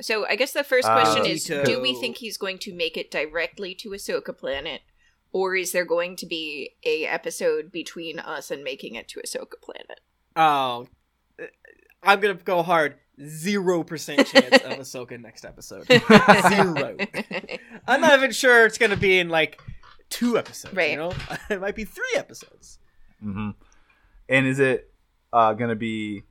So 0.00 0.26
I 0.26 0.36
guess 0.36 0.52
the 0.52 0.64
first 0.64 0.88
Uh, 0.88 1.00
question 1.00 1.26
is: 1.30 1.44
Tito. 1.44 1.64
Do 1.64 1.80
we 1.80 1.94
think 1.94 2.16
he's 2.18 2.36
going 2.38 2.58
to 2.60 2.74
make 2.74 2.96
it 2.96 3.10
directly 3.10 3.74
to 3.76 3.90
Ahsoka 3.90 4.36
Planet, 4.36 4.80
or 5.32 5.54
is 5.56 5.72
there 5.72 5.84
going 5.84 6.16
to 6.16 6.26
be 6.26 6.76
a 6.84 7.06
episode 7.06 7.70
between 7.70 8.18
us 8.18 8.50
and 8.50 8.64
making 8.64 8.94
it 8.94 9.08
to 9.08 9.20
Ahsoka 9.20 9.60
Planet? 9.62 10.00
Oh, 10.36 10.82
uh, 10.82 10.84
I'm 12.02 12.20
gonna 12.20 12.34
go 12.34 12.62
hard. 12.62 12.96
Zero 13.22 13.82
percent 13.84 14.26
chance 14.26 14.62
of 14.64 14.72
Ahsoka 14.78 15.20
next 15.20 15.44
episode. 15.44 15.86
Zero. 16.48 16.96
I'm 17.86 18.00
not 18.00 18.14
even 18.18 18.32
sure 18.32 18.64
it's 18.64 18.78
gonna 18.78 18.96
be 18.96 19.18
in 19.18 19.28
like 19.28 19.60
two 20.08 20.38
episodes. 20.38 20.74
Right. 20.74 20.92
You 20.92 20.96
know, 20.96 21.12
it 21.50 21.60
might 21.60 21.74
be 21.74 21.84
three 21.84 22.14
episodes. 22.16 22.78
hmm 23.22 23.50
And 24.28 24.46
is 24.46 24.58
it 24.58 24.90
uh, 25.32 25.52
going 25.54 25.70
to 25.70 25.76
be 25.76 26.24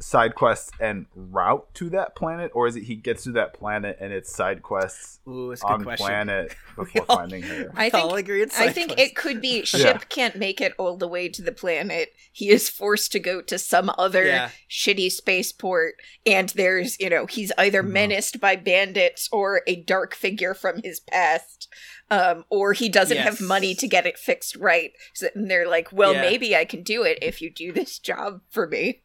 side 0.00 0.34
quests 0.34 0.70
and 0.80 1.06
route 1.14 1.66
to 1.74 1.88
that 1.90 2.14
planet, 2.16 2.50
or 2.54 2.66
is 2.66 2.76
it 2.76 2.82
he 2.84 2.94
gets 2.96 3.24
to 3.24 3.32
that 3.32 3.54
planet 3.54 3.96
and 4.00 4.12
it's 4.12 4.34
side 4.34 4.62
quests 4.62 5.20
Ooh, 5.28 5.48
that's 5.50 5.62
on 5.62 5.82
question. 5.82 6.04
planet 6.06 6.54
before 6.76 7.04
all- 7.08 7.16
finding 7.18 7.42
her? 7.42 7.70
I 7.74 7.88
think- 7.90 8.04
all 8.04 8.14
agree 8.16 8.42
it's 8.42 8.58
I 8.58 8.70
think 8.70 8.92
quest. 8.92 9.00
it 9.00 9.16
could 9.16 9.40
be 9.40 9.64
ship 9.64 10.08
can't 10.08 10.36
make 10.36 10.60
it 10.60 10.74
all 10.78 10.96
the 10.96 11.08
way 11.08 11.28
to 11.28 11.42
the 11.42 11.52
planet. 11.52 12.10
He 12.32 12.50
is 12.50 12.68
forced 12.68 13.12
to 13.12 13.18
go 13.20 13.40
to 13.42 13.58
some 13.58 13.90
other 13.96 14.24
Yeah. 14.24 14.50
shitty 14.70 15.10
spaceport, 15.12 15.94
and 16.26 16.48
there's 16.50 16.98
you 17.00 17.08
know 17.08 17.26
he's 17.26 17.52
either 17.56 17.82
Mhm. 17.82 17.90
menaced 17.90 18.40
by 18.40 18.56
bandits 18.56 19.28
or 19.32 19.62
a 19.66 19.76
dark 19.76 20.14
figure 20.14 20.54
from 20.54 20.82
his 20.82 21.00
past. 21.00 21.68
Um, 22.10 22.44
or 22.50 22.74
he 22.74 22.90
doesn't 22.90 23.16
Yes. 23.16 23.24
have 23.24 23.40
money 23.40 23.74
to 23.76 23.88
get 23.88 24.06
it 24.06 24.18
fixed 24.18 24.56
right. 24.56 24.92
So, 25.14 25.28
and 25.34 25.50
they're 25.50 25.66
like, 25.66 25.90
"Well, 25.90 26.12
Yeah. 26.12 26.20
maybe 26.20 26.54
I 26.54 26.66
can 26.66 26.82
do 26.82 27.02
it 27.02 27.18
if 27.22 27.40
you 27.40 27.48
do 27.48 27.72
this 27.72 27.98
job 28.10 28.42
for 28.50 28.66
me." 28.66 29.00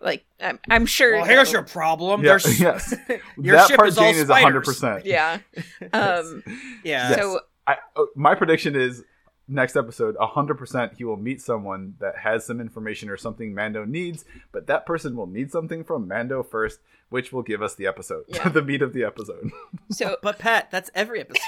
Like, 0.00 0.24
I'm, 0.40 0.58
I'm 0.68 0.86
sure. 0.86 1.16
Well, 1.16 1.24
here's 1.26 1.52
your 1.52 1.62
problem. 1.62 2.22
Yeah, 2.22 2.30
There's 2.38 2.60
yes. 2.68 2.94
your 3.38 3.56
that 3.56 3.68
ship 3.68 3.76
part 3.76 3.88
is 3.88 3.98
all 3.98 4.04
Jane 4.04 4.14
is 4.16 4.26
spiders. 4.28 4.66
100%. 4.80 5.02
Yeah. 5.04 5.38
Um. 5.92 6.42
Yeah. 6.84 7.10
Yes. 7.10 7.16
So 7.18 7.40
I, 7.66 7.76
uh, 7.96 8.04
my 8.16 8.34
prediction 8.34 8.74
is 8.76 9.04
next 9.52 9.74
episode 9.76 10.14
100% 10.16 10.96
he 10.96 11.02
will 11.02 11.16
meet 11.16 11.42
someone 11.42 11.94
that 11.98 12.16
has 12.18 12.46
some 12.46 12.60
information 12.60 13.08
or 13.10 13.16
something 13.16 13.52
mando 13.52 13.84
needs 13.84 14.24
but 14.52 14.68
that 14.68 14.86
person 14.86 15.16
will 15.16 15.26
need 15.26 15.50
something 15.50 15.82
from 15.82 16.06
mando 16.06 16.40
first 16.40 16.78
which 17.08 17.32
will 17.32 17.42
give 17.42 17.60
us 17.60 17.74
the 17.74 17.84
episode 17.84 18.22
Yeah. 18.28 18.48
the 18.48 18.62
meat 18.62 18.80
of 18.80 18.92
the 18.92 19.02
episode 19.02 19.50
so 19.90 20.16
But 20.22 20.38
Pat, 20.38 20.70
that's 20.70 20.88
every 20.94 21.22
episode. 21.22 21.42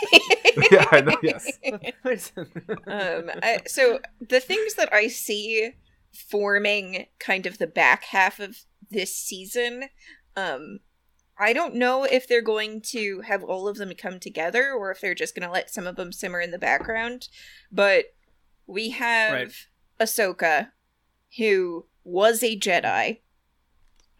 yeah 0.73 0.85
i 0.91 1.01
know 1.01 1.17
yes 1.23 2.33
um 2.89 3.31
I, 3.41 3.61
so 3.69 4.01
the 4.29 4.41
things 4.41 4.75
that 4.75 4.93
i 4.93 5.07
see 5.07 5.73
forming 6.13 7.07
kind 7.19 7.47
of 7.47 7.59
the 7.59 7.67
back 7.67 8.05
half 8.05 8.39
of 8.39 8.59
this 8.91 9.15
season 9.15 9.85
um 10.37 10.81
i 11.39 11.53
don't 11.53 11.75
know 11.75 12.05
if 12.05 12.29
they're 12.29 12.43
going 12.43 12.81
to 12.81 13.21
have 13.23 13.43
all 13.43 13.67
of 13.67 13.77
them 13.79 13.93
come 13.97 14.21
together 14.21 14.73
or 14.73 14.91
if 14.91 15.01
they're 15.01 15.15
just 15.15 15.35
going 15.35 15.47
to 15.47 15.53
let 15.53 15.71
some 15.71 15.87
of 15.87 15.97
them 15.97 16.13
simmer 16.13 16.41
in 16.41 16.51
the 16.51 16.59
background 16.59 17.29
but 17.71 18.15
we 18.67 18.91
have 18.91 19.33
Right. 19.33 19.53
ahsoka 20.01 20.69
who 21.39 21.87
was 22.05 22.43
a 22.43 22.59
jedi 22.59 23.21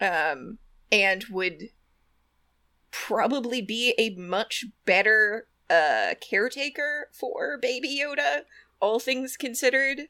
um 0.01 0.59
and 0.91 1.25
would 1.31 1.69
probably 2.91 3.63
be 3.63 3.95
a 3.99 4.11
much 4.11 4.65
better 4.85 5.47
uh 5.71 6.15
caretaker 6.21 7.09
for 7.13 7.59
baby 7.59 8.01
yoda 8.03 8.43
all 8.81 8.99
things 8.99 9.37
considered 9.37 10.03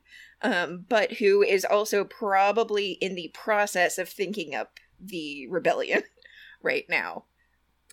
um 0.42 0.84
but 0.88 1.12
who 1.14 1.42
is 1.42 1.64
also 1.64 2.04
probably 2.04 2.92
in 2.92 3.14
the 3.14 3.30
process 3.34 3.98
of 3.98 4.08
thinking 4.08 4.54
up 4.54 4.78
the 5.00 5.46
rebellion 5.48 6.02
right 6.62 6.84
now 6.88 7.24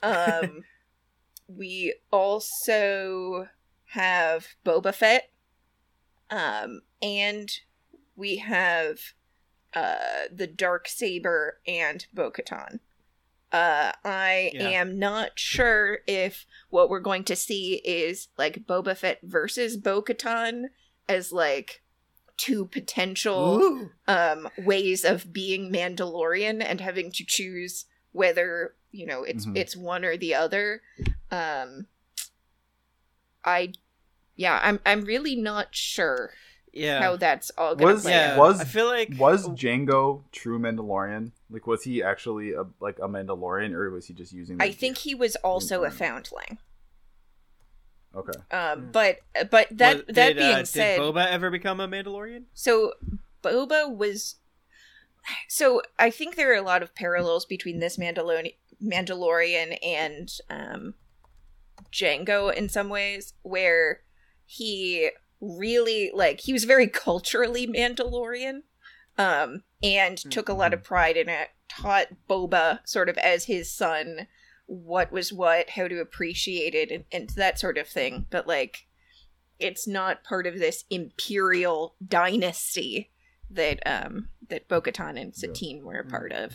um 0.03 0.63
we 1.47 1.93
also 2.11 3.47
have 3.91 4.47
boba 4.65 4.93
fett 4.93 5.31
um 6.29 6.81
and 7.01 7.49
we 8.15 8.37
have 8.37 8.99
uh 9.73 10.25
the 10.33 10.47
dark 10.47 10.87
saber 10.87 11.59
and 11.67 12.05
bo-katan 12.13 12.79
uh, 13.51 13.93
I 14.05 14.51
Yeah. 14.53 14.69
am 14.69 14.99
not 14.99 15.31
sure 15.39 15.99
if 16.05 16.45
what 16.69 16.87
we're 16.87 16.99
going 16.99 17.23
to 17.23 17.35
see 17.35 17.81
is 17.83 18.27
like 18.37 18.67
Boba 18.67 18.95
Fett 18.95 19.19
versus 19.23 19.75
Bo 19.75 20.03
Katan 20.03 20.65
as 21.07 21.31
like 21.31 21.81
two 22.39 22.65
potential 22.65 23.59
Ooh. 23.61 23.91
um 24.07 24.47
ways 24.57 25.03
of 25.03 25.33
being 25.33 25.71
Mandalorian 25.71 26.63
and 26.63 26.79
having 26.79 27.11
to 27.11 27.25
choose 27.25 27.85
whether, 28.13 28.73
you 28.91 29.05
know, 29.05 29.23
it's 29.23 29.45
Mhm. 29.45 29.57
it's 29.57 29.75
one 29.75 30.05
or 30.05 30.15
the 30.17 30.33
other. 30.33 30.81
Um 31.29 31.87
I 33.43 33.73
yeah, 34.35 34.59
I'm 34.63 34.79
I'm 34.85 35.03
really 35.03 35.35
not 35.35 35.75
sure 35.75 36.31
Yeah. 36.71 37.01
how 37.01 37.15
that's 37.17 37.51
all 37.57 37.75
gonna 37.75 37.93
Was- 37.93 38.03
play 38.03 38.11
yeah. 38.13 38.31
out. 38.33 38.37
Was- 38.39 38.61
I 38.61 38.65
feel 38.65 38.85
like 38.87 39.09
was 39.17 39.47
Jango 39.49 40.23
true 40.31 40.59
mandalorian 40.59 41.31
like 41.49 41.67
was 41.67 41.83
he 41.83 42.01
actually 42.01 42.53
a, 42.53 42.63
like 42.79 42.99
a 42.99 43.07
mandalorian 43.07 43.73
or 43.73 43.89
was 43.91 44.05
he 44.07 44.13
just 44.13 44.31
using 44.31 44.61
I 44.61 44.71
think 44.71 44.99
he 44.99 45.13
was 45.15 45.35
also 45.37 45.83
a 45.83 45.91
foundling. 45.91 46.59
Okay 48.15 48.39
Um, 48.51 48.89
but 48.91 49.19
but 49.51 49.67
that 49.71 49.97
Was- 49.97 50.05
that 50.07 50.27
did, 50.29 50.37
being 50.37 50.55
uh, 50.55 50.65
said, 50.65 50.97
did 50.97 51.01
Boba 51.01 51.27
ever 51.27 51.49
become 51.51 51.79
a 51.79 51.87
Mandalorian? 51.87 52.43
so 52.53 52.93
Boba 53.43 53.95
was. 53.95 54.35
So 55.47 55.81
I 55.99 56.09
think 56.09 56.35
there 56.35 56.51
are 56.51 56.57
a 56.57 56.61
lot 56.61 56.81
of 56.81 56.95
parallels 56.95 57.45
between 57.45 57.79
this 57.79 57.97
Mandalorian 57.97 58.53
Mandalorian 58.81 59.77
and 59.83 60.31
um, 60.49 60.93
Jango 61.91 62.53
in 62.53 62.69
some 62.69 62.89
ways, 62.89 63.33
where 63.43 64.01
he 64.45 65.11
really 65.41 66.11
like 66.13 66.41
he 66.41 66.53
was 66.53 66.63
very 66.63 66.87
culturally 66.87 67.67
Mandalorian, 67.67 68.63
um, 69.17 69.63
and 69.83 70.17
took 70.17 70.49
a 70.49 70.53
lot 70.53 70.73
of 70.73 70.83
pride 70.83 71.17
in 71.17 71.29
it. 71.29 71.49
Taught 71.69 72.07
Boba 72.27 72.79
sort 72.85 73.09
of 73.09 73.17
as 73.19 73.45
his 73.45 73.71
son 73.71 74.27
what 74.71 75.11
was 75.11 75.33
what, 75.33 75.71
how 75.71 75.87
to 75.87 75.99
appreciate 75.99 76.75
it, 76.75 76.91
and, 76.91 77.03
and 77.11 77.29
that 77.31 77.59
sort 77.59 77.77
of 77.79 77.87
thing. 77.87 78.27
But 78.29 78.45
like, 78.47 78.85
it's 79.57 79.87
not 79.87 80.23
part 80.23 80.45
of 80.45 80.59
this 80.59 80.83
imperial 80.91 81.95
dynasty 82.05 83.11
that 83.49 83.79
um 83.85 84.29
that 84.49 84.67
Bo-Katan 84.67 85.09
and 85.19 85.33
Yeah. 85.35 85.47
Satine 85.49 85.83
were 85.83 85.99
a 85.99 86.05
part 86.05 86.31
of. 86.31 86.53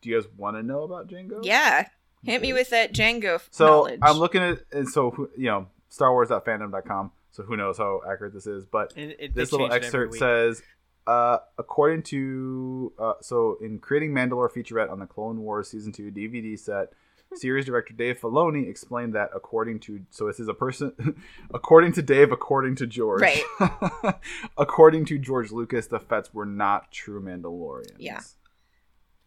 do 0.00 0.08
you 0.10 0.20
guys 0.20 0.28
want 0.36 0.56
to 0.56 0.62
know 0.62 0.82
about 0.82 1.08
Jango 1.08 1.38
Yeah, 1.44 1.86
Hit 2.24 2.42
me 2.42 2.52
with 2.52 2.70
that 2.70 2.92
Jango 2.92 3.36
f- 3.36 3.48
So 3.52 3.66
knowledge. 3.66 4.00
I'm 4.02 4.16
looking 4.18 4.42
at 4.42 4.58
and 4.72 4.88
so 4.88 5.28
you 5.36 5.46
know 5.46 5.68
Star 5.88 6.12
Wars.fandom.com. 6.12 7.12
So 7.30 7.42
who 7.44 7.56
knows 7.56 7.78
how 7.78 8.00
accurate 8.10 8.32
this 8.34 8.46
is, 8.48 8.64
but 8.66 8.92
And 8.96 9.14
it- 9.18 9.34
this 9.34 9.52
little 9.52 9.68
change 9.68 9.84
it 9.84 9.86
every 9.94 10.08
excerpt 10.08 10.14
says, 10.16 10.62
uh, 11.06 11.38
according 11.58 12.02
to 12.04 12.92
uh, 12.98 13.12
so 13.20 13.58
in 13.60 13.78
creating 13.78 14.12
Mandalore 14.12 14.50
featurette 14.50 14.90
on 14.90 14.98
the 14.98 15.06
Clone 15.06 15.40
Wars 15.40 15.68
season 15.68 15.92
two 15.92 16.10
DVD 16.10 16.58
set, 16.58 16.92
series 17.34 17.66
director 17.66 17.92
Dave 17.94 18.20
Filoni 18.20 18.68
explained 18.68 19.14
that 19.14 19.30
according 19.34 19.80
to 19.80 20.00
so 20.10 20.26
this 20.26 20.40
is 20.40 20.48
a 20.48 20.54
person, 20.54 20.92
according 21.54 21.92
to 21.92 22.02
Dave, 22.02 22.32
according 22.32 22.76
to 22.76 22.86
George, 22.86 23.20
Right. 23.22 23.42
according 24.58 25.04
to 25.06 25.18
George 25.18 25.50
Lucas, 25.52 25.86
the 25.86 25.98
Fetts 26.00 26.32
were 26.34 26.46
not 26.46 26.90
true 26.92 27.20
Mandalorians. 27.22 27.96
Yeah. 27.98 28.20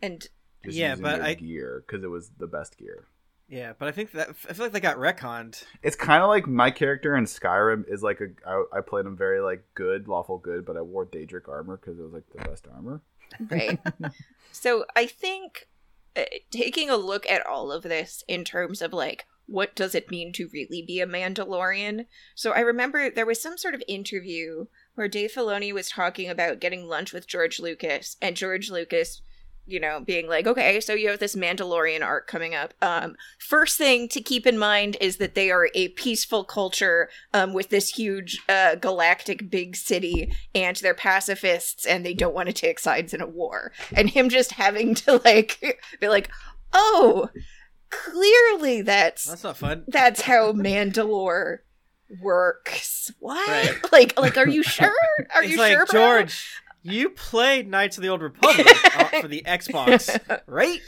and 0.01 0.27
Just 0.65 0.77
Yeah, 0.77 0.91
using 0.91 1.03
but 1.03 1.21
I- 1.21 1.33
gear 1.35 1.83
because 1.85 2.03
it 2.03 2.07
was 2.09 2.31
the 2.37 2.47
best 2.47 2.77
gear. 2.77 3.07
Yeah, 3.49 3.73
but 3.77 3.87
I 3.87 3.91
think 3.91 4.11
that 4.11 4.29
I 4.47 4.53
feel 4.53 4.65
like 4.65 4.73
they 4.73 4.79
got 4.79 4.97
retconned. 4.97 5.63
It's 5.81 5.95
kind 5.95 6.21
of 6.21 6.29
like 6.29 6.47
my 6.47 6.69
character 6.69 7.15
in 7.17 7.25
Skyrim 7.25 7.83
is 7.91 8.03
like 8.03 8.21
a 8.21 8.27
I, 8.47 8.77
I 8.77 8.81
played 8.81 9.05
him 9.05 9.17
very 9.17 9.41
like 9.41 9.63
good, 9.73 10.07
lawful 10.07 10.37
good, 10.37 10.65
but 10.65 10.77
I 10.77 10.81
wore 10.81 11.05
Daedric 11.05 11.49
armor 11.49 11.77
because 11.77 11.99
it 11.99 12.03
was 12.03 12.13
like 12.13 12.29
the 12.35 12.47
best 12.47 12.67
armor. 12.71 13.01
right. 13.49 13.79
so 14.51 14.85
I 14.95 15.07
think 15.07 15.67
uh, 16.15 16.23
taking 16.51 16.89
a 16.91 16.97
look 16.97 17.27
at 17.29 17.45
all 17.45 17.71
of 17.71 17.83
this 17.83 18.23
in 18.27 18.43
terms 18.43 18.81
of 18.81 18.93
like 18.93 19.25
what 19.49 19.75
does 19.75 19.95
it 19.95 20.11
mean 20.11 20.31
to 20.33 20.49
really 20.53 20.83
be 20.85 20.99
a 21.01 21.07
Mandalorian? 21.07 22.05
So 22.35 22.51
I 22.51 22.59
remember 22.59 23.09
there 23.09 23.25
was 23.25 23.41
some 23.41 23.57
sort 23.57 23.73
of 23.73 23.81
interview 23.87 24.65
where 24.93 25.07
Dave 25.07 25.31
Filoni 25.31 25.73
was 25.73 25.89
talking 25.89 26.29
about 26.29 26.59
getting 26.59 26.87
lunch 26.87 27.13
with 27.13 27.27
George 27.27 27.59
Lucas, 27.59 28.15
and 28.21 28.35
George 28.35 28.69
Lucas, 28.69 29.21
you 29.69 29.79
know, 29.79 29.99
being 29.99 30.27
like, 30.27 30.47
"Okay, 30.47 30.79
so 30.81 30.93
you 30.93 31.09
have 31.09 31.19
this 31.19 31.35
Mandalorian 31.35 32.03
arc 32.03 32.27
coming 32.27 32.55
up. 32.55 32.73
Um, 32.81 33.15
first 33.37 33.77
thing 33.77 34.07
to 34.09 34.21
keep 34.21 34.45
in 34.47 34.57
mind 34.57 34.97
is 34.99 35.17
that 35.17 35.35
they 35.35 35.51
are 35.51 35.69
a 35.73 35.89
peaceful 35.89 36.43
culture 36.43 37.09
um, 37.33 37.53
with 37.53 37.69
this 37.69 37.89
huge 37.89 38.41
uh, 38.49 38.75
galactic 38.75 39.49
big 39.49 39.75
city, 39.75 40.33
and 40.55 40.75
they're 40.77 40.93
pacifists, 40.93 41.85
and 41.85 42.05
they 42.05 42.13
don't 42.13 42.33
want 42.35 42.47
to 42.47 42.53
take 42.53 42.79
sides 42.79 43.13
in 43.13 43.21
a 43.21 43.27
war." 43.27 43.71
And 43.95 44.09
him 44.09 44.29
just 44.29 44.53
having 44.53 44.95
to 44.95 45.21
like 45.23 45.79
be 46.01 46.07
like, 46.07 46.29
"Oh." 46.73 47.29
Clearly, 47.91 48.83
that's 48.83 49.25
That's 49.25 49.43
not 49.43 49.57
fun. 49.57 49.83
that's 49.87 50.21
how 50.21 50.51
Mandalore 50.53 51.59
works. 52.21 53.11
What? 53.19 53.47
Right. 53.47 53.75
Like, 53.91 54.19
like, 54.19 54.37
are 54.37 54.47
you 54.47 54.61
sure? 54.61 54.93
Are 55.35 55.41
it's 55.43 55.53
you 55.53 55.57
like 55.57 55.73
sure? 55.73 55.85
George, 55.87 56.61
you 56.81 57.09
played 57.09 57.67
Knights 57.67 57.97
of 57.97 58.03
the 58.03 58.09
Old 58.09 58.21
Republic 58.21 58.67
uh, 58.95 59.21
for 59.21 59.27
the 59.27 59.43
Xbox, 59.45 60.17
right? 60.47 60.79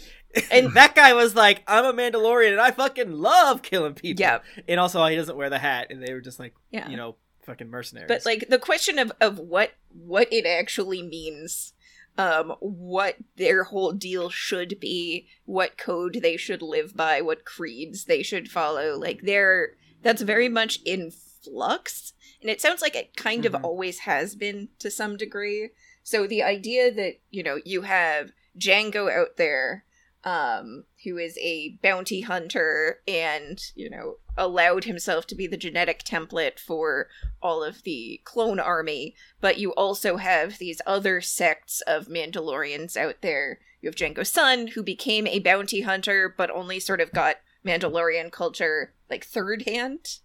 And 0.51 0.73
that 0.75 0.95
guy 0.95 1.13
was 1.13 1.35
like, 1.35 1.63
"I'm 1.67 1.85
a 1.85 1.93
Mandalorian 1.93 2.51
and 2.51 2.61
I 2.61 2.71
fucking 2.71 3.11
love 3.11 3.61
killing 3.61 3.93
people." 3.93 4.21
Yeah. 4.21 4.39
and 4.67 4.79
also 4.79 5.05
he 5.05 5.15
doesn't 5.15 5.35
wear 5.37 5.49
the 5.49 5.59
hat, 5.59 5.87
and 5.89 6.01
they 6.01 6.13
were 6.13 6.21
just 6.21 6.39
like, 6.39 6.53
Yeah. 6.71 6.87
you 6.89 6.97
know, 6.97 7.15
fucking 7.43 7.69
mercenaries. 7.69 8.07
But 8.07 8.25
like 8.25 8.47
the 8.49 8.59
question 8.59 8.97
of 8.99 9.11
of 9.19 9.39
what 9.39 9.71
what 9.89 10.31
it 10.31 10.45
actually 10.45 11.01
means, 11.03 11.73
um, 12.17 12.53
what 12.59 13.15
their 13.35 13.65
whole 13.65 13.91
deal 13.91 14.29
should 14.29 14.79
be, 14.79 15.27
what 15.45 15.77
code 15.77 16.19
they 16.21 16.37
should 16.37 16.61
live 16.61 16.95
by, 16.95 17.19
what 17.21 17.43
creeds 17.45 18.05
they 18.05 18.23
should 18.23 18.49
follow, 18.49 18.97
like 18.97 19.21
they're 19.23 19.71
that's 20.01 20.21
very 20.21 20.47
much 20.49 20.79
in 20.85 21.11
flux, 21.43 22.13
and 22.41 22.49
it 22.49 22.61
sounds 22.61 22.81
like 22.81 22.95
it 22.95 23.15
kind 23.15 23.43
Mhm. 23.43 23.47
of 23.53 23.63
always 23.63 23.99
has 23.99 24.35
been 24.35 24.69
to 24.79 24.89
some 24.91 25.15
degree. 25.17 25.69
So 26.03 26.25
the 26.27 26.43
idea 26.43 26.91
that 26.91 27.19
you 27.29 27.43
know 27.43 27.59
you 27.65 27.81
have 27.83 28.31
Jango 28.57 29.11
out 29.11 29.37
there 29.37 29.85
um, 30.23 30.83
who 31.03 31.17
is 31.17 31.35
a 31.39 31.79
bounty 31.81 32.21
hunter 32.21 32.99
and, 33.07 33.59
you 33.73 33.89
know, 33.89 34.17
allowed 34.37 34.83
himself 34.83 35.25
to 35.25 35.33
be 35.33 35.47
the 35.47 35.57
genetic 35.57 36.03
template 36.03 36.59
for 36.59 37.07
all 37.41 37.63
of 37.63 37.81
the 37.81 38.21
clone 38.23 38.59
army. 38.59 39.15
But 39.39 39.57
you 39.57 39.73
also 39.73 40.17
have 40.17 40.59
these 40.59 40.79
other 40.85 41.21
sects 41.21 41.81
of 41.87 42.05
Mandalorians 42.05 42.95
out 42.95 43.21
there. 43.21 43.57
You 43.81 43.87
have 43.89 43.95
Jango's 43.95 44.29
son, 44.29 44.67
who 44.67 44.83
became 44.83 45.25
a 45.25 45.39
bounty 45.39 45.81
hunter, 45.81 46.29
but 46.37 46.51
only 46.51 46.79
sort 46.79 47.01
of 47.01 47.11
got 47.13 47.37
Mandalorian 47.65 48.31
culture 48.31 48.93
like 49.09 49.25
third 49.25 49.63
hand. 49.63 50.19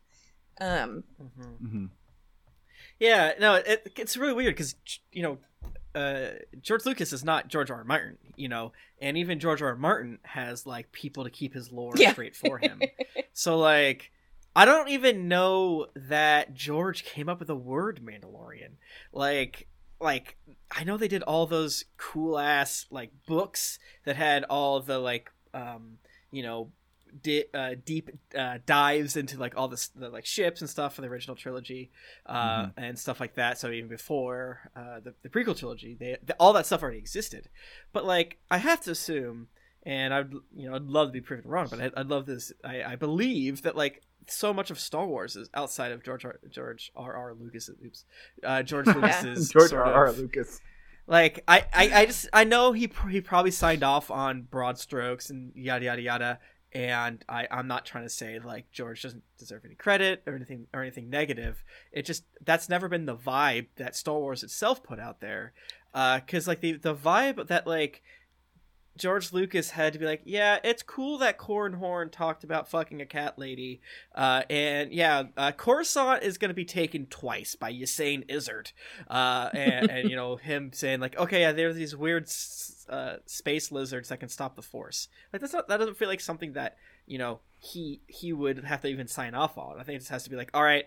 Um, 0.60 1.05
Mhm. 1.18 1.56
hmm 1.70 1.86
yeah, 2.98 3.32
no, 3.40 3.55
it, 3.55 3.93
it's 3.97 4.16
really 4.16 4.32
weird 4.32 4.55
because 4.55 4.74
you 5.12 5.23
know, 5.23 5.39
uh, 5.94 6.31
George 6.60 6.85
Lucas 6.86 7.12
is 7.12 7.24
not 7.24 7.48
George 7.48 7.70
R. 7.70 7.78
R. 7.78 7.85
Martin, 7.85 8.18
you 8.36 8.48
know, 8.48 8.73
and 9.01 9.16
even 9.16 9.40
George 9.40 9.62
R. 9.62 9.68
R. 9.68 9.77
Martin 9.77 10.18
has 10.23 10.66
like 10.66 10.93
people 10.93 11.24
to 11.24 11.31
keep 11.31 11.55
his 11.55 11.73
lore 11.73 11.94
Yeah. 11.97 12.12
straight 12.12 12.36
for 12.36 12.59
him. 12.59 12.81
so 13.32 13.59
like. 13.59 14.10
I 14.59 14.64
don't 14.64 14.89
even 14.89 15.28
know 15.28 15.89
that 15.94 16.55
George 16.55 17.05
came 17.05 17.28
up 17.28 17.40
with 17.40 17.48
the 17.48 17.55
word 17.55 18.01
Mandalorian. 18.02 18.77
Like, 19.12 19.68
like 20.01 20.39
I 20.70 20.82
know 20.82 20.97
they 20.97 21.09
did 21.09 21.23
all 21.24 21.44
those 21.47 21.85
cool 21.98 22.39
ass 22.39 22.86
like 22.90 23.10
books 23.27 23.78
that 24.06 24.16
had 24.16 24.44
all 24.44 24.81
the 24.81 24.98
like, 24.98 25.31
um, 25.52 25.98
you 26.31 26.43
know, 26.43 26.70
di- 27.23 27.45
uh, 27.55 27.74
deep 27.85 28.11
uh, 28.37 28.59
dives 28.66 29.16
into 29.16 29.39
like 29.39 29.57
all 29.57 29.69
this 29.69 29.89
the 29.89 30.09
like 30.09 30.27
ships 30.27 30.61
and 30.61 30.70
stuff 30.70 30.95
for 30.95 31.03
the 31.03 31.09
original 31.09 31.37
trilogy, 31.37 31.91
uh, 32.27 32.69
and 32.77 32.99
stuff 32.99 33.20
like 33.20 33.35
that. 33.35 33.59
So 33.59 33.70
even 33.70 33.89
before 33.89 34.70
uh, 34.77 35.01
the 35.01 35.15
the 35.23 35.28
prequel 35.28 35.57
trilogy, 35.57 35.97
they 35.99 36.16
the, 36.24 36.35
all 36.39 36.53
that 36.55 36.66
stuff 36.66 36.83
already 36.83 36.99
existed. 36.99 37.49
But 37.93 38.05
like, 38.05 38.39
I 38.51 38.59
have 38.59 38.81
to 38.83 38.91
assume, 38.91 39.49
and 39.83 40.12
I'd 40.12 40.33
you 40.55 40.69
know 40.69 40.77
I'd 40.77 40.83
love 40.83 41.09
to 41.09 41.12
be 41.12 41.20
proven 41.20 41.51
wrong, 41.51 41.69
but 41.70 41.81
I'd, 41.81 41.95
I'd 41.97 42.09
love 42.09 42.27
this. 42.27 42.53
I, 42.65 42.83
I 42.83 42.97
believe 42.97 43.62
that 43.62 43.77
like 43.77 44.03
so 44.28 44.53
much 44.53 44.70
of 44.70 44.78
Star 44.78 45.07
Wars 45.07 45.37
is 45.37 45.49
outside 45.55 45.93
of 45.93 46.03
George 46.03 46.24
R. 46.24 46.39
George 46.51 46.91
R. 46.97 47.15
R. 47.15 47.35
Lucas. 47.35 47.70
Oops, 47.85 48.05
uh, 48.45 48.62
George 48.62 48.87
Lucas's 48.95 49.49
George 49.53 49.73
R. 49.73 49.85
R. 49.85 50.12
Lucas. 50.12 50.61
like 51.07 51.43
I, 51.47 51.65
I, 51.73 51.91
I 52.01 52.07
just 52.07 52.28
I 52.33 52.45
know 52.45 52.73
he 52.73 52.91
he 53.11 53.20
probably 53.20 53.51
signed 53.51 53.83
off 53.83 54.11
on 54.11 54.43
broad 54.43 54.78
strokes 54.78 55.31
and 55.31 55.53
yada 55.55 55.85
yada 55.85 56.03
yada. 56.03 56.39
And 56.72 57.24
I, 57.28 57.48
I'm 57.51 57.68
not 57.68 57.86
trying 57.86 58.05
to 58.05 58.10
say 58.10 58.38
like 58.38 58.70
George 58.70 59.02
doesn't 59.02 59.22
deserve 59.38 59.64
any 59.64 59.74
credit 59.74 60.22
or 60.26 60.34
anything 60.34 60.66
or 60.74 60.82
anything 60.82 61.09
negative. 61.09 61.64
It 61.93 62.05
just 62.05 62.24
that's 62.44 62.68
never 62.68 62.88
been 62.88 63.06
the 63.06 63.16
vibe 63.16 63.68
that 63.76 63.97
Star 63.97 64.18
Wars 64.18 64.43
itself 64.43 64.82
put 64.82 65.01
out 65.01 65.20
there. 65.20 65.52
Uh, 65.94 66.20
because 66.20 66.47
like 66.47 66.60
the 66.60 66.72
the 66.72 66.94
vibe 66.94 67.47
that 67.47 67.66
like 67.66 68.02
George 68.97 69.32
Lucas 69.32 69.70
had 69.70 69.93
to 69.93 69.98
be 69.98 70.06
like, 70.06 70.23
yeah, 70.24 70.59
it's 70.64 70.82
cool 70.82 71.18
that 71.18 71.39
Corran 71.39 71.74
Horn 71.74 72.10
talked 72.10 72.44
about 72.44 72.68
fucking 72.68 73.01
a 73.01 73.06
cat 73.06 73.39
lady, 73.39 73.81
uh, 74.14 74.43
and 74.48 74.93
yeah, 74.93 75.24
uh, 75.36 75.52
Coruscant 75.52 76.23
is 76.23 76.39
going 76.39 76.48
to 76.48 76.55
be 76.55 76.64
taken 76.64 77.06
twice 77.06 77.55
by 77.55 77.70
Ysanne 77.70 78.24
Isard, 78.28 78.73
uh, 79.09 79.51
and, 79.52 79.90
and 79.90 80.10
you 80.10 80.16
know 80.16 80.36
him 80.47 80.70
saying 80.73 81.01
like, 81.01 81.16
okay, 81.18 81.40
yeah, 81.40 81.52
there's 81.52 81.77
these 81.77 81.94
weird 81.94 82.28
uh, 82.89 83.16
space 83.27 83.70
lizards 83.70 84.09
that 84.09 84.20
can 84.20 84.28
stop 84.28 84.56
the 84.56 84.62
Force. 84.62 85.09
Like 85.32 85.40
that's 85.40 85.52
not 85.52 85.68
that 85.68 85.78
doesn't 85.78 85.97
feel 85.97 86.09
like 86.09 86.20
something 86.20 86.55
that 86.55 86.77
you 87.06 87.18
know 87.18 87.40
he 87.59 88.01
he 88.06 88.32
would 88.32 88.64
have 88.64 88.81
to 88.82 88.89
even 88.89 89.06
sign 89.06 89.35
off 89.35 89.59
on. 89.59 89.78
I 89.78 89.82
think 89.82 89.97
it 89.97 90.01
just 90.01 90.10
has 90.10 90.24
to 90.24 90.31
be 90.31 90.36
like, 90.36 90.51
all 90.55 90.62
right. 90.62 90.86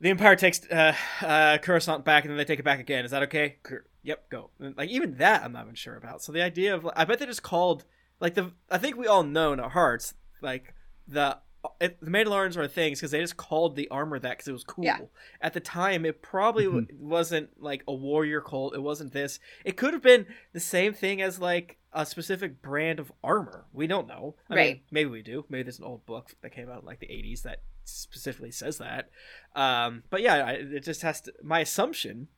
The 0.00 0.10
Empire 0.10 0.36
takes 0.36 0.64
uh, 0.70 0.94
uh, 1.22 1.58
Coruscant 1.58 2.04
back, 2.04 2.22
and 2.22 2.30
then 2.30 2.38
they 2.38 2.44
take 2.44 2.60
it 2.60 2.64
back 2.64 2.78
again. 2.78 3.04
Is 3.04 3.10
that 3.10 3.24
okay? 3.24 3.56
Cor- 4.00 4.08
Yep, 4.08 4.30
go. 4.30 4.50
And, 4.60 4.76
Like 4.76 4.90
even 4.90 5.16
that, 5.18 5.42
I'm 5.44 5.52
not 5.52 5.64
even 5.64 5.74
sure 5.74 5.96
about. 5.96 6.22
So 6.22 6.32
the 6.32 6.42
idea 6.42 6.74
of, 6.74 6.88
I 6.96 7.04
bet 7.04 7.18
they 7.18 7.26
just 7.26 7.42
called 7.42 7.84
like 8.20 8.34
the. 8.34 8.52
I 8.70 8.78
think 8.78 8.96
we 8.96 9.06
all 9.06 9.22
know 9.22 9.52
in 9.52 9.60
our 9.60 9.70
hearts, 9.70 10.14
like 10.40 10.74
the 11.06 11.38
it, 11.80 12.00
the 12.00 12.10
Mandalorians 12.10 12.56
were 12.56 12.68
things 12.68 13.00
because 13.00 13.10
they 13.10 13.20
just 13.20 13.36
called 13.36 13.74
the 13.76 13.88
armor 13.88 14.18
that 14.18 14.30
because 14.38 14.48
it 14.48 14.52
was 14.52 14.62
cool. 14.64 14.84
Yeah. 14.84 14.98
At 15.40 15.54
the 15.54 15.60
time, 15.60 16.04
it 16.06 16.22
probably 16.22 16.64
w 16.64 16.86
wasn't 16.98 17.50
like 17.60 17.82
a 17.88 17.92
warrior 17.94 18.40
cult. 18.40 18.74
It 18.74 18.82
wasn't 18.82 19.12
this. 19.12 19.40
It 19.64 19.76
could 19.76 19.92
have 19.92 20.02
been 20.02 20.26
the 20.52 20.60
same 20.60 20.92
thing 20.94 21.20
as 21.20 21.40
like 21.40 21.78
a 21.92 22.06
specific 22.06 22.62
brand 22.62 23.00
of 23.00 23.12
armor. 23.24 23.66
We 23.72 23.86
don't 23.88 24.06
know. 24.06 24.36
I 24.48 24.54
mean, 24.54 24.64
Right. 24.64 24.82
maybe 24.90 25.10
we 25.10 25.22
do. 25.22 25.44
Maybe 25.48 25.64
there's 25.64 25.78
an 25.80 25.84
old 25.84 26.06
book 26.06 26.34
that 26.42 26.50
came 26.50 26.68
out 26.70 26.80
in 26.80 26.86
like 26.86 27.00
the 27.00 27.06
80s 27.06 27.42
that 27.42 27.62
specifically 27.84 28.50
says 28.52 28.78
that. 28.78 29.10
Um, 29.56 30.04
but 30.10 30.22
yeah, 30.22 30.34
I, 30.46 30.50
it 30.52 30.84
just 30.84 31.02
has 31.02 31.20
to. 31.22 31.32
My 31.42 31.60
assumption, 31.60 32.28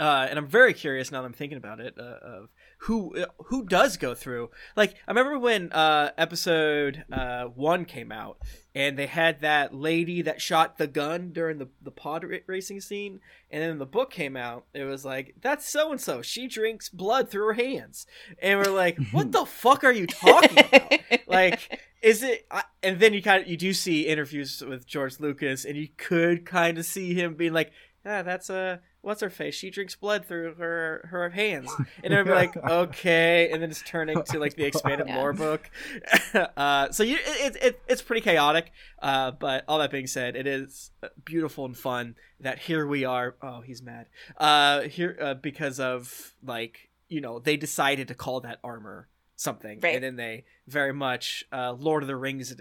uh, 0.00 0.26
and 0.28 0.38
I'm 0.38 0.46
very 0.46 0.74
curious 0.74 1.12
now 1.12 1.22
that 1.22 1.26
I'm 1.26 1.32
thinking 1.32 1.58
about 1.58 1.78
it, 1.78 1.94
uh, 1.98 2.18
of 2.22 2.48
who 2.78 3.16
uh, 3.16 3.26
who 3.46 3.64
does 3.64 3.96
go 3.96 4.14
through. 4.14 4.50
Like 4.76 4.94
I 5.06 5.12
remember 5.12 5.38
when 5.38 5.70
uh, 5.72 6.10
episode 6.18 7.04
uh, 7.12 7.44
one 7.44 7.84
came 7.84 8.10
out, 8.10 8.38
and 8.74 8.98
they 8.98 9.06
had 9.06 9.40
that 9.42 9.72
lady 9.72 10.22
that 10.22 10.40
shot 10.40 10.78
the 10.78 10.88
gun 10.88 11.30
during 11.32 11.58
the 11.58 11.68
the 11.80 11.92
pod 11.92 12.24
ra- 12.24 12.38
racing 12.46 12.80
scene, 12.80 13.20
and 13.50 13.62
then 13.62 13.78
the 13.78 13.86
book 13.86 14.10
came 14.10 14.36
out. 14.36 14.64
It 14.74 14.84
was 14.84 15.04
like 15.04 15.36
that's 15.40 15.68
so 15.68 15.92
and 15.92 16.00
so. 16.00 16.22
She 16.22 16.48
drinks 16.48 16.88
blood 16.88 17.30
through 17.30 17.46
her 17.46 17.52
hands, 17.52 18.06
and 18.42 18.58
we're 18.58 18.74
like, 18.74 18.98
what 19.12 19.30
the 19.30 19.46
fuck 19.46 19.84
are 19.84 19.92
you 19.92 20.08
talking 20.08 20.58
about? 20.58 20.92
like 21.28 21.80
is 22.02 22.22
it 22.22 22.46
I, 22.50 22.64
and 22.82 23.00
then 23.00 23.14
you 23.14 23.22
kind 23.22 23.42
of 23.42 23.48
you 23.48 23.56
do 23.56 23.72
see 23.72 24.02
interviews 24.06 24.62
with 24.62 24.86
george 24.86 25.20
lucas 25.20 25.64
and 25.64 25.76
you 25.76 25.88
could 25.96 26.44
kind 26.44 26.76
of 26.76 26.84
see 26.84 27.14
him 27.14 27.34
being 27.34 27.52
like 27.54 27.72
yeah 28.04 28.22
that's 28.22 28.50
a 28.50 28.80
what's 29.04 29.20
her 29.20 29.30
face? 29.30 29.54
She 29.54 29.70
drinks 29.70 29.94
blood 29.94 30.24
through 30.26 30.54
her 30.54 31.08
her 31.10 31.28
hands, 31.30 31.70
and 32.02 32.12
it'll 32.12 32.24
be 32.24 32.30
like, 32.30 32.56
okay, 32.56 33.50
and 33.52 33.62
then 33.62 33.70
it's 33.70 33.82
turning 33.82 34.22
to 34.30 34.38
like 34.38 34.54
the 34.56 34.64
expanded 34.64 35.06
Yeah. 35.08 35.18
lore 35.18 35.32
book. 35.32 35.70
uh, 36.56 36.90
so 36.90 37.02
you, 37.02 37.18
it, 37.20 37.56
it 37.62 37.80
it's 37.86 38.02
pretty 38.02 38.20
chaotic. 38.22 38.72
Uh, 39.00 39.30
but 39.32 39.64
all 39.68 39.78
that 39.78 39.90
being 39.90 40.06
said, 40.06 40.34
it 40.36 40.46
is 40.46 40.90
beautiful 41.24 41.64
and 41.66 41.76
fun 41.76 42.16
that 42.40 42.58
here 42.58 42.86
we 42.86 43.04
are. 43.04 43.36
Oh, 43.42 43.60
he's 43.60 43.82
mad. 43.82 44.06
Uh, 44.36 44.82
here 44.82 45.16
uh, 45.20 45.34
because 45.34 45.78
of 45.78 46.34
like 46.42 46.88
you 47.08 47.20
know 47.20 47.38
they 47.38 47.56
decided 47.56 48.08
to 48.08 48.14
call 48.14 48.40
that 48.40 48.58
armor 48.64 49.08
something, 49.36 49.80
Right. 49.80 49.94
and 49.96 50.02
then 50.04 50.16
they 50.16 50.44
very 50.66 50.92
much 50.94 51.44
uh, 51.52 51.72
Lord 51.72 52.02
of 52.02 52.06
the 52.06 52.16
Rings. 52.16 52.54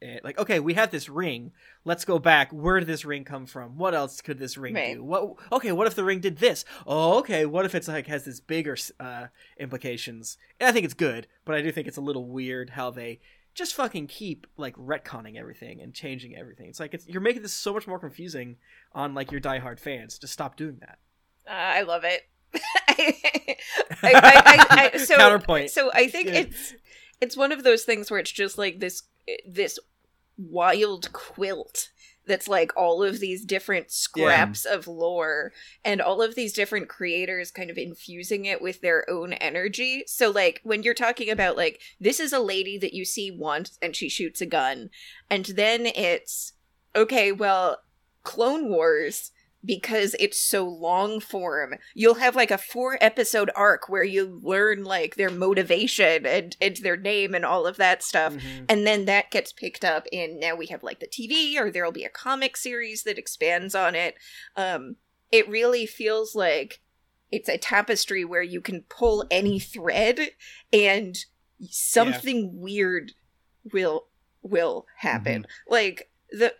It- 0.00 0.06
it- 0.06 0.24
Like 0.24 0.38
okay, 0.38 0.60
we 0.60 0.74
have 0.74 0.90
this 0.90 1.08
ring. 1.08 1.52
Let's 1.84 2.04
go 2.04 2.18
back. 2.18 2.52
Where 2.52 2.78
did 2.80 2.88
this 2.88 3.04
ring 3.04 3.24
come 3.24 3.46
from? 3.46 3.76
What 3.78 3.94
else 3.94 4.20
could 4.20 4.38
this 4.38 4.56
ring 4.56 4.74
Right. 4.74 4.94
do? 4.94 5.02
What? 5.04 5.34
Okay, 5.52 5.72
what 5.72 5.86
if 5.86 5.94
the 5.94 6.04
ring 6.04 6.20
did 6.20 6.38
this? 6.38 6.64
Oh, 6.86 7.18
okay. 7.18 7.46
What 7.46 7.64
if 7.64 7.74
it's 7.74 7.88
like 7.88 8.06
has 8.06 8.24
this 8.24 8.40
bigger 8.40 8.76
uh, 9.00 9.26
implications? 9.58 10.38
And 10.60 10.68
I 10.68 10.72
think 10.72 10.84
it's 10.84 10.94
good, 10.94 11.26
but 11.44 11.54
I 11.54 11.62
do 11.62 11.70
think 11.72 11.86
it's 11.88 11.96
a 11.96 12.00
little 12.02 12.26
weird 12.26 12.70
how 12.70 12.90
they 12.90 13.20
just 13.54 13.74
fucking 13.74 14.06
keep 14.06 14.46
like 14.58 14.76
retconning 14.76 15.36
everything 15.38 15.80
and 15.80 15.94
changing 15.94 16.36
everything. 16.36 16.68
It's 16.68 16.78
like 16.80 16.92
it's 16.92 17.08
you're 17.08 17.22
making 17.22 17.42
this 17.42 17.54
so 17.54 17.72
much 17.72 17.86
more 17.86 17.98
confusing 17.98 18.56
on 18.92 19.14
like 19.14 19.30
your 19.32 19.40
diehard 19.40 19.78
fans. 19.80 20.18
Just 20.18 20.32
stop 20.34 20.56
doing 20.56 20.76
that. 20.80 20.98
Uh, 21.48 21.52
I 21.52 21.82
love 21.82 22.02
it. 22.04 22.22
I, 22.88 23.52
I, 24.02 24.10
I, 24.12 24.90
I, 24.94 24.98
so, 24.98 25.16
Counterpoint. 25.18 25.70
So 25.70 25.90
I 25.92 26.08
think 26.08 26.28
Yeah. 26.28 26.40
it's 26.40 26.74
it's 27.20 27.36
one 27.36 27.52
of 27.52 27.64
those 27.64 27.84
things 27.84 28.10
where 28.10 28.20
it's 28.20 28.32
just 28.32 28.58
like 28.58 28.80
this 28.80 29.02
this 29.46 29.78
wild 30.38 31.12
quilt 31.12 31.90
that's 32.26 32.48
like 32.48 32.76
all 32.76 33.02
of 33.02 33.20
these 33.20 33.44
different 33.44 33.90
scraps 33.90 34.64
of 34.64 34.88
lore 34.88 35.52
and 35.84 36.02
all 36.02 36.20
of 36.20 36.34
these 36.34 36.52
different 36.52 36.88
creators 36.88 37.50
kind 37.50 37.70
of 37.70 37.78
infusing 37.78 38.44
it 38.44 38.60
with 38.60 38.80
their 38.80 39.08
own 39.08 39.32
energy. 39.34 40.02
So 40.06 40.30
like 40.30 40.60
when 40.64 40.82
you're 40.82 40.94
talking 40.94 41.30
about 41.30 41.56
like 41.56 41.80
this 42.00 42.18
is 42.18 42.32
a 42.32 42.40
lady 42.40 42.78
that 42.78 42.92
you 42.92 43.04
see 43.04 43.30
once 43.30 43.78
and 43.80 43.94
she 43.94 44.08
shoots 44.08 44.40
a 44.40 44.46
gun 44.46 44.90
and 45.30 45.44
then 45.44 45.86
it's 45.86 46.52
okay, 46.94 47.30
well 47.32 47.78
Clone 48.24 48.68
Wars 48.68 49.30
because 49.66 50.14
it's 50.18 50.40
so 50.40 50.64
long 50.64 51.20
form. 51.20 51.74
You'll 51.94 52.14
have 52.14 52.36
like 52.36 52.50
a 52.50 52.58
four 52.58 52.96
episode 53.00 53.50
arc 53.54 53.88
where 53.88 54.04
you 54.04 54.40
learn 54.42 54.84
like 54.84 55.16
their 55.16 55.30
motivation 55.30 56.24
and, 56.24 56.56
and 56.60 56.76
their 56.76 56.96
name 56.96 57.34
and 57.34 57.44
all 57.44 57.66
of 57.66 57.76
that 57.76 58.02
stuff. 58.02 58.34
Mhm. 58.34 58.66
And 58.68 58.86
then 58.86 59.04
that 59.06 59.30
gets 59.30 59.52
picked 59.52 59.84
up 59.84 60.06
in 60.12 60.38
now 60.38 60.54
we 60.54 60.66
have 60.66 60.82
like 60.82 61.00
the 61.00 61.08
TV 61.08 61.58
or 61.58 61.70
there'll 61.70 61.92
be 61.92 62.04
a 62.04 62.08
comic 62.08 62.56
series 62.56 63.02
that 63.02 63.18
expands 63.18 63.74
on 63.74 63.94
it. 63.94 64.14
Um 64.56 64.96
it 65.32 65.48
really 65.48 65.86
feels 65.86 66.34
like 66.34 66.80
it's 67.32 67.48
a 67.48 67.58
tapestry 67.58 68.24
where 68.24 68.42
you 68.42 68.60
can 68.60 68.82
pull 68.88 69.26
any 69.30 69.58
thread 69.58 70.30
and 70.72 71.16
something 71.68 72.60
weird 72.60 73.12
will 73.72 74.06
will 74.42 74.86
happen. 74.98 75.46
Like 75.68 76.10
the 76.30 76.54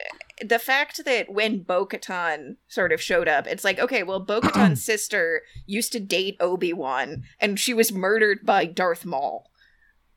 the 0.44 0.58
fact 0.58 1.04
that 1.04 1.32
when 1.32 1.60
Bo-Katan 1.60 2.56
sort 2.68 2.92
of 2.92 3.00
showed 3.00 3.28
up, 3.28 3.46
it's 3.46 3.64
like, 3.64 3.78
okay, 3.78 4.02
well, 4.02 4.20
Bo-Katan's 4.20 4.84
sister 4.84 5.42
used 5.66 5.92
to 5.92 6.00
date 6.00 6.36
Obi-Wan, 6.40 7.24
and 7.40 7.58
she 7.58 7.72
was 7.72 7.92
murdered 7.92 8.44
by 8.44 8.66
Darth 8.66 9.04
Maul. 9.04 9.50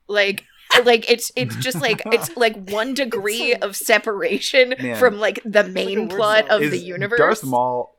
Like, 0.08 0.46
like 0.84 1.10
it's 1.10 1.32
it's 1.36 1.56
just 1.56 1.82
like 1.82 2.02
it's 2.08 2.36
like 2.38 2.70
one 2.70 2.94
degree 2.94 3.56
of 3.56 3.76
separation 3.76 4.76
Man. 4.80 4.98
from 4.98 5.20
like 5.20 5.40
the 5.44 5.64
main 5.64 6.08
word 6.08 6.18
plot 6.18 6.50
of 6.50 6.62
Is 6.62 6.72
the 6.72 6.80
universe. 6.80 7.18
Darth 7.18 7.44
Maul. 7.44 7.96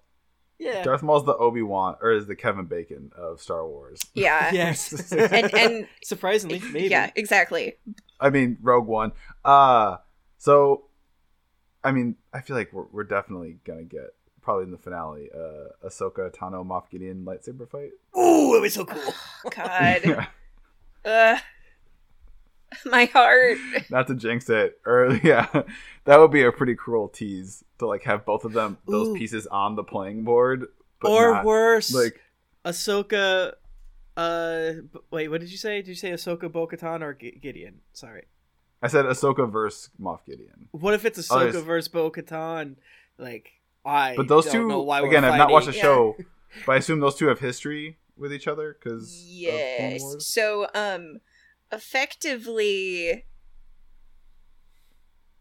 Yeah. 0.58 0.82
Darth 0.82 1.02
Maul's 1.02 1.24
the 1.24 1.34
Obi 1.34 1.62
Wan, 1.62 1.96
or 2.02 2.12
is 2.12 2.26
the 2.26 2.36
Kevin 2.36 2.66
Bacon 2.66 3.10
of 3.16 3.40
Star 3.40 3.66
Wars? 3.66 4.00
yeah, 4.14 4.50
yes. 4.52 5.10
and 5.10 5.54
and 5.54 5.88
Surprisingly, 6.04 6.60
maybe. 6.70 6.88
yeah, 6.88 7.10
exactly. 7.16 7.76
I 8.20 8.28
mean, 8.30 8.58
Rogue 8.60 8.86
One. 8.86 9.12
Uh 9.44 9.96
so, 10.40 10.84
I 11.82 11.92
mean, 11.92 12.16
I 12.32 12.40
feel 12.40 12.56
like 12.56 12.72
we're, 12.72 12.86
we're 12.92 13.04
definitely 13.04 13.58
gonna 13.64 13.84
get 13.84 14.14
probably 14.42 14.64
in 14.64 14.70
the 14.70 14.78
finale, 14.78 15.30
uh, 15.34 15.86
Ahsoka 15.86 16.34
Tano 16.34 16.66
Moff 16.66 16.90
Gideon 16.90 17.24
lightsaber 17.24 17.68
fight. 17.68 17.90
Ooh, 18.16 18.56
it 18.56 18.60
was 18.60 18.74
so 18.74 18.84
cool. 18.84 19.14
God, 19.50 20.28
uh, 21.04 21.38
my 22.86 23.04
heart. 23.06 23.58
Not 23.90 24.06
to 24.08 24.14
jinx 24.14 24.48
it, 24.50 24.80
or 24.86 25.18
yeah, 25.22 25.46
that 26.04 26.18
would 26.18 26.30
be 26.30 26.42
a 26.42 26.52
pretty 26.52 26.74
cruel 26.74 27.08
tease 27.08 27.64
to 27.78 27.86
like 27.86 28.02
have 28.04 28.24
both 28.24 28.44
of 28.44 28.52
them 28.52 28.78
those 28.86 29.08
Ooh. 29.08 29.14
pieces 29.14 29.46
on 29.46 29.76
the 29.76 29.84
playing 29.84 30.24
board, 30.24 30.66
but 31.00 31.10
or 31.10 31.34
not, 31.34 31.44
worse, 31.44 31.92
like 31.92 32.20
Ahsoka. 32.64 33.54
Uh, 34.16 34.72
b- 34.92 35.00
wait, 35.10 35.28
what 35.28 35.40
did 35.40 35.50
you 35.50 35.56
say? 35.56 35.76
Did 35.76 35.88
you 35.88 35.94
say 35.94 36.10
Ahsoka, 36.10 36.50
Bo-Katan, 36.50 37.00
or 37.00 37.14
G- 37.14 37.38
Gideon? 37.40 37.80
Sorry. 37.94 38.24
I 38.82 38.88
said, 38.88 39.04
Ahsoka 39.04 39.50
versus 39.50 39.90
Moff 40.00 40.20
Gideon. 40.26 40.68
What 40.72 40.94
if 40.94 41.04
it's 41.04 41.30
Oh, 41.30 41.36
Ahsoka 41.36 41.52
yes. 41.54 41.62
versus 41.64 41.88
Bo-Katan? 41.88 42.76
Like, 43.18 43.50
I 43.84 44.14
But 44.16 44.28
those 44.28 44.44
don't 44.46 44.52
two, 44.54 44.68
know 44.68 44.82
why 44.82 45.00
we're 45.02 45.08
again, 45.08 45.24
I've 45.24 45.36
not 45.38 45.50
watched 45.50 45.66
the 45.66 45.72
fighting. 45.72 45.82
show, 45.82 46.16
but 46.66 46.72
I 46.72 46.76
assume 46.76 47.00
those 47.00 47.16
two 47.16 47.26
have 47.26 47.40
history 47.40 47.98
with 48.16 48.32
each 48.32 48.46
other 48.48 48.76
because 48.82 49.12
Yes. 49.26 50.02
So, 50.20 50.68
um, 50.74 51.20
effectively, 51.72 53.26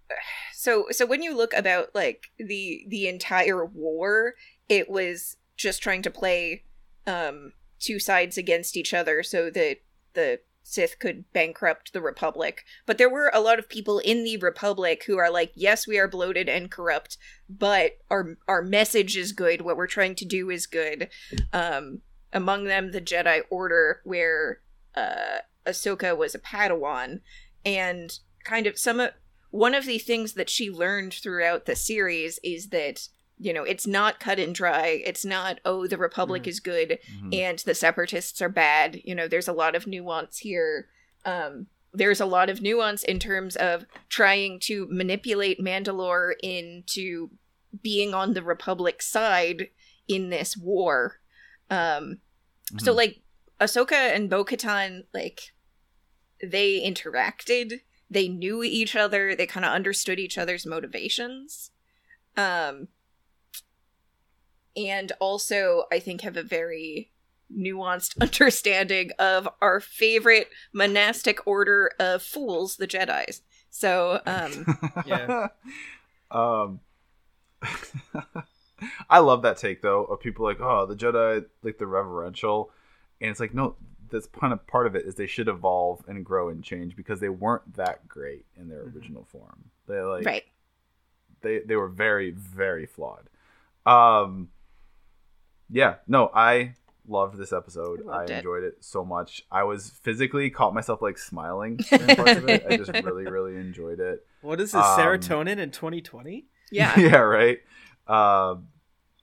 so 0.53 0.85
so 0.91 1.05
when 1.05 1.21
you 1.23 1.35
look 1.35 1.53
about 1.53 1.93
like 1.95 2.31
the 2.37 2.85
the 2.87 3.07
entire 3.07 3.65
war, 3.65 4.35
it 4.67 4.89
was 4.89 5.37
just 5.55 5.81
trying 5.81 6.01
to 6.03 6.09
play 6.11 6.63
um 7.07 7.53
two 7.79 7.99
sides 7.99 8.37
against 8.37 8.75
each 8.75 8.93
other 8.93 9.23
so 9.23 9.49
that 9.49 9.77
the 10.13 10.39
Sith 10.69 10.99
could 10.99 11.31
bankrupt 11.33 11.93
the 11.93 12.01
Republic. 12.01 12.63
But 12.85 12.99
there 12.99 13.09
were 13.09 13.31
a 13.33 13.41
lot 13.41 13.57
of 13.57 13.67
people 13.67 13.97
in 13.99 14.23
the 14.23 14.37
Republic 14.37 15.03
who 15.07 15.17
are 15.17 15.31
like, 15.31 15.51
yes, 15.55 15.87
we 15.87 15.97
are 15.97 16.07
bloated 16.07 16.47
and 16.47 16.69
corrupt, 16.69 17.17
but 17.49 17.97
our 18.11 18.37
our 18.47 18.61
message 18.61 19.17
is 19.17 19.31
good. 19.31 19.61
What 19.61 19.77
we're 19.77 19.87
trying 19.87 20.13
to 20.15 20.25
do 20.25 20.51
is 20.51 20.67
good. 20.67 21.09
Um, 21.51 22.01
among 22.31 22.65
them, 22.65 22.91
the 22.91 23.01
Jedi 23.01 23.41
Order, 23.49 24.01
where 24.03 24.59
uh, 24.93 25.39
Ahsoka 25.65 26.15
was 26.15 26.35
a 26.35 26.39
Padawan, 26.39 27.21
and 27.65 28.19
kind 28.43 28.67
of 28.67 28.77
some 28.77 29.01
one 29.49 29.73
of 29.73 29.87
the 29.87 29.97
things 29.97 30.33
that 30.33 30.51
she 30.51 30.69
learned 30.69 31.15
throughout 31.15 31.65
the 31.65 31.75
series 31.75 32.39
is 32.43 32.69
that 32.69 33.09
you 33.39 33.53
know 33.53 33.63
it's 33.63 33.87
not 33.87 34.19
cut 34.19 34.37
and 34.39 34.53
dry. 34.53 35.01
It's 35.05 35.23
not 35.25 35.59
oh 35.65 35.87
the 35.87 35.97
Republic 35.97 36.43
Mhm. 36.43 36.47
is 36.47 36.59
good 36.59 36.99
Mhm. 37.21 37.33
and 37.35 37.59
the 37.59 37.73
separatists 37.75 38.41
are 38.41 38.49
bad 38.49 38.99
you 39.03 39.15
know 39.15 39.27
there's 39.27 39.47
a 39.47 39.53
lot 39.53 39.75
of 39.75 39.87
nuance 39.87 40.39
here 40.39 40.89
um 41.25 41.67
there's 41.93 42.21
a 42.21 42.25
lot 42.25 42.49
of 42.49 42.61
nuance 42.61 43.03
in 43.03 43.17
terms 43.19 43.55
of 43.55 43.85
trying 44.09 44.59
to 44.59 44.87
manipulate 44.91 45.59
mandalore 45.59 46.33
into 46.43 47.29
being 47.81 48.13
on 48.13 48.33
the 48.33 48.43
republic 48.43 49.01
side 49.01 49.69
in 50.07 50.29
this 50.29 50.55
war 50.57 51.19
um 51.69 52.19
so 52.77 52.91
Mhm. 52.93 52.95
like 52.97 53.21
ahsoka 53.61 53.93
and 54.15 54.29
bo-katan 54.29 55.05
like 55.13 55.53
they 56.41 56.79
interacted 56.81 57.81
they 58.09 58.27
knew 58.27 58.63
each 58.63 58.95
other 58.95 59.35
they 59.35 59.45
kind 59.47 59.65
of 59.65 59.71
understood 59.71 60.19
each 60.19 60.37
other's 60.37 60.65
motivations 60.65 61.71
um 62.37 62.87
and 64.75 65.11
also 65.19 65.83
i 65.91 65.99
think 65.99 66.21
have 66.21 66.37
a 66.37 66.43
very 66.43 67.11
nuanced 67.55 68.15
understanding 68.21 69.11
of 69.19 69.47
our 69.61 69.79
favorite 69.79 70.49
monastic 70.73 71.45
order 71.47 71.91
of 71.99 72.21
fools 72.21 72.75
the 72.77 72.87
jedis 72.87 73.41
so 73.69 74.21
um 74.25 74.65
Yeah. 75.05 75.47
um, 76.31 76.81
I 79.09 79.19
love 79.19 79.41
that 79.41 79.57
take 79.57 79.81
though 79.81 80.03
of 80.05 80.19
people 80.19 80.45
like, 80.45 80.59
oh, 80.61 80.85
the 80.85 80.95
Jedi 80.95 81.45
like 81.63 81.77
the 81.77 81.87
reverential, 81.87 82.71
and 83.19 83.31
it's 83.31 83.39
like 83.39 83.53
no, 83.53 83.75
that's 84.09 84.27
kind 84.27 84.53
of 84.53 84.65
part 84.67 84.87
of 84.87 84.95
it 84.95 85.05
is 85.05 85.15
they 85.15 85.27
should 85.27 85.47
evolve 85.47 86.03
and 86.07 86.23
grow 86.25 86.49
and 86.49 86.63
change 86.63 86.95
because 86.95 87.19
they 87.19 87.29
weren't 87.29 87.75
that 87.75 88.07
great 88.07 88.45
in 88.57 88.69
their 88.69 88.83
Mhm. 88.83 88.95
original 88.95 89.25
form. 89.25 89.65
They 89.87 89.99
like 90.01 90.25
right 90.25 90.43
they 91.41 91.59
they 91.59 91.75
were 91.75 91.87
very 91.89 92.31
very 92.31 92.85
flawed. 92.85 93.29
Um, 93.85 94.49
yeah, 95.69 95.95
no, 96.07 96.31
I 96.33 96.73
loved 97.07 97.37
this 97.37 97.51
episode. 97.51 98.01
I 98.07 98.17
Loved 98.19 98.29
it. 98.29 98.37
enjoyed 98.37 98.63
it 98.63 98.77
so 98.81 99.03
much. 99.03 99.45
I 99.51 99.63
was 99.63 99.89
physically 100.03 100.49
caught 100.49 100.73
myself 100.73 101.01
like 101.01 101.17
smiling 101.17 101.79
in 101.91 102.15
parts 102.15 102.37
of 102.37 102.47
it. 102.49 102.65
I 102.69 102.77
just 102.77 102.93
really 102.93 103.25
really 103.25 103.55
enjoyed 103.55 103.99
it. 103.99 104.25
What 104.41 104.59
is 104.61 104.71
this? 104.71 104.83
Um, 104.83 104.99
serotonin 104.99 105.57
in 105.57 105.71
2020? 105.71 106.45
yeah 106.71 106.97
yeah, 106.99 107.17
right. 107.17 107.59
Um, 108.07 108.67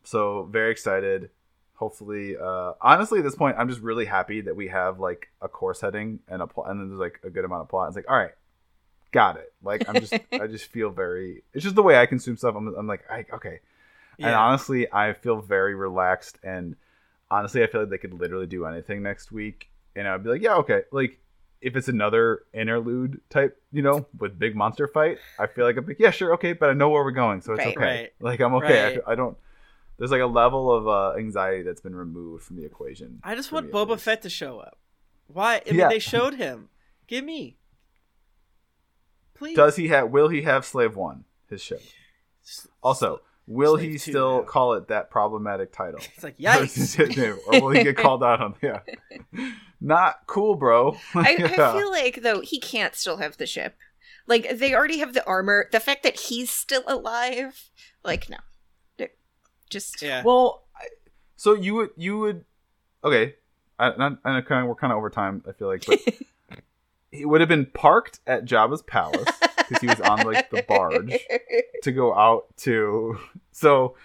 so 0.04 0.48
very 0.50 0.70
excited. 0.72 1.30
Hopefully, 1.74 2.36
uh, 2.36 2.72
honestly, 2.80 3.18
at 3.18 3.24
this 3.24 3.34
point, 3.34 3.56
I'm 3.58 3.68
just 3.68 3.82
really 3.82 4.06
happy 4.06 4.40
that 4.42 4.56
we 4.56 4.68
have 4.68 4.98
like 4.98 5.28
a 5.42 5.48
course 5.48 5.80
heading 5.82 6.20
and 6.26 6.40
a 6.40 6.46
plot, 6.46 6.70
and 6.70 6.80
then 6.80 6.88
there's 6.88 7.00
like 7.00 7.20
a 7.22 7.28
good 7.30 7.44
amount 7.44 7.62
of 7.62 7.68
plot. 7.68 7.88
It's 7.88 7.96
like, 7.96 8.10
all 8.10 8.16
right, 8.16 8.30
got 9.12 9.36
it. 9.36 9.52
Like 9.62 9.86
I'm 9.88 9.96
just, 10.00 10.14
I 10.32 10.46
just 10.46 10.66
feel 10.66 10.90
very. 10.90 11.42
It's 11.52 11.62
just 11.64 11.76
the 11.76 11.82
way 11.82 11.98
I 11.98 12.06
consume 12.06 12.36
stuff. 12.38 12.54
I'm, 12.56 12.68
I'm 12.68 12.86
like, 12.86 13.02
I, 13.10 13.26
okay, 13.34 13.60
And 14.18 14.34
honestly, 14.34 14.90
I 14.92 15.12
feel 15.12 15.40
very 15.40 15.74
relaxed. 15.74 16.38
And 16.42 16.76
honestly, 17.30 17.62
I 17.62 17.66
feel 17.66 17.82
like 17.82 17.90
they 17.90 17.98
could 17.98 18.14
literally 18.14 18.46
do 18.46 18.64
anything 18.66 19.02
next 19.02 19.30
week, 19.32 19.68
and 19.94 20.06
I'd 20.08 20.22
be 20.24 20.30
like, 20.30 20.42
yeah, 20.42 20.54
okay. 20.56 20.82
Like 20.92 21.18
if 21.60 21.74
it's 21.76 21.88
another 21.88 22.42
interlude 22.52 23.20
type, 23.30 23.60
you 23.72 23.82
know, 23.82 24.06
with 24.18 24.38
big 24.38 24.54
monster 24.54 24.86
fight, 24.86 25.18
I 25.38 25.46
feel 25.46 25.64
like 25.64 25.76
I'm 25.76 25.86
like, 25.86 25.98
yeah, 25.98 26.10
sure, 26.10 26.34
okay, 26.34 26.52
but 26.52 26.70
I 26.70 26.72
know 26.74 26.88
where 26.90 27.02
we're 27.02 27.10
going, 27.12 27.40
so 27.40 27.52
it's 27.54 27.58
Right. 27.64 27.76
okay. 27.76 27.86
Right. 27.86 28.12
Like 28.20 28.40
I'm 28.40 28.54
okay. 28.54 28.94
Right. 28.96 29.00
I, 29.06 29.12
I 29.12 29.14
don't. 29.14 29.36
There's 29.98 30.10
like 30.10 30.20
a 30.20 30.26
level 30.26 30.70
of 30.70 30.86
uh, 30.86 31.18
anxiety 31.18 31.62
that's 31.62 31.80
been 31.80 31.94
removed 31.96 32.44
from 32.44 32.56
the 32.56 32.64
equation. 32.66 33.20
I 33.24 33.34
just 33.34 33.50
want 33.52 33.70
Boba. 33.72 33.98
Fett 33.98 34.22
to 34.22 34.30
show 34.30 34.58
up. 34.58 34.78
Why? 35.28 35.62
I 35.66 35.70
mean, 35.70 35.80
Yeah. 35.80 35.88
they 35.88 35.98
showed 35.98 36.34
him. 36.34 36.68
Give 37.06 37.24
me. 37.24 37.56
Please. 39.34 39.56
Does 39.56 39.76
he 39.76 39.88
have? 39.88 40.10
Will 40.10 40.28
he 40.28 40.42
have 40.42 40.64
Slave 40.64 40.96
One? 40.96 41.24
His 41.48 41.62
ship. 41.62 41.80
Also, 42.82 43.20
will 43.46 43.76
Slave 43.76 43.90
he 43.92 43.98
still 43.98 44.38
now. 44.38 44.44
call 44.44 44.74
it 44.74 44.88
that 44.88 45.10
problematic 45.10 45.72
title? 45.72 46.00
It's 46.14 46.24
like 46.24 46.34
Or 46.34 46.62
is 46.64 46.76
yikes. 46.76 46.96
his 47.06 47.16
name? 47.16 47.38
or 47.46 47.60
will 47.60 47.70
he 47.70 47.82
get 47.84 47.96
called 47.96 48.22
out 48.24 48.40
on? 48.40 48.54
Yeah, 48.62 48.80
not 49.80 50.20
cool, 50.26 50.54
bro. 50.56 50.96
I, 51.14 51.36
Yeah. 51.38 51.70
I 51.70 51.78
feel 51.78 51.90
like 51.90 52.22
though 52.22 52.40
he 52.40 52.58
can't 52.60 52.94
still 52.94 53.18
have 53.18 53.36
the 53.36 53.46
ship. 53.46 53.76
Like 54.26 54.58
they 54.58 54.74
already 54.74 54.98
have 54.98 55.14
the 55.14 55.24
armor. 55.26 55.68
The 55.70 55.80
fact 55.80 56.02
that 56.02 56.18
he's 56.18 56.50
still 56.50 56.82
alive, 56.88 57.70
like 58.04 58.28
no, 58.28 58.38
just 59.70 60.02
yeah. 60.02 60.22
Well, 60.24 60.64
I, 60.76 60.86
so 61.36 61.54
you 61.54 61.74
would 61.74 61.90
you 61.96 62.18
would 62.18 62.44
okay. 63.04 63.34
I, 63.78 63.94
not, 63.96 64.18
I 64.24 64.40
kind 64.40 64.62
of 64.62 64.68
we're 64.68 64.74
kind 64.74 64.90
of 64.92 64.96
over 64.96 65.10
time. 65.10 65.44
I 65.46 65.52
feel 65.52 65.68
like, 65.68 65.84
but 65.86 65.98
he 67.12 67.24
would 67.26 67.40
have 67.40 67.48
been 67.48 67.66
parked 67.66 68.20
at 68.26 68.44
Jabba's 68.46 68.82
palace 68.82 69.28
because 69.68 69.80
he 69.80 69.86
was 69.88 70.00
on 70.00 70.20
like 70.26 70.50
the 70.50 70.62
barge 70.66 71.18
to 71.82 71.92
go 71.92 72.14
out 72.14 72.56
to. 72.58 73.18
So, 73.52 73.96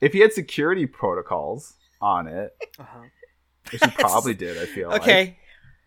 if 0.00 0.14
he 0.14 0.20
had 0.20 0.32
security 0.32 0.86
protocols 0.86 1.74
on 2.00 2.26
it, 2.26 2.56
Uh-huh. 2.78 3.00
which 3.70 3.84
he 3.84 3.90
probably 3.90 4.32
did, 4.44 4.56
I 4.56 4.64
feel 4.64 4.88
like 4.88 5.02
Okay. 5.02 5.38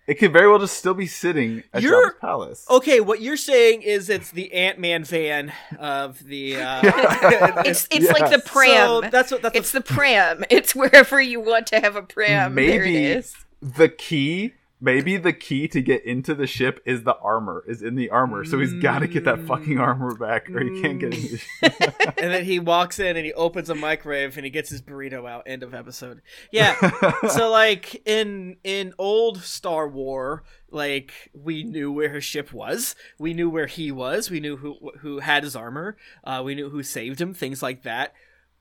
it 0.06 0.20
could 0.20 0.32
very 0.32 0.48
well 0.48 0.60
just 0.60 0.78
still 0.78 0.94
be 0.94 1.08
sitting 1.08 1.64
at 1.74 1.82
You're- 1.82 2.12
palace. 2.22 2.66
Okay, 2.70 3.00
what 3.00 3.22
you're 3.22 3.38
saying 3.38 3.82
is 3.82 4.08
it's 4.08 4.30
the 4.30 4.54
Ant 4.54 4.78
Man 4.78 5.04
van 5.04 5.52
of 5.80 6.24
the. 6.24 6.58
Uh, 6.58 6.82
Yeah. 6.84 7.62
it's 7.66 7.88
it's 7.90 8.12
like 8.12 8.32
the 8.32 8.38
pram. 8.46 9.04
So 9.04 9.10
that's 9.10 9.32
what 9.32 9.42
that's 9.42 9.56
it's 9.58 9.72
the 9.72 9.82
pram. 9.82 10.44
It's 10.52 10.76
wherever 10.76 11.20
you 11.20 11.40
want 11.40 11.66
to 11.68 11.80
have 11.80 11.96
a 11.96 12.04
pram. 12.04 12.54
there 12.54 12.64
it 12.66 12.68
Maybe 12.82 12.98
is. 13.06 13.36
the 13.64 13.90
key 13.90 14.54
maybe 14.82 15.18
the 15.18 15.34
key 15.34 15.68
to 15.68 15.82
get 15.82 16.04
into 16.06 16.34
the 16.34 16.48
ship 16.48 16.80
is 16.86 17.04
the 17.04 17.16
armor 17.18 17.64
is 17.68 17.82
in 17.82 17.96
the 17.96 18.10
armor 18.10 18.46
so 18.46 18.60
he's 18.60 18.74
got 18.74 19.00
to 19.00 19.08
get 19.08 19.26
that 19.26 19.40
fucking 19.46 19.76
Mm. 19.76 19.82
armor 19.82 20.16
back 20.16 20.50
or 20.50 20.64
he 20.64 20.82
can't 20.82 21.00
get 21.00 21.14
into 21.14 21.38
the 21.62 22.14
and 22.22 22.32
then 22.34 22.46
he 22.46 22.60
walks 22.60 23.00
in 23.00 23.18
and 23.18 23.26
he 23.26 23.34
opens 23.34 23.70
a 23.70 23.76
microwave 23.76 24.38
and 24.38 24.46
he 24.46 24.50
gets 24.50 24.70
his 24.70 24.82
burrito 24.82 25.30
out. 25.30 25.44
End 25.46 25.64
of 25.64 25.74
episode. 25.74 26.22
Yeah. 26.52 26.76
so 27.30 27.50
like 27.52 28.02
in 28.08 28.58
in 28.64 28.94
old 28.98 29.40
Star 29.44 29.88
War, 29.88 30.44
like 30.72 31.12
we 31.34 31.64
knew 31.64 31.92
where 31.92 32.10
his 32.14 32.24
ship 32.24 32.54
was, 32.54 32.96
we 33.18 33.34
knew 33.34 33.50
where 33.50 33.68
he 33.68 33.92
was, 33.92 34.32
we 34.32 34.40
knew 34.40 34.58
who 34.58 34.78
who 35.02 35.20
had 35.20 35.44
his 35.44 35.56
armor, 35.56 35.98
uh, 36.24 36.42
we 36.44 36.56
knew 36.56 36.70
who 36.70 36.84
saved 36.84 37.20
him, 37.20 37.34
things 37.34 37.62
like 37.62 37.84
that. 37.84 38.14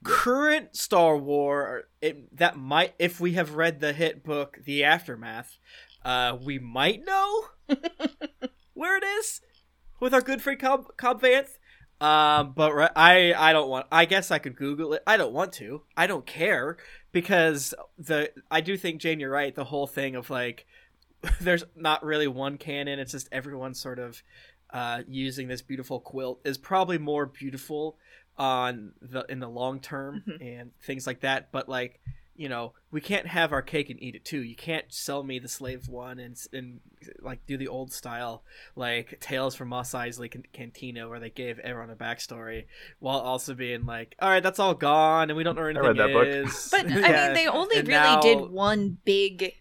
Current 0.05 0.77
Star 0.77 1.17
War, 1.17 1.85
it, 2.01 2.37
that 2.37 2.57
might 2.57 2.95
if 3.01 3.19
we 3.21 3.33
have 3.33 3.55
read 3.55 3.81
the 3.81 3.93
hit 3.93 4.23
book, 4.23 4.59
The 4.65 4.85
Aftermath, 4.85 5.59
uh, 6.09 6.39
we 6.43 6.59
might 6.59 7.05
know 7.05 7.45
where 8.73 8.97
it 8.97 9.05
is 9.05 9.43
with 10.01 10.15
our 10.15 10.23
good 10.23 10.41
friend 10.41 10.59
Cobb, 10.59 10.97
Cobb 10.97 11.21
Vanth. 11.21 11.59
Um, 12.01 12.55
but 12.57 12.73
ri- 12.75 12.89
I 12.97 13.35
I 13.37 13.53
don't 13.53 13.69
want. 13.69 13.89
I 13.93 14.07
guess 14.07 14.31
I 14.31 14.39
could 14.39 14.57
Google 14.57 14.95
it. 14.95 15.03
I 15.07 15.19
don't 15.19 15.35
want 15.35 15.53
to. 15.55 15.83
I 15.99 16.07
don't 16.07 16.25
care 16.25 16.79
because 17.13 17.75
the 17.99 18.31
I 18.51 18.63
do 18.63 18.79
think 18.79 19.03
Jane, 19.03 19.21
you're 19.21 19.31
right. 19.31 19.55
The 19.55 19.65
whole 19.65 19.87
thing 19.87 20.17
of 20.17 20.31
like, 20.31 20.65
there's 21.43 21.65
not 21.77 22.03
really 22.03 22.29
one 22.29 22.57
canon. 22.57 23.01
It's 23.01 23.13
just 23.13 23.29
everyone 23.31 23.75
sort 23.75 23.99
of 23.99 24.23
uh, 24.73 25.03
using 25.09 25.49
this 25.49 25.61
beautiful 25.61 26.01
quilt 26.01 26.41
is 26.45 26.57
probably 26.57 26.97
more 26.97 27.27
beautiful 27.27 27.99
on 28.39 28.93
the 29.03 29.27
in 29.29 29.41
the 29.41 29.49
long 29.49 29.81
term 29.81 30.23
and 30.41 30.71
things 30.81 31.07
like 31.07 31.21
that. 31.21 31.53
But 31.53 31.69
like 31.69 32.01
you 32.39 32.49
know, 32.49 32.73
we 32.93 33.01
can't 33.01 33.27
have 33.27 33.53
our 33.53 33.61
cake 33.63 33.91
and 33.91 34.01
eat 34.01 34.15
it 34.15 34.25
too. 34.25 34.43
You 34.45 34.55
can't 34.55 34.85
sell 34.89 35.25
me 35.25 35.41
the 35.41 35.49
slave 35.49 35.89
one 35.89 36.21
and 36.21 36.41
and 36.53 36.79
like 37.21 37.45
do 37.47 37.57
the 37.57 37.67
old 37.67 37.93
style 37.93 38.45
like 38.77 39.19
Tales 39.21 39.57
from 39.57 39.69
Mos 39.69 39.91
Eisley 39.93 40.31
Can- 40.31 40.47
Cantina 40.53 41.09
where 41.09 41.19
they 41.19 41.31
gave 41.31 41.59
everyone 41.59 41.91
a 41.91 41.97
backstory 41.97 42.67
while 43.01 43.19
also 43.19 43.55
being 43.55 43.85
like, 43.87 44.15
all 44.23 44.31
right, 44.31 44.43
that's 44.43 44.61
all 44.61 44.73
gone 44.75 45.31
and 45.31 45.37
we 45.37 45.43
don't 45.43 45.57
know 45.57 45.63
where 45.63 45.71
I 45.71 45.73
read 45.89 45.99
anything 46.01 46.07
that 46.07 46.13
book. 46.13 46.49
is. 46.49 46.69
But 46.71 46.87
I 46.87 47.25
mean, 47.27 47.35
they 47.35 47.49
only 47.49 47.77
And 47.79 47.89
really 47.89 48.01
now- 48.01 48.21
did 48.21 48.39
one 48.51 48.99
big, 49.05 49.55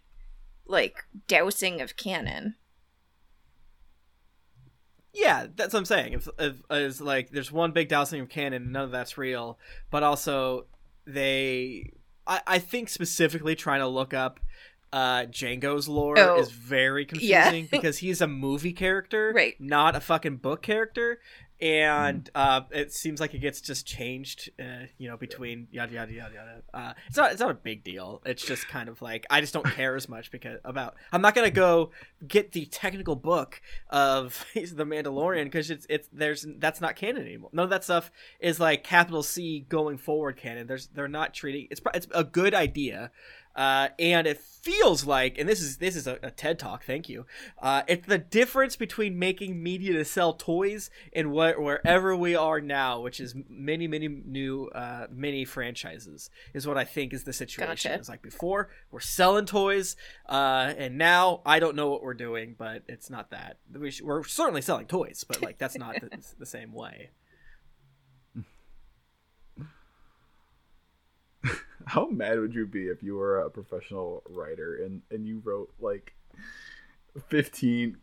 like 0.67 1.03
dousing 1.27 1.81
of 1.81 1.97
canon. 1.97 2.55
Yeah, 5.13 5.47
that's 5.55 5.73
what 5.73 5.79
I'm 5.79 5.85
saying. 5.85 6.13
If, 6.13 6.27
if 6.37 6.55
is 6.69 7.01
like 7.01 7.31
there's 7.31 7.51
one 7.51 7.71
big 7.71 7.89
dousing 7.89 8.21
of 8.21 8.29
canon, 8.29 8.71
none 8.71 8.83
of 8.83 8.91
that's 8.91 9.17
real. 9.17 9.57
But 9.89 10.03
also, 10.03 10.67
they, 11.07 11.93
I, 12.27 12.41
I 12.47 12.59
think 12.59 12.89
specifically 12.89 13.55
trying 13.55 13.79
to 13.79 13.87
look 13.87 14.13
up 14.13 14.39
uh 14.93 15.23
Jango's 15.25 15.87
lore 15.87 16.17
Oh, 16.17 16.39
is 16.39 16.49
very 16.51 17.07
yeah. 17.19 17.43
confusing 17.49 17.67
because 17.71 17.97
he's 17.97 18.21
a 18.21 18.27
movie 18.27 18.73
character, 18.73 19.33
Right. 19.35 19.59
Not 19.59 19.95
a 19.95 19.99
fucking 19.99 20.37
book 20.37 20.61
character. 20.61 21.19
And 21.59 22.25
Mm. 22.25 22.29
uh, 22.35 22.61
it 22.71 22.93
seems 22.93 23.19
like 23.19 23.33
it 23.33 23.39
gets 23.39 23.61
just 23.61 23.85
changed, 23.87 24.51
uh, 24.59 24.85
you 24.99 25.07
know, 25.09 25.17
between 25.17 25.67
yada 25.71 25.91
yada 25.93 26.13
yada 26.13 26.33
yada. 26.35 26.61
Uh, 26.73 26.93
it's 27.07 27.17
not 27.17 27.31
it's 27.31 27.41
not 27.41 27.49
a 27.49 27.55
big 27.55 27.83
deal. 27.83 28.21
It's 28.25 28.45
just 28.45 28.67
kind 28.67 28.87
of 28.89 29.01
like 29.01 29.25
I 29.29 29.41
just 29.41 29.53
don't 29.53 29.65
care 29.65 29.95
as 29.95 30.07
much 30.07 30.29
because 30.29 30.59
about 30.63 30.95
I'm 31.11 31.21
not 31.21 31.33
gonna 31.33 31.49
go 31.49 31.91
get 32.27 32.51
the 32.51 32.65
technical 32.67 33.15
book 33.15 33.59
of 33.89 34.45
the 34.53 34.85
Mandalorian 34.85 35.45
because 35.45 35.71
it's 35.71 35.87
it's 35.89 36.07
there's 36.13 36.45
that's 36.59 36.79
not 36.79 36.95
canon 36.95 37.23
anymore. 37.25 37.49
None 37.53 37.63
of 37.63 37.69
that 37.71 37.83
stuff 37.83 38.11
is 38.39 38.59
like 38.59 38.83
capital 38.83 39.23
C 39.23 39.65
going 39.67 39.97
forward 39.97 40.37
canon. 40.37 40.67
There's 40.67 40.87
they're 40.87 41.07
not 41.07 41.33
treating 41.33 41.67
it's 41.71 41.81
it's 41.95 42.07
a 42.13 42.23
good 42.23 42.53
idea. 42.53 43.09
Uh, 43.57 43.89
and 43.97 44.27
it 44.27 44.39
feels 44.39 45.03
like, 45.03 45.39
and 45.39 45.49
this 45.49 45.61
is 45.61 45.77
this 45.77 45.95
is 45.95 46.05
a, 46.05 46.19
a 46.21 46.29
TED 46.29 46.59
talk. 46.59 46.83
Thank 46.83 47.09
you. 47.09 47.25
Uh, 47.59 47.81
it's 47.87 48.05
the 48.05 48.19
difference 48.19 48.75
between 48.75 49.17
making 49.17 49.63
media 49.63 49.93
to 49.93 50.05
sell 50.05 50.33
toys 50.33 50.91
and 51.11 51.31
what 51.31 51.59
wherever 51.59 52.15
we 52.15 52.35
are 52.35 52.61
now, 52.61 53.01
which 53.01 53.19
is 53.19 53.33
many 53.49 53.87
many 53.87 54.07
new 54.07 54.67
uh, 54.75 55.07
mini 55.09 55.43
franchises, 55.43 56.29
is 56.53 56.67
what 56.67 56.77
I 56.77 56.83
think 56.83 57.13
is 57.13 57.23
the 57.23 57.33
situation. 57.33 57.89
Gotcha. 57.91 57.99
It's 57.99 58.09
like 58.09 58.21
before 58.21 58.69
we're 58.91 58.99
selling 58.99 59.47
toys, 59.47 59.95
uh, 60.29 60.73
and 60.77 60.99
now 60.99 61.41
I 61.43 61.59
don't 61.59 61.75
know 61.75 61.89
what 61.89 62.03
we're 62.03 62.13
doing, 62.13 62.53
but 62.57 62.83
it's 62.87 63.09
not 63.09 63.31
that. 63.31 63.57
We 63.73 63.89
sh- 63.89 64.01
we're 64.01 64.23
certainly 64.23 64.61
selling 64.61 64.85
toys, 64.85 65.25
but 65.27 65.41
like 65.41 65.57
that's 65.57 65.77
not 65.77 65.95
the, 65.99 66.09
the 66.37 66.45
same 66.45 66.73
way. 66.73 67.09
How 71.87 72.07
mad 72.09 72.39
would 72.39 72.53
you 72.53 72.67
be 72.67 72.87
if 72.87 73.01
you 73.01 73.15
were 73.15 73.39
a 73.39 73.49
professional 73.49 74.21
writer 74.29 74.75
and 74.83 75.01
and 75.09 75.25
you 75.25 75.41
wrote 75.43 75.71
like 75.79 76.13
15 77.29 77.97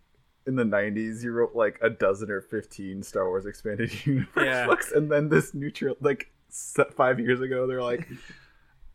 in 0.47 0.57
the 0.57 0.65
90s 0.65 1.23
you 1.23 1.33
wrote 1.33 1.55
like 1.55 1.79
a 1.83 1.89
dozen 1.91 2.31
or 2.31 2.41
15 2.41 3.03
Star 3.03 3.29
Wars 3.29 3.47
expanded 3.47 3.93
universe 4.07 4.29
Yeah. 4.37 4.67
books 4.67 4.93
and 4.93 5.11
then 5.11 5.29
this 5.29 5.55
neutral 5.55 5.97
like 6.01 6.31
5 6.51 7.21
years 7.21 7.41
ago 7.41 7.67
they're 7.67 7.83
like 7.83 8.09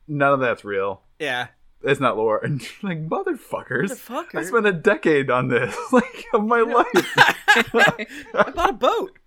none 0.08 0.34
of 0.34 0.40
that's 0.40 0.64
real. 0.66 1.02
Yeah, 1.20 1.48
It's 1.84 2.00
not 2.00 2.18
lore 2.18 2.40
and 2.44 2.62
like 2.82 3.08
motherfuckers. 3.08 3.92
motherfucker. 3.92 4.36
I 4.40 4.44
spent 4.44 4.66
a 4.66 4.74
decade 4.74 5.30
on 5.30 5.50
this 5.50 5.76
like 5.92 6.26
of 6.34 6.46
my 6.46 6.62
life. 6.62 6.88
I 7.56 8.52
bought 8.56 8.70
a 8.70 8.74
boat. 8.74 9.18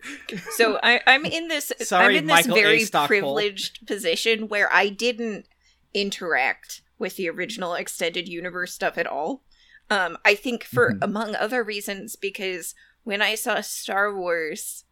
So 0.52 0.78
I, 0.82 1.01
I'm 1.06 1.24
in 1.26 1.48
this. 1.48 1.72
Sorry, 1.80 2.14
I'm 2.16 2.18
in 2.22 2.26
this 2.26 2.47
Michael 2.47 2.52
A. 2.59 2.62
very 2.62 2.80
Stackpole. 2.84 3.06
privileged 3.09 3.86
position 3.86 4.48
where 4.48 4.72
I 4.72 4.89
didn't 4.89 5.47
interact 5.94 6.82
with 6.98 7.16
the 7.16 7.28
original 7.28 7.74
extended 7.74 8.28
universe 8.28 8.73
stuff 8.73 8.97
at 8.98 9.06
all. 9.06 9.43
Um, 9.90 10.16
I 10.24 10.35
think 10.35 10.64
for 10.64 10.93
Mhm. 10.94 10.98
among 11.02 11.35
other 11.36 11.62
reasons 11.62 12.16
because 12.16 12.74
when 13.05 13.20
I 13.20 13.35
saw 13.35 13.60
Star 13.60 14.14
Wars, 14.14 14.85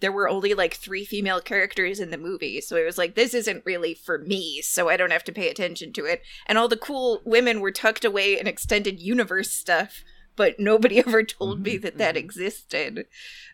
there 0.00 0.12
were 0.12 0.28
only 0.28 0.54
like 0.54 0.74
three 0.74 1.04
female 1.04 1.40
characters 1.40 2.00
in 2.00 2.10
the 2.10 2.16
movie, 2.16 2.60
so 2.60 2.76
it 2.76 2.84
was 2.86 2.96
like 2.96 3.14
this 3.14 3.34
isn't 3.34 3.66
really 3.66 3.92
for 3.92 4.18
me, 4.18 4.62
so 4.62 4.88
I 4.88 4.96
don't 4.96 5.12
have 5.12 5.24
to 5.24 5.32
pay 5.32 5.48
attention 5.50 5.92
to 5.94 6.06
it. 6.06 6.22
And 6.46 6.56
all 6.56 6.68
the 6.68 6.76
cool 6.76 7.20
women 7.24 7.60
were 7.60 7.70
tucked 7.72 8.04
away 8.04 8.38
in 8.38 8.46
extended 8.46 8.98
universe 9.00 9.50
stuff, 9.52 10.02
but 10.36 10.58
nobody 10.58 10.98
ever 11.06 11.22
told 11.22 11.60
me 11.62 11.76
that 11.76 11.98
that 11.98 12.14
Mhm. 12.14 12.18
existed. 12.18 13.06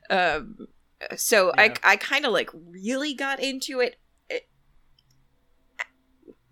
Um, 0.08 0.68
so 1.16 1.48
Yeah. 1.56 1.74
I 1.82 1.92
I 1.92 1.96
kind 1.96 2.24
of 2.24 2.32
like 2.32 2.50
really 2.54 3.12
got 3.12 3.40
into 3.40 3.80
it 3.80 3.96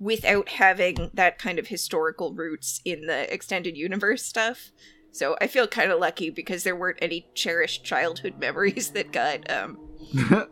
without 0.04 0.50
having 0.50 1.10
that 1.14 1.38
kind 1.38 1.58
of 1.58 1.68
historical 1.68 2.34
roots 2.34 2.80
in 2.84 3.06
the 3.06 3.32
extended 3.32 3.76
universe 3.76 4.22
stuff. 4.22 4.70
So 5.12 5.36
I 5.40 5.46
feel 5.46 5.66
kind 5.66 5.90
of 5.92 5.98
lucky 6.00 6.28
because 6.30 6.62
there 6.64 6.76
weren't 6.76 6.98
any 7.00 7.26
cherished 7.34 7.84
childhood 7.84 8.34
memories 8.38 8.90
that 8.90 9.12
got 9.12 9.50
um, 9.50 9.78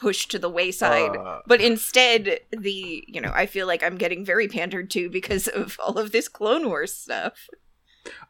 pushed 0.00 0.30
to 0.32 0.38
the 0.38 0.48
wayside. 0.50 1.16
Uh. 1.16 1.40
but 1.46 1.60
instead, 1.60 2.40
the 2.50 3.04
you 3.06 3.20
know 3.20 3.30
I 3.34 3.46
feel 3.46 3.66
like 3.66 3.82
I'm 3.82 3.96
getting 3.96 4.24
very 4.24 4.48
pandered 4.48 4.90
to 4.92 5.08
because 5.10 5.46
of 5.48 5.78
all 5.84 5.98
of 5.98 6.12
this 6.12 6.28
Clone 6.28 6.66
Wars 6.66 6.92
stuff. 6.92 7.46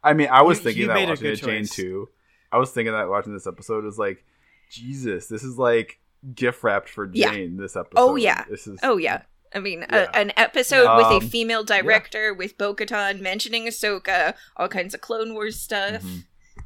I 0.02 0.12
mean, 0.12 0.28
I 0.30 0.42
was 0.42 0.58
You- 0.58 0.64
thinking 0.64 0.82
you 0.82 0.88
that 0.88 1.08
watching 1.08 1.26
it, 1.26 1.36
Jane, 1.36 1.66
too. 1.66 2.08
I 2.52 2.58
was 2.58 2.70
thinking 2.70 2.92
that 2.92 3.08
watching 3.08 3.32
this 3.34 3.46
episode 3.46 3.84
was 3.84 3.98
like, 3.98 4.24
Jesus, 4.70 5.26
this 5.28 5.42
is 5.42 5.58
like 5.58 5.98
gift 6.34 6.62
wrapped 6.64 6.88
for 6.88 7.08
Yeah. 7.12 7.32
Jane. 7.32 7.56
This 7.56 7.76
episode. 7.76 7.94
Oh, 8.00 8.16
yeah. 8.16 8.44
This 8.50 8.66
is. 8.66 8.78
Oh 8.82 8.96
yeah. 8.96 9.22
I 9.56 9.60
mean, 9.60 9.80
Yeah. 9.90 10.08
a, 10.12 10.16
an 10.16 10.32
episode 10.36 10.96
with 10.96 11.06
Um, 11.06 11.16
a 11.16 11.20
female 11.22 11.64
director, 11.64 12.34
with 12.34 12.58
Bo-Katan 12.58 13.20
mentioning 13.20 13.64
Ahsoka, 13.66 14.34
all 14.56 14.68
kinds 14.68 14.92
of 14.94 15.00
Clone 15.00 15.32
Wars 15.32 15.58
stuff. 15.58 16.02
Mhm. 16.02 16.24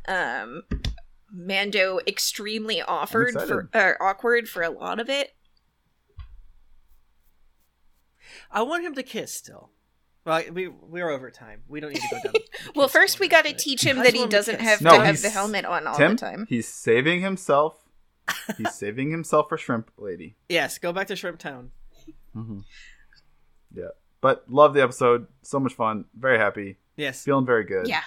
Um, 0.08 0.62
Mando 1.32 2.00
extremely 2.06 2.82
offered 2.82 3.34
for 3.40 3.70
uh, 3.72 3.92
awkward 4.00 4.48
for 4.48 4.62
a 4.62 4.70
lot 4.70 4.98
of 4.98 5.08
it. 5.08 5.36
I 8.50 8.62
want 8.62 8.84
him 8.84 8.94
to 8.94 9.02
kiss 9.02 9.32
still. 9.32 9.70
Well, 10.24 10.42
we 10.52 10.68
we're 10.68 11.10
over 11.10 11.30
time. 11.30 11.62
We 11.68 11.80
don't 11.80 11.92
need 11.94 12.02
to 12.02 12.08
go 12.10 12.20
down. 12.24 12.32
Well, 12.74 12.88
kiss 12.88 12.92
first 12.92 13.18
we 13.20 13.28
got 13.28 13.44
to 13.46 13.52
teach 13.54 13.82
him 13.84 13.98
that 13.98 14.12
he 14.12 14.20
want 14.20 14.24
him 14.24 14.28
to 14.30 14.36
doesn't 14.36 14.60
have 14.60 14.80
No, 14.82 14.90
to 14.98 15.04
have 15.04 15.22
the 15.22 15.30
helmet 15.30 15.64
on 15.64 15.86
all 15.86 15.94
Tim, 15.96 16.12
the 16.12 16.16
time. 16.18 16.46
he's 16.48 16.68
saving 16.68 17.20
himself. 17.22 17.76
He's 18.58 18.74
saving 18.74 19.10
himself 19.10 19.48
for 19.48 19.56
Shrimp 19.56 19.90
Lady. 19.96 20.36
Yes, 20.48 20.78
go 20.78 20.92
back 20.92 21.06
to 21.08 21.16
Shrimp 21.16 21.38
Town. 21.38 21.70
Mm-hmm. 22.36 22.60
Yeah, 23.74 23.88
but 24.20 24.44
love 24.48 24.74
the 24.74 24.82
episode. 24.82 25.26
So 25.42 25.60
much 25.60 25.74
fun. 25.74 26.04
Very 26.18 26.38
happy. 26.38 26.76
Yes. 26.96 27.24
Feeling 27.24 27.46
very 27.46 27.64
good. 27.64 27.88
Yeah, 27.88 28.02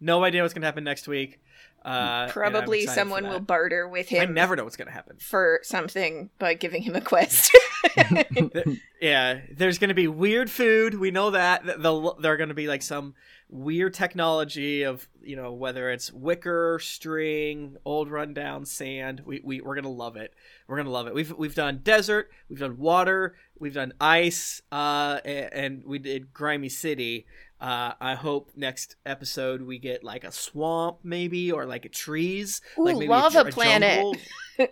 No 0.00 0.22
idea 0.24 0.42
what's 0.42 0.54
gonna 0.54 0.66
happen 0.66 0.84
next 0.84 1.08
week. 1.08 1.40
Uh, 1.84 2.28
probably 2.28 2.86
someone 2.86 3.28
will 3.28 3.40
barter 3.40 3.88
with 3.88 4.08
him. 4.08 4.22
I 4.22 4.24
never 4.32 4.56
know 4.56 4.64
what's 4.64 4.76
gonna 4.76 4.90
happen. 4.90 5.16
for 5.18 5.60
something 5.62 6.30
by 6.38 6.54
giving 6.54 6.82
him 6.82 6.96
a 6.96 7.00
quest. 7.00 7.50
Yeah, 9.00 9.42
there's 9.52 9.78
going 9.78 9.90
to 9.90 9.94
be 9.94 10.08
weird 10.08 10.50
food. 10.50 10.98
We 10.98 11.12
know 11.12 11.30
that. 11.30 11.64
Th- 11.64 11.76
They'll, 11.78 12.14
they're 12.14 12.36
going 12.36 12.48
to 12.48 12.54
be 12.54 12.66
like 12.66 12.82
some 12.82 13.14
weird 13.48 13.94
technology 13.94 14.82
of, 14.82 15.08
you 15.22 15.36
know, 15.36 15.52
whether 15.52 15.88
it's 15.90 16.12
wicker, 16.12 16.80
string, 16.82 17.76
old 17.84 18.10
rundown 18.10 18.64
sand. 18.64 19.22
We, 19.24 19.40
we, 19.44 19.60
we're 19.60 19.76
going 19.76 19.84
to 19.84 19.88
love 19.90 20.16
it. 20.16 20.34
We're 20.66 20.76
going 20.76 20.86
to 20.86 20.90
love 20.92 21.06
it. 21.06 21.14
We've, 21.14 21.30
we've 21.32 21.54
done 21.54 21.78
desert, 21.84 22.30
we've 22.48 22.58
done 22.58 22.76
water, 22.78 23.36
we've 23.60 23.74
done 23.74 23.92
ice, 24.00 24.62
uh, 24.72 25.20
and, 25.24 25.52
and 25.52 25.84
we 25.86 26.00
did 26.00 26.34
Grimy 26.34 26.68
City. 26.68 27.26
Uh, 27.60 27.92
I 28.00 28.14
hope 28.14 28.50
next 28.56 28.96
episode 29.04 29.62
we 29.62 29.78
get 29.78 30.04
like 30.04 30.22
a 30.24 30.30
swamp, 30.32 30.98
maybe, 31.02 31.50
or 31.50 31.66
like 31.66 31.84
a 31.84 31.88
trees. 31.88 32.60
Ooh, 32.78 32.84
like 32.84 32.94
maybe 32.94 33.06
a 33.06 33.10
lava 33.10 33.42
ju- 33.42 33.48
a 33.48 33.52
planet. 33.52 34.16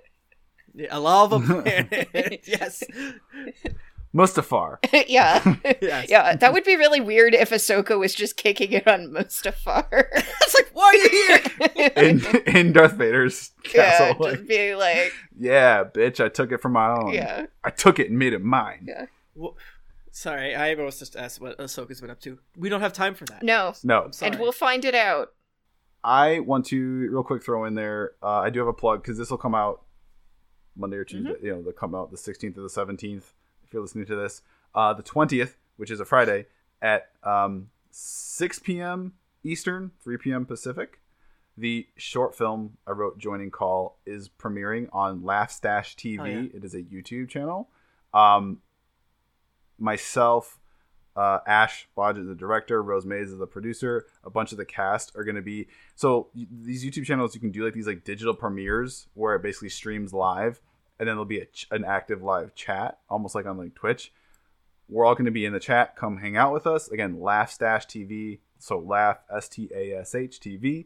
Yeah, 0.79 0.89
a 0.91 1.01
lava 1.01 1.41
planet. 1.63 2.09
yes. 2.47 2.83
Mustafar. 4.15 4.77
yeah. 5.09 5.57
Yes. 5.81 6.11
Yeah, 6.11 6.37
that 6.37 6.53
would 6.53 6.65
be 6.65 6.77
really 6.77 7.01
weird 7.01 7.33
if 7.35 7.49
Ahsoka 7.49 7.99
was 7.99 8.15
just 8.15 8.37
kicking 8.37 8.73
it 8.73 8.87
on 8.87 9.09
Mustafar. 9.09 10.05
It's 10.15 10.55
like, 10.55 10.69
why 10.75 10.85
are 10.85 10.95
you 10.95 11.09
here? 11.79 11.91
in 11.97 12.57
in 12.57 12.73
Darth 12.75 12.93
Vader's 12.93 13.53
yeah, 13.75 13.99
castle. 13.99 14.17
like, 14.23 14.35
just 14.37 14.49
be 14.49 14.75
like, 14.75 15.13
yeah, 15.39 15.83
bitch, 15.85 16.23
I 16.23 16.29
took 16.29 16.53
it 16.53 16.61
for 16.61 16.69
my 16.69 16.91
own. 16.91 17.15
yeah. 17.15 17.47
I 17.65 17.71
took 17.71 17.99
it 17.99 18.11
and 18.11 18.19
made 18.19 18.35
it 18.35 18.43
mine. 18.43 18.87
Yeah. 18.87 19.07
Sorry, 20.17 20.55
I 20.55 20.73
was 20.73 20.99
just 20.99 21.15
asked 21.15 21.43
what 21.43 21.59
Ahsoka's 21.59 22.01
been 22.01 22.09
up 22.09 22.21
to. 22.21 22.39
We 22.57 22.71
don't 22.71 22.81
have 22.81 22.95
time 22.95 23.15
for 23.15 23.27
that. 23.27 23.43
No, 23.43 23.75
No, 23.85 24.11
and 24.23 24.39
we'll 24.39 24.51
find 24.51 24.83
it 24.87 24.95
out. 24.95 25.35
I 26.03 26.41
want 26.41 26.65
to 26.67 26.81
real 27.11 27.23
quick 27.23 27.45
throw 27.45 27.67
in 27.67 27.75
there. 27.75 28.13
Uh, 28.23 28.39
I 28.39 28.49
do 28.49 28.61
have 28.61 28.67
a 28.67 28.73
plug 28.73 29.03
because 29.03 29.19
this 29.19 29.29
will 29.29 29.37
come 29.37 29.55
out 29.55 29.83
Monday 30.75 30.97
or 30.97 31.05
Tuesday. 31.05 31.33
Mm-hmm. 31.33 31.45
You 31.45 31.53
know, 31.53 31.63
they'll 31.63 31.75
come 31.75 31.95
out 31.95 32.11
the 32.11 32.17
16th 32.17 32.57
or 32.57 32.63
the 32.63 32.69
17th. 32.69 33.25
If 33.63 33.75
you're 33.75 33.83
listening 33.83 34.07
to 34.07 34.17
this, 34.17 34.41
uh, 34.75 34.95
the 34.95 35.03
20th, 35.03 35.57
which 35.77 35.91
is 35.91 36.01
a 36.01 36.07
Friday, 36.07 36.47
at 36.81 37.11
um, 37.23 37.69
6 37.91 38.61
p.m. 38.61 39.13
Eastern, 39.45 39.91
3 40.03 40.17
p.m. 40.17 40.47
Pacific. 40.47 40.99
The 41.59 41.89
short 41.99 42.35
film 42.35 42.79
I 42.87 42.93
wrote, 42.93 43.19
Joining 43.19 43.51
Call, 43.51 43.99
is 44.07 44.31
premiering 44.31 44.89
on 44.95 45.25
Laugh 45.25 45.51
Stash 45.51 45.95
TV. 45.95 46.21
Oh, 46.21 46.25
yeah. 46.25 46.49
It 46.55 46.65
is 46.65 46.75
a 46.75 46.81
YouTube 46.81 47.29
channel. 47.29 47.69
Um, 48.15 48.63
myself, 49.79 50.59
uh, 51.17 51.39
Ash 51.47 51.89
Bodge 51.97 52.19
is 52.19 52.27
the 52.27 52.35
director, 52.35 52.83
Rose 52.83 53.07
Mays 53.07 53.31
is 53.31 53.39
the 53.39 53.47
producer. 53.47 54.07
A 54.23 54.31
bunch 54.31 54.53
of 54.53 54.59
the 54.59 54.65
cast 54.65 55.17
are 55.17 55.25
going 55.25 55.37
to 55.37 55.43
be 55.43 55.67
so 55.95 56.29
these 56.35 56.85
YouTube 56.85 57.07
channels. 57.07 57.35
You 57.35 57.41
can 57.41 57.51
do 57.51 57.65
like 57.65 57.75
these 57.75 57.87
like 57.87 58.05
digital 58.05 58.35
premieres 58.35 59.07
where 59.15 59.35
it 59.35 59.43
basically 59.43 59.71
streams 59.71 60.13
live, 60.13 60.61
and 60.99 61.09
then 61.09 61.15
there'll 61.15 61.25
be 61.25 61.43
ch- 61.53 61.69
an 61.71 61.85
active 61.85 62.23
live 62.23 62.55
chat, 62.55 62.99
almost 63.09 63.35
like 63.35 63.47
on 63.47 63.57
like 63.57 63.75
Twitch. 63.75 64.13
We're 64.89 65.07
all 65.07 65.15
going 65.15 65.25
to 65.25 65.31
be 65.31 65.47
in 65.47 65.53
the 65.53 65.59
chat. 65.59 65.97
Come 65.97 66.19
hang 66.19 66.37
out 66.37 66.53
with 66.53 66.67
us 66.67 66.89
again. 66.89 67.21
Laugh 67.21 67.51
Stash 67.51 67.87
TV. 67.87 68.41
So 68.59 68.79
laugh 68.79 69.19
S 69.35 69.49
T 69.49 69.71
A 69.75 69.99
S 69.99 70.15
H 70.15 70.39
TV. 70.39 70.85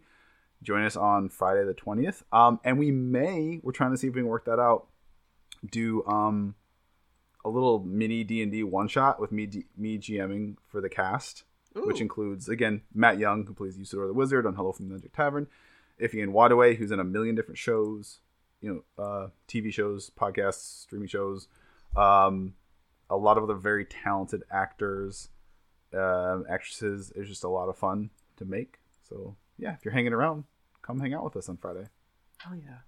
Join 0.62 0.84
us 0.84 0.96
on 0.96 1.28
Friday 1.28 1.64
the 1.64 1.74
twentieth. 1.74 2.22
Um, 2.32 2.60
and 2.62 2.78
we 2.78 2.92
may 2.92 3.60
we're 3.64 3.72
trying 3.72 3.90
to 3.90 3.96
see 3.96 4.06
if 4.06 4.14
we 4.14 4.20
can 4.20 4.28
work 4.28 4.44
that 4.44 4.60
out. 4.60 4.86
Do 5.68 6.04
um 6.06 6.54
a 7.44 7.48
little 7.48 7.80
mini 7.84 8.24
D 8.24 8.42
and 8.42 8.52
D 8.52 8.62
one 8.62 8.88
shot 8.88 9.20
with 9.20 9.32
me 9.32 9.46
D- 9.46 9.64
me 9.76 9.98
GMing 9.98 10.56
for 10.66 10.80
the 10.80 10.88
cast, 10.88 11.44
which 11.74 12.00
includes 12.00 12.48
again 12.48 12.82
Matt 12.94 13.18
Young 13.18 13.46
who 13.46 13.54
plays 13.54 13.76
Usidore 13.78 14.06
the 14.08 14.12
Wizard 14.14 14.46
on 14.46 14.54
Hello 14.54 14.72
from 14.72 14.88
the 14.88 14.94
Magic 14.94 15.12
Tavern, 15.14 15.46
Ifian 16.00 16.28
Wadaway 16.32 16.76
who's 16.76 16.90
in 16.90 17.00
a 17.00 17.04
million 17.04 17.34
different 17.34 17.58
shows, 17.58 18.20
you 18.60 18.84
know, 18.98 19.02
uh, 19.04 19.28
TV 19.48 19.72
shows, 19.72 20.10
podcasts, 20.18 20.82
streaming 20.82 21.08
shows, 21.08 21.48
um, 21.96 22.54
a 23.08 23.16
lot 23.16 23.36
of 23.38 23.44
other 23.44 23.54
very 23.54 23.84
talented 23.84 24.42
actors, 24.50 25.28
um, 25.94 26.44
actresses. 26.48 27.12
It's 27.16 27.28
just 27.28 27.44
a 27.44 27.48
lot 27.48 27.68
of 27.68 27.76
fun 27.76 28.10
to 28.36 28.44
make. 28.44 28.78
So 29.08 29.36
yeah, 29.58 29.74
if 29.74 29.84
you're 29.84 29.94
hanging 29.94 30.12
around, 30.12 30.44
come 30.82 31.00
hang 31.00 31.14
out 31.14 31.24
with 31.24 31.36
us 31.36 31.48
on 31.48 31.56
Friday. 31.56 31.86
Oh 32.46 32.54
yeah, 32.54 32.78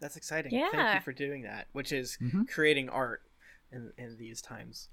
that's 0.00 0.16
exciting. 0.16 0.52
Yeah. 0.52 0.68
Thank 0.70 0.94
you 0.94 1.00
for 1.04 1.12
doing 1.12 1.42
that, 1.42 1.66
which 1.72 1.92
is 1.92 2.16
Mhm. 2.22 2.48
creating 2.48 2.88
art 2.88 3.22
in 3.72 3.92
in 3.98 4.16
these 4.18 4.40
times. 4.40 4.88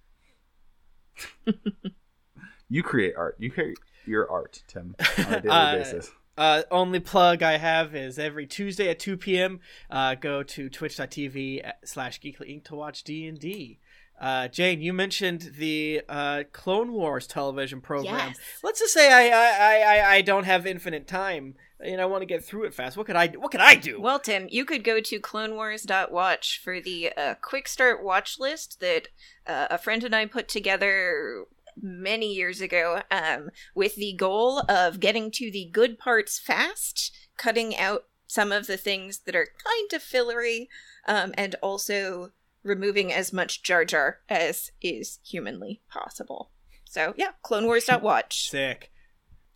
You 2.70 2.82
create 2.82 3.14
art. 3.16 3.36
You 3.40 3.52
create 3.52 3.78
your 4.06 4.30
art, 4.32 4.64
Tim, 4.68 4.96
on 5.20 5.34
a 5.34 5.42
daily 5.42 5.50
Uh, 5.50 5.76
basis. 5.76 6.12
Uh, 6.36 6.64
only 6.72 7.00
plug 7.00 7.44
I 7.44 7.58
have 7.58 7.94
is 7.96 8.18
every 8.18 8.48
Tuesday 8.48 8.90
at 8.90 8.98
2 8.98 9.18
p.m. 9.18 9.60
Uh, 9.92 10.16
go 10.16 10.42
to 10.42 10.68
twitch.tv 10.70 11.62
slash 11.86 12.20
geekly 12.20 12.50
inc 12.50 12.64
to 12.66 12.76
watch 12.76 13.04
D&D. 13.04 13.80
Uh, 14.20 14.48
Jane, 14.48 14.82
you 14.82 14.94
mentioned 14.94 15.52
the 15.58 16.02
uh, 16.10 16.44
Clone 16.52 16.92
Wars 16.94 17.28
television 17.28 17.82
program. 17.82 18.30
Yes. 18.30 18.40
Let's 18.64 18.80
just 18.80 18.94
say 18.94 19.12
I, 19.12 19.28
I, 19.30 19.78
I, 19.98 20.12
I 20.16 20.22
don't 20.22 20.46
have 20.46 20.66
infinite 20.66 21.08
time 21.08 21.54
and 21.84 22.02
I 22.02 22.06
want 22.06 22.22
to 22.22 22.26
get 22.26 22.44
through 22.44 22.64
it 22.64 22.74
fast. 22.74 22.98
What 22.98 23.08
could 23.08 23.16
I 23.16 23.28
do? 23.28 23.40
What 23.40 23.52
could 23.52 23.62
I 23.62 23.76
do? 23.76 24.00
Well, 24.00 24.20
Tim, 24.20 24.48
you 24.50 24.66
could 24.66 24.84
go 24.84 25.00
to 25.00 25.20
clonewars.watch 25.20 26.62
for 26.64 26.80
the 26.80 27.12
uh, 27.16 27.36
quick 27.42 27.68
start 27.68 28.04
watch 28.04 28.40
list 28.40 28.80
that 28.80 29.10
uh, 29.46 29.68
a 29.70 29.78
friend 29.78 30.04
and 30.04 30.16
I 30.16 30.26
put 30.26 30.48
together 30.48 31.46
many 31.82 32.34
years 32.34 32.62
ago 32.62 33.02
um, 33.12 33.50
with 33.76 33.96
the 33.96 34.14
goal 34.14 34.60
of 34.70 35.00
getting 35.00 35.32
to 35.32 35.52
the 35.52 35.70
good 35.72 35.98
parts 35.98 36.40
fast, 36.40 37.16
cutting 37.38 37.76
out 37.78 38.06
some 38.28 38.52
of 38.52 38.68
the 38.68 38.78
things 38.78 39.20
that 39.26 39.36
are 39.36 39.48
kind 39.64 39.94
of 39.94 40.02
fillery, 40.02 40.70
um, 41.08 41.34
and 41.38 41.56
also 41.62 42.32
removing 42.64 43.12
as 43.12 43.34
much 43.34 43.62
Jar 43.62 43.86
Jar 43.86 44.20
as 44.30 44.72
is 44.82 45.20
humanly 45.24 45.82
possible. 45.90 46.50
So, 46.86 47.14
yeah, 47.18 47.32
clonewars.watch. 47.44 48.50
Sick. 48.50 48.92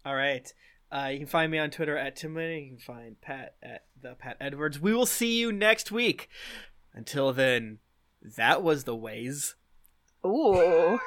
All 0.06 0.16
right. 0.16 0.52
Uh, 0.92 1.10
you 1.12 1.18
can 1.20 1.28
find 1.28 1.52
me 1.52 1.58
on 1.58 1.70
Twitter 1.70 1.98
at 1.98 2.16
Timmy. 2.16 2.62
You 2.64 2.70
can 2.70 2.78
find 2.78 3.20
Pat 3.22 3.56
at 3.62 3.86
the 4.02 4.16
Pat 4.16 4.38
Edwards. 4.40 4.80
We 4.80 4.94
will 4.94 5.06
see 5.06 5.38
you 5.38 5.52
next 5.52 5.92
week. 5.92 6.30
Until 6.94 7.34
then, 7.34 7.80
that 8.38 8.64
was 8.64 8.86
the 8.86 8.96
ways. 8.96 9.56
Ooh. 10.26 11.00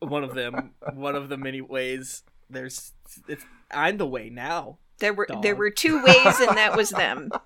One 0.00 0.24
of 0.24 0.34
them. 0.34 0.72
one 0.94 1.14
of 1.16 1.28
the 1.28 1.36
many 1.36 1.60
ways. 1.60 2.22
There's. 2.48 2.92
It's. 3.28 3.44
I'm 3.70 3.96
the 3.98 4.06
way 4.06 4.30
now. 4.30 4.78
There 4.98 5.12
were 5.12 5.26
Dog. 5.26 5.42
there 5.42 5.56
were 5.56 5.70
two 5.70 6.02
ways, 6.02 6.40
and 6.40 6.56
that 6.56 6.76
was 6.76 6.90
them. 6.90 7.30